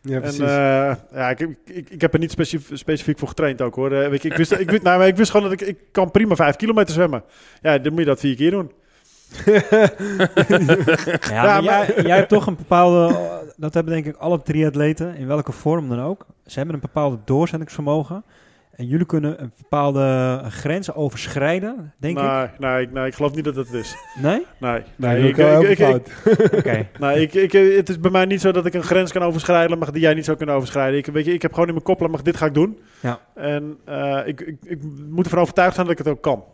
Ja, 0.02 0.20
precies. 0.20 0.40
En 0.40 0.46
eh, 0.48 0.94
ja, 1.12 1.30
ik, 1.30 1.40
ik, 1.64 1.90
ik 1.90 2.00
heb 2.00 2.12
er 2.12 2.18
niet 2.18 2.30
specif- 2.30 2.70
specifiek 2.72 3.18
voor 3.18 3.28
getraind 3.28 3.60
ook 3.62 3.74
hoor. 3.74 3.92
Eh, 3.92 4.08
weet 4.08 4.22
je, 4.22 4.28
ik, 4.28 4.36
wist, 4.36 4.52
ik, 4.52 4.70
wist, 4.70 4.82
nou, 4.82 4.98
maar 4.98 5.06
ik 5.06 5.16
wist 5.16 5.30
gewoon 5.30 5.50
dat 5.50 5.60
ik, 5.60 5.68
ik 5.68 5.78
kan 5.92 6.10
prima 6.10 6.34
vijf 6.34 6.56
kilometer 6.56 6.94
zwemmen. 6.94 7.22
Ja, 7.62 7.78
dan 7.78 7.90
moet 7.92 8.00
je 8.00 8.06
dat 8.06 8.20
vier 8.20 8.36
keer 8.36 8.50
doen. 8.50 8.72
Ja, 9.44 9.90
Ja, 11.30 11.42
maar 11.42 11.62
jij, 11.62 11.94
jij 12.02 12.16
hebt 12.16 12.28
toch 12.28 12.46
een 12.46 12.56
bepaalde... 12.56 13.16
Dat 13.56 13.74
hebben 13.74 13.92
denk 13.92 14.06
ik 14.06 14.16
alle 14.16 14.42
triatleten, 14.42 15.14
in 15.16 15.26
welke 15.26 15.52
vorm 15.52 15.88
dan 15.88 16.00
ook. 16.02 16.26
Ze 16.46 16.56
hebben 16.56 16.74
een 16.74 16.80
bepaalde 16.80 17.18
doorzettingsvermogen. 17.24 18.24
En 18.72 18.86
jullie 18.86 19.06
kunnen 19.06 19.42
een 19.42 19.52
bepaalde 19.56 20.40
grens 20.48 20.94
overschrijden, 20.94 21.92
denk 21.98 22.18
ik. 22.18 22.24
nee, 22.24 22.48
nee, 22.58 22.88
nee, 22.92 23.06
ik 23.06 23.14
geloof 23.14 23.34
niet 23.34 23.44
dat 23.44 23.54
dat 23.54 23.66
het 23.66 23.74
is. 23.74 23.96
Nee? 24.20 24.46
Nee, 24.58 24.82
nee, 24.96 25.18
nee, 25.20 25.28
ik, 25.28 25.36
ik, 25.36 25.78
ik, 25.78 25.88
Oké. 26.58 26.88
nee, 26.98 27.20
ik, 27.20 27.34
ik, 27.34 27.52
het 27.76 27.88
is 27.88 28.00
bij 28.00 28.10
mij 28.10 28.24
niet 28.24 28.40
zo 28.40 28.52
dat 28.52 28.66
ik 28.66 28.74
een 28.74 28.82
grens 28.82 29.12
kan 29.12 29.22
overschrijden, 29.22 29.78
maar 29.78 29.92
die 29.92 30.00
jij 30.00 30.14
niet 30.14 30.24
zou 30.24 30.36
kunnen 30.36 30.54
overschrijden. 30.54 30.98
Ik, 30.98 31.06
weet 31.06 31.24
je, 31.24 31.32
ik 31.32 31.42
heb 31.42 31.52
gewoon 31.52 31.68
in 31.68 31.74
mijn 31.74 31.84
kop, 31.84 32.08
maar 32.08 32.22
dit 32.22 32.36
ga 32.36 32.46
ik 32.46 32.54
doen. 32.54 32.78
Ja. 33.00 33.18
En 33.34 33.78
eh, 33.84 34.20
ik, 34.24 34.40
ik, 34.40 34.56
ik 34.62 34.82
moet 35.08 35.24
ervan 35.24 35.40
overtuigd 35.40 35.74
zijn 35.74 35.86
dat 35.86 35.98
ik 35.98 36.04
het 36.04 36.14
ook 36.14 36.22
kan. 36.22 36.44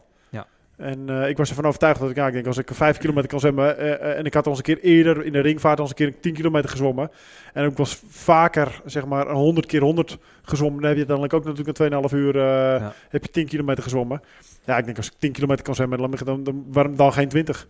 En 0.79 1.09
eh, 1.09 1.29
ik 1.29 1.37
was 1.37 1.49
ervan 1.49 1.65
overtuigd 1.65 2.01
dat 2.01 2.11
ik, 2.11 2.17
ja, 2.17 2.27
ik 2.27 2.33
denk, 2.33 2.47
als 2.47 2.59
ik 2.59 2.71
vijf 2.73 2.99
kilometer 2.99 3.29
kan 3.29 3.41
zwemmen. 3.41 3.79
eh, 3.79 3.93
eh, 3.93 4.19
en 4.19 4.25
ik 4.25 4.35
had 4.35 4.45
al 4.45 4.51
eens 4.51 4.59
een 4.59 4.75
keer 4.75 4.81
eerder 4.83 5.25
in 5.25 5.33
de 5.33 5.41
ringvaart 5.41 5.79
al 5.79 5.85
eens 5.85 5.91
een 5.91 6.07
keer 6.07 6.21
10 6.21 6.33
kilometer 6.33 6.71
gezwommen. 6.71 7.11
En 7.53 7.69
ik 7.69 7.77
was 7.77 8.03
vaker, 8.09 8.81
zeg 8.85 9.07
maar, 9.07 9.29
een 9.29 9.35
100 9.35 9.67
keer 9.67 9.81
100 9.81 10.19
gezwommen. 10.43 10.81
Dan 10.81 10.89
heb 10.91 10.99
je 10.99 11.07
uiteindelijk 11.07 11.35
ook 11.35 11.45
natuurlijk 11.45 11.79
een 11.79 12.09
2,5 12.11 12.13
uur, 12.17 12.39
eh, 12.39 12.89
heb 13.09 13.23
je 13.23 13.31
10 13.31 13.47
kilometer 13.47 13.83
gezwommen. 13.83 14.23
Ja, 14.65 14.79
ik 14.79 14.85
denk, 14.85 14.97
als 14.97 15.07
ik 15.07 15.13
10 15.19 15.33
kilometer 15.33 15.65
kan 15.65 15.75
zwemmen, 15.75 15.99
dan, 15.99 16.15
dan, 16.25 16.45
dan 16.45 16.65
waarom 16.69 16.97
dan 16.97 17.13
geen 17.13 17.29
20? 17.29 17.67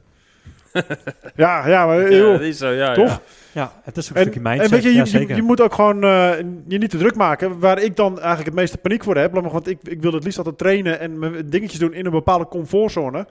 ja, 1.37 1.69
ja, 1.69 1.87
maar 1.87 2.11
Ja, 2.11 2.17
joh, 2.17 2.33
dat 2.33 2.41
is 2.41 2.59
zo, 2.59 2.69
ja. 2.69 2.95
toch? 2.95 3.09
ja. 3.09 3.21
Ja, 3.53 3.73
het 3.83 3.97
is 3.97 4.11
ook 4.11 4.17
een 4.17 4.23
En, 4.23 4.31
stukje 4.31 4.41
mindset. 4.41 4.65
en 4.65 4.71
weet 4.71 4.83
je, 4.83 5.19
je, 5.21 5.27
ja, 5.29 5.35
je, 5.37 5.43
moet 5.43 5.61
ook 5.61 5.75
gewoon 5.75 6.05
eh, 6.05 6.39
je 6.67 6.79
niet 6.79 6.91
te 6.91 6.99
druk 6.99 7.15
maken. 7.15 7.59
Waar 7.59 7.83
ik 7.83 7.97
dan 7.97 8.17
eigenlijk 8.17 8.47
het 8.47 8.55
meeste 8.55 8.79
paniek 8.79 9.05
voor 9.05 9.17
heb. 9.17 9.33
Want 9.33 9.69
ik, 9.69 9.79
ik 9.83 10.03
wil 10.03 10.13
het 10.13 10.25
liefst 10.25 10.39
altijd 10.39 10.59
trainen 10.59 11.01
en 11.01 11.19
mijn 11.19 11.51
dingetjes 11.51 11.81
doen 11.81 11.93
in 11.93 12.07
een 12.07 12.13
bepaalde 12.13 12.47
comfortzone. 12.47 13.27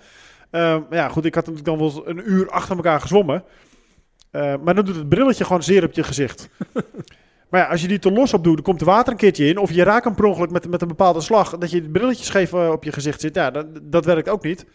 Maar 0.52 0.82
ja, 0.90 1.08
goed, 1.08 1.26
ik 1.26 1.36
had 1.36 1.46
natuurlijk 1.48 1.66
dan 1.66 1.78
wel 1.78 1.88
eens 1.88 2.02
een 2.06 2.32
uur 2.32 2.50
achter 2.50 2.76
elkaar 2.76 3.02
gezwommen. 3.02 3.44
Eh, 4.32 4.54
maar 4.64 4.76
dan 4.76 4.86
doet 4.86 4.96
het 4.96 5.10
brilletje 5.10 5.46
gewoon 5.46 5.64
zeer 5.64 5.84
op 5.84 5.94
je 5.94 6.04
gezicht. 6.04 6.50
maar 7.50 7.62
ja, 7.62 7.68
als 7.68 7.82
je 7.82 7.88
die 7.88 8.00
te 8.00 8.12
los 8.12 8.34
op 8.34 8.44
doet, 8.44 8.56
dan 8.56 8.64
komt 8.64 8.82
er 8.82 8.88
water 8.88 9.12
een 9.12 9.20
keertje 9.20 9.48
in. 9.48 9.58
Of 9.58 9.72
je 9.72 9.84
raakt 9.84 10.06
hem 10.06 10.16
per 10.16 10.26
ongeluk 10.26 10.52
met, 10.52 10.70
met 10.70 10.82
een 10.82 10.88
bepaalde 10.88 11.22
slag. 11.22 11.58
Dat 11.58 11.72
je 11.72 11.78
het 11.78 11.92
brilletje 11.92 12.24
scheef 12.24 12.54
eh, 12.54 12.70
op 12.70 12.84
je 12.84 12.92
gezicht 12.92 13.22
zit. 13.22 13.36
Ja, 13.36 13.52
dat, 13.52 13.66
dat 13.82 14.06
werkt 14.06 14.30
ook 14.30 14.44
niet. 14.44 14.66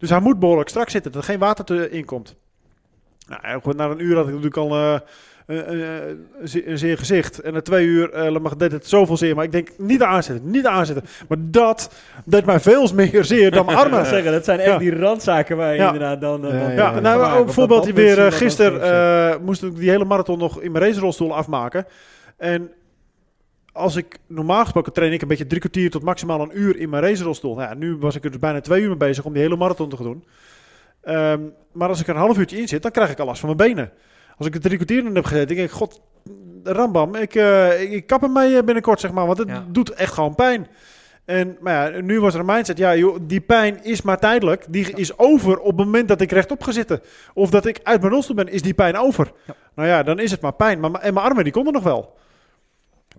Dus 0.00 0.10
hij 0.10 0.20
moet 0.20 0.38
behoorlijk 0.38 0.68
strak 0.68 0.90
zitten, 0.90 1.12
dat 1.12 1.20
er 1.20 1.26
geen 1.28 1.38
water 1.38 1.64
te, 1.64 1.90
in 1.90 2.04
komt. 2.04 2.36
Nou, 3.42 3.74
na 3.76 3.84
een 3.88 4.04
uur 4.04 4.14
had 4.16 4.24
ik 4.24 4.30
natuurlijk 4.34 4.56
al 4.56 4.74
eh, 4.74 4.98
een, 5.46 5.72
een, 5.72 6.26
een 6.66 6.78
zeer- 6.78 6.98
gezicht. 6.98 7.38
En 7.40 7.52
na 7.52 7.60
twee 7.62 7.86
uur 7.86 8.12
eh, 8.12 8.36
mag 8.38 8.56
deed 8.56 8.72
het 8.72 8.86
zoveel 8.86 9.16
zeer. 9.16 9.34
Maar 9.34 9.44
ik 9.44 9.52
denk, 9.52 9.68
niet 9.78 10.02
aanzetten, 10.02 10.50
niet 10.50 10.66
aanzetten. 10.66 11.04
Maar 11.28 11.38
dat 11.40 11.92
deed 12.24 12.44
mij 12.44 12.60
veel 12.60 12.88
meer 12.94 13.24
zeer 13.24 13.50
dan 13.50 13.66
mijn 13.66 13.78
armen. 13.84 14.06
zeggen, 14.06 14.32
dat 14.32 14.44
zijn 14.44 14.58
echt 14.58 14.70
Ja. 14.72 14.78
die 14.78 14.96
randzaken 14.98 15.56
waar 15.56 15.70
je 15.72 15.78
Ja. 15.78 15.86
inderdaad 15.86 16.20
dan... 16.20 16.44
eh, 16.46 16.52
Ja, 16.52 16.58
dan 16.58 16.68
ja, 16.74 16.74
Ja, 16.74 16.94
ja. 16.94 17.00
nou, 17.00 17.22
ook 17.34 17.40
op 17.40 17.46
een 17.46 17.52
voorbeeld 17.52 17.84
dat 17.84 17.94
weer 17.94 18.26
eh, 18.26 18.32
gisteren 18.32 18.82
eh, 19.32 19.38
moest 19.44 19.62
ik 19.62 19.76
die 19.76 19.90
hele 19.90 20.04
marathon 20.04 20.38
nog 20.38 20.60
in 20.60 20.72
mijn 20.72 20.84
racerolstoel 20.84 21.34
afmaken. 21.34 21.86
En 22.36 22.70
als 23.72 23.96
ik 23.96 24.18
normaal 24.26 24.62
gesproken 24.62 24.92
train 24.92 25.12
ik 25.12 25.22
een 25.22 25.28
beetje 25.28 25.46
drie 25.46 25.60
kwartier 25.60 25.90
tot 25.90 26.02
maximaal 26.02 26.40
een 26.40 26.58
uur 26.58 26.76
in 26.78 26.88
mijn 26.90 27.02
racerolstoel. 27.02 27.54
Nou 27.54 27.68
ja, 27.68 27.74
nu 27.74 27.96
was 27.96 28.14
ik 28.16 28.24
er 28.24 28.30
dus 28.30 28.40
bijna 28.40 28.60
twee 28.60 28.82
uur 28.82 28.88
mee 28.88 28.96
bezig 28.96 29.24
om 29.24 29.32
die 29.32 29.42
hele 29.42 29.56
marathon 29.56 29.88
te 29.88 29.96
gaan 29.96 30.04
doen. 30.04 30.24
Ehm, 31.02 31.40
maar 31.72 31.88
als 31.88 32.00
ik 32.00 32.08
er 32.08 32.14
een 32.14 32.20
half 32.20 32.38
uurtje 32.38 32.58
in 32.58 32.68
zit, 32.68 32.82
dan 32.82 32.90
krijg 32.90 33.10
ik 33.10 33.18
al 33.18 33.26
last 33.26 33.40
van 33.40 33.54
mijn 33.56 33.68
benen. 33.74 33.90
Als 34.36 34.46
ik 34.46 34.54
er 34.54 34.60
drie 34.60 34.74
kwartier 34.76 35.04
in 35.06 35.14
heb 35.14 35.24
gezeten, 35.24 35.56
denk 35.56 35.68
ik, 35.68 35.74
god, 35.74 36.00
rambam, 36.64 37.14
ik, 37.14 37.34
eh, 37.34 37.82
ik, 37.82 37.90
ik 37.92 38.06
kap 38.06 38.20
hem 38.20 38.32
mee 38.32 38.56
eh, 38.56 38.62
binnenkort, 38.64 39.00
zeg 39.00 39.12
maar. 39.12 39.26
Want 39.26 39.38
het 39.38 39.48
Ja. 39.48 39.64
doet 39.68 39.90
echt 39.90 40.12
gewoon 40.12 40.34
pijn. 40.34 40.66
En 41.24 41.56
maar 41.60 41.92
ja, 41.94 42.00
nu 42.00 42.20
was 42.20 42.34
er 42.34 42.40
een 42.40 42.46
mindset, 42.46 42.78
ja 42.78 42.96
joh, 42.96 43.16
die 43.22 43.40
pijn 43.40 43.84
is 43.84 44.02
maar 44.02 44.18
tijdelijk. 44.18 44.64
Die 44.68 44.92
is 44.94 45.18
over 45.18 45.58
op 45.58 45.66
het 45.66 45.76
moment 45.86 46.08
dat 46.08 46.20
ik 46.20 46.30
rechtop 46.32 46.62
ga 46.62 46.72
zitten. 46.72 47.00
Of 47.34 47.50
dat 47.50 47.66
ik 47.66 47.80
uit 47.82 48.00
mijn 48.00 48.12
rolstoel 48.12 48.36
ben, 48.36 48.48
is 48.48 48.62
die 48.62 48.74
pijn 48.74 48.96
over. 48.96 49.32
Nou 49.74 49.88
ja, 49.88 50.02
dan 50.02 50.18
is 50.18 50.30
het 50.30 50.40
maar 50.40 50.52
pijn. 50.52 50.80
Maar, 50.80 50.90
en 50.94 51.14
mijn 51.14 51.26
armen, 51.26 51.44
die 51.44 51.52
konden 51.52 51.72
nog 51.72 51.82
wel. 51.82 52.18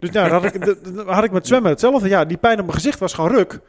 Dus 0.02 0.10
ja, 0.12 0.28
dan 0.28 0.43
had 0.43 0.54
ik, 0.54 0.76
had 1.06 1.24
ik 1.24 1.32
met 1.32 1.47
zwemmen 1.47 1.72
hetzelfde. 1.72 2.10
Ja, 2.10 2.26
die 2.26 2.38
pijn 2.38 2.60
op 2.60 2.66
mijn 2.66 2.78
gezicht 2.78 2.99
was 2.99 3.14
gewoon 3.14 3.32
ruk. 3.32 3.60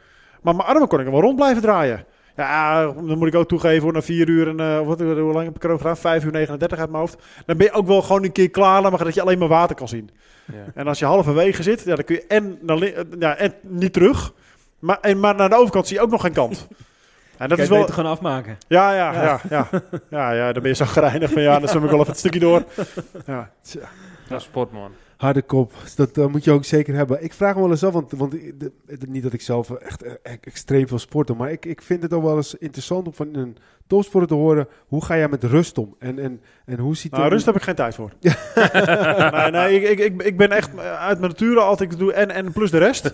Maar 0.41 0.55
mijn 0.55 0.67
armen 0.67 0.87
kon 0.87 0.99
ik 0.99 1.07
wel 1.07 1.21
rond 1.21 1.35
blijven 1.35 1.61
draaien. 1.61 2.05
Ja, 2.35 2.85
dan 2.85 3.17
moet 3.17 3.27
ik 3.27 3.35
ook 3.35 3.47
toegeven, 3.47 3.83
hoor, 3.83 3.93
na 3.93 4.01
vier 4.01 4.29
uur 4.29 4.47
en 4.47 4.59
eh, 4.59 4.87
wat, 4.87 4.99
hoe 4.99 5.15
lang 5.15 5.45
heb 5.45 5.55
ik 5.55 5.63
erover 5.63 5.81
gedaan? 5.81 5.97
Vijf 5.97 6.23
uur 6.23 6.31
39 6.31 6.79
uit 6.79 6.89
mijn 6.89 7.01
hoofd. 7.01 7.17
Dan 7.45 7.57
ben 7.57 7.65
je 7.65 7.73
ook 7.73 7.87
wel 7.87 8.01
gewoon 8.01 8.23
een 8.23 8.31
keer 8.31 8.49
klaar, 8.49 8.81
maar 8.81 9.03
dat 9.03 9.13
je 9.13 9.21
alleen 9.21 9.39
maar 9.39 9.47
water 9.47 9.75
kan 9.75 9.87
zien. 9.87 10.09
Ja. 10.45 10.63
En 10.73 10.87
als 10.87 10.99
je 10.99 11.05
halverwege 11.05 11.63
zit, 11.63 11.83
ja, 11.83 11.95
dan 11.95 12.05
kun 12.05 12.15
je 12.15 12.25
en, 12.27 12.57
naar 12.61 12.81
eh, 12.81 13.03
ja, 13.19 13.35
en 13.35 13.53
niet 13.61 13.93
terug. 13.93 14.33
Maar, 14.79 14.97
en, 15.01 15.19
maar 15.19 15.35
naar 15.35 15.49
de 15.49 15.55
overkant 15.55 15.87
zie 15.87 15.97
je 15.97 16.03
ook 16.03 16.11
nog 16.11 16.21
geen 16.21 16.33
kant. 16.33 16.67
En 17.37 17.49
dat 17.49 17.59
is 17.59 17.69
wel. 17.69 17.79
beter 17.79 17.93
gewoon 17.93 18.11
afmaken. 18.11 18.57
Ja, 18.67 18.93
ja, 18.93 19.13
ja, 19.13 19.39
ja, 19.49 19.67
ja. 20.09 20.31
ja, 20.31 20.53
dan 20.53 20.61
ben 20.61 20.71
je 20.71 20.77
zo 20.77 20.85
grijnig 20.85 21.31
van 21.31 21.41
ja, 21.41 21.59
dan 21.59 21.69
zwem 21.69 21.83
ik 21.83 21.89
wel 21.89 21.99
even 21.99 22.11
het 22.11 22.19
stukje 22.19 22.39
door. 22.39 22.63
Ja. 23.25 23.49
Ja, 24.29 24.39
sportman. 24.39 24.91
Harde 25.17 25.41
kop, 25.41 25.71
dat 25.95 26.29
moet 26.31 26.43
je 26.43 26.51
ook 26.51 26.65
zeker 26.65 26.95
hebben. 26.95 27.23
Ik 27.23 27.33
vraag 27.33 27.55
me 27.55 27.61
wel 27.61 27.69
eens 27.69 27.83
af, 27.83 27.93
want, 27.93 28.11
want 28.11 28.33
ik- 28.33 28.59
de- 28.59 28.71
de- 28.85 29.07
niet 29.07 29.23
dat 29.23 29.33
ik 29.33 29.41
zelf 29.41 29.69
echt 29.71 30.03
eh, 30.03 30.11
e- 30.11 30.37
extreem 30.41 30.87
veel 30.87 30.99
sport 30.99 31.27
doe, 31.27 31.35
maar 31.35 31.51
ik, 31.51 31.65
ik 31.65 31.81
vind 31.81 32.01
het 32.03 32.13
ook 32.13 32.23
wel 32.23 32.35
eens 32.35 32.55
interessant 32.55 33.07
om 33.07 33.13
van 33.13 33.35
een 33.35 33.57
topsporter 33.87 34.29
te 34.29 34.35
horen, 34.35 34.67
hoe 34.87 35.05
ga 35.05 35.17
jij 35.17 35.27
met 35.27 35.43
rust 35.43 35.77
om? 35.77 35.95
En, 35.99 36.19
en, 36.19 36.41
en 36.65 36.79
hoe 36.79 36.95
ziet 36.95 37.11
Nou, 37.11 37.29
rust 37.29 37.45
heb 37.45 37.55
ik 37.55 37.61
geen 37.61 37.75
tijd 37.75 37.95
voor. 37.95 38.11
nee, 39.31 39.51
nee, 39.51 39.81
ik, 39.81 39.99
ik, 39.99 40.21
ik, 40.23 40.37
ben 40.37 40.51
echt 40.51 40.77
uit 40.79 41.19
mijn 41.19 41.31
nature 41.31 41.59
altijd, 41.59 41.91
ik 41.91 41.97
doe 41.99 42.13
en, 42.13 42.31
en 42.31 42.51
plus 42.51 42.71
de 42.71 42.77
rest. 42.77 43.11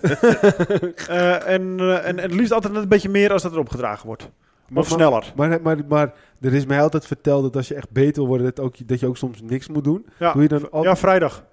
Eh, 1.08 1.48
en, 1.48 1.74
eh, 1.78 1.96
en, 1.96 2.04
en 2.04 2.18
het 2.18 2.34
liefst 2.34 2.52
altijd 2.52 2.74
een 2.74 2.88
beetje 2.88 3.08
meer 3.08 3.32
als 3.32 3.42
dat 3.42 3.52
er 3.52 3.58
opgedragen 3.58 4.06
wordt. 4.06 4.30
Maar- 4.68 4.82
Of 4.82 4.88
sneller. 4.88 5.32
Maar, 5.36 5.60
maar, 5.62 5.76
maar 5.88 6.12
er 6.40 6.54
is 6.54 6.66
mij 6.66 6.82
altijd 6.82 7.06
verteld 7.06 7.42
dat 7.42 7.56
als 7.56 7.68
je 7.68 7.74
echt 7.74 7.90
beter 7.90 8.14
wil 8.14 8.26
worden, 8.26 8.46
dat, 8.54 8.60
ook, 8.64 8.88
dat 8.88 9.00
je 9.00 9.06
ook 9.06 9.16
soms 9.16 9.42
niks 9.42 9.68
moet 9.68 9.84
doen. 9.84 10.06
Ja, 10.18 10.32
Doe 10.32 10.42
je 10.42 10.48
dan 10.48 10.70
al- 10.70 10.82
ja 10.82 10.96
vrijdag. 10.96 11.44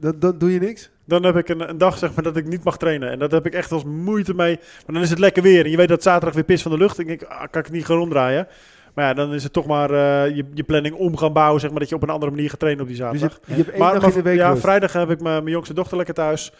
Dan, 0.00 0.14
dan 0.18 0.38
doe 0.38 0.52
je 0.52 0.60
niks? 0.60 0.90
Dan 1.06 1.24
heb 1.24 1.36
ik 1.36 1.48
een, 1.48 1.68
een 1.68 1.78
dag 1.78 1.98
zeg 1.98 2.14
maar, 2.14 2.24
dat 2.24 2.36
ik 2.36 2.46
niet 2.46 2.64
mag 2.64 2.76
trainen. 2.76 3.10
En 3.10 3.18
dat 3.18 3.30
heb 3.30 3.46
ik 3.46 3.54
echt 3.54 3.72
als 3.72 3.84
moeite 3.84 4.34
mee. 4.34 4.56
Maar 4.56 4.94
dan 4.94 5.02
is 5.02 5.10
het 5.10 5.18
lekker 5.18 5.42
weer. 5.42 5.64
En 5.64 5.70
je 5.70 5.76
weet 5.76 5.88
dat 5.88 6.02
zaterdag 6.02 6.34
weer 6.34 6.44
pis 6.44 6.62
van 6.62 6.70
de 6.70 6.78
lucht. 6.78 6.98
Ik 6.98 7.06
denk, 7.06 7.22
ah, 7.22 7.38
kan 7.38 7.60
ik 7.60 7.66
het 7.66 7.72
niet 7.72 7.84
gaan 7.84 7.96
ronddraaien. 7.96 8.48
Maar 8.94 9.04
ja, 9.04 9.14
dan 9.14 9.34
is 9.34 9.42
het 9.42 9.52
toch 9.52 9.66
maar 9.66 9.90
eh, 9.90 10.36
je, 10.36 10.44
je 10.54 10.62
planning 10.62 10.94
om 10.94 11.16
gaan 11.16 11.32
bouwen. 11.32 11.60
Zeg 11.60 11.70
maar, 11.70 11.80
dat 11.80 11.88
je 11.88 11.94
op 11.94 12.02
een 12.02 12.08
andere 12.08 12.30
manier 12.30 12.50
gaat 12.50 12.58
trainen 12.58 12.82
op 12.82 12.88
die 12.88 12.96
Dus 12.96 13.06
zaterdag. 13.06 13.40
je, 13.46 13.52
je 13.54 13.56
hebt 13.56 13.70
één 13.70 13.78
maar 13.78 13.92
dag 13.92 14.02
maar 14.02 14.10
in 14.10 14.16
de 14.16 14.22
week 14.22 14.38
ja, 14.38 14.48
rust. 14.48 14.62
vrijdag 14.62 14.92
heb 14.92 15.10
ik 15.10 15.20
mijn, 15.20 15.42
mijn 15.42 15.54
jongste 15.54 15.74
dochter 15.74 15.96
lekker 15.96 16.14
thuis. 16.14 16.52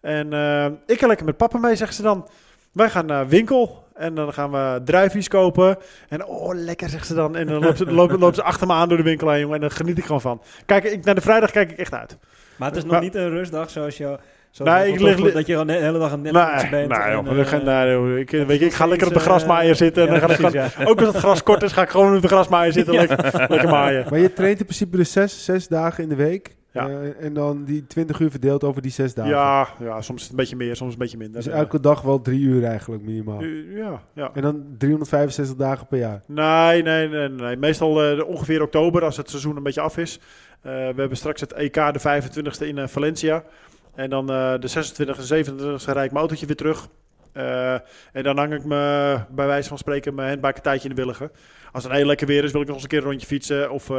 En 0.00 0.32
eh, 0.32 0.66
ik 0.86 0.98
ga 0.98 1.06
lekker 1.06 1.26
met 1.26 1.36
papa 1.36 1.58
mee, 1.58 1.76
zegt 1.76 1.94
ze 1.94 2.02
dan. 2.02 2.28
Wij 2.72 2.90
gaan 2.90 3.06
naar 3.06 3.28
winkel 3.28 3.84
en 3.94 4.14
dan 4.14 4.32
gaan 4.32 4.50
we 4.50 4.80
druifjes 4.84 5.28
kopen. 5.28 5.78
En 6.08 6.26
oh, 6.26 6.54
lekker, 6.54 6.88
zegt 6.88 7.06
ze 7.06 7.14
dan. 7.14 7.36
En 7.36 7.46
dan 7.46 7.62
loopt 7.62 7.78
ze, 7.78 7.92
loopt, 8.00 8.18
loopt 8.18 8.36
ze 8.36 8.42
achter 8.42 8.66
me 8.66 8.72
aan 8.72 8.88
door 8.88 8.96
de 8.96 9.02
winkel 9.02 9.30
heen, 9.30 9.40
jongen. 9.40 9.54
En 9.54 9.60
dan 9.60 9.70
geniet 9.70 9.98
ik 9.98 10.04
gewoon 10.04 10.20
van. 10.20 10.42
Kijk, 10.66 10.84
ik, 10.84 11.04
naar 11.04 11.14
de 11.14 11.20
vrijdag 11.20 11.50
kijk 11.50 11.70
ik 11.70 11.78
echt 11.78 11.94
uit. 11.94 12.18
Maar 12.62 12.70
het 12.70 12.80
is 12.80 12.82
nog 12.86 12.92
Maar- 12.92 13.02
niet 13.02 13.14
een 13.14 13.30
rustdag 13.30 13.70
zoals 13.70 13.96
je... 13.96 14.18
Zoals 14.50 14.72
Nee, 14.72 14.86
je 14.86 14.92
ik 14.92 14.98
voor 14.98 15.06
lig- 15.08 15.16
topsport, 15.16 15.34
dat 15.34 15.46
je 15.46 15.52
gewoon 15.52 15.66
de 15.66 15.72
hele 15.72 15.98
dag 15.98 16.12
aan 16.12 16.20
Nee, 16.20 16.32
Netflix 16.32 16.70
bent. 16.70 16.88
nee, 16.88 16.98
en, 16.98 17.12
joh, 17.12 18.12
eh, 18.12 18.18
ik, 18.18 18.32
nee, 18.32 18.44
weet 18.46 18.58
je, 18.58 18.64
ik 18.64 18.72
ga 18.72 18.86
lekker 18.86 19.06
op 19.06 19.12
de 19.12 19.18
eh, 19.18 19.24
grasmaaier 19.24 19.74
zitten. 19.74 20.02
En 20.02 20.08
dan 20.08 20.20
ja, 20.20 20.26
ga 20.36 20.48
ik 20.48 20.70
gewoon, 20.72 20.88
ook 20.88 20.98
als 21.00 21.08
het 21.08 21.16
gras 21.16 21.42
kort 21.42 21.62
is, 21.62 21.72
ga 21.72 21.82
ik 21.82 21.88
gewoon 21.88 22.16
op 22.16 22.22
de 22.22 22.28
grasmaaier 22.28 22.72
zitten. 22.72 22.94
lekker, 23.06 23.46
lekker 23.48 23.68
maaien. 23.68 24.06
Maar 24.10 24.18
je 24.18 24.32
traint 24.32 24.58
in 24.58 24.64
principe 24.64 24.96
dus 24.96 25.12
zes, 25.12 25.44
zes 25.44 25.68
dagen 25.68 26.02
in 26.02 26.08
de 26.08 26.14
week. 26.14 26.56
Ja. 26.72 26.88
Eh, 26.88 27.24
en 27.24 27.34
dan 27.34 27.64
die 27.64 27.86
20 27.86 28.20
uur 28.20 28.30
verdeeld 28.30 28.64
over 28.64 28.82
die 28.82 28.90
zes 28.90 29.14
dagen. 29.14 29.32
Ja, 29.32 29.68
ja, 29.80 30.00
soms 30.00 30.30
een 30.30 30.36
beetje 30.36 30.56
meer, 30.56 30.76
soms 30.76 30.92
een 30.92 30.98
beetje 30.98 31.16
minder. 31.16 31.42
Dus 31.42 31.52
elke 31.52 31.80
dag 31.80 32.02
wel 32.02 32.20
drie 32.20 32.40
uur 32.40 32.64
eigenlijk 32.64 33.02
minimaal. 33.02 33.40
Eh, 33.40 33.76
ja, 33.76 34.02
ja. 34.14 34.30
En 34.34 34.42
dan 34.42 34.64
365 34.78 35.56
dagen 35.56 35.86
per 35.86 35.98
jaar. 35.98 36.22
Nee, 36.26 36.82
nee, 36.82 37.08
nee. 37.08 37.28
nee. 37.28 37.56
Meestal 37.56 38.02
eh, 38.02 38.28
ongeveer 38.28 38.62
oktober, 38.62 39.04
als 39.04 39.16
het 39.16 39.30
seizoen 39.30 39.56
een 39.56 39.62
beetje 39.62 39.80
af 39.80 39.98
is. 39.98 40.20
We 40.60 40.94
hebben 40.96 41.16
straks 41.16 41.40
het 41.40 41.52
EK, 41.52 41.74
de 41.74 42.00
25e 42.00 42.66
in 42.66 42.88
Valencia. 42.88 43.44
En 43.94 44.10
dan 44.10 44.26
de 44.26 44.68
26e 44.68 45.06
en 45.06 45.44
27e 45.44 45.84
rijd 45.84 46.04
ik 46.04 46.12
mijn 46.12 46.16
autootje 46.16 46.46
weer 46.46 46.56
terug. 46.56 46.88
En 48.12 48.22
dan 48.22 48.38
hang 48.38 48.54
ik 48.54 48.64
me, 48.64 49.18
bij 49.30 49.46
wijze 49.46 49.68
van 49.68 49.78
spreken, 49.78 50.14
mijn 50.14 50.28
handbike 50.28 50.56
een 50.56 50.62
tijdje 50.62 50.88
in 50.88 50.94
de 50.94 51.00
willigen. 51.02 51.30
Als 51.72 51.84
het 51.84 51.92
heel 51.92 52.06
lekker 52.06 52.26
weer 52.26 52.44
is, 52.44 52.52
wil 52.52 52.60
ik 52.60 52.66
nog 52.66 52.74
eens 52.74 52.84
een 52.84 52.90
keer 52.90 52.98
een 52.98 53.04
rondje 53.04 53.26
fietsen. 53.26 53.70
Of 53.70 53.90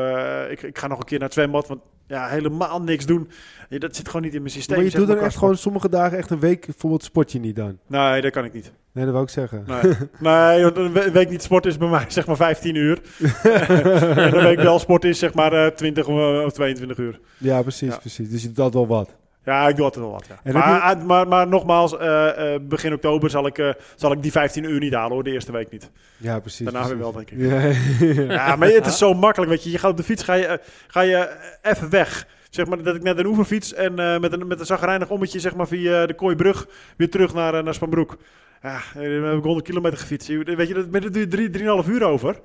ik, 0.49 0.61
ik 0.61 0.78
ga 0.78 0.88
nog 0.88 0.99
een 0.99 1.05
keer 1.05 1.19
naar 1.19 1.28
het 1.28 1.38
zwembad. 1.38 1.67
Want 1.67 1.82
ja, 2.08 2.28
helemaal 2.28 2.82
niks 2.82 3.06
doen. 3.06 3.30
Ja, 3.70 3.78
dat 3.80 3.95
zit 3.95 4.08
gewoon 4.08 4.22
niet 4.22 4.34
in 4.34 4.41
mijn 4.41 4.54
systeem. 4.54 4.76
maar 4.78 4.86
je 4.86 4.91
doet 4.91 5.08
dan 5.08 5.18
echt 5.18 5.38
gewoon 5.38 5.58
sommige 5.58 5.89
dagen 5.89 6.18
echt 6.18 6.30
een 6.30 6.39
week, 6.39 6.66
bijvoorbeeld 6.66 7.04
sport 7.04 7.32
je 7.32 7.39
niet 7.39 7.56
dan. 7.56 7.78
Nee, 7.88 8.22
dat 8.22 8.32
kan 8.32 8.45
ik 8.45 8.54
niet. 8.54 8.72
Nee, 8.91 9.04
dat 9.04 9.14
wou 9.14 9.26
ik 9.26 9.32
zeggen. 9.32 9.64
Nee, 9.68 9.93
nee 10.20 10.62
een 10.62 10.93
we- 10.93 11.12
week 11.12 11.30
niet 11.30 11.41
sport 11.41 11.66
is 11.66 11.78
bij 11.78 11.88
mij 11.89 12.06
zeg 12.18 12.26
maar 12.28 12.36
15 12.36 12.76
uur. 12.76 13.01
en 13.43 14.36
een 14.38 14.43
week 14.43 14.60
wel 14.62 14.80
sport 14.80 15.04
is 15.04 15.20
zeg 15.20 15.34
maar 15.34 15.54
eh, 15.66 15.72
20 15.72 16.08
of, 16.08 16.18
eh, 16.18 16.45
of 16.45 16.54
22 16.54 16.97
uur. 16.97 17.20
Ja, 17.38 17.62
precies, 17.62 17.89
Ja. 17.93 17.97
precies. 17.97 18.30
Dus 18.30 18.41
je 18.41 18.47
doet 18.47 18.60
altijd 18.60 18.88
wel 18.88 18.97
wat. 18.97 19.16
Ja, 19.46 19.68
ik 19.68 19.76
doe 19.76 19.86
altijd 19.86 20.06
wel 20.06 20.14
wat. 20.14 20.28
Ja. 20.28 20.52
Maar, 20.52 20.80
ah, 20.80 21.04
maar, 21.04 21.28
maar 21.28 21.48
nogmaals, 21.48 21.98
eh, 21.98 22.54
eh, 22.54 22.62
begin 22.62 22.94
oktober 22.94 23.30
zal 23.30 23.48
ik, 23.48 23.58
eh, 23.58 23.70
zal 23.96 24.12
ik 24.12 24.22
die 24.22 24.32
15 24.32 24.64
uur 24.64 24.80
niet 24.80 24.94
halen 24.94 25.12
hoor, 25.12 25.24
de 25.24 25.32
eerste 25.32 25.52
week 25.52 25.72
niet. 25.72 25.91
Ja, 26.18 26.39
precies. 26.39 26.66
Daarna 26.66 26.88
weer 26.88 26.98
wel, 26.98 27.12
denk 27.12 27.32
ik. 27.32 27.39
Ja, 27.39 27.62
Ja, 28.36 28.56
maar 28.56 28.68
het 28.68 28.86
is 28.86 28.98
zo 28.98 29.14
makkelijk, 29.14 29.52
weet 29.52 29.64
je. 29.64 29.72
Je 29.72 29.78
gaat 29.78 29.91
op 29.91 29.98
de 29.98 30.04
fiets, 30.04 30.24
ga 30.24 30.34
je, 30.34 30.60
ga 30.88 31.02
je 31.02 31.38
even 31.62 31.89
weg. 31.89 32.28
Zeg 32.50 32.66
maar 32.66 32.84
dat 32.84 32.96
ik 32.96 33.04
net 33.04 33.18
een 33.18 33.26
oefenfiets 33.26 33.74
en 33.74 33.94
met 33.94 34.34
een, 34.34 34.48
met 34.48 34.60
een 34.60 34.66
zagrijnig 34.66 35.10
ommetje 35.10 35.39
zeg 35.39 35.56
maar 35.56 35.68
via 35.68 36.06
de 36.06 36.14
Kooibrug 36.14 36.68
weer 36.98 37.10
terug 37.10 37.34
naar, 37.34 37.64
naar 37.64 37.74
Spanbroek. 37.74 38.18
Ja, 38.62 38.80
dan 38.94 39.24
heb 39.24 39.38
ik 39.38 39.44
100 39.44 39.66
kilometer 39.66 39.98
gefietst. 39.98 40.28
Weet 40.28 40.68
je, 40.68 40.88
dat, 40.89 41.04
je 41.14 41.28
drie, 41.28 41.50
drieënhalf 41.50 41.88
uur 41.88 42.04
over. 42.04 42.30
En 42.30 42.41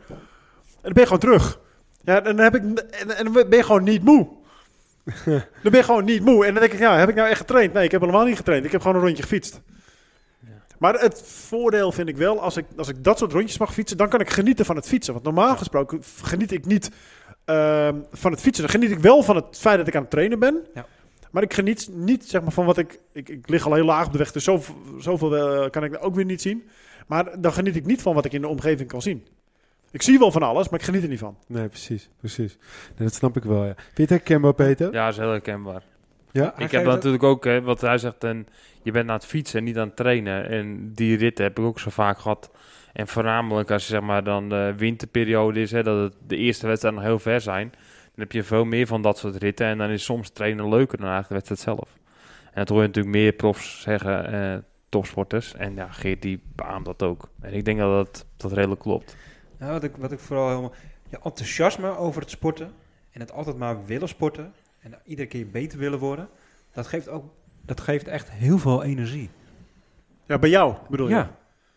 dan 0.82 0.92
ben 0.92 1.02
je 1.02 1.02
gewoon 1.02 1.18
terug. 1.18 1.60
Ja, 2.04 2.20
dan 2.20 2.38
heb 2.38 2.54
ik, 2.54 2.62
en, 2.62 3.16
en 3.16 3.24
dan 3.24 3.32
ben 3.32 3.56
je 3.58 3.62
gewoon 3.62 3.84
niet 3.84 4.04
moe. 4.04 4.28
dan 5.62 5.72
ben 5.72 5.76
je 5.76 5.82
gewoon 5.82 6.04
niet 6.04 6.24
moe. 6.24 6.46
En 6.46 6.52
dan 6.52 6.62
denk 6.62 6.72
ik, 6.72 6.78
ja, 6.78 6.98
heb 6.98 7.08
ik 7.08 7.14
nou 7.14 7.28
echt 7.28 7.38
getraind? 7.38 7.72
Nee, 7.72 7.84
ik 7.84 7.90
heb 7.90 8.00
helemaal 8.00 8.24
niet 8.24 8.36
getraind. 8.36 8.64
Ik 8.64 8.72
heb 8.72 8.80
gewoon 8.80 8.96
een 8.96 9.02
rondje 9.02 9.22
gefietst. 9.22 9.60
Maar 10.78 10.94
het 10.94 11.22
voordeel 11.22 11.92
vind 11.92 12.08
ik 12.08 12.16
wel, 12.16 12.40
als 12.40 12.56
ik, 12.56 12.64
als 12.76 12.88
ik 12.88 13.04
dat 13.04 13.18
soort 13.18 13.32
rondjes 13.32 13.58
mag 13.58 13.72
fietsen, 13.72 13.96
dan 13.96 14.08
kan 14.08 14.20
ik 14.20 14.30
genieten 14.30 14.64
van 14.64 14.76
het 14.76 14.86
fietsen. 14.86 15.12
Want 15.12 15.24
normaal 15.24 15.56
gesproken 15.56 16.02
geniet 16.22 16.52
ik 16.52 16.66
niet 16.66 16.90
ehm, 17.44 17.94
van 18.12 18.30
het 18.30 18.40
fietsen. 18.40 18.64
Dan 18.64 18.72
geniet 18.72 18.90
ik 18.90 18.98
wel 18.98 19.22
van 19.22 19.36
het 19.36 19.58
feit 19.58 19.78
dat 19.78 19.86
ik 19.86 19.94
aan 19.94 20.02
het 20.02 20.10
trainen 20.10 20.38
ben. 20.38 20.66
Ja. 20.74 20.86
Maar 21.30 21.42
ik 21.42 21.54
geniet 21.54 21.88
niet 21.92 22.28
zeg 22.28 22.42
maar, 22.42 22.52
van 22.52 22.64
wat 22.64 22.78
ik, 22.78 22.98
ik... 23.12 23.28
Ik 23.28 23.48
lig 23.48 23.66
al 23.66 23.74
heel 23.74 23.84
laag 23.84 24.06
op 24.06 24.12
de 24.12 24.18
weg, 24.18 24.32
dus 24.32 24.44
zoveel, 24.44 24.74
zoveel 24.98 25.36
eh, 25.36 25.70
kan 25.70 25.84
ik 25.84 25.96
ook 26.00 26.14
weer 26.14 26.24
niet 26.24 26.42
zien. 26.42 26.68
Maar 27.06 27.40
dan 27.40 27.52
geniet 27.52 27.76
ik 27.76 27.86
niet 27.86 28.02
van 28.02 28.14
wat 28.14 28.24
ik 28.24 28.32
in 28.32 28.40
de 28.40 28.48
omgeving 28.48 28.88
kan 28.88 29.02
zien. 29.02 29.26
Ik 29.90 30.02
zie 30.02 30.18
wel 30.18 30.32
van 30.32 30.42
alles, 30.42 30.68
maar 30.68 30.78
ik 30.78 30.84
geniet 30.84 31.02
er 31.02 31.08
niet 31.08 31.18
van. 31.18 31.36
Nee, 31.46 31.68
precies. 31.68 32.08
precies. 32.18 32.56
Nee, 32.96 33.08
dat 33.08 33.14
snap 33.14 33.36
ik 33.36 33.44
wel, 33.44 33.64
ja. 33.64 33.74
Vind 33.74 33.94
je 33.94 34.02
het 34.02 34.10
herkenbaar, 34.10 34.54
Peter? 34.54 34.92
Ja, 34.92 35.08
is 35.08 35.16
heel 35.16 35.30
herkenbaar. 35.30 35.82
Ja? 36.32 36.58
Ik 36.58 36.70
heb 36.70 36.84
natuurlijk 36.84 37.22
ook, 37.22 37.44
hè, 37.44 37.62
wat 37.62 37.80
hij 37.80 37.98
zegt, 37.98 38.24
en 38.24 38.46
je 38.82 38.92
bent 38.92 39.08
aan 39.08 39.14
het 39.14 39.26
fietsen 39.26 39.58
en 39.58 39.64
niet 39.64 39.78
aan 39.78 39.86
het 39.86 39.96
trainen. 39.96 40.48
En 40.48 40.92
die 40.94 41.16
ritten 41.16 41.44
heb 41.44 41.58
ik 41.58 41.64
ook 41.64 41.80
zo 41.80 41.90
vaak 41.90 42.18
gehad. 42.18 42.50
En 42.92 43.08
voornamelijk 43.08 43.70
als 43.70 43.82
je 43.86 43.92
zeg 43.92 44.00
maar 44.00 44.24
dan 44.24 44.48
de 44.48 44.74
winterperiode 44.76 45.60
is, 45.60 45.70
hè, 45.70 45.82
dat 45.82 46.02
het 46.02 46.14
de 46.26 46.36
eerste 46.36 46.66
wedstrijden 46.66 47.00
nog 47.00 47.08
heel 47.08 47.18
ver 47.18 47.40
zijn. 47.40 47.70
Dan 47.70 48.26
heb 48.26 48.32
je 48.32 48.42
veel 48.42 48.64
meer 48.64 48.86
van 48.86 49.02
dat 49.02 49.18
soort 49.18 49.36
ritten. 49.36 49.66
En 49.66 49.78
dan 49.78 49.90
is 49.90 50.04
soms 50.04 50.30
trainen 50.30 50.68
leuker 50.68 50.98
dan 50.98 51.10
eigenlijk 51.10 51.28
de 51.28 51.34
wedstrijd 51.34 51.78
zelf. 51.78 51.98
En 52.44 52.64
dat 52.64 52.68
hoor 52.68 52.80
je 52.80 52.86
natuurlijk 52.86 53.14
meer 53.14 53.32
profs 53.32 53.80
zeggen, 53.80 54.32
eh, 54.32 54.58
topsporters. 54.88 55.54
En 55.54 55.74
ja, 55.74 55.88
Geert 55.88 56.22
die 56.22 56.40
beaamt 56.54 56.84
dat 56.84 57.02
ook. 57.02 57.28
En 57.40 57.52
ik 57.52 57.64
denk 57.64 57.78
dat 57.78 58.06
dat, 58.06 58.26
dat 58.36 58.52
redelijk 58.52 58.80
klopt. 58.80 59.16
Nou, 59.58 59.72
wat 59.72 59.82
ik, 59.84 59.96
wat 59.96 60.12
ik 60.12 60.18
vooral 60.18 60.48
helemaal... 60.48 60.72
Je 61.08 61.18
enthousiasme 61.22 61.96
over 61.96 62.20
het 62.20 62.30
sporten 62.30 62.72
en 63.10 63.20
het 63.20 63.32
altijd 63.32 63.56
maar 63.56 63.84
willen 63.86 64.08
sporten 64.08 64.52
en 64.80 64.94
iedere 65.04 65.28
keer 65.28 65.50
beter 65.50 65.78
willen 65.78 65.98
worden, 65.98 66.28
dat 66.72 66.86
geeft 66.86 67.08
ook... 67.08 67.24
Dat 67.62 67.80
geeft 67.80 68.08
echt 68.08 68.30
heel 68.30 68.58
veel 68.58 68.82
energie. 68.82 69.30
Ja, 70.26 70.38
bij 70.38 70.50
jou 70.50 70.74
bedoel 70.90 71.08
je? 71.08 71.14
Ja. 71.14 71.36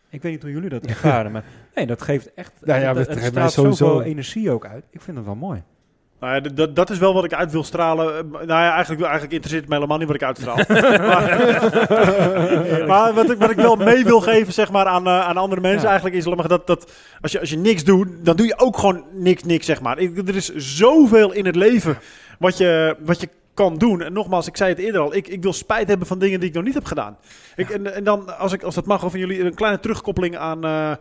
Ik 0.10 0.22
weet 0.22 0.32
niet 0.32 0.42
hoe 0.42 0.52
jullie 0.52 0.70
dat 0.70 0.86
ervaren, 0.96 1.32
maar 1.32 1.44
nee, 1.76 1.86
dat 1.86 2.02
geeft 2.02 2.34
echt... 2.34 2.54
Nou 2.62 2.80
ja, 2.82 2.96
het 2.96 3.08
geeft 3.08 3.20
mij 3.20 3.30
straalt 3.30 3.52
sowieso- 3.52 3.86
zoveel 3.86 4.02
energie 4.04 4.52
ook 4.52 4.66
uit. 4.66 4.86
Ik 4.90 5.02
vind 5.02 5.18
het 5.18 5.26
wel 5.26 5.36
mooi. 5.36 5.64
Nou 6.22 6.34
ja, 6.34 6.40
dat, 6.40 6.76
dat 6.76 6.90
is 6.90 6.98
wel 6.98 7.14
wat 7.14 7.24
ik 7.24 7.34
uit 7.34 7.52
wil 7.52 7.64
stralen. 7.64 8.16
Eh, 8.18 8.24
Nou 8.32 8.48
ja, 8.48 8.72
eigenlijk, 8.72 9.02
eigenlijk 9.02 9.34
interesseert 9.34 9.62
het 9.62 9.70
me 9.70 9.76
helemaal 9.76 9.98
niet 9.98 10.08
wat 10.08 10.16
ik 10.16 10.24
uitstraal. 10.24 10.56
maar 12.88 12.88
maar 12.88 13.14
wat, 13.14 13.30
ik, 13.32 13.38
wat 13.38 13.50
ik 13.50 13.56
wel 13.56 13.76
mee 13.76 14.04
wil 14.04 14.22
geven 14.22 14.54
zeg 14.54 14.72
maar, 14.72 14.86
aan, 14.86 15.08
eh, 15.08 15.28
aan 15.28 15.38
andere 15.38 15.62
mensen 15.62 15.82
Ja. 15.82 15.88
eigenlijk 15.88 16.16
is 16.16 16.26
maar 16.26 16.48
dat, 16.48 16.68
dat 16.68 16.92
als, 17.22 17.32
je, 17.32 17.40
als 17.40 17.50
je 17.50 17.58
niks 17.58 17.84
doet, 17.84 18.08
dan 18.20 18.36
doe 18.36 18.46
je 18.46 18.60
ook 18.60 18.78
gewoon 18.78 19.04
niks, 19.14 19.44
niks 19.44 19.66
zeg 19.66 19.82
maar. 19.82 20.00
Ik, 20.00 20.28
er 20.28 20.36
is 20.36 20.56
zoveel 20.56 21.32
in 21.32 21.46
het 21.46 21.56
leven 21.56 21.98
wat 22.40 22.58
je, 22.58 22.96
wat 23.00 23.22
je 23.22 23.30
kan 23.54 23.78
doen. 23.78 24.02
En 24.02 24.14
nogmaals, 24.14 24.48
ik 24.48 24.58
zei 24.58 24.70
het 24.70 24.80
eerder 24.80 25.02
al, 25.02 25.16
ik, 25.16 25.28
ik 25.28 25.44
wil 25.44 25.54
spijt 25.54 25.88
hebben 25.88 26.08
van 26.08 26.20
dingen 26.20 26.40
die 26.40 26.50
ik 26.50 26.56
nog 26.56 26.64
niet 26.64 26.74
heb 26.74 26.86
gedaan. 26.86 27.18
Ik, 27.56 27.70
en, 27.70 27.94
en 27.96 28.04
dan, 28.04 28.38
als, 28.38 28.54
ik, 28.54 28.64
als 28.64 28.76
dat 28.76 28.86
mag, 28.86 29.00
van 29.00 29.20
jullie 29.20 29.44
een 29.44 29.54
kleine 29.54 29.80
terugkoppeling 29.80 30.38
aan, 30.38 30.66
eh, 30.66 30.92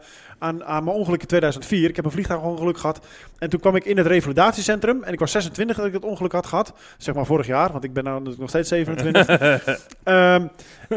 aan, 0.40 0.64
aan 0.64 0.84
mijn 0.84 0.96
ongeluk 0.96 1.20
in 1.20 1.26
2004. 1.26 1.88
Ik 1.88 1.96
heb 1.96 2.04
een 2.04 2.10
vliegtuigongeluk 2.10 2.78
gehad. 2.78 3.06
En 3.38 3.50
toen 3.50 3.60
kwam 3.60 3.76
ik 3.76 3.84
in 3.84 3.96
het 3.96 4.06
revalidatiecentrum. 4.06 5.02
En 5.02 5.12
ik 5.12 5.18
was 5.18 5.30
26 5.30 5.76
dat 5.76 5.86
ik 5.86 5.92
het 5.92 6.04
ongeluk 6.04 6.32
had 6.32 6.46
gehad. 6.46 6.72
Zeg 6.98 7.14
maar 7.14 7.26
vorig 7.26 7.46
jaar, 7.46 7.72
want 7.72 7.84
ik 7.84 7.92
ben 7.92 8.04
nou 8.04 8.34
nog 8.38 8.48
steeds 8.48 8.68
27. 8.68 9.28
Ehm, 10.02 10.46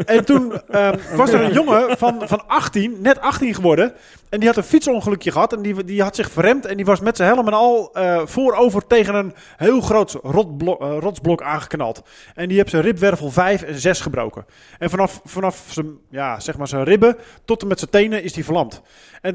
en 0.06 0.26
toen 0.26 0.62
ehm, 0.70 0.98
was 1.16 1.32
er 1.32 1.42
een 1.42 1.54
jongen 1.54 1.98
van, 1.98 2.22
van 2.28 2.48
18, 2.48 3.02
net 3.02 3.20
18 3.20 3.54
geworden. 3.54 3.94
En 4.30 4.40
die 4.40 4.48
had 4.48 4.58
een 4.58 4.64
fietsongelukje 4.64 5.32
gehad. 5.32 5.54
En 5.54 5.62
die, 5.62 5.84
die 5.84 6.02
had 6.02 6.16
zich 6.16 6.32
verremd. 6.32 6.66
En 6.66 6.76
die 6.76 6.86
was 6.86 7.00
met 7.00 7.18
zijn 7.18 7.34
helm 7.34 7.48
en 7.48 7.54
al 7.54 7.94
eh, 7.94 8.22
voorover 8.26 8.88
tegen 8.88 9.16
een 9.16 9.34
heel 9.58 9.82
groot 9.82 10.14
eh, 10.14 10.98
rotsblok 11.00 11.42
aangeknald. 11.42 12.04
En 12.36 12.48
die 12.48 12.58
heeft 12.58 12.70
zijn 12.70 12.84
ribwervel 12.84 13.32
5 13.32 13.62
en 13.62 13.80
6 13.80 14.00
gebroken. 14.00 14.46
En 14.80 14.90
vanaf, 14.90 15.22
vanaf 15.26 15.66
zijn, 15.68 15.98
ja, 16.10 16.40
zeg 16.40 16.58
maar 16.58 16.68
zijn 16.68 16.84
ribben 16.84 17.18
tot 17.46 17.62
en 17.62 17.68
met 17.68 17.80
zijn 17.80 17.92
tenen 17.92 18.24
is 18.24 18.34
die 18.34 18.46
verlamd. 18.46 18.82
En, 19.22 19.33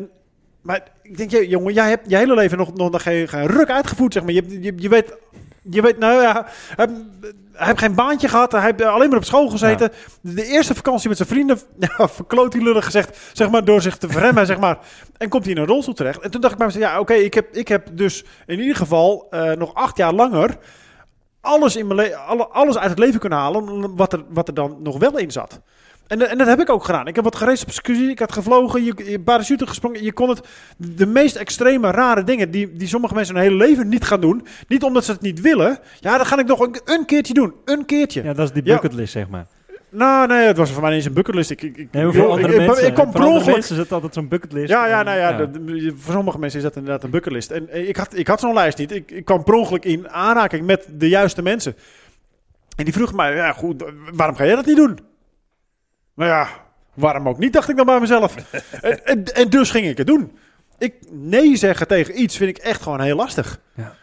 maar 0.69 0.83
ik 1.03 1.17
denk, 1.17 1.31
je, 1.31 1.49
jongen, 1.49 1.73
jij 1.75 1.89
hebt 1.89 2.11
je 2.11 2.17
hele 2.17 2.35
leven 2.35 2.59
nog, 2.59 2.75
nog 2.75 3.03
geen, 3.03 3.29
geen 3.29 3.47
ruk 3.47 3.71
uitgevoerd, 3.71 4.13
zeg 4.13 4.23
maar. 4.23 4.33
Je, 4.33 4.41
hebt- 4.41 4.65
je, 4.65 4.73
je 4.77 4.89
weet... 4.89 5.13
Je 5.71 5.83
weet, 5.83 5.99
nou 5.99 6.23
ja, 6.23 6.47
hij, 6.77 6.87
hij 7.53 7.67
heeft 7.67 7.79
geen 7.79 7.95
baantje 7.95 8.29
gehad. 8.29 8.53
Hij 8.53 8.61
heeft 8.61 8.83
alleen 8.83 9.09
maar 9.09 9.19
op 9.19 9.25
school 9.25 9.49
gezeten. 9.49 9.93
De 10.21 10.45
eerste 10.45 10.75
vakantie 10.75 11.09
met 11.09 11.17
zijn 11.17 11.29
vrienden, 11.29 11.59
ja, 11.99 12.09
verkloot 12.09 12.53
hij 12.53 12.63
lullig 12.63 12.85
gezegd, 12.85 13.19
zeg 13.33 13.51
maar, 13.51 13.65
door 13.65 13.81
zich 13.83 13.97
te 13.99 14.09
verremmen, 14.09 14.47
zeg 14.47 14.59
maar. 14.59 14.79
En 15.17 15.29
komt 15.29 15.45
hij 15.45 15.53
in 15.55 15.61
een 15.61 15.67
rolstoel 15.67 15.95
terecht. 15.95 16.21
En 16.21 16.31
toen 16.31 16.41
dacht 16.41 16.53
ik 16.53 16.59
bij 16.59 16.67
mezelf, 16.67 16.85
ja, 16.85 17.01
oké, 17.01 17.13
ik, 17.15 17.35
heb, 17.35 17.57
ik 17.57 17.69
heb 17.69 17.89
dus 17.93 18.25
in 18.47 18.61
ieder 18.61 18.77
geval 18.77 19.27
eh, 19.31 19.53
nog 19.53 19.75
acht 19.75 19.97
jaar 19.97 20.13
langer 20.13 20.59
alles, 21.41 21.77
in 21.77 21.87
mijn 21.87 21.99
le- 21.99 22.17
alle, 22.17 22.47
alles 22.47 22.79
uit 22.79 22.91
het 22.91 22.99
leven 22.99 23.21
kunnen 23.21 23.39
halen 23.39 23.97
wat 23.97 24.13
er, 24.13 24.25
wat 24.29 24.49
er 24.49 24.55
dan 24.55 24.77
nog 24.83 24.99
wel 24.99 25.19
in 25.19 25.31
zat. 25.31 25.61
En, 26.09 26.29
en 26.31 26.39
dat 26.39 26.47
heb 26.47 26.61
ik 26.61 26.71
ook 26.71 26.85
gedaan. 26.85 27.07
Ik 27.07 27.15
heb 27.15 27.25
wat 27.25 27.37
gereisd 27.37 27.63
op 27.63 27.69
excursie, 27.69 28.11
ik 28.11 28.19
had 28.19 28.33
gevlogen, 28.33 28.85
je, 28.85 28.95
je 29.11 29.21
parachute 29.21 29.67
gesprongen. 29.67 30.03
Je 30.05 30.13
kon 30.13 30.29
het, 30.29 30.41
de 30.77 31.07
meest 31.07 31.37
extreme, 31.37 31.91
rare 31.91 32.25
dingen 32.25 32.51
die, 32.51 32.73
die 32.73 32.89
sommige 32.89 33.15
mensen 33.15 33.35
hun 33.35 33.45
hele 33.45 33.57
leven 33.57 33.89
niet 33.89 34.05
gaan 34.05 34.21
doen. 34.21 34.47
Niet 34.69 34.83
omdat 34.83 35.05
ze 35.05 35.13
het 35.13 35.21
niet 35.21 35.41
willen. 35.41 35.79
Ja, 36.01 36.17
dan 36.17 36.27
ga 36.27 36.39
ik 36.39 36.47
nog 36.47 36.61
een, 36.61 36.77
een 36.85 37.05
keertje 37.05 37.35
doen. 37.35 37.53
Een 37.65 37.85
keertje. 37.85 38.23
Ja, 38.23 38.33
dat 38.33 38.47
is 38.49 38.53
die 38.53 38.65
Ja. 38.65 38.73
bucketlist, 38.73 39.13
zeg 39.13 39.29
maar. 39.29 39.47
Nou, 39.91 40.27
nee, 40.27 40.47
het 40.47 40.57
was 40.57 40.71
voor 40.71 40.81
mij 40.81 40.91
niet 40.91 40.99
eens 40.99 41.09
een 41.09 41.15
bucketlist. 41.15 41.51
Ik, 41.51 41.63
ik, 41.63 41.77
ik, 41.77 41.89
Nee, 41.93 42.11
voor 42.13 42.29
andere 42.31 42.55
ik, 42.61 42.67
mensen, 42.67 42.87
ik 42.87 42.95
kwam 42.95 43.05
voor 43.05 43.13
per 43.15 43.21
andere 43.23 43.39
ongeluk 43.39 43.55
mensen 43.55 43.75
is 43.77 43.83
het 43.83 43.93
altijd 43.93 44.15
zo'n 44.15 44.29
bucketlist. 44.29 44.69
ja, 44.69 44.87
ja, 44.87 45.03
nou 45.03 45.19
ja, 45.19 45.33
dat- 45.33 45.49
voor 45.97 46.13
sommige 46.13 46.39
mensen 46.39 46.59
is 46.59 46.65
dat 46.65 46.77
inderdaad 46.77 47.03
een 47.05 47.11
bucketlist. 47.11 47.51
En 47.51 47.69
eh, 47.71 47.89
ik 47.89 47.97
had, 47.97 48.17
ik 48.17 48.27
had 48.29 48.41
zo'n 48.41 48.55
lijst 48.55 48.79
niet. 48.79 48.93
Ik, 48.93 49.11
ik 49.11 49.25
kwam 49.25 49.45
per 49.45 49.55
ongeluk 49.55 49.85
in 49.85 50.11
aanraking 50.11 50.67
met 50.67 50.87
de 50.93 51.09
juiste 51.09 51.43
mensen. 51.43 51.75
En 52.77 52.85
die 52.85 52.93
vroegen 52.95 53.17
mij, 53.17 53.35
ja 53.35 53.53
goed, 53.53 53.85
waarom 54.15 54.37
ga 54.37 54.45
jij 54.45 54.55
dat 54.55 54.67
niet 54.67 54.77
doen? 54.77 54.99
Nou 56.19 56.31
ja, 56.31 56.49
waarom 56.95 57.29
ook 57.29 57.39
niet, 57.39 57.53
dacht 57.53 57.69
ik 57.69 57.77
dan 57.77 57.87
bij 57.87 58.01
mezelf. 58.01 58.35
en, 58.81 59.05
en, 59.07 59.25
en 59.25 59.49
dus 59.49 59.71
ging 59.71 59.87
ik 59.87 59.99
het 59.99 60.07
doen. 60.07 60.39
Ik 60.79 60.95
nee 61.11 61.57
zeggen 61.57 61.87
tegen 61.89 62.21
iets 62.21 62.37
vind 62.37 62.59
ik 62.59 62.65
echt 62.65 62.83
gewoon 62.83 63.01
heel 63.01 63.17
lastig. 63.17 63.61
Ja. 63.75 63.95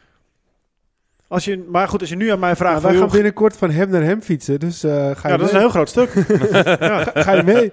Als 1.28 1.46
je, 1.46 1.66
maar 1.72 1.88
goed, 1.88 2.00
als 2.00 2.10
je 2.10 2.16
nu 2.16 2.30
aan 2.32 2.40
mij 2.40 2.56
vraagt... 2.56 2.72
Nou, 2.72 2.82
van, 2.82 2.90
wij 2.90 3.00
gaan 3.00 3.08
joh, 3.08 3.16
binnenkort 3.16 3.58
van 3.58 3.72
hem 3.72 3.90
naar 3.90 4.02
hem 4.02 4.22
fietsen, 4.22 4.60
dus 4.60 4.84
eh, 4.84 4.92
ga, 4.92 5.28
je 5.28 5.28
ja, 5.28 5.38
dat 5.38 5.42
is 5.42 5.48
een 5.48 5.52
mee? 5.52 5.60
heel 5.60 5.70
groot 5.70 5.90
stuk. 5.90 6.10
ga, 6.80 7.22
ga 7.22 7.34
je 7.34 7.44
mee? 7.44 7.64
Ik, 7.64 7.72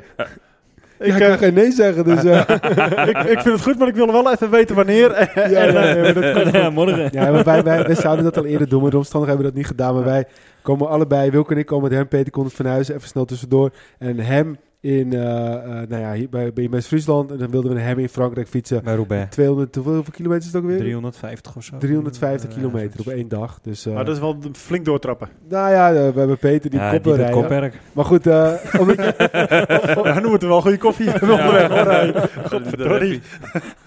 ja, 1.08 1.14
ik 1.14 1.20
eh, 1.20 1.28
kan 1.28 1.38
geen 1.38 1.54
nee 1.54 1.72
zeggen, 1.72 2.04
dus... 2.04 2.24
eh, 2.24 2.40
ik, 3.08 3.18
ik 3.18 3.40
vind 3.40 3.54
het 3.54 3.62
goed, 3.62 3.78
maar 3.78 3.88
ik 3.88 3.94
wil 3.94 4.12
wel 4.12 4.32
even 4.32 4.50
weten 4.50 4.76
wanneer. 4.76 5.30
ja, 5.34 5.46
ja, 5.46 5.84
ja, 5.84 6.48
ja, 6.52 6.70
morgen. 6.70 7.08
Ja, 7.12 7.30
maar 7.30 7.44
wij, 7.44 7.62
wij, 7.62 7.82
wij 7.82 7.94
zouden 7.94 8.24
dat 8.24 8.36
al 8.36 8.44
eerder 8.44 8.68
doen, 8.68 8.82
maar 8.82 8.90
de 8.90 8.96
omstandigheden 8.96 9.44
hebben 9.44 9.62
we 9.62 9.70
dat 9.70 9.76
niet 9.76 9.86
gedaan. 9.86 9.94
Maar 9.94 10.12
wij 10.12 10.26
komen 10.62 10.88
allebei, 10.88 11.30
Wilke 11.30 11.52
en 11.52 11.58
ik 11.60 11.66
komen 11.66 11.88
met 11.88 11.98
hem, 11.98 12.08
Peter 12.08 12.32
kon 12.32 12.44
het 12.44 12.52
van 12.52 12.66
huis, 12.66 12.88
even 12.88 13.08
snel 13.08 13.24
tussendoor. 13.24 13.72
En 13.98 14.18
hem 14.18 14.58
in, 14.82 15.12
eh, 15.12 15.52
eh, 15.54 15.88
nou 15.88 16.02
ja, 16.02 16.12
hier 16.12 16.28
bij, 16.28 16.52
bij 16.52 16.82
Friesland. 16.82 17.30
En 17.30 17.38
dan 17.38 17.50
wilden 17.50 17.74
we 17.74 17.80
hem 17.80 17.98
in 17.98 18.08
Frankrijk 18.08 18.48
fietsen. 18.48 18.84
Bij 18.84 18.94
Roubaix. 18.94 19.30
200, 19.30 19.74
hoeveel, 19.74 20.04
kilometer 20.12 20.46
is 20.46 20.52
het 20.52 20.62
ook 20.62 20.68
weer? 20.68 20.78
350 20.78 21.56
of 21.56 21.64
zo. 21.64 21.78
350 21.78 22.48
Ja, 22.50 22.54
kilometer 22.56 23.00
op 23.00 23.06
één 23.06 23.28
dag. 23.28 23.58
Dus, 23.62 23.86
eh, 23.86 23.94
Maar 23.94 24.04
dat 24.04 24.14
is 24.14 24.20
wel 24.20 24.36
flink 24.52 24.84
doortrappen. 24.84 25.28
nou 25.48 25.70
ja, 25.70 25.92
we 25.92 26.18
hebben 26.18 26.38
Peter 26.38 26.70
die 26.70 26.80
Ja, 26.80 26.90
kop 26.90 27.02
die 27.04 27.12
wil 27.12 27.12
doet 27.12 27.22
rijden. 27.30 27.40
kopwerk. 27.40 27.80
Maar 27.92 28.04
goed, 28.04 28.26
eh, 28.26 28.52
omdat 28.80 28.96
je- 30.14 30.20
noem 30.22 30.32
het 30.32 30.42
wel 30.42 30.60
goede 30.60 30.78
koffie. 30.78 31.06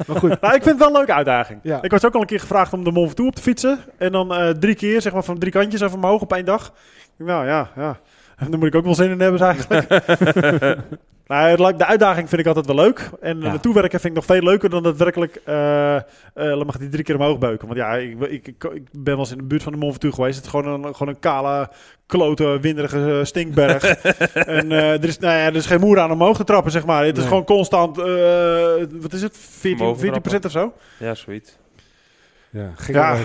maar 0.08 0.18
goed, 0.18 0.42
Nou, 0.42 0.56
ik 0.56 0.64
vind 0.64 0.66
het 0.66 0.78
wel 0.78 0.88
een 0.88 0.94
leuke 0.94 1.14
uitdaging. 1.14 1.60
Ja. 1.64 1.82
Ik 1.82 1.92
was 1.92 2.06
ook 2.06 2.14
al 2.14 2.22
een 2.22 2.28
keer 2.28 2.40
gevraagd 2.40 2.74
om 2.74 2.84
de 2.84 2.92
Mont 2.92 3.08
Ventoux 3.08 3.30
op 3.30 3.36
te 3.36 3.42
fietsen. 3.42 3.80
En 3.98 4.12
dan 4.12 4.34
eh, 4.34 4.50
drie 4.50 4.76
keer, 4.76 5.02
zeg 5.02 5.14
maar 5.14 5.24
van 5.24 5.38
drie 5.38 5.52
kantjes 5.52 5.82
even 5.82 5.96
omhoog 5.96 6.22
op 6.22 6.34
één 6.34 6.46
dag. 6.46 6.74
Nou 7.18 7.46
ja, 7.46 7.70
ja. 7.76 7.98
Daar 8.38 8.60
moet 8.60 8.68
ik 8.68 8.76
ook 8.76 8.84
wel 8.86 8.96
zin 8.96 9.10
in 9.12 9.20
hebben 9.20 9.42
eigenlijk. 9.42 9.88
nou, 11.28 11.76
de 11.78 11.86
uitdaging 11.86 12.30
vind 12.30 12.42
ik 12.42 12.48
altijd 12.48 12.66
wel 12.66 12.76
leuk. 12.76 13.10
En 13.22 13.42
Ja. 13.42 13.52
de 13.52 13.60
toewerken 13.60 14.00
vind 14.00 14.16
ik 14.18 14.26
nog 14.28 14.38
veel 14.38 14.44
leuker 14.50 14.70
dan 14.70 14.84
daadwerkelijk... 14.84 15.42
eh 15.46 15.96
eh, 15.96 16.02
dan 16.34 16.66
mag 16.66 16.76
ik 16.76 16.82
die 16.82 16.90
drie 16.90 17.04
keer 17.04 17.16
omhoog 17.16 17.38
beuken. 17.38 17.68
Want 17.68 17.80
ja, 17.80 17.96
ik, 17.96 18.20
ik, 18.20 18.48
ik, 18.48 18.64
ik 18.74 18.84
ben 18.92 19.04
wel 19.14 19.18
eens 19.20 19.32
in 19.32 19.38
de 19.38 19.44
buurt 19.44 19.64
van 19.64 19.72
de 19.72 19.78
Mont 19.78 19.92
Ventoux 19.92 20.16
geweest. 20.16 20.36
Het 20.36 20.46
is 20.46 20.52
gewoon 20.52 20.84
een, 20.86 20.96
gewoon 20.96 21.14
een 21.14 21.20
kale, 21.20 21.70
klote, 22.06 22.58
winderige 22.62 23.18
eh, 23.20 23.24
stinkberg. 23.26 23.84
en 24.34 24.72
eh, 24.72 24.92
er, 24.94 25.04
is, 25.04 25.20
nou 25.20 25.34
ja, 25.38 25.46
er 25.46 25.56
is 25.56 25.66
geen 25.66 25.80
moer 25.80 26.00
aan 26.00 26.12
om 26.12 26.22
omhoog 26.22 26.38
te 26.38 26.44
trappen, 26.44 26.72
zeg 26.72 26.86
maar. 26.86 27.06
Het 27.06 27.18
is 27.18 27.24
gewoon 27.24 27.44
constant... 27.46 27.98
eh, 27.98 28.06
wat 28.92 29.14
is 29.14 29.22
het? 29.22 29.38
14, 29.38 29.80
Omhoog 29.82 30.00
14 30.00 30.22
trappen. 30.22 30.46
of 30.46 30.52
zo? 30.52 30.74
Ja, 30.98 31.14
zoiets. 31.16 31.58
ja, 32.50 32.72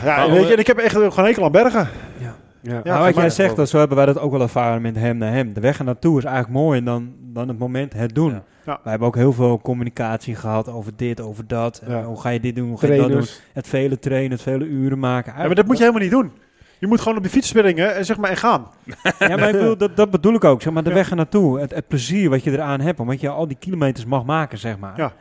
Ja, 0.04 0.30
weet 0.30 0.46
je, 0.46 0.52
en 0.52 0.58
ik 0.58 0.66
heb 0.66 0.78
echt 0.78 0.96
gewoon 0.96 1.24
hekel 1.24 1.44
aan 1.44 1.52
bergen. 1.52 1.88
ja. 2.18 2.36
Ja, 2.62 2.80
nou, 2.84 3.04
wat 3.04 3.14
jij 3.14 3.30
zegt, 3.30 3.56
dat, 3.56 3.68
zo 3.68 3.78
hebben 3.78 3.96
wij 3.96 4.06
dat 4.06 4.18
ook 4.18 4.30
wel 4.30 4.40
ervaren 4.40 4.82
met 4.82 4.96
hem 4.96 5.16
naar 5.16 5.32
hem. 5.32 5.52
De 5.52 5.60
weg 5.60 5.78
er 5.78 5.84
naartoe 5.84 6.18
is 6.18 6.24
eigenlijk 6.24 6.54
mooier 6.54 6.84
dan, 6.84 7.12
dan 7.20 7.48
het 7.48 7.58
moment 7.58 7.92
het 7.92 8.14
doen. 8.14 8.30
Ja. 8.30 8.42
Ja. 8.64 8.80
Wij 8.82 8.90
hebben 8.90 9.08
ook 9.08 9.16
heel 9.16 9.32
veel 9.32 9.60
communicatie 9.60 10.34
gehad 10.34 10.68
over 10.68 10.92
dit, 10.96 11.20
over 11.20 11.46
dat. 11.46 11.82
Ja. 11.86 12.02
Hoe 12.04 12.20
ga 12.20 12.28
je 12.28 12.40
dit 12.40 12.56
doen, 12.56 12.68
hoe 12.68 12.78
ga 12.78 12.86
je 12.86 13.00
dat 13.00 13.10
doen? 13.10 13.24
Het 13.52 13.68
vele 13.68 13.98
trainen, 13.98 14.30
het 14.30 14.42
vele 14.42 14.64
uren 14.64 14.98
maken. 14.98 15.32
Ja, 15.36 15.46
maar 15.46 15.54
dat 15.54 15.66
moet 15.66 15.76
je 15.76 15.82
helemaal 15.82 16.02
niet 16.02 16.10
doen. 16.12 16.32
Je 16.78 16.86
moet 16.86 17.00
gewoon 17.00 17.18
op 17.18 17.24
je 17.24 17.30
fiets 17.30 17.48
springen 17.48 17.94
en 17.94 18.04
zeg 18.04 18.16
maar 18.16 18.30
en 18.30 18.36
gaan. 18.36 18.66
Ja, 19.18 19.36
maar 19.36 19.48
ik 19.48 19.52
bedoel, 19.52 19.76
dat, 19.76 19.96
dat 19.96 20.10
bedoel 20.10 20.34
ik 20.34 20.44
ook. 20.44 20.62
Zeg 20.62 20.72
maar, 20.72 20.82
de 20.82 20.88
Ja. 20.88 20.94
weg 20.94 21.10
er 21.10 21.16
naartoe, 21.16 21.60
het, 21.60 21.74
het 21.74 21.88
plezier 21.88 22.30
wat 22.30 22.44
je 22.44 22.50
eraan 22.50 22.80
hebt, 22.80 23.00
omdat 23.00 23.20
je 23.20 23.28
al 23.28 23.46
die 23.48 23.56
kilometers 23.60 24.06
mag 24.06 24.24
maken, 24.24 24.58
zeg 24.58 24.78
maar. 24.78 24.96
Ja. 24.96 25.12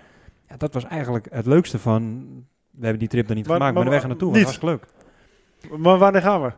Ja, 0.49 0.57
dat 0.57 0.73
was 0.73 0.85
eigenlijk 0.85 1.27
het 1.31 1.45
leukste 1.45 1.79
van... 1.79 2.25
We 2.71 2.81
hebben 2.81 2.99
die 2.99 3.07
trip 3.07 3.27
dan 3.27 3.35
niet 3.35 3.47
Maar- 3.47 3.55
gemaakt, 3.55 3.73
maar, 3.75 3.83
maar- 3.83 3.91
de 3.93 3.97
weg 3.99 4.01
er 4.01 4.07
naartoe 4.09 4.31
niet. 4.37 4.43
was 4.45 4.57
hartstikke 4.57 4.87
leuk. 5.71 5.79
Maar 5.81 5.97
wanneer 5.97 6.21
gaan 6.21 6.41
we? 6.41 6.51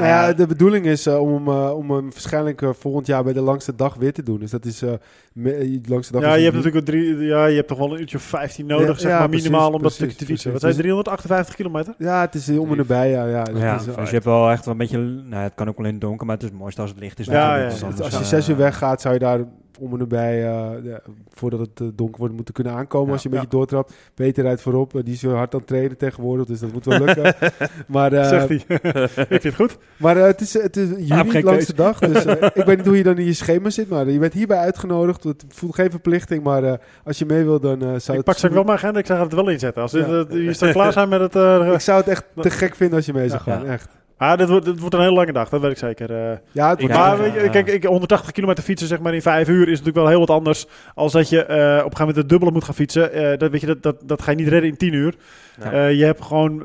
Nou 0.00 0.08
ja, 0.08 0.32
de 0.32 0.46
bedoeling 0.46 0.86
is 0.86 1.06
uh, 1.06 1.20
om, 1.20 1.48
uh, 1.48 1.76
om 1.76 1.90
hem 1.90 2.10
waarschijnlijk 2.10 2.60
uh, 2.60 2.70
volgend 2.78 3.06
jaar 3.06 3.24
bij 3.24 3.32
de 3.32 3.40
langste 3.40 3.74
dag 3.74 3.94
weer 3.94 4.12
te 4.12 4.22
doen. 4.22 4.38
Dus 4.38 4.50
dat 4.50 4.64
is 4.64 4.78
de 4.78 5.80
langste 5.88 6.12
dag. 6.12 6.22
Ja, 6.22 6.34
je 6.34 6.44
hebt 6.44 6.56
natuurlijk 6.56 6.84
drie, 6.84 7.16
ja, 7.16 7.46
je 7.46 7.56
hebt 7.56 7.68
toch 7.68 7.78
wel 7.78 7.92
een 7.92 8.00
uurtje 8.00 8.16
of 8.16 8.22
15 8.22 8.66
nodig, 8.66 8.86
ja, 8.86 8.94
zeg 8.94 9.10
ja, 9.10 9.18
maar 9.18 9.28
minimaal 9.28 9.58
precies, 9.58 9.76
om 9.76 9.82
dat 9.82 9.92
stukje 9.92 10.16
te 10.16 10.24
fietsen. 10.24 10.52
Wat 10.52 10.60
zijn 10.60 10.74
358 10.74 11.54
kilometer? 11.54 11.94
Ja, 11.98 12.20
het 12.20 12.34
is 12.34 12.48
om 12.48 12.70
en 12.70 12.76
nabij. 12.76 13.10
Ja, 13.10 13.26
ja, 13.26 13.44
ja 13.54 13.76
is, 13.76 13.84
dus 13.84 13.94
je 13.94 14.14
hebt 14.14 14.24
wel 14.24 14.50
echt 14.50 14.64
wel 14.64 14.74
een 14.74 14.80
beetje. 14.80 14.98
Nou, 14.98 15.42
het 15.42 15.54
kan 15.54 15.68
ook 15.68 15.78
alleen 15.78 15.98
donker, 15.98 16.26
maar 16.26 16.34
het 16.34 16.44
is 16.44 16.50
het 16.50 16.58
mooiste 16.58 16.80
als 16.80 16.90
het 16.90 16.98
licht 16.98 17.18
is. 17.18 17.26
Ja, 17.26 17.56
ja, 17.56 17.70
als 18.02 18.18
je 18.18 18.24
zes 18.24 18.48
uur 18.48 18.56
weggaat, 18.56 19.00
zou 19.00 19.14
je 19.14 19.20
daar 19.20 19.40
om 19.78 19.92
en 19.92 19.98
nabij, 19.98 20.44
uh, 20.44 20.94
voordat 21.28 21.60
het 21.60 21.80
uh, 21.80 21.88
donker 21.94 22.18
wordt, 22.18 22.34
moeten 22.34 22.54
kunnen 22.54 22.72
aankomen. 22.72 23.12
als 23.12 23.22
je 23.22 23.28
een 23.28 23.34
beetje 23.34 23.50
doortrapt. 23.50 23.94
Peter 24.14 24.44
rijdt 24.44 24.60
voorop. 24.60 24.94
Uh, 24.94 25.04
die 25.04 25.14
is 25.14 25.22
hard 25.22 25.52
aan 25.52 25.58
het 25.58 25.68
treden 25.68 25.96
tegenwoordig, 25.96 26.46
dus 26.46 26.60
dat 26.60 26.72
moet 26.72 26.84
wel 26.84 26.98
lukken. 26.98 27.34
maar, 27.86 28.10
Zegt 28.10 28.48
hij. 28.48 28.56
ik 29.28 29.40
vind 29.40 29.42
het 29.42 29.54
goed. 29.54 29.78
Maar 29.96 30.16
het 30.16 30.40
is, 30.40 30.52
het 30.52 30.76
is 30.76 30.88
juni, 30.88 31.30
de 31.30 31.42
langste 31.42 31.74
dag. 31.74 31.98
Dus 31.98 32.24
ik 32.60 32.64
weet 32.64 32.76
niet 32.76 32.86
hoe 32.86 32.96
je 32.96 33.02
dan 33.02 33.18
in 33.18 33.24
je 33.24 33.32
schema 33.32 33.70
zit, 33.70 33.88
maar 33.88 34.10
je 34.10 34.18
bent 34.18 34.32
hierbij 34.32 34.58
uitgenodigd. 34.58 35.24
Het 35.24 35.44
voelt 35.48 35.74
geen 35.74 35.90
verplichting, 35.90 36.42
maar 36.42 36.80
als 37.04 37.18
je 37.18 37.26
mee 37.26 37.44
wil, 37.44 37.60
dan 37.60 37.78
zou 37.78 37.94
ik 37.94 38.06
het... 38.06 38.24
pak 38.24 38.36
ze 38.36 38.48
wel 38.48 38.64
mijn 38.64 38.76
agenda, 38.78 38.98
ik 38.98 39.06
zou 39.06 39.20
het 39.20 39.32
wel 39.32 39.48
inzetten. 39.48 39.82
Als 39.82 39.92
je 39.92 40.48
staat 40.50 40.72
klaar 40.72 40.92
zijn 40.92 41.08
met 41.08 41.20
het... 41.20 41.34
ik 41.74 41.80
zou 41.80 41.98
het 41.98 42.08
echt 42.08 42.24
te 42.34 42.50
gek 42.50 42.74
vinden 42.74 42.96
als 42.96 43.06
je 43.06 43.12
mee 43.12 43.28
zou 43.28 43.40
gaan, 43.40 43.66
echt. 43.66 43.95
Ah, 44.18 44.38
dit 44.38 44.48
wordt, 44.48 44.64
dit 44.64 44.78
wordt 44.80 44.94
een 44.94 45.00
hele 45.00 45.12
lange 45.12 45.32
dag, 45.32 45.48
dat 45.48 45.60
weet 45.60 45.70
ik 45.70 45.78
zeker. 45.78 46.10
Uh, 46.10 46.36
ja, 46.52 46.68
het 46.70 46.80
wordt 46.80 46.94
maar 46.94 47.18
weet 47.18 47.34
je, 47.34 47.50
kijk, 47.50 47.68
ik, 47.68 47.84
180 47.84 48.32
kilometer 48.32 48.64
fietsen 48.64 48.88
zeg 48.88 49.00
maar 49.00 49.14
in 49.14 49.22
5 49.22 49.48
uur 49.48 49.62
is 49.62 49.68
natuurlijk 49.68 49.96
wel 49.96 50.08
heel 50.08 50.18
wat 50.18 50.30
anders. 50.30 50.66
Als 50.94 51.12
dat 51.12 51.28
je 51.28 51.36
uh, 51.36 51.44
op 51.44 51.50
een 51.50 51.56
gegeven 51.56 51.98
moment 51.98 52.16
het 52.16 52.28
dubbele 52.28 52.50
moet 52.50 52.64
gaan 52.64 52.74
fietsen. 52.74 53.16
Uh, 53.16 53.36
dat, 53.38 53.50
weet 53.50 53.60
je, 53.60 53.66
dat, 53.66 53.82
dat, 53.82 53.96
dat 54.04 54.22
ga 54.22 54.30
je 54.30 54.36
niet 54.36 54.48
redden 54.48 54.70
in 54.70 54.76
10 54.76 54.92
uur. 54.92 55.14
Ja. 55.60 55.86
je 55.86 56.04
hebt 56.04 56.22
gewoon 56.22 56.62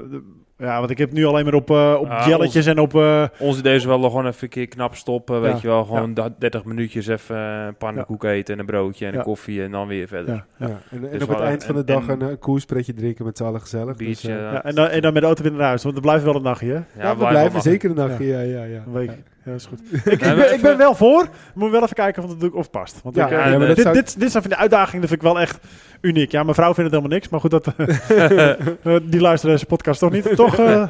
ja, 0.62 0.80
want 0.80 0.89
ik 0.89 0.97
heb 0.97 1.12
nu 1.12 1.26
alleen 1.26 1.45
maar 1.45 1.53
op, 1.53 1.70
uh, 1.70 1.97
op 1.99 2.09
ah, 2.09 2.28
jelletjes 2.28 2.66
en 2.66 2.80
op... 2.80 2.93
Uh, 2.93 3.26
ons 3.39 3.57
idee 3.57 3.76
is 3.76 3.86
wel 3.86 4.01
gewoon 4.01 4.28
even 4.28 4.43
een 4.43 4.49
keer 4.49 4.68
knap 4.68 4.95
stoppen, 4.95 5.41
weet 5.41 5.62
je 5.62 5.68
wel. 5.68 5.86
Gewoon 5.86 6.18
30 6.38 6.66
minuutjes 6.66 7.07
even 7.07 7.38
een 7.38 7.76
pannenkoek 7.76 8.24
eten 8.24 8.53
en 8.53 8.59
een 8.59 8.66
broodje 8.66 9.05
en 9.05 9.16
een 9.16 9.24
koffie 9.24 9.64
en 9.64 9.72
dan 9.72 9.88
weer 9.88 10.07
verder. 10.07 10.34
Ja. 10.34 10.45
En, 10.59 10.82
en 10.91 11.09
dus 11.12 11.24
op 11.24 11.30
het 11.30 11.39
eind 11.39 11.64
van 11.64 11.76
de 11.76 11.84
dag 11.84 12.07
een, 12.07 12.22
een 12.22 12.39
koerspretje 12.39 12.93
drinken 12.93 13.26
met 13.26 13.38
z'n 13.38 13.43
allen 13.43 13.62
gezellig. 13.62 13.95
Biertje, 13.95 14.28
dus, 14.28 14.38
ja, 14.38 14.64
en, 14.64 14.76
dan, 14.76 14.88
en 14.88 15.01
dan 15.01 15.14
met 15.14 15.22
de 15.22 15.28
auto 15.28 15.43
weer 15.43 15.51
naar 15.51 15.62
huis, 15.62 15.84
want 15.84 15.95
er 15.95 16.01
blijft 16.01 16.24
wel 16.24 16.36
een 16.36 16.41
nachtje, 16.41 16.68
hè? 16.68 17.03
Ja, 17.03 17.18
we 17.18 17.28
blijven 17.28 17.62
zeker 17.62 17.89
een 17.89 17.95
nachtje, 17.95 18.26
ja, 18.26 18.39
ja, 18.39 18.64
ja. 18.64 18.84
Een 18.86 18.93
week. 18.93 19.12
Ja, 19.46 19.52
dat 19.52 19.60
is 19.60 19.66
goed. 19.66 19.80
ik, 20.14 20.22
ik, 20.22 20.36
ben, 20.36 20.54
ik 20.54 20.62
ben 20.62 20.78
wel 20.78 20.96
voor. 20.96 21.28
Moet 21.54 21.72
wel 21.72 21.84
even 21.84 21.96
kijken 21.96 22.24
of 22.24 22.42
het 22.42 22.52
of 22.52 22.70
past. 22.70 23.02
Want 23.04 23.18
ik, 23.18 23.32
uh, 23.32 23.60
dit, 23.60 23.76
dit, 23.76 23.94
dit, 23.94 24.20
dit 24.20 24.32
zijn 24.32 24.44
van 24.44 24.52
de 24.52 24.58
uitdagingen, 24.58 25.02
dat 25.02 25.10
vind 25.10 25.22
ik 25.22 25.28
wel 25.28 25.39
echt 25.39 25.60
uniek. 26.02 26.32
Ja, 26.32 26.44
mijn 26.44 26.56
vrouw 26.56 26.74
vindt 26.74 26.92
het 26.92 27.02
helemaal 27.02 27.18
niks, 27.18 27.30
maar 27.30 27.39
goed, 27.39 27.52
dat, 27.52 27.68
uh, 27.78 29.00
die 29.12 29.22
luisteren 29.22 29.56
deze 29.56 29.66
podcast 29.66 30.00
toch 30.00 30.12
niet. 30.12 30.36
Toch, 30.36 30.60
uh, 30.60 30.88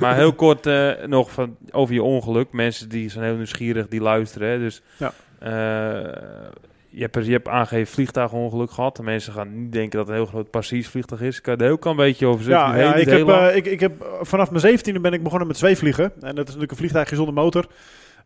Maar 0.00 0.14
heel 0.14 0.32
kort 0.32 0.66
uh, 0.66 0.92
nog 1.06 1.30
van, 1.30 1.56
over 1.70 1.94
je 1.94 2.02
ongeluk. 2.02 2.52
Mensen 2.52 2.88
die 2.88 3.10
zijn 3.10 3.24
heel 3.24 3.36
nieuwsgierig, 3.36 3.88
die 3.88 4.00
luisteren. 4.00 4.48
Hè, 4.48 4.58
dus 4.58 4.82
ja. 4.96 5.12
Je, 6.94 7.08
hebt, 7.10 7.26
je 7.26 7.32
hebt 7.32 7.48
aangegeven 7.48 7.92
vliegtuigongeluk 7.92 8.70
gehad. 8.70 8.96
De 8.96 9.02
mensen 9.02 9.32
gaan 9.32 9.62
niet 9.62 9.72
denken 9.72 9.98
dat 9.98 10.06
het 10.06 10.16
een 10.16 10.22
heel 10.22 10.30
groot 10.30 10.50
passies-vliegtuig 10.50 11.20
is. 11.20 11.40
Kan 11.40 11.58
er 11.58 11.64
heel 11.64 11.78
klein 11.78 11.96
beetje 11.96 12.26
over 12.26 12.44
zeggen? 12.44 12.68
Ja, 12.68 12.76
ja 12.76 12.94
ik, 12.94 13.08
heb, 13.08 13.54
ik, 13.54 13.66
ik 13.66 13.80
heb 13.80 14.18
vanaf 14.20 14.48
mijn 14.48 14.60
zeventiende 14.60 15.00
ben 15.00 15.12
ik 15.12 15.22
begonnen 15.22 15.48
met 15.48 15.56
zweefvliegen. 15.56 16.04
En 16.04 16.34
dat 16.34 16.38
is 16.38 16.44
natuurlijk 16.44 16.70
een 16.70 16.76
vliegtuigje 16.76 17.16
zonder 17.16 17.34
motor. 17.34 17.66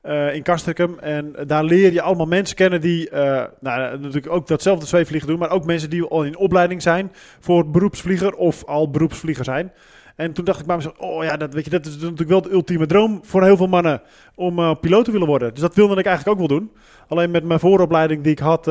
Uh, 0.02 0.34
in 0.34 0.42
Castricum. 0.42 0.98
En 0.98 1.34
daar 1.46 1.64
leer 1.64 1.92
je 1.92 2.02
allemaal 2.02 2.26
mensen 2.26 2.56
kennen 2.56 2.80
die 2.80 3.10
uh, 3.10 3.44
nou, 3.60 3.98
natuurlijk 3.98 4.32
ook 4.32 4.46
datzelfde 4.46 4.86
zweefvliegen 4.86 5.28
doen, 5.28 5.38
maar 5.38 5.50
ook 5.50 5.64
mensen 5.64 5.90
die 5.90 6.04
al 6.04 6.24
in 6.24 6.36
opleiding 6.36 6.82
zijn 6.82 7.12
voor 7.40 7.70
beroepsvlieger 7.70 8.34
of 8.34 8.64
al 8.64 8.90
beroepsvlieger 8.90 9.44
zijn. 9.44 9.72
En 10.18 10.32
toen 10.32 10.44
dacht 10.44 10.60
ik 10.60 10.66
bij 10.66 10.76
mezelf, 10.76 10.98
oh 10.98 11.24
ja, 11.24 11.36
dat, 11.36 11.54
weet 11.54 11.64
je, 11.64 11.70
dat 11.70 11.86
is 11.86 11.94
natuurlijk 11.96 12.28
wel 12.28 12.42
de 12.42 12.50
ultieme 12.50 12.86
droom 12.86 13.20
voor 13.22 13.44
heel 13.44 13.56
veel 13.56 13.66
mannen 13.66 14.02
om 14.34 14.58
uh, 14.58 14.74
piloot 14.80 15.04
te 15.04 15.10
willen 15.10 15.26
worden. 15.26 15.50
Dus 15.50 15.60
dat 15.60 15.74
wilde 15.74 15.96
ik 15.96 16.06
eigenlijk 16.06 16.40
ook 16.40 16.48
wel 16.48 16.58
doen. 16.58 16.72
Alleen 17.08 17.30
met 17.30 17.44
mijn 17.44 17.60
vooropleiding 17.60 18.22
die 18.22 18.32
ik 18.32 18.38
had, 18.38 18.66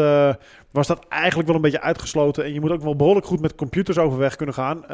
was 0.71 0.87
dat 0.87 1.05
eigenlijk 1.09 1.47
wel 1.47 1.55
een 1.55 1.61
beetje 1.61 1.81
uitgesloten. 1.81 2.43
En 2.43 2.53
je 2.53 2.59
moet 2.59 2.71
ook 2.71 2.81
wel 2.81 2.95
behoorlijk 2.95 3.25
goed 3.25 3.41
met 3.41 3.55
computers 3.55 3.97
overweg 3.97 4.35
kunnen 4.35 4.55
gaan. 4.55 4.85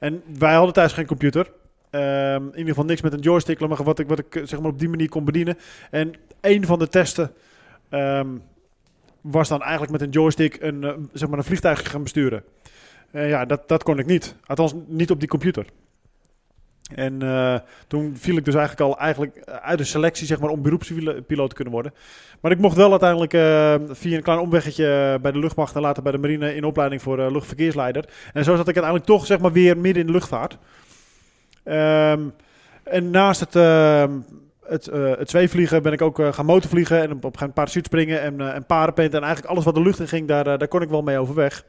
en 0.00 0.22
wij 0.38 0.54
hadden 0.54 0.74
thuis 0.74 0.92
geen 0.92 1.06
computer. 1.06 1.46
Um, 1.90 2.42
in 2.42 2.50
ieder 2.50 2.68
geval 2.68 2.84
niks 2.84 3.00
met 3.00 3.12
een 3.12 3.20
joystick, 3.20 3.60
maar 3.60 3.84
wat 3.84 3.98
ik, 3.98 4.08
wat 4.08 4.18
ik 4.18 4.42
zeg 4.44 4.60
maar 4.60 4.70
op 4.70 4.78
die 4.78 4.88
manier 4.88 5.08
kon 5.08 5.24
bedienen. 5.24 5.58
En 5.90 6.14
een 6.40 6.66
van 6.66 6.78
de 6.78 6.88
testen 6.88 7.32
um, 7.90 8.42
was 9.20 9.48
dan 9.48 9.62
eigenlijk 9.62 9.92
met 9.92 10.00
een 10.00 10.10
joystick 10.10 10.56
een, 10.60 11.08
zeg 11.12 11.28
maar 11.28 11.38
een 11.38 11.44
vliegtuig 11.44 11.90
gaan 11.90 12.02
besturen. 12.02 12.44
Uh, 13.12 13.28
ja, 13.28 13.44
dat, 13.44 13.68
dat 13.68 13.82
kon 13.82 13.98
ik 13.98 14.06
niet. 14.06 14.34
Althans, 14.46 14.74
niet 14.86 15.10
op 15.10 15.18
die 15.20 15.28
computer. 15.28 15.66
En 16.94 17.24
uh, 17.24 17.58
toen 17.86 18.16
viel 18.16 18.36
ik 18.36 18.44
dus 18.44 18.54
eigenlijk 18.54 18.90
al 18.90 18.98
eigenlijk 18.98 19.44
uit 19.44 19.78
de 19.78 19.84
selectie 19.84 20.26
zeg 20.26 20.40
maar, 20.40 20.50
om 20.50 20.62
beroepspiloot 20.62 21.48
te 21.48 21.54
kunnen 21.54 21.72
worden. 21.74 21.94
Maar 22.40 22.50
ik 22.50 22.58
mocht 22.58 22.76
wel 22.76 22.90
uiteindelijk 22.90 23.32
via 23.98 24.16
een 24.16 24.22
klein 24.22 24.38
omweggetje 24.38 25.18
bij 25.22 25.32
de 25.32 25.38
luchtmacht 25.38 25.74
en 25.74 25.80
later 25.80 26.02
bij 26.02 26.12
de 26.12 26.18
marine 26.18 26.54
in 26.54 26.64
opleiding 26.64 27.02
voor 27.02 27.30
luchtverkeersleider. 27.30 28.04
En 28.32 28.44
zo 28.44 28.56
zat 28.56 28.68
ik 28.68 28.76
uiteindelijk 28.76 29.04
toch 29.04 29.26
zeg 29.26 29.38
maar, 29.38 29.52
weer 29.52 29.76
midden 29.76 30.00
in 30.00 30.06
de 30.06 30.12
luchtvaart. 30.12 30.58
Um, 31.64 32.32
en 32.84 33.10
naast 33.10 33.40
het, 33.40 33.54
uh, 33.54 34.04
het, 34.66 34.86
uh, 34.86 35.16
het 35.16 35.30
zweefvliegen 35.30 35.82
ben 35.82 35.92
ik 35.92 36.02
ook 36.02 36.18
uh, 36.18 36.32
gaan 36.32 36.46
motorvliegen 36.46 37.02
en 37.02 37.12
op 37.12 37.24
een 37.24 37.32
gegeven 37.32 37.52
parachute 37.52 37.88
springen 37.88 38.20
en, 38.20 38.34
uh, 38.40 38.54
en 38.54 38.66
parenpenten. 38.66 39.18
En 39.18 39.24
eigenlijk 39.24 39.52
alles 39.52 39.64
wat 39.64 39.74
de 39.74 39.82
lucht 39.82 40.00
in 40.00 40.08
ging, 40.08 40.28
daar, 40.28 40.44
daar 40.44 40.68
kon 40.68 40.82
ik 40.82 40.88
wel 40.88 41.02
mee 41.02 41.18
overweg. 41.18 41.64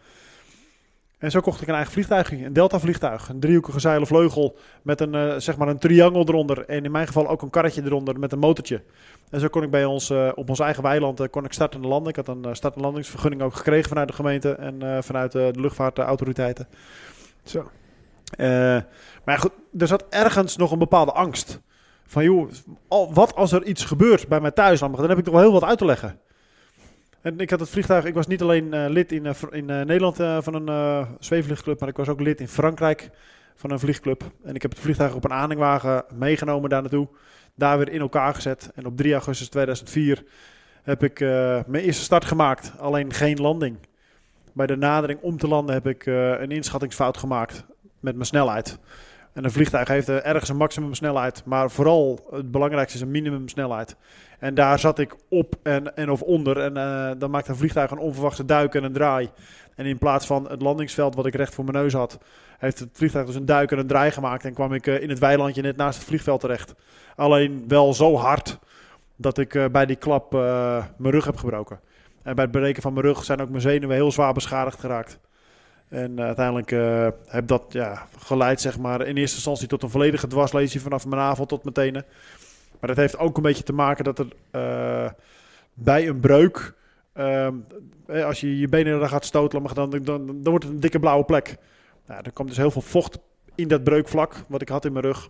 En 1.18 1.32
zo 1.32 1.40
kocht 1.40 1.62
ik 1.62 1.68
een 1.68 1.74
eigen 1.74 1.92
vliegtuigje, 1.92 2.46
een 2.46 2.54
Delta 2.54 2.80
vliegtuig. 2.80 3.30
Een 3.30 3.40
driehoekige 3.40 3.80
zeilen 3.80 4.08
vleugel 4.08 4.58
met 4.82 5.02
een, 5.02 5.42
zeg 5.42 5.58
maar 5.58 5.68
een 5.68 5.80
triangel 5.80 6.28
eronder. 6.28 6.66
En 6.66 6.86
in 6.86 6.92
mijn 6.92 7.08
geval 7.08 7.28
ook 7.28 7.42
een 7.42 7.50
karretje 7.50 7.82
eronder 7.86 8.20
met 8.20 8.32
een 8.32 8.40
motortje. 8.40 8.82
En 9.30 9.40
zo 9.40 9.48
kon 9.48 9.64
ik 9.64 9.72
bij 9.72 9.86
ons 9.86 10.12
op 10.36 10.50
ons 10.50 10.60
eigen 10.60 10.84
weiland 10.84 11.30
kon 11.30 11.46
ik 11.46 11.54
starten 11.54 11.82
en 11.82 11.88
landen. 11.88 12.10
Ik 12.10 12.16
had 12.16 12.28
een 12.28 12.56
start- 12.56 12.76
en 12.76 12.82
landingsvergunning 12.82 13.42
ook 13.42 13.54
gekregen 13.54 13.90
vanuit 13.90 14.08
de 14.08 14.14
gemeente 14.14 14.52
en 14.52 15.04
vanuit 15.04 15.32
de 15.32 15.52
luchtvaartautoriteiten. 15.56 16.68
Zo. 17.44 17.70
Maar 19.26 19.38
goed, 19.38 19.52
er 19.78 19.88
zat 19.88 20.06
ergens 20.10 20.58
nog 20.58 20.72
een 20.72 20.80
bepaalde 20.80 21.12
angst. 21.12 21.62
Van 22.06 22.24
joh, 22.24 22.52
wat 23.14 23.36
als 23.36 23.52
er 23.52 23.66
iets 23.66 23.86
gebeurt 23.86 24.28
bij 24.28 24.40
mij 24.40 24.52
thuis? 24.52 24.80
Dan 24.80 25.10
heb 25.10 25.18
ik 25.18 25.24
toch 25.24 25.34
wel 25.34 25.44
heel 25.44 25.52
wat 25.52 25.64
uit 25.64 25.78
te 25.78 25.86
leggen. 25.86 26.20
En 27.22 27.40
ik 27.40 27.50
had 27.50 27.60
het 27.60 27.70
vliegtuig, 27.70 28.06
ik 28.06 28.14
was 28.14 28.28
niet 28.28 28.42
alleen 28.42 28.76
uh, 28.76 28.86
lid 28.88 29.12
in, 29.12 29.26
uh, 29.26 29.34
in 29.50 29.70
uh, 29.70 29.82
Nederland 29.82 30.16
van 30.44 30.54
een 30.54 31.08
zweefvliegclub, 31.20 31.80
maar 31.80 31.90
ik 31.90 31.98
was 31.98 32.08
ook 32.08 32.22
lid 32.22 32.40
in 32.40 32.48
Frankrijk 32.48 33.10
van 33.56 33.72
een 33.72 33.80
vliegclub. 33.80 34.24
En 34.44 34.56
ik 34.56 34.62
heb 34.62 34.72
het 34.72 34.80
vliegtuig 34.80 35.16
op 35.16 35.24
een 35.24 35.34
aanhangwagen 35.34 36.04
meegenomen 36.14 36.70
daar 36.70 36.82
naartoe. 36.82 37.08
Daar 37.56 37.78
weer 37.78 37.90
in 37.90 38.00
elkaar 38.00 38.36
gezet. 38.36 38.72
En 38.76 38.86
op 38.86 38.98
3 38.98 39.14
augustus 39.14 39.50
2004 39.50 40.24
heb 40.84 41.04
ik 41.04 41.20
mijn 41.68 41.84
eerste 41.84 42.04
start 42.04 42.26
gemaakt. 42.26 42.72
Alleen 42.78 43.14
geen 43.14 43.42
landing. 43.42 43.78
Bij 44.54 44.68
de 44.68 44.76
nadering 44.76 45.20
om 45.22 45.38
te 45.38 45.48
landen 45.48 45.74
heb 45.74 45.88
ik 45.88 46.06
een 46.06 46.52
inschattingsfout 46.52 47.18
gemaakt 47.18 47.66
met 48.00 48.14
mijn 48.14 48.26
snelheid. 48.26 48.80
En 49.38 49.44
een 49.44 49.52
vliegtuig 49.52 49.88
heeft 49.88 50.10
ergens 50.10 50.50
een 50.50 50.58
maximum 50.58 50.94
snelheid, 50.94 51.42
maar 51.46 51.72
vooral 51.72 52.28
het 52.32 52.52
belangrijkste 52.52 52.98
is 52.98 53.04
een 53.04 53.12
minimum 53.12 53.48
snelheid. 53.48 53.96
En 54.40 54.54
daar 54.54 54.80
zat 54.80 55.00
ik 55.00 55.16
op 55.30 55.56
en, 55.64 55.96
en 55.96 56.10
of 56.10 56.22
onder 56.22 56.60
en 56.60 56.78
uh, 56.78 57.20
dan 57.20 57.30
maakte 57.30 57.52
een 57.52 57.58
vliegtuig 57.58 57.92
een 57.92 57.98
onverwachte 57.98 58.46
duik 58.46 58.76
en 58.76 58.84
een 58.84 58.94
draai. 58.94 59.30
En 59.76 59.86
in 59.86 59.98
plaats 59.98 60.26
van 60.26 60.50
het 60.50 60.62
landingsveld 60.62 61.16
wat 61.16 61.26
ik 61.26 61.36
recht 61.36 61.54
voor 61.54 61.64
mijn 61.64 61.78
neus 61.78 61.94
had, 61.94 62.20
heeft 62.58 62.80
het 62.80 62.90
vliegtuig 62.94 63.26
dus 63.26 63.36
een 63.36 63.46
duik 63.46 63.72
en 63.72 63.78
een 63.78 63.88
draai 63.88 64.12
gemaakt. 64.12 64.46
En 64.46 64.54
kwam 64.54 64.74
ik 64.74 64.88
uh, 64.88 65.02
in 65.02 65.10
het 65.10 65.20
weilandje 65.20 65.62
net 65.62 65.78
naast 65.78 65.98
het 65.98 66.08
vliegveld 66.08 66.40
terecht. 66.40 66.76
Alleen 67.16 67.64
wel 67.68 67.94
zo 67.94 68.16
hard 68.16 68.60
dat 69.16 69.38
ik 69.38 69.54
uh, 69.54 69.66
bij 69.72 69.86
die 69.86 69.96
klap 69.96 70.32
mijn 70.32 71.14
rug 71.14 71.26
heb 71.26 71.38
gebroken. 71.38 71.80
En 72.24 72.36
bij 72.36 72.44
het 72.44 72.54
breken 72.54 72.82
van 72.82 72.94
mijn 72.94 73.06
rug 73.06 73.24
zijn 73.24 73.42
ook 73.42 73.50
mijn 73.50 73.62
zenuwen 73.62 73.96
heel 73.96 74.12
zwaar 74.12 74.34
beschadigd 74.34 74.80
geraakt. 74.80 75.20
En 75.90 76.22
uiteindelijk 76.22 76.72
uh, 76.72 77.08
heb 77.26 77.48
dat 77.48 77.64
ja, 77.70 78.08
geleid, 78.20 78.62
zeg 78.62 78.80
maar, 78.80 79.08
in 79.08 79.18
eerste 79.18 79.36
instantie 79.36 79.68
tot 79.68 79.84
een 79.84 79.90
volledige 79.90 80.28
dwarslesie 80.28 80.82
vanaf 80.82 81.06
mijn 81.06 81.22
navel 81.22 81.46
tot 81.46 81.64
mijn 81.64 81.76
tenen. 81.76 82.06
Maar 82.80 82.90
dat 82.90 82.98
heeft 82.98 83.18
ook 83.18 83.38
een 83.38 83.44
beetje 83.44 83.64
te 83.64 83.74
maken 83.74 84.04
dat 84.04 84.20
er 84.20 84.28
uh, 84.52 85.10
bij 85.74 86.08
een 86.08 86.20
breuk, 86.20 86.74
uh, 87.16 87.48
als 88.26 88.40
je 88.40 88.60
je 88.60 88.68
benen 88.68 89.02
er 89.02 89.10
gaat 89.10 89.26
stotelen, 89.26 89.74
dan, 89.74 89.90
dan, 89.90 90.04
dan, 90.04 90.44
wordt 90.44 90.64
het 90.64 90.74
een 90.74 90.80
dikke 90.80 91.00
blauwe 91.00 91.24
plek. 91.26 91.58
Nou, 92.06 92.22
er 92.24 92.32
kwam 92.32 92.48
dus 92.48 92.58
heel 92.58 92.72
veel 92.72 92.82
vocht 92.82 93.20
in 93.56 93.68
dat 93.68 93.84
breukvlak, 93.84 94.44
wat 94.48 94.62
ik 94.62 94.70
had 94.70 94.86
in 94.86 94.94
mijn 94.94 95.06
rug. 95.06 95.30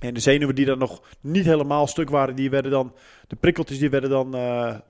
En 0.00 0.14
de 0.14 0.20
zenuwen 0.20 0.54
die 0.54 0.66
dan 0.66 0.78
nog 0.78 1.02
niet 1.20 1.44
helemaal 1.44 1.86
stuk 1.86 2.10
waren, 2.10 2.34
die 2.34 2.50
werden 2.50 2.70
dan, 2.70 2.94
de 3.28 3.36
prikkeltjes 3.36 3.78
die 3.78 3.90
werden 3.90 4.10
dan 4.10 4.30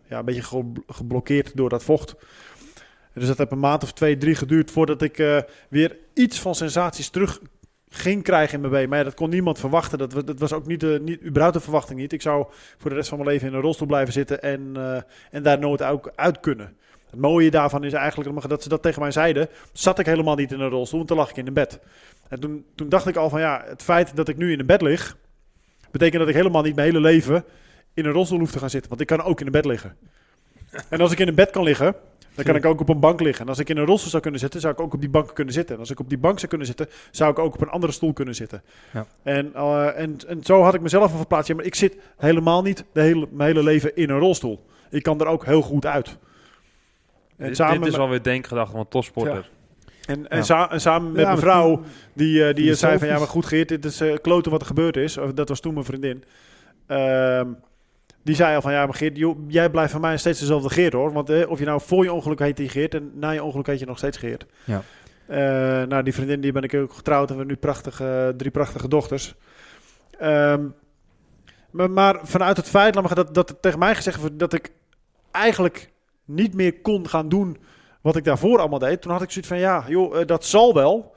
ja, 0.09 0.19
een 0.19 0.25
beetje 0.25 0.63
geblokkeerd 0.87 1.57
door 1.57 1.69
dat 1.69 1.85
vocht. 1.85 2.15
Dus 3.15 3.27
dat 3.27 3.39
heeft 3.39 3.53
een 3.53 3.59
maand 3.59 3.83
of 3.83 3.93
twee, 3.93 4.17
drie 4.17 4.35
geduurd 4.35 4.71
voordat 4.71 5.03
ik 5.03 5.19
uh, 5.19 5.39
weer 5.69 5.97
iets 6.15 6.41
van 6.41 6.55
sensaties 6.55 7.09
terug 7.09 7.41
ging 7.89 8.23
krijgen 8.23 8.55
in 8.55 8.61
mijn 8.61 8.73
been. 8.73 8.89
Maar 8.89 9.05
dat 9.05 9.15
kon 9.15 9.31
niemand 9.31 9.59
verwachten. 9.59 9.99
Dat, 9.99 10.39
was 10.39 10.53
ook 10.53 10.67
niet, 10.67 10.83
uh, 10.83 11.01
niet, 11.01 11.23
überhaupt 11.23 11.57
de 11.57 11.63
verwachting 11.63 11.99
niet. 11.99 12.13
Ik 12.13 12.23
zou 12.23 12.47
voor 12.79 12.91
de 12.91 12.97
rest 12.97 13.09
van 13.09 13.19
mijn 13.19 13.31
leven 13.31 13.49
in 13.49 13.55
een 13.55 13.61
rolstoel 13.61 13.87
blijven 13.87 14.13
zitten 14.13 14.43
en, 14.43 14.73
uh, 14.77 14.97
en 15.31 15.43
daar 15.43 15.59
nooit 15.59 15.83
ook 15.83 16.13
uit 16.15 16.41
kunnen. 16.41 16.77
Het 17.11 17.21
mooie 17.21 17.51
daarvan 17.51 17.85
is 17.85 17.93
eigenlijk 17.93 18.49
dat 18.49 18.63
ze 18.63 18.69
dat 18.69 18.83
tegen 18.83 19.03
mij 19.03 19.11
zeiden. 19.11 19.49
Zat 19.73 19.99
ik 19.99 20.07
helemaal 20.07 20.35
niet 20.35 20.53
in 20.53 20.61
een 20.61 20.69
rolstoel, 20.69 20.97
want 20.97 21.09
toen 21.09 21.19
lag 21.19 21.31
ik 21.31 21.37
in 21.37 21.47
een 21.47 21.53
bed. 21.53 21.81
En 22.29 22.41
toen, 22.41 22.65
toen 22.75 22.89
dacht 22.89 23.07
ik 23.07 23.17
al 23.17 23.29
van 23.29 23.41
ja, 23.41 23.65
het 23.67 23.83
feit 23.83 24.17
dat 24.17 24.29
ik 24.29 24.37
nu 24.37 24.53
in 24.53 24.61
een 24.61 24.67
bed 24.67 24.83
lig, 24.83 25.17
betekent 25.91 26.19
dat 26.19 26.29
ik 26.29 26.35
helemaal 26.35 26.63
niet 26.63 26.75
mijn 26.75 26.87
hele 26.87 27.01
leven 27.01 27.45
in 27.95 28.05
een 28.05 28.13
rolstoel 28.13 28.39
hoef 28.39 28.51
te 28.51 28.59
gaan 28.59 28.71
zitten. 28.71 28.89
Want 28.89 29.01
ik 29.01 29.07
kan 29.07 29.23
ook 29.23 29.41
in 29.41 29.47
een 29.47 29.53
bed 29.53 29.65
liggen. 29.65 29.97
En 30.89 31.01
als 31.01 31.13
ik 31.13 31.19
in 31.19 31.29
een 31.29 31.35
bed 31.35 31.51
kan 31.51 31.63
liggen, 31.63 31.95
dan 32.35 32.45
kan 32.45 32.55
ik 32.57 32.64
ook 32.64 32.80
op 32.80 32.89
een 32.89 33.01
bank 33.01 33.20
liggen. 33.20 33.43
En 33.45 33.49
als 33.49 33.59
ik 33.59 33.68
in 33.68 33.76
een 33.76 33.85
rolstoel 33.87 34.11
zou 34.11 34.22
kunnen 34.22 34.41
zitten, 34.41 34.61
zou 34.61 34.72
ik 34.72 34.80
ook 34.80 34.95
op 34.95 35.01
die 35.01 35.09
bank 35.11 35.35
kunnen 35.35 35.55
zitten. 35.55 35.74
En 35.74 35.80
als 35.80 35.91
ik 35.91 36.01
op 36.01 36.09
die 36.09 36.18
bank 36.18 36.37
zou 36.37 36.49
kunnen 36.49 36.66
zitten, 36.66 36.89
zou 37.11 37.30
ik 37.30 37.39
ook 37.39 37.55
op 37.55 37.61
een 37.61 37.68
andere 37.68 37.93
stoel 37.93 38.12
kunnen 38.12 38.35
zitten. 38.35 38.62
Ja. 38.93 39.07
En, 39.22 39.55
eh, 39.55 39.99
en, 40.01 40.16
en 40.26 40.43
zo 40.45 40.62
had 40.62 40.74
ik 40.74 40.80
mezelf 40.80 41.11
al 41.11 41.16
verplaatst. 41.16 41.49
Ja, 41.49 41.55
maar 41.55 41.64
ik 41.64 41.74
zit 41.74 41.97
helemaal 42.16 42.62
niet 42.62 42.85
de 42.93 43.01
hele, 43.01 43.26
mijn 43.30 43.49
hele 43.49 43.62
leven 43.62 43.97
in 43.97 44.11
een 44.11 44.18
rolstoel. 44.18 44.64
Ik 44.91 45.03
kan 45.03 45.20
er 45.20 45.26
ook 45.26 45.45
heel 45.45 45.62
goed 45.62 45.87
uit. 45.87 46.16
En 47.37 47.47
Dit, 47.49 47.57
samen 47.57 47.74
dit 47.74 47.83
is 47.83 47.89
met- 47.91 47.99
wel 48.01 48.09
weer 48.09 48.22
denkgedachte 48.22 48.70
van 48.70 48.80
een 48.80 48.89
topsporter. 48.89 49.51
en, 50.07 50.28
en, 50.28 50.37
Ja. 50.39 50.43
sa- 50.45 50.70
en 50.70 50.80
samen 50.80 51.12
met 51.12 51.20
Ja, 51.20 51.26
mijn 51.26 51.39
vrouw, 51.39 51.83
die, 52.12 52.41
eh, 52.49 52.55
die 52.55 52.64
die 52.64 52.74
zei 52.74 52.99
van... 52.99 53.09
Ja, 53.09 53.18
maar 53.18 53.28
goed 53.28 53.47
Geert, 53.47 53.68
dit 53.68 53.85
is 53.85 54.01
eh 54.01 54.14
kloten 54.22 54.51
wat 54.51 54.61
er 54.61 54.66
gebeurd 54.66 54.97
is. 54.97 55.18
Of, 55.18 55.33
dat 55.33 55.49
was 55.49 55.61
toen 55.61 55.72
mijn 55.74 55.85
vriendin. 55.85 56.24
Ehm, 56.87 57.47
die 58.23 58.35
zei 58.35 58.55
al 58.55 58.62
van... 58.62 58.73
Ja, 58.73 58.85
maar 58.87 58.95
Geert, 58.95 59.16
joh, 59.16 59.39
jij 59.49 59.70
blijft 59.70 59.93
van 59.93 60.01
mij 60.01 60.16
steeds 60.16 60.41
dezelfde 60.41 60.70
Geert, 60.70 60.93
hoor. 60.93 61.12
Want 61.12 61.31
eh, 61.31 61.51
of 61.51 61.59
je 61.59 61.64
nou 61.64 61.81
voor 61.81 62.05
je 62.05 62.12
ongeluk 62.12 62.39
heet 62.39 62.57
die 62.57 62.68
Geert... 62.68 62.95
en 62.95 63.11
na 63.14 63.31
je 63.31 63.43
ongeluk 63.43 63.66
heet 63.66 63.79
je 63.79 63.87
nog 63.87 63.99
steeds 63.99 64.18
Geert. 64.18 64.47
Ja. 64.64 64.83
Eh, 65.27 65.39
nou, 65.89 66.03
die 66.03 66.14
vriendin 66.14 66.41
die 66.41 66.53
ben 66.53 66.62
ik 66.62 66.75
ook 66.75 66.93
getrouwd... 66.93 67.29
en 67.29 67.33
we 67.33 67.39
hebben 67.39 67.55
nu 67.55 67.61
prachtige, 67.61 68.35
drie 68.37 68.51
prachtige 68.51 68.89
dochters. 68.89 69.35
Ehm, 70.18 70.66
maar, 71.70 71.91
maar 71.91 72.20
vanuit 72.23 72.57
het 72.57 72.68
feit 72.68 72.95
laat 72.95 73.05
maar, 73.05 73.14
dat, 73.14 73.35
dat 73.35 73.57
tegen 73.61 73.79
mij 73.79 73.95
gezegd 73.95 74.20
wordt... 74.20 74.39
dat 74.39 74.53
ik 74.53 74.73
eigenlijk 75.31 75.91
niet 76.25 76.55
meer 76.55 76.81
kon 76.81 77.09
gaan 77.09 77.29
doen 77.29 77.59
wat 78.01 78.16
ik 78.16 78.25
daarvoor 78.25 78.59
allemaal 78.59 78.79
deed. 78.79 79.03
Toen 79.03 79.12
had 79.12 79.23
ik 79.23 79.31
zoiets 79.31 79.51
van, 79.51 79.59
ja, 79.59 79.85
joh, 79.89 80.20
eh, 80.20 80.27
dat 80.27 80.45
zal 80.45 80.75
wel. 80.75 81.12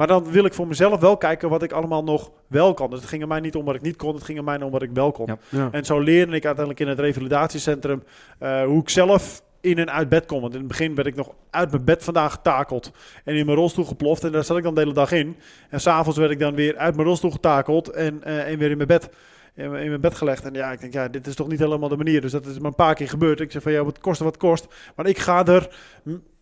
Maar 0.00 0.08
dan 0.08 0.30
wil 0.30 0.44
ik 0.44 0.54
voor 0.54 0.66
mezelf 0.66 1.00
wel 1.00 1.16
kijken 1.16 1.48
wat 1.48 1.62
ik 1.62 1.72
allemaal 1.72 2.04
nog 2.04 2.30
wel 2.46 2.74
kan. 2.74 2.90
Dus 2.90 3.00
het 3.00 3.08
ging 3.08 3.22
er 3.22 3.28
mij 3.28 3.40
niet 3.40 3.54
om 3.54 3.64
wat 3.64 3.74
ik 3.74 3.80
niet 3.80 3.96
kon, 3.96 4.14
het 4.14 4.24
ging 4.24 4.38
er 4.38 4.44
mij 4.44 4.62
om 4.62 4.70
wat 4.70 4.82
ik 4.82 4.90
wel 4.92 5.12
kon. 5.12 5.26
Ja. 5.26 5.38
Ja. 5.48 5.68
En 5.72 5.84
zo 5.84 5.98
leerde 5.98 6.36
ik 6.36 6.44
uiteindelijk 6.44 6.80
in 6.80 6.88
het 6.88 6.98
revalidatiecentrum 6.98 8.02
eh, 8.38 8.64
hoe 8.64 8.80
ik 8.80 8.88
zelf 8.88 9.42
in 9.60 9.78
en 9.78 9.92
uit 9.92 10.08
bed 10.08 10.26
kom. 10.26 10.40
Want 10.40 10.52
in 10.52 10.58
het 10.58 10.68
begin 10.68 10.94
werd 10.94 11.08
ik 11.08 11.14
nog 11.14 11.34
uit 11.50 11.70
mijn 11.70 11.84
bed 11.84 12.04
vandaan 12.04 12.30
getakeld 12.30 12.92
en 13.24 13.34
in 13.34 13.46
mijn 13.46 13.58
rolstoel 13.58 13.84
geploft. 13.84 14.24
En 14.24 14.32
daar 14.32 14.44
zat 14.44 14.56
ik 14.56 14.62
dan 14.62 14.74
de 14.74 14.80
hele 14.80 14.92
dag 14.92 15.12
in. 15.12 15.36
En 15.70 15.80
s'avonds 15.80 16.18
werd 16.18 16.30
ik 16.30 16.38
dan 16.38 16.54
weer 16.54 16.76
uit 16.76 16.94
mijn 16.94 17.06
rolstoel 17.06 17.30
getakeld 17.30 17.88
en, 17.88 18.24
eh, 18.24 18.50
en 18.50 18.58
weer 18.58 18.70
in 18.70 18.76
mijn 18.76 18.88
bed. 18.88 19.10
In 19.54 19.70
mijn 19.70 20.00
bed 20.00 20.14
gelegd. 20.14 20.44
En 20.44 20.54
ja, 20.54 20.72
ik 20.72 20.80
denk, 20.80 20.92
ja, 20.92 21.08
dit 21.08 21.26
is 21.26 21.34
toch 21.34 21.48
niet 21.48 21.58
helemaal 21.58 21.88
de 21.88 21.96
manier. 21.96 22.20
Dus 22.20 22.32
dat 22.32 22.46
is 22.46 22.58
maar 22.58 22.70
een 22.70 22.74
paar 22.74 22.94
keer 22.94 23.08
gebeurd. 23.08 23.40
Ik 23.40 23.52
zeg 23.52 23.62
van, 23.62 23.72
ja, 23.72 23.84
wat 23.84 23.98
kost 23.98 24.20
wat 24.20 24.36
kost. 24.36 24.66
Maar 24.96 25.06
ik 25.06 25.18
ga 25.18 25.46
er 25.46 25.70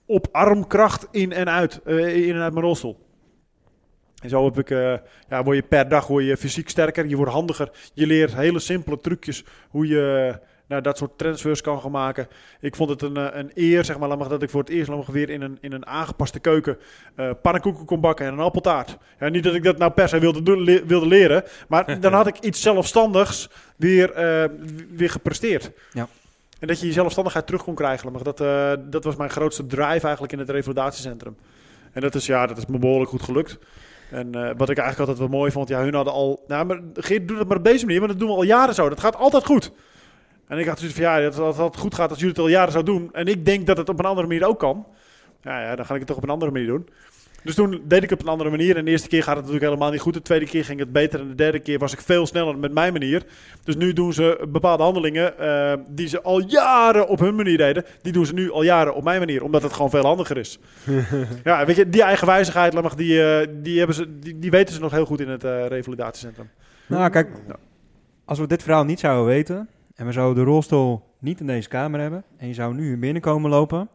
op 0.07 0.27
armkracht 0.33 1.07
in 1.11 1.33
en 1.33 1.49
uit, 1.49 1.81
eh, 1.85 2.27
in 2.27 2.35
en 2.35 2.43
uit 2.43 2.53
mijn 2.53 2.65
rolstoel. 2.65 3.07
En 4.23 4.29
zo 4.29 4.45
heb 4.45 4.59
ik, 4.59 4.71
eh, 4.71 4.95
ja, 5.29 5.43
word 5.45 5.57
je 5.57 5.63
per 5.63 5.89
dag 5.89 6.07
word 6.07 6.25
je 6.25 6.37
fysiek 6.37 6.69
sterker, 6.69 7.07
je 7.07 7.17
wordt 7.17 7.33
handiger. 7.33 7.71
Je 7.95 8.07
leert 8.07 8.35
hele 8.35 8.59
simpele 8.59 9.01
trucjes 9.01 9.45
hoe 9.69 9.87
je 9.87 10.35
nou, 10.69 10.83
dat 10.83 10.99
soort 10.99 11.19
transfers 11.19 11.61
kan 11.61 11.81
gaan 11.81 11.91
maken. 11.91 12.29
Ik 12.61 12.77
vond 12.77 12.91
het 12.91 13.03
een, 13.03 13.17
eh, 13.17 13.27
een 13.33 13.51
eer, 13.55 13.85
zeg 13.85 13.99
maar, 13.99 14.29
dat 14.29 14.43
ik 14.43 14.51
voor 14.51 14.61
het 14.61 14.69
eerst 14.69 14.91
weer 15.07 15.31
in 15.31 15.43
een, 15.43 15.59
in 15.61 15.73
een 15.73 15.87
aangepaste 15.87 16.39
keuken 16.39 16.79
eh 17.15 17.31
pannenkoeken 17.43 17.85
kon 17.85 18.01
bakken 18.01 18.27
en 18.27 18.33
een 18.33 18.39
appeltaart. 18.39 18.97
Ja, 19.21 19.29
niet 19.29 19.45
dat 19.45 19.55
ik 19.55 19.63
dat 19.63 19.79
nou 19.79 19.93
per 19.93 20.09
se 20.09 20.19
wilde, 20.19 20.43
doen, 20.43 20.61
le- 20.61 20.85
wilde 20.87 21.07
leren, 21.07 21.45
maar 21.69 22.01
dan 22.01 22.13
had 22.13 22.27
ik 22.27 22.39
iets 22.39 22.61
zelfstandigs 22.61 23.49
weer, 23.77 24.13
eh, 24.13 24.51
weer 24.91 25.11
gepresteerd. 25.11 25.71
Ja. 25.93 26.09
En 26.59 26.67
dat 26.67 26.81
je 26.81 26.87
je 26.87 26.93
zelfstandigheid 26.93 27.47
terug 27.47 27.63
kon 27.63 27.75
krijgen. 27.75 28.13
Maar 28.13 28.23
dat, 28.23 28.41
eh, 28.41 28.73
dat 28.91 29.05
was 29.05 29.17
mijn 29.17 29.31
grootste 29.31 29.67
drive 29.67 30.05
eigenlijk 30.05 30.33
in 30.33 30.39
het 30.39 30.51
revalidatiecentrum. 30.51 31.37
En 31.93 32.01
dat 32.01 32.15
is, 32.15 32.27
ja, 32.27 32.47
dat 32.47 32.57
is 32.57 32.67
me 32.67 32.79
behoorlijk 32.79 33.11
goed 33.11 33.23
gelukt. 33.23 33.59
En 34.11 34.35
eh, 34.35 34.51
wat 34.57 34.71
ik 34.71 34.79
eigenlijk 34.79 34.99
altijd 34.99 35.19
wel 35.19 35.39
mooi 35.39 35.51
vond, 35.51 35.69
ja, 35.69 35.83
hun 35.83 35.95
hadden 35.95 36.13
al... 36.13 36.45
Nou, 36.47 36.67
maar 36.67 36.81
Geert, 36.95 37.29
doe 37.29 37.37
dat 37.37 37.49
maar 37.49 37.57
op 37.57 37.65
deze 37.65 37.85
manier, 37.85 38.01
want 38.01 38.13
dat 38.13 38.21
doen 38.21 38.31
we 38.31 38.35
al 38.35 38.43
jaren 38.43 38.75
zo. 38.75 38.89
Dat 38.89 39.01
gaat 39.01 39.17
altijd 39.17 39.45
goed. 39.45 39.73
En 40.47 40.59
ik 40.59 40.67
had 40.67 40.79
zoiets 40.79 40.97
van, 40.97 41.07
ja, 41.07 41.31
dat, 41.31 41.57
het 41.57 41.77
goed 41.77 41.95
gaat 41.95 42.11
als 42.11 42.19
jullie 42.19 42.35
het 42.35 42.43
al 42.43 42.49
jaren 42.49 42.73
zo 42.73 42.83
doen. 42.83 43.09
En 43.13 43.27
ik 43.27 43.45
denk 43.45 43.67
dat 43.67 43.77
het 43.77 43.89
op 43.89 43.99
een 43.99 44.05
andere 44.05 44.27
manier 44.27 44.47
ook 44.47 44.59
kan. 44.59 44.87
Ja, 45.43 45.63
ja, 45.63 45.77
dan 45.77 45.87
ga 45.87 45.93
ik 45.93 45.99
het 45.99 46.09
toch 46.09 46.17
op 46.17 46.23
een 46.23 46.31
andere 46.31 46.51
manier 46.51 46.67
doen. 46.67 46.89
Dus 47.43 47.55
toen 47.55 47.81
deed 47.85 48.03
ik 48.03 48.11
het 48.11 48.19
op 48.21 48.27
een 48.27 48.33
andere 48.33 48.51
manier. 48.51 48.77
En 48.77 48.85
de 48.85 48.91
eerste 48.91 49.09
keer 49.09 49.23
gaat 49.23 49.35
het 49.37 49.45
natuurlijk 49.45 49.71
helemaal 49.71 49.91
niet 49.91 50.01
goed. 50.01 50.15
De 50.15 50.23
tweede 50.23 50.47
keer 50.47 50.65
ging 50.65 50.79
het 50.81 50.93
beter. 50.93 51.21
En 51.21 51.29
de 51.29 51.35
derde 51.35 51.59
keer 51.61 51.79
was 51.79 51.93
ik 51.93 52.01
veel 52.01 52.27
sneller 52.27 52.59
met 52.59 52.73
mijn 52.73 52.93
manier. 52.93 53.23
Dus 53.65 53.77
nu 53.77 53.93
doen 53.93 54.13
ze 54.13 54.47
bepaalde 54.49 54.83
handelingen 54.83 55.39
eh, 55.39 55.73
die 55.89 56.09
ze 56.09 56.23
al 56.23 56.41
jaren 56.41 57.09
op 57.09 57.19
hun 57.19 57.35
manier 57.35 57.57
deden. 57.59 57.85
Die 58.03 58.13
doen 58.13 58.27
ze 58.27 58.35
nu 58.35 58.51
al 58.51 58.63
jaren 58.63 58.95
op 58.95 59.05
mijn 59.05 59.19
manier. 59.19 59.43
Omdat 59.43 59.63
het 59.63 59.73
gewoon 59.73 59.91
veel 59.91 60.05
handiger 60.05 60.37
is. 60.37 60.59
ja, 61.45 61.67
weet 61.67 61.77
je, 61.77 61.89
die 61.89 62.03
eigenwijzigheid, 62.03 62.73
laat 62.73 62.83
maar, 62.83 62.97
die, 62.97 63.23
eh, 63.23 63.49
die, 63.63 63.79
hebben 63.79 63.97
ze, 63.97 64.19
die, 64.19 64.39
die 64.39 64.51
weten 64.51 64.75
ze 64.75 64.81
nog 64.81 64.91
heel 64.93 65.07
goed 65.07 65.21
in 65.21 65.29
het 65.29 65.45
eh, 65.45 65.67
revalidatiecentrum. 65.67 66.49
Nou, 66.87 67.11
kijk, 67.11 67.29
Ja. 67.49 67.57
als 68.25 68.39
we 68.39 68.47
dit 68.47 68.63
verhaal 68.63 68.85
niet 68.85 69.01
zouden 69.01 69.27
weten 69.27 69.69
en 69.95 70.07
we 70.07 70.13
zouden 70.13 70.45
de 70.45 70.51
rolstoel 70.51 71.03
niet 71.19 71.41
in 71.41 71.47
deze 71.47 71.69
kamer 71.69 72.01
hebben 72.01 72.25
en 72.37 72.49
je 72.49 72.55
zou 72.55 72.75
nu 72.75 72.87
hier 72.87 72.99
binnenkomen 72.99 73.51
lopen, 73.51 73.89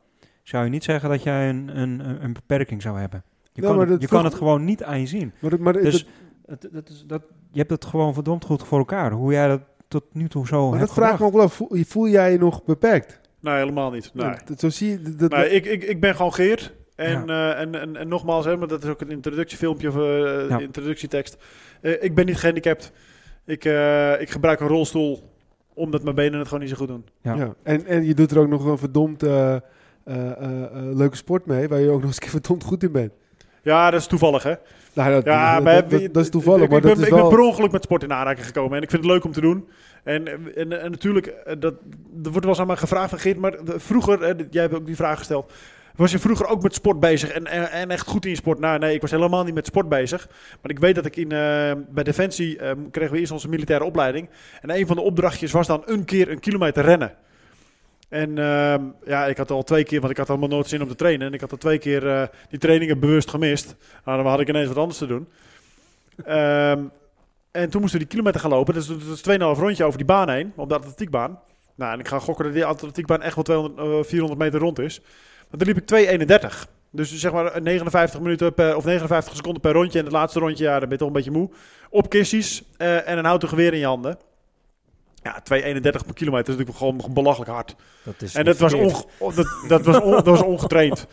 zou 0.43 0.63
je 0.63 0.69
niet 0.69 0.83
zeggen 0.83 1.09
dat 1.09 1.23
jij 1.23 1.49
een, 1.49 1.71
een- 1.77 2.23
een 2.23 2.33
beperking 2.33 2.81
zou 2.81 2.99
hebben. 2.99 3.23
Je, 3.53 3.61
Ja, 3.61 3.67
kan, 3.67 3.89
het, 3.89 4.01
je 4.01 4.07
kan 4.07 4.23
het 4.23 4.33
gewoon 4.33 4.65
niet 4.65 4.83
aan 4.83 4.99
je 4.99 5.05
zien. 5.07 5.31
Maar, 5.39 5.61
maar, 5.61 5.73
Dus 5.73 6.07
dat, 6.45 6.61
het, 6.63 6.73
dat 6.73 6.89
is, 6.89 7.03
dat, 7.07 7.21
je 7.51 7.59
hebt 7.59 7.71
het 7.71 7.85
gewoon 7.85 8.13
verdomd 8.13 8.45
goed 8.45 8.63
voor 8.63 8.77
elkaar. 8.77 9.11
Hoe 9.11 9.31
jij 9.31 9.47
dat 9.47 9.61
tot 9.87 10.03
nu 10.11 10.27
toe 10.27 10.47
zo 10.47 10.69
maar 10.69 10.79
hebt 10.79 10.95
dat 10.95 10.97
vraag 10.97 11.13
ik 11.13 11.19
me 11.19 11.25
ook 11.25 11.33
wel. 11.33 11.49
Voel, 11.49 11.69
voel 11.87 12.07
jij 12.07 12.31
je 12.31 12.37
nog 12.37 12.63
beperkt? 12.63 13.21
Nee, 13.39 13.55
helemaal 13.57 13.91
niet. 13.91 14.11
Nee. 14.13 14.35
Dat- 14.45 14.59
Zo 14.59 14.69
zie 14.69 14.89
je... 14.89 15.15
Dat, 15.15 15.31
Nee, 15.31 15.49
ik, 15.49 15.65
ik, 15.65 15.83
ik 15.83 15.99
ben 16.01 16.15
gewoon 16.15 16.33
Geert. 16.33 16.73
En, 16.95 17.29
eh, 17.29 17.59
en, 17.59 17.75
en, 17.81 17.95
en 17.95 18.07
nogmaals, 18.07 18.45
hè, 18.45 18.57
maar 18.57 18.67
dat 18.67 18.83
is 18.83 18.89
ook 18.89 19.01
een 19.01 19.11
introductiefilmpje 19.11 19.87
of 19.87 19.95
eh, 19.95 20.49
Ja. 20.49 20.59
introductietekst. 20.59 21.37
Eh, 21.81 22.03
ik 22.03 22.15
ben 22.15 22.25
niet 22.25 22.37
gehandicapt. 22.37 22.91
Ik, 23.45 23.65
eh, 23.65 24.21
ik 24.21 24.29
gebruik 24.29 24.59
een 24.59 24.67
rolstoel 24.67 25.31
omdat 25.73 26.03
mijn 26.03 26.15
benen 26.15 26.37
het 26.39 26.47
gewoon 26.47 26.63
niet 26.63 26.71
zo 26.71 26.77
goed 26.79 26.87
doen. 26.87 27.05
Ja. 27.21 27.33
ja. 27.35 27.53
En, 27.63 27.85
en 27.85 28.03
je 28.05 28.13
doet 28.13 28.31
er 28.31 28.39
ook 28.39 28.47
nog 28.47 28.65
een 28.65 28.77
verdomd 28.77 29.23
eh, 29.23 29.53
eh, 29.55 29.61
eh, 30.05 30.63
eh, 30.63 30.69
leuke 30.73 31.15
sport 31.15 31.45
mee, 31.45 31.67
waar 31.67 31.79
je 31.79 31.89
ook 31.89 31.95
nog 31.99 32.03
eens 32.05 32.13
een 32.15 32.21
keer 32.21 32.29
verdomd 32.29 32.63
goed 32.63 32.83
in 32.83 32.91
bent. 32.91 33.11
Ja, 33.63 33.91
dat 33.91 33.99
is 33.99 34.07
toevallig, 34.07 34.43
hè? 34.43 34.53
Nou, 34.93 35.11
dat, 35.11 35.23
Ja, 35.25 35.53
dat, 35.55 35.63
maar 35.63 35.87
dat, 36.11 36.23
is 36.23 36.29
toevallig, 36.29 36.63
ik, 36.63 36.69
maar 36.69 36.77
ik 36.77 36.83
ben, 36.83 36.93
dat 36.93 37.01
is 37.01 37.07
ik 37.07 37.13
ben 37.21 37.29
per 37.29 37.39
ongeluk 37.39 37.71
met 37.71 37.83
sport 37.83 38.03
in 38.03 38.13
aanraking 38.13 38.45
gekomen. 38.45 38.77
En 38.77 38.83
ik 38.83 38.89
vind 38.89 39.03
het 39.03 39.11
leuk 39.11 39.23
om 39.23 39.31
te 39.31 39.41
doen. 39.41 39.67
En, 40.03 40.27
en, 40.55 40.81
en 40.81 40.91
natuurlijk, 40.91 41.27
eh, 41.27 41.55
dat, 41.59 41.73
er 42.23 42.29
wordt 42.31 42.39
wel 42.39 42.49
eens 42.49 42.59
aan 42.59 42.67
mij 42.67 42.75
gevraagd 42.75 43.09
van 43.09 43.19
Geert, 43.19 43.37
maar 43.37 43.51
de- 43.51 43.79
vroeger, 43.79 44.21
eh, 44.21 44.45
jij 44.49 44.61
hebt 44.61 44.73
ook 44.75 44.85
die 44.85 44.95
vraag 44.95 45.17
gesteld. 45.17 45.51
Was 45.95 46.11
je 46.11 46.19
vroeger 46.19 46.47
ook 46.47 46.63
met 46.63 46.73
sport 46.73 46.99
bezig 46.99 47.29
en, 47.29 47.45
en, 47.45 47.71
en 47.71 47.89
echt 47.91 48.07
goed 48.07 48.25
in 48.25 48.35
sport? 48.35 48.59
Nou, 48.59 48.79
nee, 48.79 48.93
ik 48.95 49.01
was 49.01 49.11
helemaal 49.11 49.43
niet 49.43 49.53
met 49.53 49.65
sport 49.65 49.89
bezig. 49.89 50.27
Maar 50.61 50.71
ik 50.71 50.79
weet 50.79 50.95
dat 50.95 51.05
ik 51.05 51.15
in, 51.15 51.31
eh, 51.31 51.71
bij 51.89 52.03
Defensie 52.03 52.57
eh, 52.57 52.71
kregen 52.91 53.13
we 53.13 53.19
eerst 53.19 53.31
onze 53.31 53.49
militaire 53.49 53.85
opleiding. 53.85 54.29
En 54.61 54.69
een 54.69 54.87
van 54.87 54.95
de 54.95 55.01
opdrachtjes 55.01 55.51
was 55.51 55.67
dan 55.67 55.81
een 55.85 56.05
keer 56.05 56.29
een 56.31 56.39
kilometer 56.39 56.83
rennen. 56.83 57.13
En 58.13 58.37
ehm, 58.37 58.81
ja, 59.05 59.25
ik 59.25 59.37
had 59.37 59.51
al 59.51 59.63
twee 59.63 59.83
keer, 59.83 59.99
want 59.99 60.11
ik 60.11 60.17
had 60.17 60.29
allemaal 60.29 60.49
nooit 60.49 60.67
zin 60.67 60.81
om 60.81 60.87
te 60.87 60.95
trainen. 60.95 61.27
En 61.27 61.33
ik 61.33 61.41
had 61.41 61.51
al 61.51 61.57
twee 61.57 61.77
keer 61.77 62.07
eh, 62.07 62.27
die 62.49 62.59
trainingen 62.59 62.99
bewust 62.99 63.29
gemist. 63.29 63.75
Nou, 64.05 64.17
dan 64.17 64.31
had 64.31 64.39
ik 64.39 64.49
ineens 64.49 64.67
wat 64.67 64.77
anders 64.77 64.97
te 64.97 65.05
doen. 65.05 65.27
Ehm, 66.25 66.83
en 67.51 67.69
toen 67.69 67.81
moesten 67.81 67.99
die 67.99 68.07
kilometer 68.07 68.39
gaan 68.39 68.49
lopen. 68.49 68.73
Dus 68.73 68.87
dat 68.87 68.97
is 68.97 69.21
2,5 69.21 69.59
rondje 69.59 69.83
over 69.83 69.97
die 69.97 70.07
baan 70.07 70.29
heen, 70.29 70.53
op 70.55 70.69
de 70.69 70.75
atletiekbaan. 70.75 71.39
Nou, 71.75 71.93
en 71.93 71.99
ik 71.99 72.07
ga 72.07 72.19
gokken 72.19 72.45
dat 72.45 72.53
die 72.53 72.65
atletiekbaan 72.65 73.21
echt 73.21 73.35
wel 73.35 73.43
200, 73.43 73.79
eh, 73.79 74.09
400 74.09 74.41
meter 74.41 74.59
rond 74.59 74.79
is. 74.79 75.01
Maar 75.49 75.59
dan 75.59 75.67
liep 75.67 75.77
ik 75.77 75.85
2,31. 75.85 76.67
Dus 76.91 77.17
zeg 77.17 77.31
maar 77.31 77.61
59 77.61 78.19
minuten 78.19 78.53
per, 78.53 78.75
of 78.75 78.85
59 78.85 79.35
seconden 79.35 79.61
per 79.61 79.71
rondje. 79.71 79.99
En 79.99 80.05
het 80.05 80.13
laatste 80.13 80.39
rondje, 80.39 80.63
ja, 80.63 80.71
dan 80.71 80.81
ben 80.81 80.91
je 80.91 80.97
toch 80.97 81.07
een 81.07 81.13
beetje 81.13 81.31
moe. 81.31 81.49
Op 81.89 82.09
kissies 82.09 82.63
eh, 82.77 83.09
en 83.09 83.17
een 83.17 83.25
houten 83.25 83.49
geweer 83.49 83.73
in 83.73 83.79
je 83.79 83.85
handen. 83.85 84.17
Ja, 85.23 85.41
2,31 85.41 85.81
per 85.81 86.13
kilometer 86.13 86.53
is 86.53 86.59
natuurlijk 86.59 86.77
gewoon 86.77 87.13
belachelijk 87.13 87.51
hard. 87.51 87.75
Dat 88.03 88.21
is 88.21 88.35
En 88.35 88.45
dat 88.45 88.57
was, 88.57 88.73
onge- 88.73 89.03
oh, 89.17 89.35
dat, 89.35 89.47
dat, 89.67 89.85
was 89.85 89.99
on- 89.99 90.11
dat 90.11 90.25
was 90.25 90.41
ongetraind. 90.53 91.07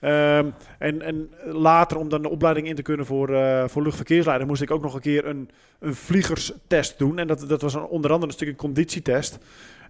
Ehm, 0.00 0.46
en, 0.78 1.02
en 1.02 1.30
later, 1.44 1.96
om 1.98 2.08
dan 2.08 2.22
de 2.22 2.28
opleiding 2.28 2.66
in 2.68 2.74
te 2.74 2.82
kunnen 2.82 3.06
voor, 3.06 3.34
eh, 3.34 3.64
voor 3.68 3.82
luchtverkeersleider, 3.82 4.46
moest 4.46 4.62
ik 4.62 4.70
ook 4.70 4.82
nog 4.82 4.94
een 4.94 5.00
keer 5.00 5.26
een, 5.26 5.50
een 5.78 5.94
vliegerstest 5.94 6.98
doen. 6.98 7.18
En 7.18 7.26
dat, 7.26 7.48
dat 7.48 7.62
was 7.62 7.74
een, 7.74 7.84
onder 7.84 8.10
andere 8.10 8.26
een 8.30 8.36
stukje 8.36 8.54
conditietest. 8.56 9.38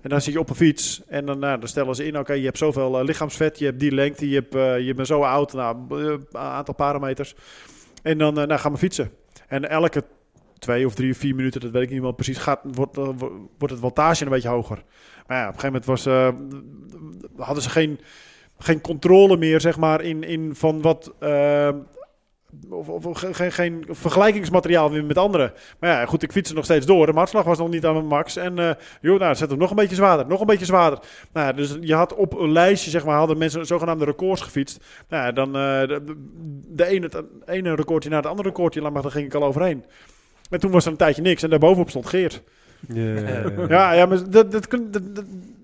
En 0.00 0.10
dan 0.10 0.20
zit 0.20 0.32
je 0.32 0.40
op 0.40 0.48
een 0.48 0.54
fiets 0.56 1.02
en 1.08 1.26
dan, 1.26 1.38
nou, 1.38 1.58
dan 1.58 1.68
stellen 1.68 1.94
ze 1.94 2.06
in, 2.06 2.18
oké, 2.18 2.32
je 2.32 2.44
hebt 2.44 2.58
zoveel 2.58 2.98
eh, 2.98 3.04
lichaamsvet, 3.04 3.58
je 3.58 3.64
hebt 3.64 3.80
die 3.80 3.92
lengte, 3.92 4.28
je, 4.28 4.34
hebt, 4.34 4.54
eh, 4.54 4.80
je 4.86 4.94
bent 4.94 5.06
zo 5.06 5.22
oud, 5.22 5.52
nou, 5.52 5.76
een 5.88 6.26
aantal 6.32 6.74
parameters. 6.74 7.34
En 8.02 8.18
dan 8.18 8.34
nou, 8.34 8.56
gaan 8.58 8.72
we 8.72 8.78
fietsen. 8.78 9.10
En 9.48 9.68
elke 9.70 10.04
twee 10.62 10.86
of 10.86 10.94
drie 10.94 11.10
of 11.10 11.16
vier 11.16 11.34
minuten, 11.34 11.60
dat 11.60 11.70
weet 11.70 11.82
ik 11.82 11.90
niet 11.90 12.00
wel 12.00 12.12
precies, 12.12 12.38
gaat, 12.38 12.60
wordt, 12.62 12.98
eh, 12.98 13.08
wo- 13.16 13.48
wordt 13.58 13.74
het 13.74 13.82
wattage 13.82 14.24
een 14.24 14.30
beetje 14.30 14.48
hoger. 14.48 14.82
Maar 15.26 15.36
ja, 15.38 15.48
op 15.48 15.54
een 15.54 15.60
gegeven 15.60 15.66
moment 15.66 15.84
was, 15.84 16.06
eh, 16.06 16.28
hadden 17.44 17.62
ze 17.62 17.70
geen, 17.70 18.00
geen 18.58 18.80
controle 18.80 19.36
meer, 19.36 19.60
zeg 19.60 19.78
maar, 19.78 20.00
in, 20.02 20.22
in 20.22 20.54
van 20.54 20.82
wat... 20.82 21.12
eh, 21.18 21.68
of, 22.70 22.88
of, 22.88 23.06
of 23.06 23.18
ge- 23.18 23.34
geen, 23.34 23.52
geen 23.52 23.84
vergelijkingsmateriaal 23.88 24.90
meer 24.90 25.04
met 25.04 25.18
anderen. 25.18 25.52
Maar 25.80 25.90
ja, 25.90 26.06
goed, 26.06 26.22
ik 26.22 26.32
fietste 26.32 26.54
nog 26.54 26.64
steeds 26.64 26.86
door. 26.86 27.06
De 27.06 27.12
hartslag 27.12 27.44
was 27.44 27.58
nog 27.58 27.68
niet 27.68 27.86
aan 27.86 27.94
mijn 27.94 28.06
max. 28.06 28.36
En 28.36 28.58
eh 28.58 28.70
joh, 29.00 29.20
nou, 29.20 29.34
zet 29.34 29.50
hem 29.50 29.58
nog 29.58 29.70
een 29.70 29.76
beetje 29.76 29.94
zwaarder, 29.94 30.26
nog 30.26 30.40
een 30.40 30.46
beetje 30.46 30.64
zwaarder. 30.64 30.98
Nou, 31.32 31.54
dus 31.54 31.76
je 31.80 31.94
had 31.94 32.14
op 32.14 32.38
een 32.38 32.52
lijstje, 32.52 32.90
zeg 32.90 33.04
maar, 33.04 33.16
hadden 33.16 33.38
mensen 33.38 33.66
zogenaamde 33.66 34.04
records 34.04 34.40
gefietst. 34.42 34.84
Nou, 35.08 35.24
ja, 35.24 35.32
dan 35.32 35.52
de, 35.52 36.16
de 36.68 36.86
ene, 36.86 37.06
het 37.06 37.24
ene 37.46 37.74
recordje 37.74 38.08
naar 38.10 38.18
het 38.22 38.30
andere 38.30 38.48
recordje, 38.48 38.80
maar, 38.90 39.02
daar 39.02 39.10
ging 39.10 39.26
ik 39.26 39.34
al 39.34 39.44
overheen. 39.44 39.84
En 40.52 40.60
toen 40.60 40.70
was 40.70 40.84
er 40.84 40.90
een 40.90 40.96
tijdje 40.96 41.22
niks 41.22 41.42
en 41.42 41.50
daarbovenop 41.50 41.88
stond 41.90 42.06
Geert. 42.06 42.42
Ja, 42.88 43.02
Ja, 43.68 43.92
ja 43.92 44.06
maar 44.06 44.30
dat, 44.30 44.52
dat, 44.52 44.68
kun- 44.68 44.90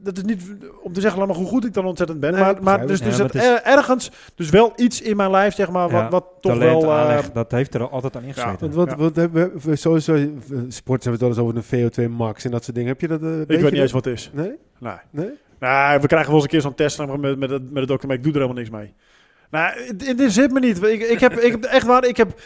dat, 0.02 0.16
is 0.16 0.22
niet 0.22 0.42
om 0.82 0.92
te 0.92 1.00
zeggen 1.00 1.18
allemaal 1.20 1.36
hoe 1.40 1.46
goed 1.48 1.64
ik 1.64 1.74
dan 1.74 1.84
ontzettend 1.84 2.20
ben. 2.20 2.32
Nee, 2.32 2.40
maar, 2.40 2.62
maar 2.62 2.86
dus, 2.86 3.00
het. 3.00 3.08
dus 3.08 3.16
Ja, 3.16 3.22
het 3.24 3.34
maar 3.34 3.42
het 3.42 3.60
er- 3.66 3.72
ergens, 3.72 4.10
dus 4.34 4.50
wel 4.50 4.72
iets 4.76 5.02
in 5.02 5.16
mijn 5.16 5.30
lijf, 5.30 5.54
zeg 5.54 5.70
maar, 5.70 5.90
wat, 5.90 6.00
Ja, 6.00 6.08
wat 6.08 6.24
toch 6.40 6.58
wel... 6.58 6.82
eh, 6.82 6.90
aanleg, 6.98 7.32
dat 7.32 7.50
heeft 7.50 7.74
er 7.74 7.88
altijd 7.88 8.16
aan 8.16 8.22
ingezeten. 8.22 8.58
Want 8.60 8.74
wat, 8.74 8.90
Ja. 8.90 8.96
wat 8.96 9.16
hebben 9.16 9.52
we, 9.62 9.76
sowieso, 9.76 10.14
eh, 10.14 10.22
sport 10.68 11.04
hebben 11.04 11.20
we 11.20 11.26
het 11.26 11.36
wel 11.36 11.46
eens 11.46 11.62
over 11.62 11.78
een 11.78 11.90
VO2 12.08 12.10
max 12.16 12.44
en 12.44 12.50
dat 12.50 12.64
soort 12.64 12.76
dingen. 12.76 12.90
Heb 12.90 13.00
je 13.00 13.08
dat? 13.08 13.22
eh, 13.22 13.40
ik 13.40 13.46
weet 13.46 13.62
niet 13.72 13.80
eens 13.80 13.92
wat 13.92 14.04
het 14.04 14.14
is. 14.14 14.30
Nee? 14.34 14.52
Nee. 14.78 14.92
Nee? 15.10 15.30
Nou, 15.58 16.00
we 16.00 16.06
krijgen 16.06 16.26
wel 16.32 16.34
eens 16.34 16.44
een 16.44 16.50
keer 16.50 16.60
zo'n 16.60 16.74
test 16.74 16.98
met, 16.98 17.16
met, 17.20 17.38
met, 17.38 17.50
het, 17.50 17.62
met 17.70 17.78
het 17.78 17.88
document. 17.88 18.18
Ik 18.18 18.24
doe 18.24 18.32
er 18.34 18.40
helemaal 18.40 18.62
niks 18.62 18.74
mee. 18.76 18.94
Nou, 19.50 19.72
het- 19.86 20.18
dit 20.18 20.32
zit 20.32 20.52
me 20.52 20.60
niet. 20.60 20.82
Ik, 20.82 21.00
ik, 21.02 21.20
heb, 21.20 21.32
ik 21.32 21.50
heb 21.50 21.64
echt 21.64 21.86
waar, 21.86 22.04
ik 22.04 22.16
heb 22.16 22.40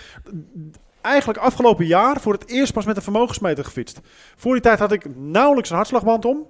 eigenlijk 1.03 1.39
afgelopen 1.39 1.87
jaar 1.87 2.21
voor 2.21 2.33
het 2.33 2.49
eerst 2.49 2.73
pas 2.73 2.85
met 2.85 2.97
een 2.97 3.03
vermogensmeter 3.03 3.65
gefietst. 3.65 4.01
Voor 4.37 4.53
die 4.53 4.63
tijd 4.63 4.79
had 4.79 4.93
ik 4.93 5.17
nauwelijks 5.17 5.71
een 5.71 5.77
hartslagband 5.77 6.25
om. 6.25 6.47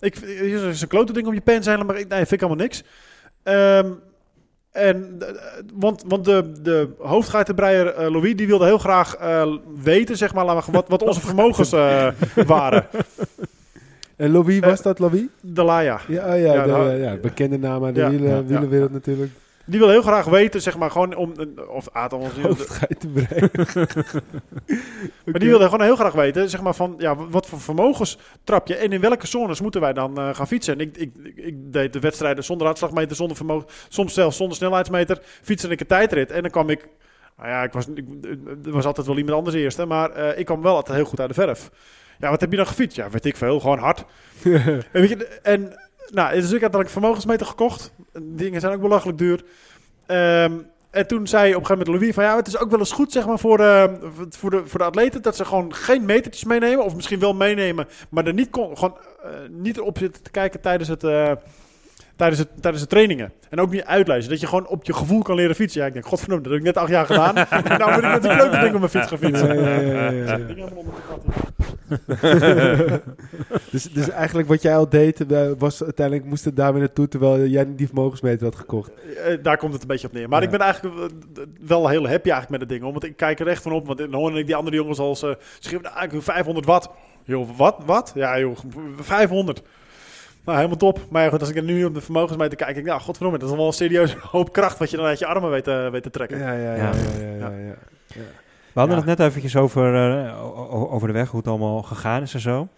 Ik, 0.00 0.16
er 0.16 0.68
is 0.68 0.82
een 0.82 0.88
klote 0.88 1.12
ding 1.12 1.26
om 1.26 1.34
je 1.34 1.40
pen 1.40 1.62
zijn, 1.62 1.86
maar 1.86 1.98
ik, 1.98 2.08
nee, 2.08 2.18
vind 2.18 2.32
ik 2.32 2.42
allemaal 2.42 2.64
niks. 2.64 2.82
Ehm, 3.42 3.90
en, 4.72 5.16
eh, 5.18 5.26
want 5.74 6.04
want 6.06 6.24
de, 6.24 6.52
de 6.62 6.88
hoofdgeitenbreier 6.98 7.94
eh, 7.94 8.10
Louis 8.10 8.36
die 8.36 8.46
wilde 8.46 8.64
heel 8.64 8.78
graag 8.78 9.16
eh, 9.16 9.52
weten 9.82 10.16
zeg 10.16 10.34
maar, 10.34 10.64
wat, 10.70 10.88
wat 10.88 11.02
onze 11.02 11.20
vermogens 11.20 11.72
eh, 11.72 12.08
waren. 12.46 12.86
En 14.16 14.30
Louis, 14.30 14.58
was 14.58 14.82
dat 14.82 14.98
Louis? 14.98 15.22
De 15.40 15.62
Laia. 15.62 16.00
Ja, 16.08 16.22
oh 16.22 16.40
ja, 16.40 16.54
Ja, 16.54 16.62
de, 16.62 16.70
nou, 16.70 16.90
ja, 16.90 17.16
bekende 17.16 17.58
naam 17.58 17.84
uit 17.84 17.94
de 17.94 18.00
ja, 18.00 18.10
wielen, 18.10 18.30
ja, 18.30 18.44
wielenwereld 18.44 18.88
ja. 18.88 18.94
natuurlijk. 18.94 19.30
Die 19.70 19.78
wil 19.78 19.88
heel 19.88 20.02
graag 20.02 20.24
weten, 20.24 20.62
zeg 20.62 20.78
maar, 20.78 20.90
gewoon 20.90 21.14
om. 21.14 21.32
Of 21.68 21.88
Aad, 21.92 22.12
Hoofdgeitenbrein. 22.12 23.50
Maar 25.24 25.40
die 25.40 25.48
wilde 25.48 25.64
gewoon 25.64 25.82
heel 25.82 25.96
graag 25.96 26.12
weten, 26.12 26.50
zeg 26.50 26.62
maar, 26.62 26.74
van 26.74 26.94
ja, 26.98 27.16
wat 27.16 27.46
voor 27.46 27.60
vermogens 27.60 28.18
trap 28.44 28.66
je 28.66 28.76
en 28.76 28.92
in 28.92 29.00
welke 29.00 29.26
zones 29.26 29.60
moeten 29.60 29.80
wij 29.80 29.92
dan 29.92 30.18
eh, 30.18 30.34
gaan 30.34 30.46
fietsen. 30.46 30.74
En 30.74 30.80
ik, 30.80 30.96
ik, 30.96 31.12
ik, 31.34 31.72
deed 31.72 31.92
de 31.92 32.00
wedstrijden 32.00 32.44
zonder 32.44 32.66
hartslagmeter, 32.66 33.16
zonder 33.16 33.36
vermogen, 33.36 33.68
soms 33.88 34.14
zelfs 34.14 34.36
zonder 34.36 34.56
snelheidsmeter, 34.56 35.18
fietste 35.42 35.68
ik 35.68 35.80
een 35.80 35.86
tijdrit. 35.86 36.30
En 36.30 36.42
dan 36.42 36.50
kwam 36.50 36.68
ik, 36.70 36.88
nou 37.36 37.48
ja, 37.48 37.62
ik 37.62 37.72
was, 37.72 37.86
ik, 37.94 38.04
er 38.64 38.72
was 38.72 38.84
altijd 38.84 39.06
wel 39.06 39.18
iemand 39.18 39.36
anders 39.36 39.56
eerste, 39.56 39.86
maar 39.86 40.10
eh, 40.10 40.38
ik 40.38 40.46
kwam 40.46 40.62
wel 40.62 40.74
altijd 40.74 40.96
heel 40.96 41.06
goed 41.06 41.20
uit 41.20 41.28
de 41.28 41.34
verf. 41.34 41.70
Ja, 42.18 42.30
wat 42.30 42.40
heb 42.40 42.50
je 42.50 42.56
dan 42.56 42.66
gefietst? 42.66 42.96
Ja, 42.96 43.10
weet 43.10 43.24
ik 43.24 43.36
veel, 43.36 43.60
gewoon 43.60 43.78
hard. 43.78 44.04
en, 44.44 44.84
weet 44.92 45.08
je, 45.08 45.26
en 45.42 45.89
nou, 46.12 46.40
dus 46.40 46.52
ik 46.52 46.60
had 46.60 46.72
dan 46.72 46.80
een 46.80 46.88
vermogensmeter 46.88 47.46
gekocht. 47.46 47.92
Dingen 48.22 48.60
zijn 48.60 48.72
ook 48.72 48.80
belachelijk 48.80 49.18
duur. 49.18 49.44
Ehm, 50.06 50.52
en 50.90 51.06
toen 51.06 51.26
zei 51.26 51.54
op 51.54 51.60
een 51.60 51.66
gegeven 51.66 51.78
moment 51.78 52.00
Louis 52.00 52.14
van 52.14 52.24
ja, 52.24 52.36
het 52.36 52.46
is 52.46 52.58
ook 52.58 52.70
wel 52.70 52.78
eens 52.78 52.92
goed 52.92 53.12
zeg 53.12 53.26
maar 53.26 53.38
voor, 53.38 53.60
eh, 53.60 53.84
voor, 54.28 54.50
de, 54.50 54.62
voor 54.66 54.78
de 54.78 54.84
atleten 54.84 55.22
dat 55.22 55.36
ze 55.36 55.44
gewoon 55.44 55.74
geen 55.74 56.04
metertjes 56.04 56.44
meenemen. 56.44 56.84
Of 56.84 56.94
misschien 56.94 57.18
wel 57.18 57.34
meenemen, 57.34 57.88
maar 58.08 58.26
er 58.26 58.34
niet, 58.34 58.50
kon, 58.50 58.76
gewoon, 58.76 58.96
eh, 59.22 59.30
niet 59.50 59.80
op 59.80 59.98
zitten 59.98 60.22
te 60.22 60.30
kijken 60.30 60.60
tijdens, 60.60 60.88
het, 60.88 61.04
eh, 61.04 61.32
tijdens, 62.16 62.40
het, 62.40 62.48
tijdens 62.60 62.82
de 62.82 62.88
trainingen. 62.88 63.32
En 63.50 63.60
ook 63.60 63.70
niet 63.70 63.84
uitlezen. 63.84 64.30
Dat 64.30 64.40
je 64.40 64.46
gewoon 64.46 64.66
op 64.66 64.84
je 64.84 64.92
gevoel 64.92 65.22
kan 65.22 65.34
leren 65.34 65.54
fietsen. 65.54 65.80
Ja, 65.80 65.86
ik 65.86 65.92
denk, 65.92 66.06
godverdomme, 66.06 66.42
dat 66.42 66.52
heb 66.52 66.60
ik 66.60 66.66
net 66.66 66.76
acht 66.76 66.90
jaar 66.90 67.06
gedaan. 67.06 67.36
en 67.36 67.78
nou 67.78 67.92
moet 67.92 68.02
ik 68.04 68.10
met 68.10 68.24
een 68.24 68.36
klote 68.36 68.58
ding 68.58 68.74
op 68.74 68.78
mijn 68.78 68.90
fiets 68.90 69.06
gaan 69.06 69.18
fietsen. 69.18 69.62
Ja, 69.62 69.80
ja, 69.80 69.80
ja, 69.80 70.10
ja, 70.10 70.36
ja. 70.36 71.59
Dus, 73.70 73.84
dus 73.84 74.08
eigenlijk 74.10 74.48
wat 74.48 74.62
jij 74.62 74.76
al 74.76 74.88
deed, 74.88 75.32
eh, 75.32 75.50
was 75.58 75.82
uiteindelijk 75.84 76.26
moest 76.26 76.44
het 76.44 76.56
daar 76.56 76.72
weer 76.72 76.80
naartoe, 76.80 77.08
terwijl 77.08 77.46
jij 77.46 77.74
die 77.74 77.86
vermogensmeter 77.86 78.44
had 78.46 78.54
gekocht. 78.56 78.90
Eh, 79.24 79.36
daar 79.42 79.56
komt 79.56 79.72
het 79.72 79.82
een 79.82 79.88
beetje 79.88 80.06
op 80.06 80.12
neer. 80.12 80.28
Maar 80.28 80.38
Ja. 80.40 80.44
ik 80.44 80.50
ben 80.50 80.60
eigenlijk 80.60 80.96
eh, 81.10 81.42
wel 81.60 81.88
heel 81.88 82.08
happy 82.08 82.30
eigenlijk 82.30 82.50
met 82.50 82.60
het 82.60 82.68
ding. 82.68 82.82
hoor. 82.82 82.92
Want 82.92 83.04
ik 83.04 83.16
kijk 83.16 83.40
er 83.40 83.46
echt 83.48 83.62
van 83.62 83.72
op. 83.72 83.86
Want 83.86 83.98
dan 83.98 84.14
hoor 84.14 84.38
ik 84.38 84.46
die 84.46 84.56
andere 84.56 84.76
jongens 84.76 84.98
als 84.98 85.22
uh, 85.22 85.30
schreeuwen, 85.58 85.90
nou, 85.92 86.04
ik 86.04 86.10
wil 86.10 86.22
500 86.22 86.66
watt. 86.66 86.88
Joh, 87.24 87.48
wat? 87.56 87.76
Wat? 87.86 88.12
Ja 88.14 88.38
joh, 88.38 88.56
500. 89.00 89.62
Nou, 90.44 90.56
helemaal 90.56 90.78
top. 90.78 91.00
Maar 91.10 91.22
ja, 91.24 91.28
goed, 91.30 91.40
als 91.40 91.48
ik 91.50 91.56
er 91.56 91.62
nu 91.62 91.84
op 91.84 91.94
de 91.94 92.00
vermogensmeter 92.00 92.56
kijk, 92.56 92.68
denk 92.74 92.80
ik, 92.86 92.92
nou, 92.92 93.00
godverdomme, 93.00 93.38
dat 93.38 93.50
is 93.50 93.56
wel 93.56 93.66
een 93.66 93.72
serieus 93.72 94.14
hoop 94.34 94.52
kracht 94.52 94.78
wat 94.78 94.90
je 94.90 94.96
dan 94.96 95.06
uit 95.06 95.18
je 95.18 95.26
armen 95.26 95.50
weet, 95.50 95.68
eh, 95.68 95.90
weet 95.90 96.02
te 96.02 96.10
trekken. 96.10 96.38
Ja, 96.38 96.52
ja, 96.52 96.74
ja. 96.74 96.76
Ja. 96.76 96.92
ja, 97.20 97.36
ja, 97.38 97.48
ja, 97.48 97.74
ja. 98.06 98.22
We 98.72 98.78
hadden 98.80 98.98
Ja. 98.98 99.04
het 99.06 99.18
net 99.18 99.28
eventjes 99.28 99.56
over, 99.56 99.94
eh, 100.26 100.92
over 100.92 101.08
de 101.08 101.14
weg, 101.14 101.28
hoe 101.30 101.38
het 101.40 101.48
allemaal 101.48 101.82
gegaan 101.82 102.22
is 102.22 102.34
en 102.34 102.40
zo. 102.40 102.68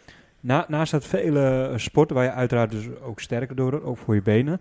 Na, 0.40 0.64
naast 0.68 0.92
dat 0.92 1.04
vele 1.04 1.72
sporten 1.76 2.16
waar 2.16 2.24
je 2.24 2.32
uiteraard 2.32 2.70
dus 2.70 2.88
ook 3.02 3.20
sterker 3.20 3.56
door 3.56 3.70
wordt, 3.70 3.86
ook 3.86 3.98
voor 3.98 4.14
je 4.14 4.22
benen, 4.22 4.60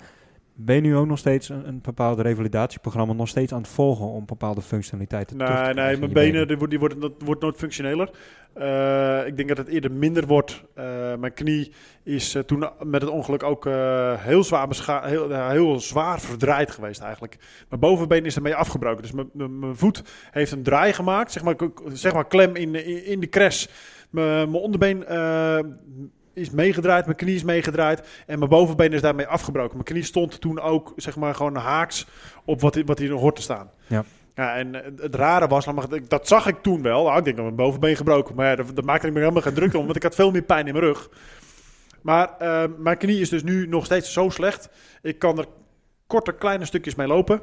ben 0.56 0.76
je 0.76 0.82
nu 0.82 0.96
ook 0.96 1.08
nog 1.08 1.18
steeds 1.18 1.50
een, 1.50 1.68
een 1.68 1.80
bepaald 1.82 2.20
revalidatieprogramma 2.20 3.14
nog 3.14 3.28
steeds 3.28 3.54
aan 3.54 3.62
het 3.62 3.68
volgen 3.68 4.06
om 4.06 4.26
bepaalde 4.26 4.62
functionaliteiten 4.62 5.38
terug 5.38 5.52
te 5.58 5.64
Nee, 5.64 5.74
krijgen 5.74 5.92
nee, 5.92 6.10
mijn 6.10 6.32
benen 6.32 6.70
die, 6.70 6.80
worden- 6.80 7.00
dat 7.00 7.12
wordt 7.26 7.42
nooit 7.42 7.58
functioneler. 7.58 8.10
Eh, 8.54 9.26
ik 9.28 9.36
denk 9.38 9.48
dat 9.50 9.58
het 9.58 9.68
eerder 9.68 9.92
minder 9.92 10.28
wordt. 10.28 10.64
Eh, 10.76 11.16
mijn 11.16 11.34
knie 11.34 11.72
is 12.04 12.36
eh, 12.36 12.44
toen 12.44 12.70
met 12.84 13.02
het 13.02 13.10
ongeluk 13.12 13.44
ook 13.44 13.66
heel, 14.18 14.44
zwaar 14.44 14.68
heel, 15.08 15.50
heel 15.50 15.80
zwaar 15.80 16.20
verdraaid 16.20 16.72
geweest 16.72 17.02
eigenlijk. 17.02 17.38
Mijn 17.70 17.82
bovenbeen 17.82 18.26
is 18.26 18.36
ermee 18.36 18.56
afgebroken. 18.56 19.02
Dus 19.02 19.12
mijn- 19.12 19.76
voet 19.76 20.04
heeft 20.32 20.52
een 20.52 20.64
draai 20.64 20.94
gemaakt. 20.94 21.32
Zeg 21.32 21.44
maar, 21.44 21.56
zeg 21.94 22.14
maar 22.14 22.28
klem 22.28 22.56
in, 22.56 22.72
de- 22.72 22.84
in, 22.86 23.06
in 23.06 23.20
de 23.20 23.30
crash. 23.30 23.66
Mijn 24.10 24.54
onderbeen 24.54 25.06
is 26.34 26.50
meegedraaid, 26.50 27.06
mijn 27.06 27.18
knie 27.18 27.36
is 27.36 27.44
meegedraaid. 27.44 28.24
En 28.26 28.38
mijn 28.38 28.50
bovenbeen 28.50 28.94
is 28.94 29.02
daarmee 29.02 29.28
afgebroken. 29.28 29.74
Mijn 29.74 29.84
knie 29.84 30.04
stond 30.04 30.42
toen 30.42 30.60
ook 30.60 30.94
zeg 30.96 31.16
maar, 31.16 31.36
gewoon 31.36 31.56
haaks 31.56 32.08
op 32.46 32.62
wat, 32.62 32.82
wat 32.86 33.00
hier 33.00 33.10
nog 33.10 33.22
hoort 33.22 33.36
te 33.36 33.42
staan. 33.42 33.72
Ja. 33.88 34.04
Ja, 34.36 34.56
en 34.56 34.76
eh, 34.76 34.92
het 35.02 35.16
rare 35.16 35.48
was, 35.48 35.68
dat 36.08 36.28
zag 36.28 36.48
ik 36.48 36.62
toen 36.62 36.82
wel. 36.82 37.04
Nou, 37.04 37.18
ik 37.18 37.24
denk 37.24 37.36
dat 37.36 37.46
mijn 37.46 37.58
bovenbeen 37.58 37.96
gebroken. 37.96 38.36
Maar 38.36 38.46
ja, 38.46 38.56
dat, 38.56 38.76
dat 38.76 38.86
maakte 38.86 39.08
ik 39.08 39.14
me 39.14 39.20
helemaal 39.20 39.42
geen 39.42 39.54
druk 39.54 39.74
om, 39.74 39.84
want 39.84 39.96
ik 39.96 40.04
had 40.04 40.16
veel 40.16 40.32
meer 40.32 40.42
pijn 40.42 40.68
in 40.68 40.74
mijn 40.74 40.86
rug. 40.86 41.10
Maar 42.02 42.38
eh, 42.38 42.64
mijn 42.78 42.98
knie 42.98 43.20
is 43.20 43.30
dus 43.30 43.44
nu 43.44 43.68
nog 43.68 43.86
steeds 43.86 44.14
zo 44.14 44.30
slecht. 44.30 44.70
Ik 45.02 45.20
kan 45.20 45.38
er 45.38 45.46
korte, 46.08 46.32
kleine 46.32 46.66
stukjes 46.66 46.96
mee 46.96 47.08
lopen. 47.08 47.42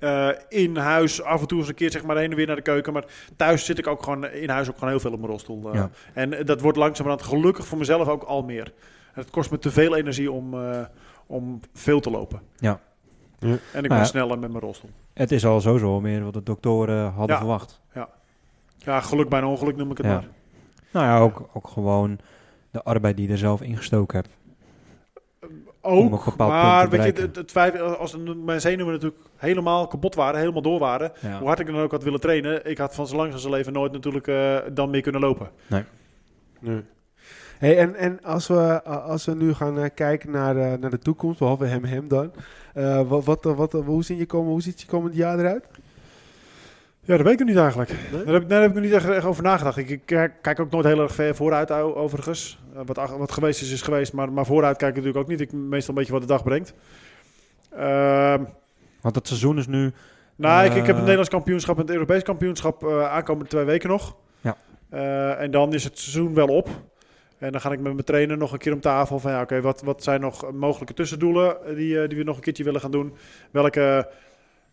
Eh, 0.00 0.28
in 0.48 0.76
huis 0.76 1.22
af 1.22 1.40
en 1.40 1.46
toe 1.46 1.58
eens 1.58 1.68
een 1.68 1.74
keer 1.74 1.90
zeg 1.90 2.04
maar 2.04 2.16
heen 2.16 2.30
en 2.30 2.36
weer 2.36 2.46
naar 2.46 2.56
de 2.56 2.62
keuken. 2.62 2.92
Maar 2.92 3.04
thuis 3.36 3.64
zit 3.64 3.78
ik 3.78 3.86
ook 3.86 4.02
gewoon 4.02 4.26
in 4.30 4.48
huis 4.48 4.68
ook 4.68 4.74
gewoon 4.74 4.90
heel 4.90 5.00
veel 5.00 5.12
op 5.12 5.18
mijn 5.18 5.30
rolstoel. 5.30 5.68
eh. 5.68 5.74
Ja. 5.74 5.90
En 6.12 6.32
eh, 6.32 6.46
dat 6.46 6.60
wordt 6.60 6.78
langzamerhand 6.78 7.22
gelukkig 7.22 7.66
voor 7.66 7.78
mezelf 7.78 8.08
ook 8.08 8.22
al 8.22 8.42
meer. 8.42 8.72
Het 9.12 9.30
kost 9.30 9.50
me 9.50 9.58
te 9.58 9.70
veel 9.70 9.96
energie 9.96 10.30
om, 10.32 10.54
eh, 10.64 10.80
om 11.26 11.60
veel 11.72 12.00
te 12.00 12.10
lopen. 12.10 12.40
Ja. 12.56 12.80
Ja. 13.38 13.56
En 13.72 13.82
ik 13.82 13.88
ben 13.88 13.98
ja. 13.98 14.04
sneller 14.04 14.38
met 14.38 14.50
mijn 14.50 14.62
rolstoel. 14.64 14.90
Het 15.14 15.32
is 15.32 15.46
al 15.46 15.60
sowieso 15.60 16.00
meer 16.00 16.24
wat 16.24 16.32
de 16.34 16.42
doktoren 16.42 17.10
hadden 17.10 17.36
Ja. 17.36 17.36
verwacht. 17.42 17.80
Ja, 18.84 19.00
geluk 19.00 19.28
bij 19.28 19.38
een 19.38 19.44
ongeluk 19.44 19.76
noem 19.76 19.90
ik 19.90 19.96
het 19.96 20.06
Ja. 20.06 20.12
maar. 20.12 20.24
Nou 20.90 21.06
ja, 21.06 21.18
ook, 21.18 21.48
ook 21.52 21.68
gewoon 21.68 22.18
de 22.70 22.82
arbeid 22.82 23.16
die 23.16 23.26
je 23.26 23.32
er 23.32 23.38
zelf 23.38 23.60
ingestoken 23.62 24.16
hebt. 24.16 24.28
Om 25.82 26.12
een 26.12 26.12
Ook, 26.12 26.36
maar 26.36 26.88
weet 26.88 27.16
je, 27.16 27.22
het, 27.22 27.36
het 27.36 27.50
feit 27.50 27.74
eh, 27.74 27.92
als 27.92 28.16
mijn 28.44 28.60
zenuwen 28.60 28.92
natuurlijk 28.92 29.22
helemaal 29.36 29.86
kapot 29.86 30.14
waren, 30.14 30.40
helemaal 30.40 30.62
door 30.62 30.78
waren, 30.78 31.12
Ja. 31.20 31.38
hoe 31.38 31.46
hard 31.46 31.58
ik 31.60 31.66
dan 31.66 31.76
ook 31.76 31.90
had 31.90 32.02
willen 32.02 32.20
trainen, 32.20 32.70
ik 32.70 32.78
had 32.78 32.94
van 32.94 33.06
zo 33.06 33.16
lang 33.16 33.32
als 33.32 33.40
zijn 33.40 33.54
leven 33.54 33.72
nooit 33.72 33.92
natuurlijk 33.92 34.26
eh, 34.26 34.56
dan 34.72 34.90
meer 34.90 35.00
kunnen 35.00 35.20
lopen. 35.20 35.50
Nee. 35.66 35.84
Hey, 37.58 37.78
en, 37.78 37.94
en 37.94 38.22
als, 38.22 38.46
we, 38.46 38.82
als 38.84 39.24
we 39.24 39.34
nu 39.34 39.54
gaan 39.54 39.78
eh, 39.78 39.90
kijken 39.94 40.30
naar, 40.30 40.56
eh, 40.56 40.78
naar 40.78 40.90
de 40.90 40.98
toekomst, 40.98 41.38
behalve 41.38 41.64
hem, 41.64 41.84
hem 41.84 42.08
dan. 42.08 42.32
eh, 42.74 43.08
wat, 43.08 43.24
wat, 43.24 43.44
wat, 43.44 43.72
hoe, 43.72 44.04
zie 44.04 44.16
je 44.16 44.26
komen, 44.26 44.50
hoe 44.50 44.62
ziet 44.62 44.80
je 44.80 44.86
komend 44.86 45.14
jaar 45.14 45.38
eruit? 45.38 45.64
Ja, 47.02 47.16
dat 47.16 47.22
weet 47.26 47.32
ik 47.32 47.38
nog 47.38 47.48
niet 47.48 47.56
eigenlijk. 47.56 47.90
Nee? 48.12 48.24
Daar 48.24 48.32
heb, 48.34 48.42
ik- 48.42 48.48
daar 48.48 48.60
heb 48.60 48.68
ik 48.70 48.74
nog 48.76 48.84
niet 48.84 48.92
echt, 48.92 49.08
echt 49.08 49.24
over 49.24 49.42
nagedacht. 49.42 49.76
Ik, 49.76 49.88
ik 49.90 50.06
kijk 50.42 50.60
ook 50.60 50.70
nooit 50.70 50.86
heel 50.86 51.00
erg 51.02 51.14
ver 51.14 51.34
vooruit 51.34 51.70
overigens. 51.72 52.58
Eh, 52.74 52.80
wat, 52.86 53.10
wat 53.18 53.32
geweest 53.32 53.62
is, 53.62 53.72
is 53.72 53.82
geweest, 53.82 54.12
maar, 54.12 54.32
maar 54.32 54.46
vooruit 54.46 54.76
kijk 54.76 54.90
ik 54.90 54.96
natuurlijk 54.96 55.24
ook 55.24 55.30
niet. 55.30 55.40
Ik 55.40 55.52
meestal 55.52 55.88
een 55.94 55.98
beetje 56.00 56.12
wat 56.12 56.22
de 56.22 56.28
dag 56.28 56.42
brengt. 56.42 56.74
Ehm, 57.76 58.42
Want 59.00 59.14
het 59.14 59.26
seizoen 59.26 59.58
is 59.58 59.66
nu... 59.66 59.92
Nou, 60.36 60.64
ik, 60.64 60.70
ik 60.70 60.76
heb 60.76 60.82
Eh, 60.84 60.88
het 60.88 60.98
Nederlands 60.98 61.28
kampioenschap 61.30 61.76
en 61.76 61.82
het 61.82 61.90
Europees 61.90 62.22
kampioenschap 62.22 62.84
eh 62.84 63.10
aankomende 63.12 63.50
twee 63.50 63.64
weken 63.64 63.88
nog. 63.88 64.16
Ja. 64.40 64.56
Eh, 64.88 65.40
en 65.40 65.50
dan 65.50 65.72
is 65.74 65.84
het 65.84 65.98
seizoen 65.98 66.34
wel 66.34 66.46
op. 66.48 66.68
En 67.38 67.52
dan 67.52 67.60
ga 67.60 67.72
ik 67.72 67.80
met 67.80 67.92
mijn 67.92 68.04
trainer 68.04 68.36
nog 68.36 68.52
een 68.52 68.58
keer 68.58 68.72
om 68.72 68.80
tafel 68.80 69.18
van 69.18 69.30
ja, 69.30 69.40
oké, 69.40 69.60
wat, 69.60 69.82
wat 69.82 70.02
zijn 70.02 70.20
nog 70.20 70.52
mogelijke 70.52 70.94
tussendoelen 70.94 71.66
eh, 71.66 71.74
die, 71.76 72.02
eh, 72.02 72.08
die 72.08 72.18
we 72.18 72.24
nog 72.24 72.36
een 72.36 72.42
keertje 72.42 72.64
willen 72.64 72.80
gaan 72.80 72.90
doen? 72.90 73.12
Welke 73.50 74.08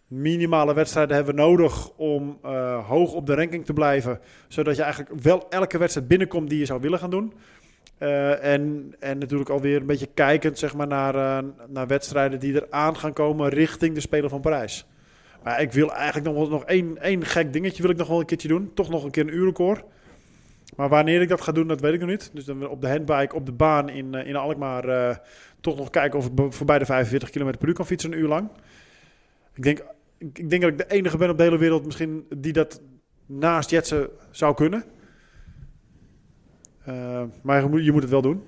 minimale 0.08 0.74
wedstrijden 0.74 1.16
hebben 1.16 1.36
we 1.36 1.41
nodig 1.41 1.89
om 1.95 2.38
eh, 2.43 2.88
hoog 2.88 3.14
op 3.14 3.26
de 3.26 3.36
ranking 3.36 3.66
te 3.66 3.74
blijven? 3.74 4.20
Zodat 4.47 4.76
je 4.76 4.82
eigenlijk 4.82 5.22
wel 5.22 5.49
elke 5.49 5.78
wedstrijd 5.78 6.08
binnenkomt 6.08 6.49
die 6.49 6.60
je 6.60 6.66
zou 6.66 6.82
willen 6.82 6.99
gaan 6.99 7.10
doen. 7.10 7.34
Eh, 7.97 8.43
en, 8.43 8.93
en 8.99 9.18
natuurlijk 9.18 9.49
alweer 9.49 9.76
een 9.80 9.86
beetje 9.86 10.10
kijkend 10.14 10.60
zeg 10.60 10.76
maar, 10.76 10.88
naar, 10.88 11.16
eh, 11.16 11.49
naar 11.68 11.88
wedstrijden 11.88 12.39
die 12.39 12.55
er 12.55 12.68
aan 12.70 12.97
gaan 12.97 13.14
komen 13.14 13.49
richting 13.49 13.93
de 13.95 14.01
Spelen 14.01 14.30
van 14.30 14.41
Parijs. 14.41 14.86
Maar 15.43 15.62
ik 15.62 15.72
wil 15.72 15.93
eigenlijk 15.93 16.36
nog 16.36 16.49
nog 16.49 16.66
één, 16.66 16.97
één 17.01 17.26
gek 17.26 17.53
dingetje 17.53 17.82
wil 17.82 17.91
ik 17.91 17.97
nog 17.97 18.08
wel 18.08 18.20
een 18.20 18.26
keertje 18.26 18.47
doen. 18.47 18.72
Toch 18.74 18.89
nog 18.89 19.03
een 19.03 19.12
keer 19.12 19.24
een 19.24 19.36
uurrecord. 19.36 19.84
Maar 20.76 20.89
wanneer 20.89 21.22
ik 21.22 21.30
dat 21.30 21.41
ga 21.41 21.51
doen, 21.51 21.68
dat 21.68 21.82
weet 21.82 21.93
ik 21.93 21.99
nog 21.99 22.10
niet. 22.10 22.30
Dus 22.34 22.45
dan 22.45 22.68
op 22.68 22.82
de 22.82 22.89
handbike, 22.89 23.36
op 23.36 23.45
de 23.45 23.51
baan 23.51 23.89
in, 23.89 24.14
in 24.14 24.36
Alkmaar... 24.36 25.20
toch 25.62 25.78
nog 25.78 25.89
kijken 25.89 26.20
of 26.20 26.26
ik 26.26 26.53
voorbij 26.53 26.80
de 26.80 26.86
45 26.86 27.30
km 27.30 27.58
per 27.60 27.68
uur 27.68 27.74
kan 27.74 27.86
fietsen 27.86 28.12
een 28.12 28.20
uur 28.20 28.28
lang. 28.28 28.49
Ik 29.53 29.64
denk, 29.64 29.84
ik, 30.18 30.39
ik 30.39 30.49
denk 30.49 30.61
dat 30.61 30.72
ik 30.72 30.78
de 30.78 30.88
enige 30.95 31.18
ben 31.18 31.30
op 31.30 31.38
de 31.38 31.43
hele 31.43 31.57
wereld 31.57 31.86
misschien 31.86 32.26
die 32.38 32.53
dat 32.53 32.82
naast 33.26 33.70
Jetsen 33.70 34.09
zou 34.32 34.55
kunnen. 34.55 34.84
Eh, 36.84 37.22
maar 37.41 37.61
je 37.61 37.68
moet, 37.70 37.86
je 37.86 37.91
moet 37.91 38.01
het 38.01 38.11
wel 38.11 38.22
doen. 38.22 38.43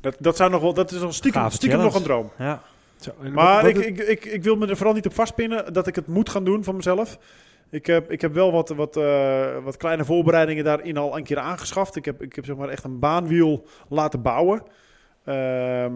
Dat, 0.00 0.16
dat, 0.20 0.36
zou 0.36 0.50
nog 0.50 0.60
wel, 0.62 0.74
dat 0.74 0.90
is 0.90 1.00
nog 1.00 1.14
stiekem, 1.14 1.42
nog 1.80 1.94
een 1.94 2.02
droom. 2.02 2.30
Ja. 2.38 2.62
Zo, 3.00 3.12
Maar 3.32 3.62
wat- 3.64 3.74
wat 3.74 3.84
ik, 3.84 3.98
ik, 3.98 3.98
ik, 4.08 4.24
ik 4.24 4.42
wil 4.42 4.56
me 4.56 4.66
er 4.66 4.76
vooral 4.76 4.94
niet 4.94 5.06
op 5.06 5.14
vastpinnen 5.14 5.72
dat 5.72 5.86
ik 5.86 5.94
het 5.94 6.06
moet 6.06 6.28
gaan 6.28 6.44
doen 6.44 6.64
van 6.64 6.76
mezelf. 6.76 7.18
Ik 7.70 7.86
heb, 7.86 8.10
ik 8.10 8.20
heb 8.20 8.34
wel 8.34 8.52
wat, 8.52 8.68
wat, 8.68 8.96
eh, 8.96 9.46
wat 9.64 9.76
kleine 9.76 10.04
voorbereidingen 10.04 10.64
daarin 10.64 10.96
al 10.96 11.16
een 11.16 11.24
keer 11.24 11.38
aangeschaft. 11.38 11.96
Ik 11.96 12.04
heb, 12.04 12.22
ik 12.22 12.34
heb 12.36 12.44
zeg 12.44 12.56
maar 12.56 12.68
echt 12.68 12.84
een 12.84 12.98
baanwiel 12.98 13.66
laten 13.88 14.22
bouwen. 14.22 14.62
Ehm, 15.24 15.92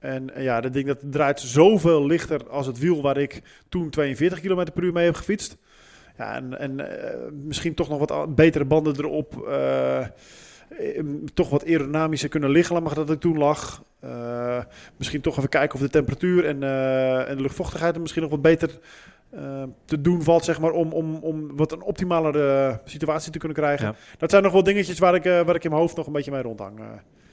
en 0.00 0.30
ja, 0.36 0.60
dat 0.60 0.72
ding 0.72 0.86
dat 0.86 0.98
draait 1.10 1.40
zoveel 1.40 2.06
lichter 2.06 2.48
als 2.48 2.66
het 2.66 2.78
wiel 2.78 3.02
waar 3.02 3.16
ik 3.16 3.42
toen 3.68 3.90
42 3.90 4.40
km 4.40 4.64
per 4.74 4.82
uur 4.82 4.92
mee 4.92 5.04
heb 5.04 5.14
gefietst. 5.14 5.56
Ja, 6.18 6.34
en, 6.34 6.58
en 6.58 6.80
eh, 7.02 7.16
misschien 7.44 7.74
toch 7.74 7.88
nog 7.88 8.08
wat 8.08 8.34
betere 8.34 8.64
banden 8.64 8.96
erop. 8.98 9.46
eh, 9.48 9.98
eh, 10.00 10.06
toch 11.34 11.50
wat 11.50 11.64
aerodynamischer 11.66 12.28
kunnen 12.28 12.50
liggen, 12.50 12.82
maar 12.82 12.94
dat 12.94 13.10
ik 13.10 13.20
toen 13.20 13.38
lag. 13.38 13.82
Eh, 14.00 14.64
misschien 14.96 15.20
toch 15.20 15.36
even 15.38 15.48
kijken 15.48 15.74
of 15.74 15.80
de 15.80 15.88
temperatuur 15.90 16.46
en, 16.46 16.62
eh, 16.62 17.28
en 17.28 17.36
de 17.36 17.42
luchtvochtigheid 17.42 17.94
er 17.94 18.00
misschien 18.00 18.22
nog 18.22 18.30
wat 18.30 18.42
beter 18.42 18.78
te 19.84 20.00
doen 20.00 20.22
valt, 20.22 20.44
zeg 20.44 20.60
maar, 20.60 20.70
om, 20.70 20.92
om, 20.92 21.14
om 21.14 21.56
wat 21.56 21.72
een 21.72 21.82
optimalere 21.82 22.80
situatie 22.84 23.32
te 23.32 23.38
kunnen 23.38 23.56
krijgen. 23.56 23.86
Ja. 23.86 23.94
Dat 24.18 24.30
zijn 24.30 24.42
nog 24.42 24.52
wel 24.52 24.62
dingetjes 24.62 24.98
waar 24.98 25.14
ik, 25.14 25.22
waar 25.24 25.54
ik 25.54 25.64
in 25.64 25.70
mijn 25.70 25.82
hoofd 25.82 25.96
nog 25.96 26.06
een 26.06 26.12
beetje 26.12 26.30
mee 26.30 26.42
rondhang. 26.42 26.78
eh. 26.78 26.84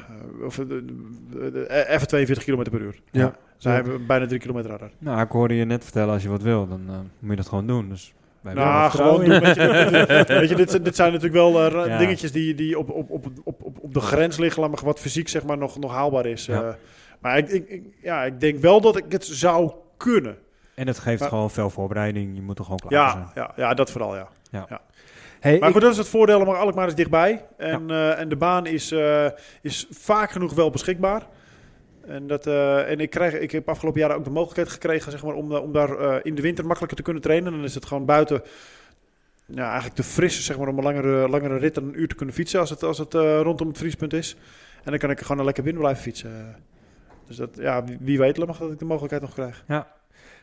of, 0.46 0.58
even 1.68 2.08
42 2.08 2.44
km 2.44 2.70
per 2.70 2.82
uur. 2.82 3.00
Ja. 3.12 3.36
Zij 3.58 3.72
Ja. 3.76 3.82
hebben 3.82 4.06
bijna 4.08 4.26
3 4.26 4.40
kilometer 4.40 4.70
harder. 4.70 4.92
Nou, 4.98 5.22
ik 5.22 5.32
hoorde 5.32 5.56
je 5.56 5.66
net 5.66 5.84
vertellen, 5.84 6.14
als 6.14 6.24
je 6.24 6.30
wat 6.30 6.42
wil, 6.42 6.68
dan 6.68 6.82
eh, 6.88 6.96
moet 7.20 7.30
je 7.30 7.36
dat 7.36 7.48
gewoon 7.48 7.68
doen. 7.68 7.90
Dus 7.90 8.14
wij 8.46 8.54
Nou, 8.64 8.92
gewoon 8.92 9.20
doen. 9.26 9.40
Weet 9.40 9.56
je, 9.56 10.26
weet 10.28 10.50
je 10.50 10.56
dit, 10.56 10.70
zijn- 10.70 10.84
dit 10.84 10.96
zijn 10.96 11.12
natuurlijk 11.12 11.42
wel 11.42 11.66
eh, 11.66 11.88
Ja. 11.88 11.98
dingetjes 11.98 12.32
die, 12.32 12.56
die 12.56 12.80
op, 12.80 12.90
op, 12.90 13.10
op, 13.10 13.26
op, 13.44 13.62
op, 13.82 13.94
de 13.94 14.00
grens 14.00 14.38
liggen, 14.38 14.62
laat 14.62 14.72
maar 14.72 14.84
wat 14.84 15.00
fysiek 15.00 15.30
zeg 15.30 15.44
maar, 15.44 15.58
nog, 15.58 15.80
nog 15.80 15.92
haalbaar 15.92 16.26
is. 16.26 16.46
Ja. 16.46 16.62
Eh, 16.64 16.74
maar 17.20 17.38
ik, 17.38 17.50
ik, 17.50 17.70
ik- 17.70 17.84
ja, 18.02 18.24
ik 18.24 18.40
denk 18.40 18.60
wel 18.60 18.82
dat 18.82 18.98
ik 18.98 19.06
het 19.10 19.26
zou 19.26 19.72
kunnen. 19.98 20.38
En 20.76 20.88
het 20.88 21.00
geeft 21.00 21.20
Maar- 21.20 21.30
gewoon 21.30 21.52
veel 21.52 21.70
voorbereiding. 21.70 22.36
Je 22.36 22.42
moet 22.42 22.58
er 22.58 22.64
gewoon 22.64 22.80
klaar 22.80 22.92
Ja, 23.02 23.12
zijn. 23.12 23.26
ja, 23.36 23.52
ja, 23.56 23.74
dat 23.74 23.92
vooral, 23.92 24.16
ja. 24.16 24.28
Hey, 25.40 25.60
Maar 25.60 25.72
goed, 25.72 25.82
dat 25.82 25.92
is 25.92 25.98
het 25.98 26.08
voordeel, 26.08 26.46
maar 26.46 26.56
Alkmaar 26.58 26.88
is 26.88 26.96
dichtbij. 26.96 27.46
En, 27.58 27.90
eh, 27.90 28.20
en 28.20 28.30
de 28.30 28.36
baan 28.36 28.66
is, 28.66 28.94
is 29.62 29.88
vaak 29.92 30.32
genoeg 30.32 30.54
wel 30.54 30.70
beschikbaar. 30.70 31.22
En, 32.08 32.28
dat, 32.28 32.48
eh, 32.48 32.92
en 32.92 33.00
ik, 33.00 33.10
krijg, 33.10 33.34
ik 33.34 33.52
heb 33.52 33.70
afgelopen 33.70 34.00
jaren 34.00 34.16
ook 34.16 34.24
de 34.24 34.30
mogelijkheid 34.30 34.70
gekregen 34.70 35.12
zeg 35.12 35.24
maar, 35.24 35.34
om, 35.34 35.52
eh, 35.52 35.62
om 35.62 35.72
daar 35.72 36.00
eh, 36.00 36.20
in 36.24 36.36
de 36.36 36.42
winter 36.42 36.66
makkelijker 36.66 36.98
te 36.98 37.04
kunnen 37.04 37.22
trainen. 37.22 37.52
Dan 37.52 37.64
is 37.64 37.76
het 37.76 37.86
gewoon 37.86 38.06
buiten 38.06 38.42
ja, 39.46 39.66
eigenlijk 39.66 39.96
te 39.96 40.04
fris 40.04 40.46
zeg 40.46 40.58
maar, 40.58 40.68
om 40.68 40.78
een 40.78 40.84
langere, 40.84 41.30
langere 41.30 41.58
rit 41.58 41.76
dan 41.76 41.84
een 41.84 42.00
uur 42.00 42.08
te 42.08 42.16
kunnen 42.16 42.36
fietsen 42.36 42.60
als 42.60 42.70
het, 42.70 42.84
als 42.84 42.98
het 42.98 43.14
rondom 43.14 43.68
het 43.68 43.78
vriespunt 43.78 44.14
is. 44.14 44.36
En 44.84 44.92
dan 44.92 45.00
kan 45.00 45.10
ik 45.10 45.20
gewoon 45.20 45.46
lekker 45.46 45.64
binnen 45.64 45.82
blijven 45.82 46.04
fietsen. 46.04 46.56
Dus 47.28 47.36
dat, 47.36 47.50
ja, 47.56 47.84
wie, 48.00 48.18
weet 48.18 48.46
mag 48.46 48.58
dat 48.58 48.72
ik 48.72 48.80
de 48.80 48.86
mogelijkheid 48.86 49.24
nog 49.24 49.34
krijg. 49.34 49.64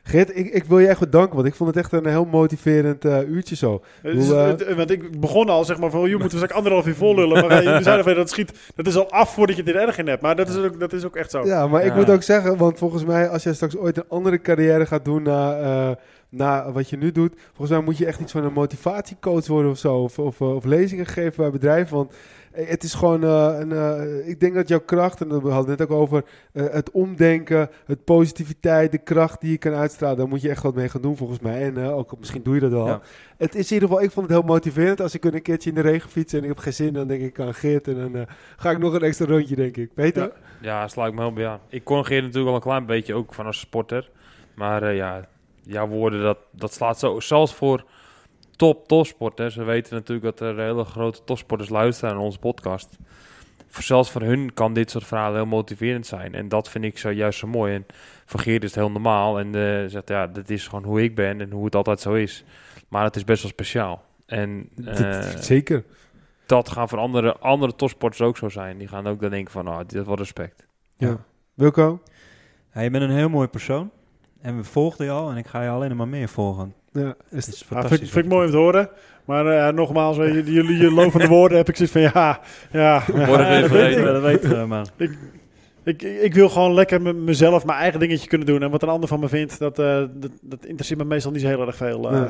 Geert, 0.04 0.36
ik, 0.36 0.48
ik 0.52 0.64
wil 0.64 0.78
je 0.78 0.86
echt 0.86 1.00
bedanken, 1.00 1.34
want 1.34 1.46
ik 1.48 1.54
vond 1.54 1.68
het 1.74 1.78
echt 1.78 1.92
een 1.92 2.06
heel 2.06 2.24
motiverend 2.24 3.04
eh, 3.04 3.28
uurtje 3.28 3.56
zo. 3.56 3.82
Dus, 4.02 4.26
Hoe, 4.26 4.36
eh, 4.36 4.46
het- 4.46 4.74
want 4.74 4.90
ik 4.90 5.20
begon 5.20 5.48
al, 5.48 5.64
zeg 5.64 5.78
maar, 5.78 5.90
van, 5.90 6.00
je 6.00 6.10
moeten 6.10 6.28
we 6.30 6.36
straks 6.36 6.52
anderhalf 6.52 6.86
uur 6.86 6.94
vol 6.94 7.14
lullen. 7.14 7.46
Maar 7.46 7.50
eh, 7.58 7.64
jullie 7.64 7.82
zeiden 7.82 8.04
van, 8.04 8.14
dat 8.14 8.30
schiet, 8.30 8.52
dat 8.74 8.86
is 8.86 8.96
al 8.96 9.10
af 9.10 9.34
voordat 9.34 9.56
je 9.56 9.62
dit 9.62 9.74
erg 9.74 9.98
in 9.98 10.08
hebt. 10.08 10.22
Maar 10.22 10.36
dat 10.36 10.48
is 10.48 10.56
ook, 10.56 10.80
dat 10.80 10.92
is 10.92 11.04
ook 11.04 11.16
echt 11.16 11.30
zo. 11.30 11.44
Ja, 11.46 11.66
maar 11.66 11.84
ik 11.84 11.94
moet 11.94 12.10
ook 12.10 12.22
zeggen, 12.22 12.56
want 12.56 12.78
volgens 12.78 13.04
mij 13.04 13.28
als 13.28 13.42
jij 13.42 13.52
straks 13.54 13.76
ooit 13.76 13.96
een 13.96 14.08
andere 14.08 14.40
carrière 14.40 14.86
gaat 14.86 15.04
doen 15.04 15.22
na, 15.22 15.58
eh, 15.60 15.90
na 16.28 16.72
wat 16.72 16.90
je 16.90 16.96
nu 16.96 17.12
doet, 17.12 17.34
volgens 17.46 17.70
mij 17.70 17.80
moet 17.86 17.98
je 17.98 18.06
echt 18.06 18.20
iets 18.20 18.32
van 18.32 18.44
een 18.44 18.52
motivatiecoach 18.52 19.46
worden 19.46 19.70
of 19.70 19.78
zo, 19.78 19.94
of, 19.94 20.18
of, 20.18 20.40
of 20.40 20.64
lezingen 20.64 21.06
geven 21.06 21.36
bij 21.36 21.50
bedrijven, 21.50 21.96
want 21.96 22.10
eh, 22.10 22.16
het 22.52 22.82
is 22.82 22.94
gewoon, 22.94 23.24
eh, 23.24 23.56
een, 23.58 23.72
eh, 23.72 24.28
ik 24.28 24.40
denk 24.40 24.54
dat 24.54 24.68
jouw 24.68 24.80
kracht, 24.80 25.20
en 25.20 25.28
we 25.28 25.50
hadden 25.50 25.70
het 25.70 25.78
net 25.78 25.88
ook 25.88 25.96
over, 25.96 26.24
eh, 26.52 26.64
het 26.70 26.90
omdenken, 26.90 27.70
het 27.86 28.04
positiviteit, 28.04 28.92
de 28.92 28.98
kracht 28.98 29.40
die 29.40 29.50
je 29.50 29.58
kan 29.58 29.74
uitstralen, 29.74 30.16
daar 30.16 30.28
moet 30.28 30.42
je 30.42 30.48
echt 30.48 30.62
wat 30.62 30.74
mee 30.74 30.88
gaan 30.88 31.00
doen 31.02 31.16
volgens 31.16 31.40
mij. 31.40 31.62
En 31.62 31.76
eh, 31.76 31.96
ook 31.96 32.18
misschien 32.18 32.42
doe 32.42 32.54
je 32.54 32.60
dat 32.60 32.70
wel. 32.70 32.86
Ja. 32.86 33.00
Het 33.36 33.54
is 33.54 33.68
in 33.68 33.74
ieder 33.74 33.88
geval, 33.88 34.04
ik 34.04 34.10
vond 34.10 34.26
het 34.28 34.36
heel 34.36 34.46
motiverend. 34.46 35.00
Als 35.00 35.14
ik 35.14 35.24
een 35.24 35.42
keertje 35.42 35.68
in 35.68 35.74
de 35.74 35.80
regen 35.80 36.10
fiets 36.10 36.32
en 36.32 36.42
ik 36.42 36.48
heb 36.48 36.58
geen 36.58 36.72
zin, 36.72 36.92
dan 36.92 37.06
denk 37.06 37.22
ik 37.22 37.40
aan 37.40 37.54
Geert 37.54 37.88
en 37.88 37.94
dan 37.94 38.16
eh, 38.16 38.22
ga 38.56 38.70
ik 38.70 38.78
nog 38.78 38.94
een 38.94 39.02
extra 39.02 39.26
rondje, 39.26 39.56
denk 39.56 39.76
ik. 39.76 39.94
Peter? 39.94 40.22
Ja. 40.22 40.32
Ja, 40.60 40.88
sla 40.88 41.06
ik 41.06 41.14
me 41.14 41.20
heel 41.20 41.32
bij 41.32 41.46
aan. 41.46 41.60
Ik 41.68 41.84
corrigeer 41.84 42.22
natuurlijk 42.22 42.48
al 42.48 42.54
een 42.54 42.60
klein 42.60 42.86
beetje 42.86 43.14
ook 43.14 43.34
van 43.34 43.46
als 43.46 43.58
sporter. 43.58 44.10
Maar 44.54 44.82
eh, 44.82 44.96
ja, 44.96 45.28
jouw 45.62 45.86
woorden, 45.88 46.22
dat, 46.22 46.38
dat 46.50 46.72
slaat 46.72 46.98
zo. 46.98 47.20
Zelfs 47.20 47.54
voor 47.54 47.84
top 48.56 48.88
topsporters. 48.88 49.54
We 49.54 49.64
weten 49.64 49.94
natuurlijk 49.94 50.36
dat 50.36 50.48
er 50.48 50.58
hele 50.58 50.84
grote 50.84 51.24
topsporters 51.24 51.68
luisteren 51.68 52.14
naar 52.14 52.24
onze 52.24 52.38
podcast. 52.38 52.98
Voor, 53.68 53.82
zelfs 53.82 54.10
voor 54.10 54.22
hun 54.22 54.54
kan 54.54 54.72
dit 54.72 54.90
soort 54.90 55.04
verhalen 55.04 55.36
heel 55.36 55.46
motiverend 55.46 56.06
zijn. 56.06 56.34
En 56.34 56.48
dat 56.48 56.68
vind 56.68 56.84
ik 56.84 56.98
zo 56.98 57.10
juist 57.10 57.38
zo 57.38 57.46
mooi. 57.46 57.74
En 57.74 57.86
voor 58.24 58.40
Geert 58.40 58.62
is 58.62 58.70
het 58.70 58.78
heel 58.78 58.90
normaal. 58.90 59.38
En 59.38 59.46
eh, 59.46 59.88
zegt, 59.88 60.08
ja, 60.08 60.26
dat 60.26 60.50
is 60.50 60.68
gewoon 60.68 60.84
hoe 60.84 61.02
ik 61.02 61.14
ben 61.14 61.40
en 61.40 61.50
hoe 61.50 61.64
het 61.64 61.74
altijd 61.74 62.00
zo 62.00 62.14
is. 62.14 62.44
Maar 62.88 63.04
het 63.04 63.16
is 63.16 63.24
best 63.24 63.42
wel 63.42 63.50
speciaal. 63.50 64.04
En 64.26 64.68
eh, 64.84 65.20
zeker. 65.20 65.84
dat 66.46 66.68
gaan 66.68 66.88
voor 66.88 66.98
andere, 66.98 67.36
andere 67.38 67.74
topsporters 67.74 68.22
ook 68.22 68.36
zo 68.36 68.48
zijn. 68.48 68.78
Die 68.78 68.88
gaan 68.88 69.06
ook 69.06 69.20
dan 69.20 69.30
denken 69.30 69.52
van, 69.52 69.68
oh, 69.68 69.78
dit 69.78 69.94
is 69.94 70.06
wel 70.06 70.16
respect. 70.16 70.66
Ja. 70.96 71.16
Wilco? 71.54 72.02
Ja, 72.74 72.80
je 72.80 72.90
bent 72.90 73.04
een 73.04 73.16
heel 73.16 73.28
mooi 73.28 73.48
persoon. 73.48 73.90
En 74.40 74.56
we 74.56 74.64
volgden 74.64 75.06
je 75.06 75.12
al 75.12 75.30
en 75.30 75.36
ik 75.36 75.46
ga 75.46 75.62
je 75.62 75.68
alleen 75.68 75.96
maar 75.96 76.08
meer 76.08 76.28
volgen. 76.28 76.74
Ja, 76.92 77.14
Het 77.28 77.46
is 77.46 77.62
fantastisch. 77.66 77.98
vind, 77.98 78.10
vind 78.10 78.24
ik 78.24 78.30
mooi 78.30 78.44
om 78.46 78.50
te 78.52 78.56
horen. 78.58 78.88
Maar 79.24 79.46
eh, 79.46 79.74
nogmaals, 79.74 80.16
je, 80.16 80.42
jullie 80.44 80.76
je 80.76 80.90
lovende 80.90 81.26
woorden 81.26 81.56
heb 81.58 81.68
ik 81.68 81.76
zoiets 81.76 81.94
van 81.94 82.02
ja. 82.02 82.40
ja, 82.72 83.02
Worden 83.06 83.46
we 83.48 83.52
ja, 83.54 83.62
even 83.62 83.90
je, 83.90 84.04
dat 84.12 84.22
weet 84.22 84.42
je, 84.42 84.64
man. 84.68 84.86
ik, 84.96 85.10
ik, 85.84 86.02
ik 86.02 86.34
wil 86.34 86.48
gewoon 86.48 86.74
lekker 86.74 87.02
me- 87.02 87.12
mezelf 87.12 87.64
mijn 87.64 87.78
eigen 87.78 88.00
dingetje 88.00 88.28
kunnen 88.28 88.46
doen. 88.46 88.62
En 88.62 88.70
wat 88.70 88.82
een 88.82 88.88
ander 88.88 89.08
van 89.08 89.20
me 89.20 89.28
vindt, 89.28 89.58
dat, 89.58 89.78
eh, 89.78 90.04
dat, 90.14 90.30
dat 90.42 90.64
interesseert 90.66 90.98
me 90.98 91.04
meestal 91.04 91.32
niet 91.32 91.40
zo 91.40 91.46
heel 91.46 91.66
erg 91.66 91.76
veel. 91.76 92.10
eh. 92.10 92.20
Nee. 92.20 92.28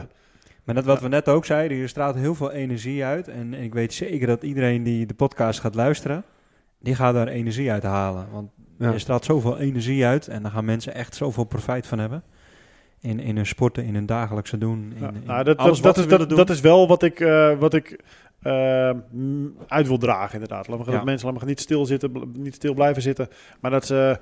Maar 0.65 0.75
net 0.75 0.85
wat 0.85 1.01
we 1.01 1.09
net 1.09 1.29
ook 1.29 1.45
zeiden, 1.45 1.77
je 1.77 1.87
straalt 1.87 2.15
heel 2.17 2.35
veel 2.35 2.51
energie 2.53 3.05
uit. 3.05 3.29
En, 3.29 3.55
en 3.55 3.63
ik 3.63 3.75
weet 3.75 3.93
zeker 3.95 4.27
dat 4.27 4.43
iedereen 4.43 4.83
die 4.83 5.07
de 5.07 5.15
podcast 5.15 5.61
gaat 5.61 5.75
luisteren, 5.75 6.25
die 6.81 6.95
gaat 6.95 7.15
daar 7.15 7.29
energie 7.29 7.71
uit 7.71 7.83
halen. 7.83 8.27
Want 8.33 8.51
Ja. 8.79 8.91
je 8.91 8.99
straalt 8.99 9.25
zoveel 9.25 9.59
energie 9.59 10.05
uit 10.05 10.29
en 10.29 10.43
daar 10.43 10.51
gaan 10.53 10.65
mensen 10.65 10.95
echt 10.95 11.15
zoveel 11.15 11.45
profijt 11.45 11.87
van 11.87 11.99
hebben. 11.99 12.23
In, 13.03 13.21
in 13.21 13.37
hun 13.37 13.47
sporten, 13.47 13.85
in 13.85 13.95
hun 13.95 14.07
dagelijkse 14.07 14.59
doen. 14.59 14.93
In, 14.95 15.01
Ja, 15.01 15.09
in 15.09 15.23
nou, 15.27 15.45
dat, 15.45 15.57
alles 15.57 15.81
dat, 15.81 15.99
is, 15.99 16.07
dat, 16.09 16.29
doen. 16.29 16.39
dat 16.39 16.51
is 16.51 16.61
wel 16.61 16.89
wat 16.89 17.03
ik, 17.03 17.21
eh, 17.21 17.59
wat 17.59 17.75
ik 17.75 18.01
eh, 18.43 18.91
uit 19.67 19.87
wil 19.87 19.99
dragen, 19.99 20.33
inderdaad. 20.35 20.69
Laat 20.69 20.87
me, 20.87 20.93
Ja. 20.93 21.05
Mensen 21.05 21.33
laat 21.33 21.41
me 21.41 21.47
niet 21.47 21.61
stil, 21.61 21.87
zitten, 21.87 22.33
niet 22.37 22.55
stil 22.55 22.75
blijven 22.75 23.03
zitten. 23.03 23.29
Maar 23.61 23.71
dat 23.71 23.87
ze 23.87 24.21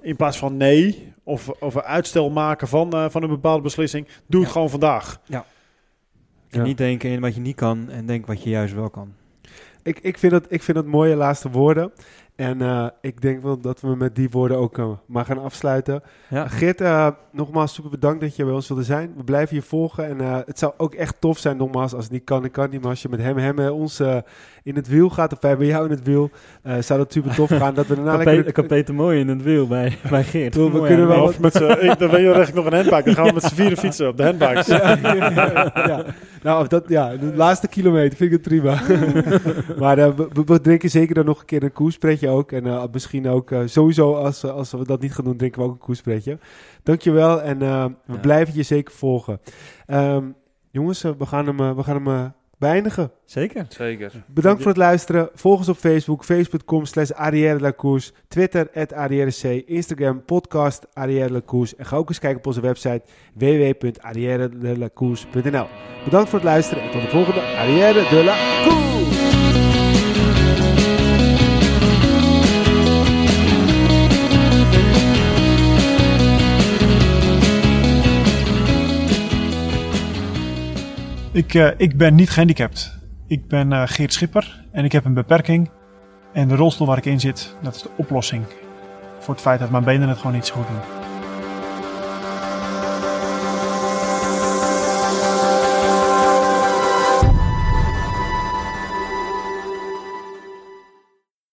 in 0.00 0.16
plaats 0.16 0.38
van 0.38 0.56
nee 0.56 1.12
of, 1.22 1.48
of 1.48 1.74
een 1.74 1.82
uitstel 1.82 2.30
maken 2.30 2.68
van, 2.68 2.92
eh, 2.92 3.04
van 3.08 3.22
een 3.22 3.28
bepaalde 3.28 3.62
beslissing, 3.62 4.06
doe 4.26 4.38
het 4.40 4.48
Ja. 4.48 4.52
gewoon 4.54 4.70
vandaag. 4.70 5.20
En 5.28 5.44
Ja. 6.48 6.62
niet 6.62 6.78
denken 6.78 7.10
in 7.10 7.20
wat 7.20 7.34
je 7.34 7.40
niet 7.40 7.56
kan 7.56 7.90
en 7.90 8.06
denk 8.06 8.26
wat 8.26 8.42
je 8.42 8.50
juist 8.50 8.74
wel 8.74 8.90
kan. 8.90 9.12
Ik, 9.82 9.98
ik, 9.98 10.18
vind 10.18 10.32
dat, 10.32 10.46
ik 10.48 10.62
vind 10.62 10.76
dat 10.76 10.86
mooie 10.86 11.14
laatste 11.16 11.50
woorden. 11.50 11.92
En 12.38 12.62
eh, 12.62 12.86
ik 13.00 13.20
denk 13.20 13.42
wel 13.42 13.60
dat 13.60 13.80
we 13.80 13.96
met 13.96 14.14
die 14.14 14.30
woorden 14.30 14.56
ook 14.56 14.78
eh, 14.78 14.90
maar 15.06 15.24
gaan 15.24 15.42
afsluiten. 15.42 16.02
Ja, 16.28 16.48
Geert, 16.48 16.80
eh, 16.80 17.08
nogmaals 17.32 17.74
super 17.74 17.90
bedankt 17.90 18.20
dat 18.20 18.36
je 18.36 18.44
bij 18.44 18.52
ons 18.52 18.68
wilde 18.68 18.82
zijn. 18.82 19.12
We 19.16 19.24
blijven 19.24 19.56
je 19.56 19.62
volgen. 19.62 20.06
En 20.06 20.20
eh, 20.20 20.36
het 20.46 20.58
zou 20.58 20.72
ook 20.76 20.94
echt 20.94 21.20
tof 21.20 21.38
zijn, 21.38 21.56
nogmaals, 21.56 21.94
als 21.94 22.04
het 22.04 22.12
niet 22.12 22.24
kan, 22.24 22.40
dan 22.40 22.50
kan 22.50 22.70
niet. 22.70 22.80
Maar 22.80 22.90
als 22.90 23.02
je 23.02 23.08
met 23.08 23.20
hem, 23.20 23.36
hem 23.36 23.58
en 23.58 23.72
ons 23.72 24.00
in 24.68 24.76
het 24.76 24.88
wiel 24.88 25.10
gaat, 25.10 25.32
of 25.32 25.40
wij 25.40 25.56
bij 25.56 25.66
jou 25.66 25.84
in 25.84 25.90
het 25.90 26.02
wiel, 26.02 26.30
eh, 26.62 26.74
zou 26.80 26.98
dat 26.98 27.12
super 27.12 27.34
tof 27.34 27.50
gaan. 27.60 27.74
Dat 27.74 27.86
we 27.86 27.94
daarna 27.94 28.16
lekker... 28.16 28.66
Peter 28.66 28.94
Mooi 28.94 29.20
in 29.20 29.28
het 29.28 29.42
wiel 29.42 29.66
bij, 29.66 29.98
bij 30.10 30.24
Geert. 30.24 30.52
Toen, 30.52 30.72
we 30.72 30.86
kunnen 30.86 31.08
wel 31.08 31.22
Of 31.22 31.40
met 31.40 31.52
z'n, 31.52 31.64
ik, 31.64 31.98
dan 31.98 32.10
ben 32.10 32.22
je 32.22 32.32
recht 32.32 32.54
nog 32.54 32.66
een 32.66 32.72
handbike. 32.72 33.02
Dan 33.02 33.14
gaan 33.14 33.26
we 33.26 33.32
met 33.32 33.42
z'n 33.42 33.54
vieren 33.54 33.78
fietsen 33.78 34.08
op 34.08 34.16
de 34.16 34.22
handbikes. 34.22 34.66
ja, 34.66 34.96
ja, 35.02 35.72
ja. 35.74 36.04
Nou, 36.42 36.68
dat, 36.68 36.84
ja, 36.88 37.16
de 37.16 37.32
laatste 37.34 37.68
kilometer 37.68 38.16
vind 38.16 38.32
ik 38.32 38.38
het 38.38 38.48
prima. 38.48 38.80
maar 39.78 40.16
we, 40.16 40.28
we 40.44 40.60
drinken 40.60 40.90
zeker 40.90 41.14
dan 41.14 41.24
nog 41.24 41.40
een 41.40 41.46
keer 41.46 41.62
een 41.62 41.72
koerspretje 41.72 42.27
ook. 42.28 42.52
En 42.52 42.66
eh, 42.66 42.84
misschien 42.92 43.28
ook 43.28 43.50
eh, 43.50 43.60
sowieso, 43.64 44.14
als, 44.14 44.42
eh, 44.44 44.50
als 44.52 44.70
we 44.70 44.84
dat 44.84 45.00
niet 45.00 45.14
gaan 45.14 45.24
doen, 45.24 45.36
drinken 45.36 45.60
we 45.60 45.66
ook 45.66 45.72
een 45.72 45.78
koerspretje. 45.78 46.38
Dankjewel 46.82 47.42
en 47.42 47.62
eh, 47.62 47.84
we 48.06 48.12
Ja. 48.12 48.18
blijven 48.18 48.54
je 48.54 48.62
zeker 48.62 48.94
volgen. 48.94 49.40
Ehm, 49.86 50.24
jongens, 50.70 51.02
we 51.02 51.26
gaan 51.26 51.46
hem, 51.46 51.76
we 51.76 51.82
gaan 51.82 52.06
hem 52.06 52.32
beëindigen. 52.58 53.10
Zeker. 53.24 53.66
Zeker. 53.68 54.12
Bedankt 54.26 54.58
voor 54.62 54.70
het 54.70 54.80
luisteren. 54.80 55.28
Volg 55.34 55.58
ons 55.58 55.68
op 55.68 55.76
Facebook, 55.76 56.24
facebook.com 56.24 56.84
slash 56.84 57.10
Twitter, 58.28 58.70
at 58.74 58.92
C, 59.40 59.44
Instagram, 59.66 60.24
podcast 60.24 60.86
Arrière 60.92 61.26
de 61.26 61.32
la 61.32 61.40
Course. 61.46 61.76
En 61.76 61.86
ga 61.86 61.96
ook 61.96 62.08
eens 62.08 62.18
kijken 62.18 62.38
op 62.38 62.46
onze 62.46 62.60
website 62.60 63.02
www.arrièredelacourse.nl 63.34 65.66
Bedankt 66.04 66.28
voor 66.30 66.38
het 66.38 66.48
luisteren 66.48 66.82
en 66.82 66.90
tot 66.90 67.02
de 67.02 67.08
volgende 67.08 67.40
Arrière 67.40 68.08
de 68.08 68.24
la 68.24 68.36
Course! 68.68 69.17
Ik, 81.38 81.54
eh, 81.54 81.70
ik 81.76 81.96
ben 81.96 82.14
niet 82.14 82.30
gehandicapt. 82.30 82.98
Ik 83.26 83.48
ben 83.48 83.72
eh, 83.72 83.82
Geert 83.84 84.12
Schipper 84.12 84.64
en 84.72 84.84
ik 84.84 84.92
heb 84.92 85.04
een 85.04 85.14
beperking. 85.14 85.70
En 86.32 86.48
de 86.48 86.54
rolstoel 86.54 86.86
waar 86.86 86.98
ik 86.98 87.04
in 87.04 87.20
zit, 87.20 87.56
dat 87.62 87.74
is 87.74 87.82
de 87.82 87.90
oplossing 87.96 88.44
voor 89.18 89.34
het 89.34 89.42
feit 89.42 89.60
dat 89.60 89.70
mijn 89.70 89.84
benen 89.84 90.08
het 90.08 90.18
gewoon 90.18 90.32
niet 90.32 90.46
zo 90.46 90.54
goed 90.54 90.66
doen. 90.66 90.97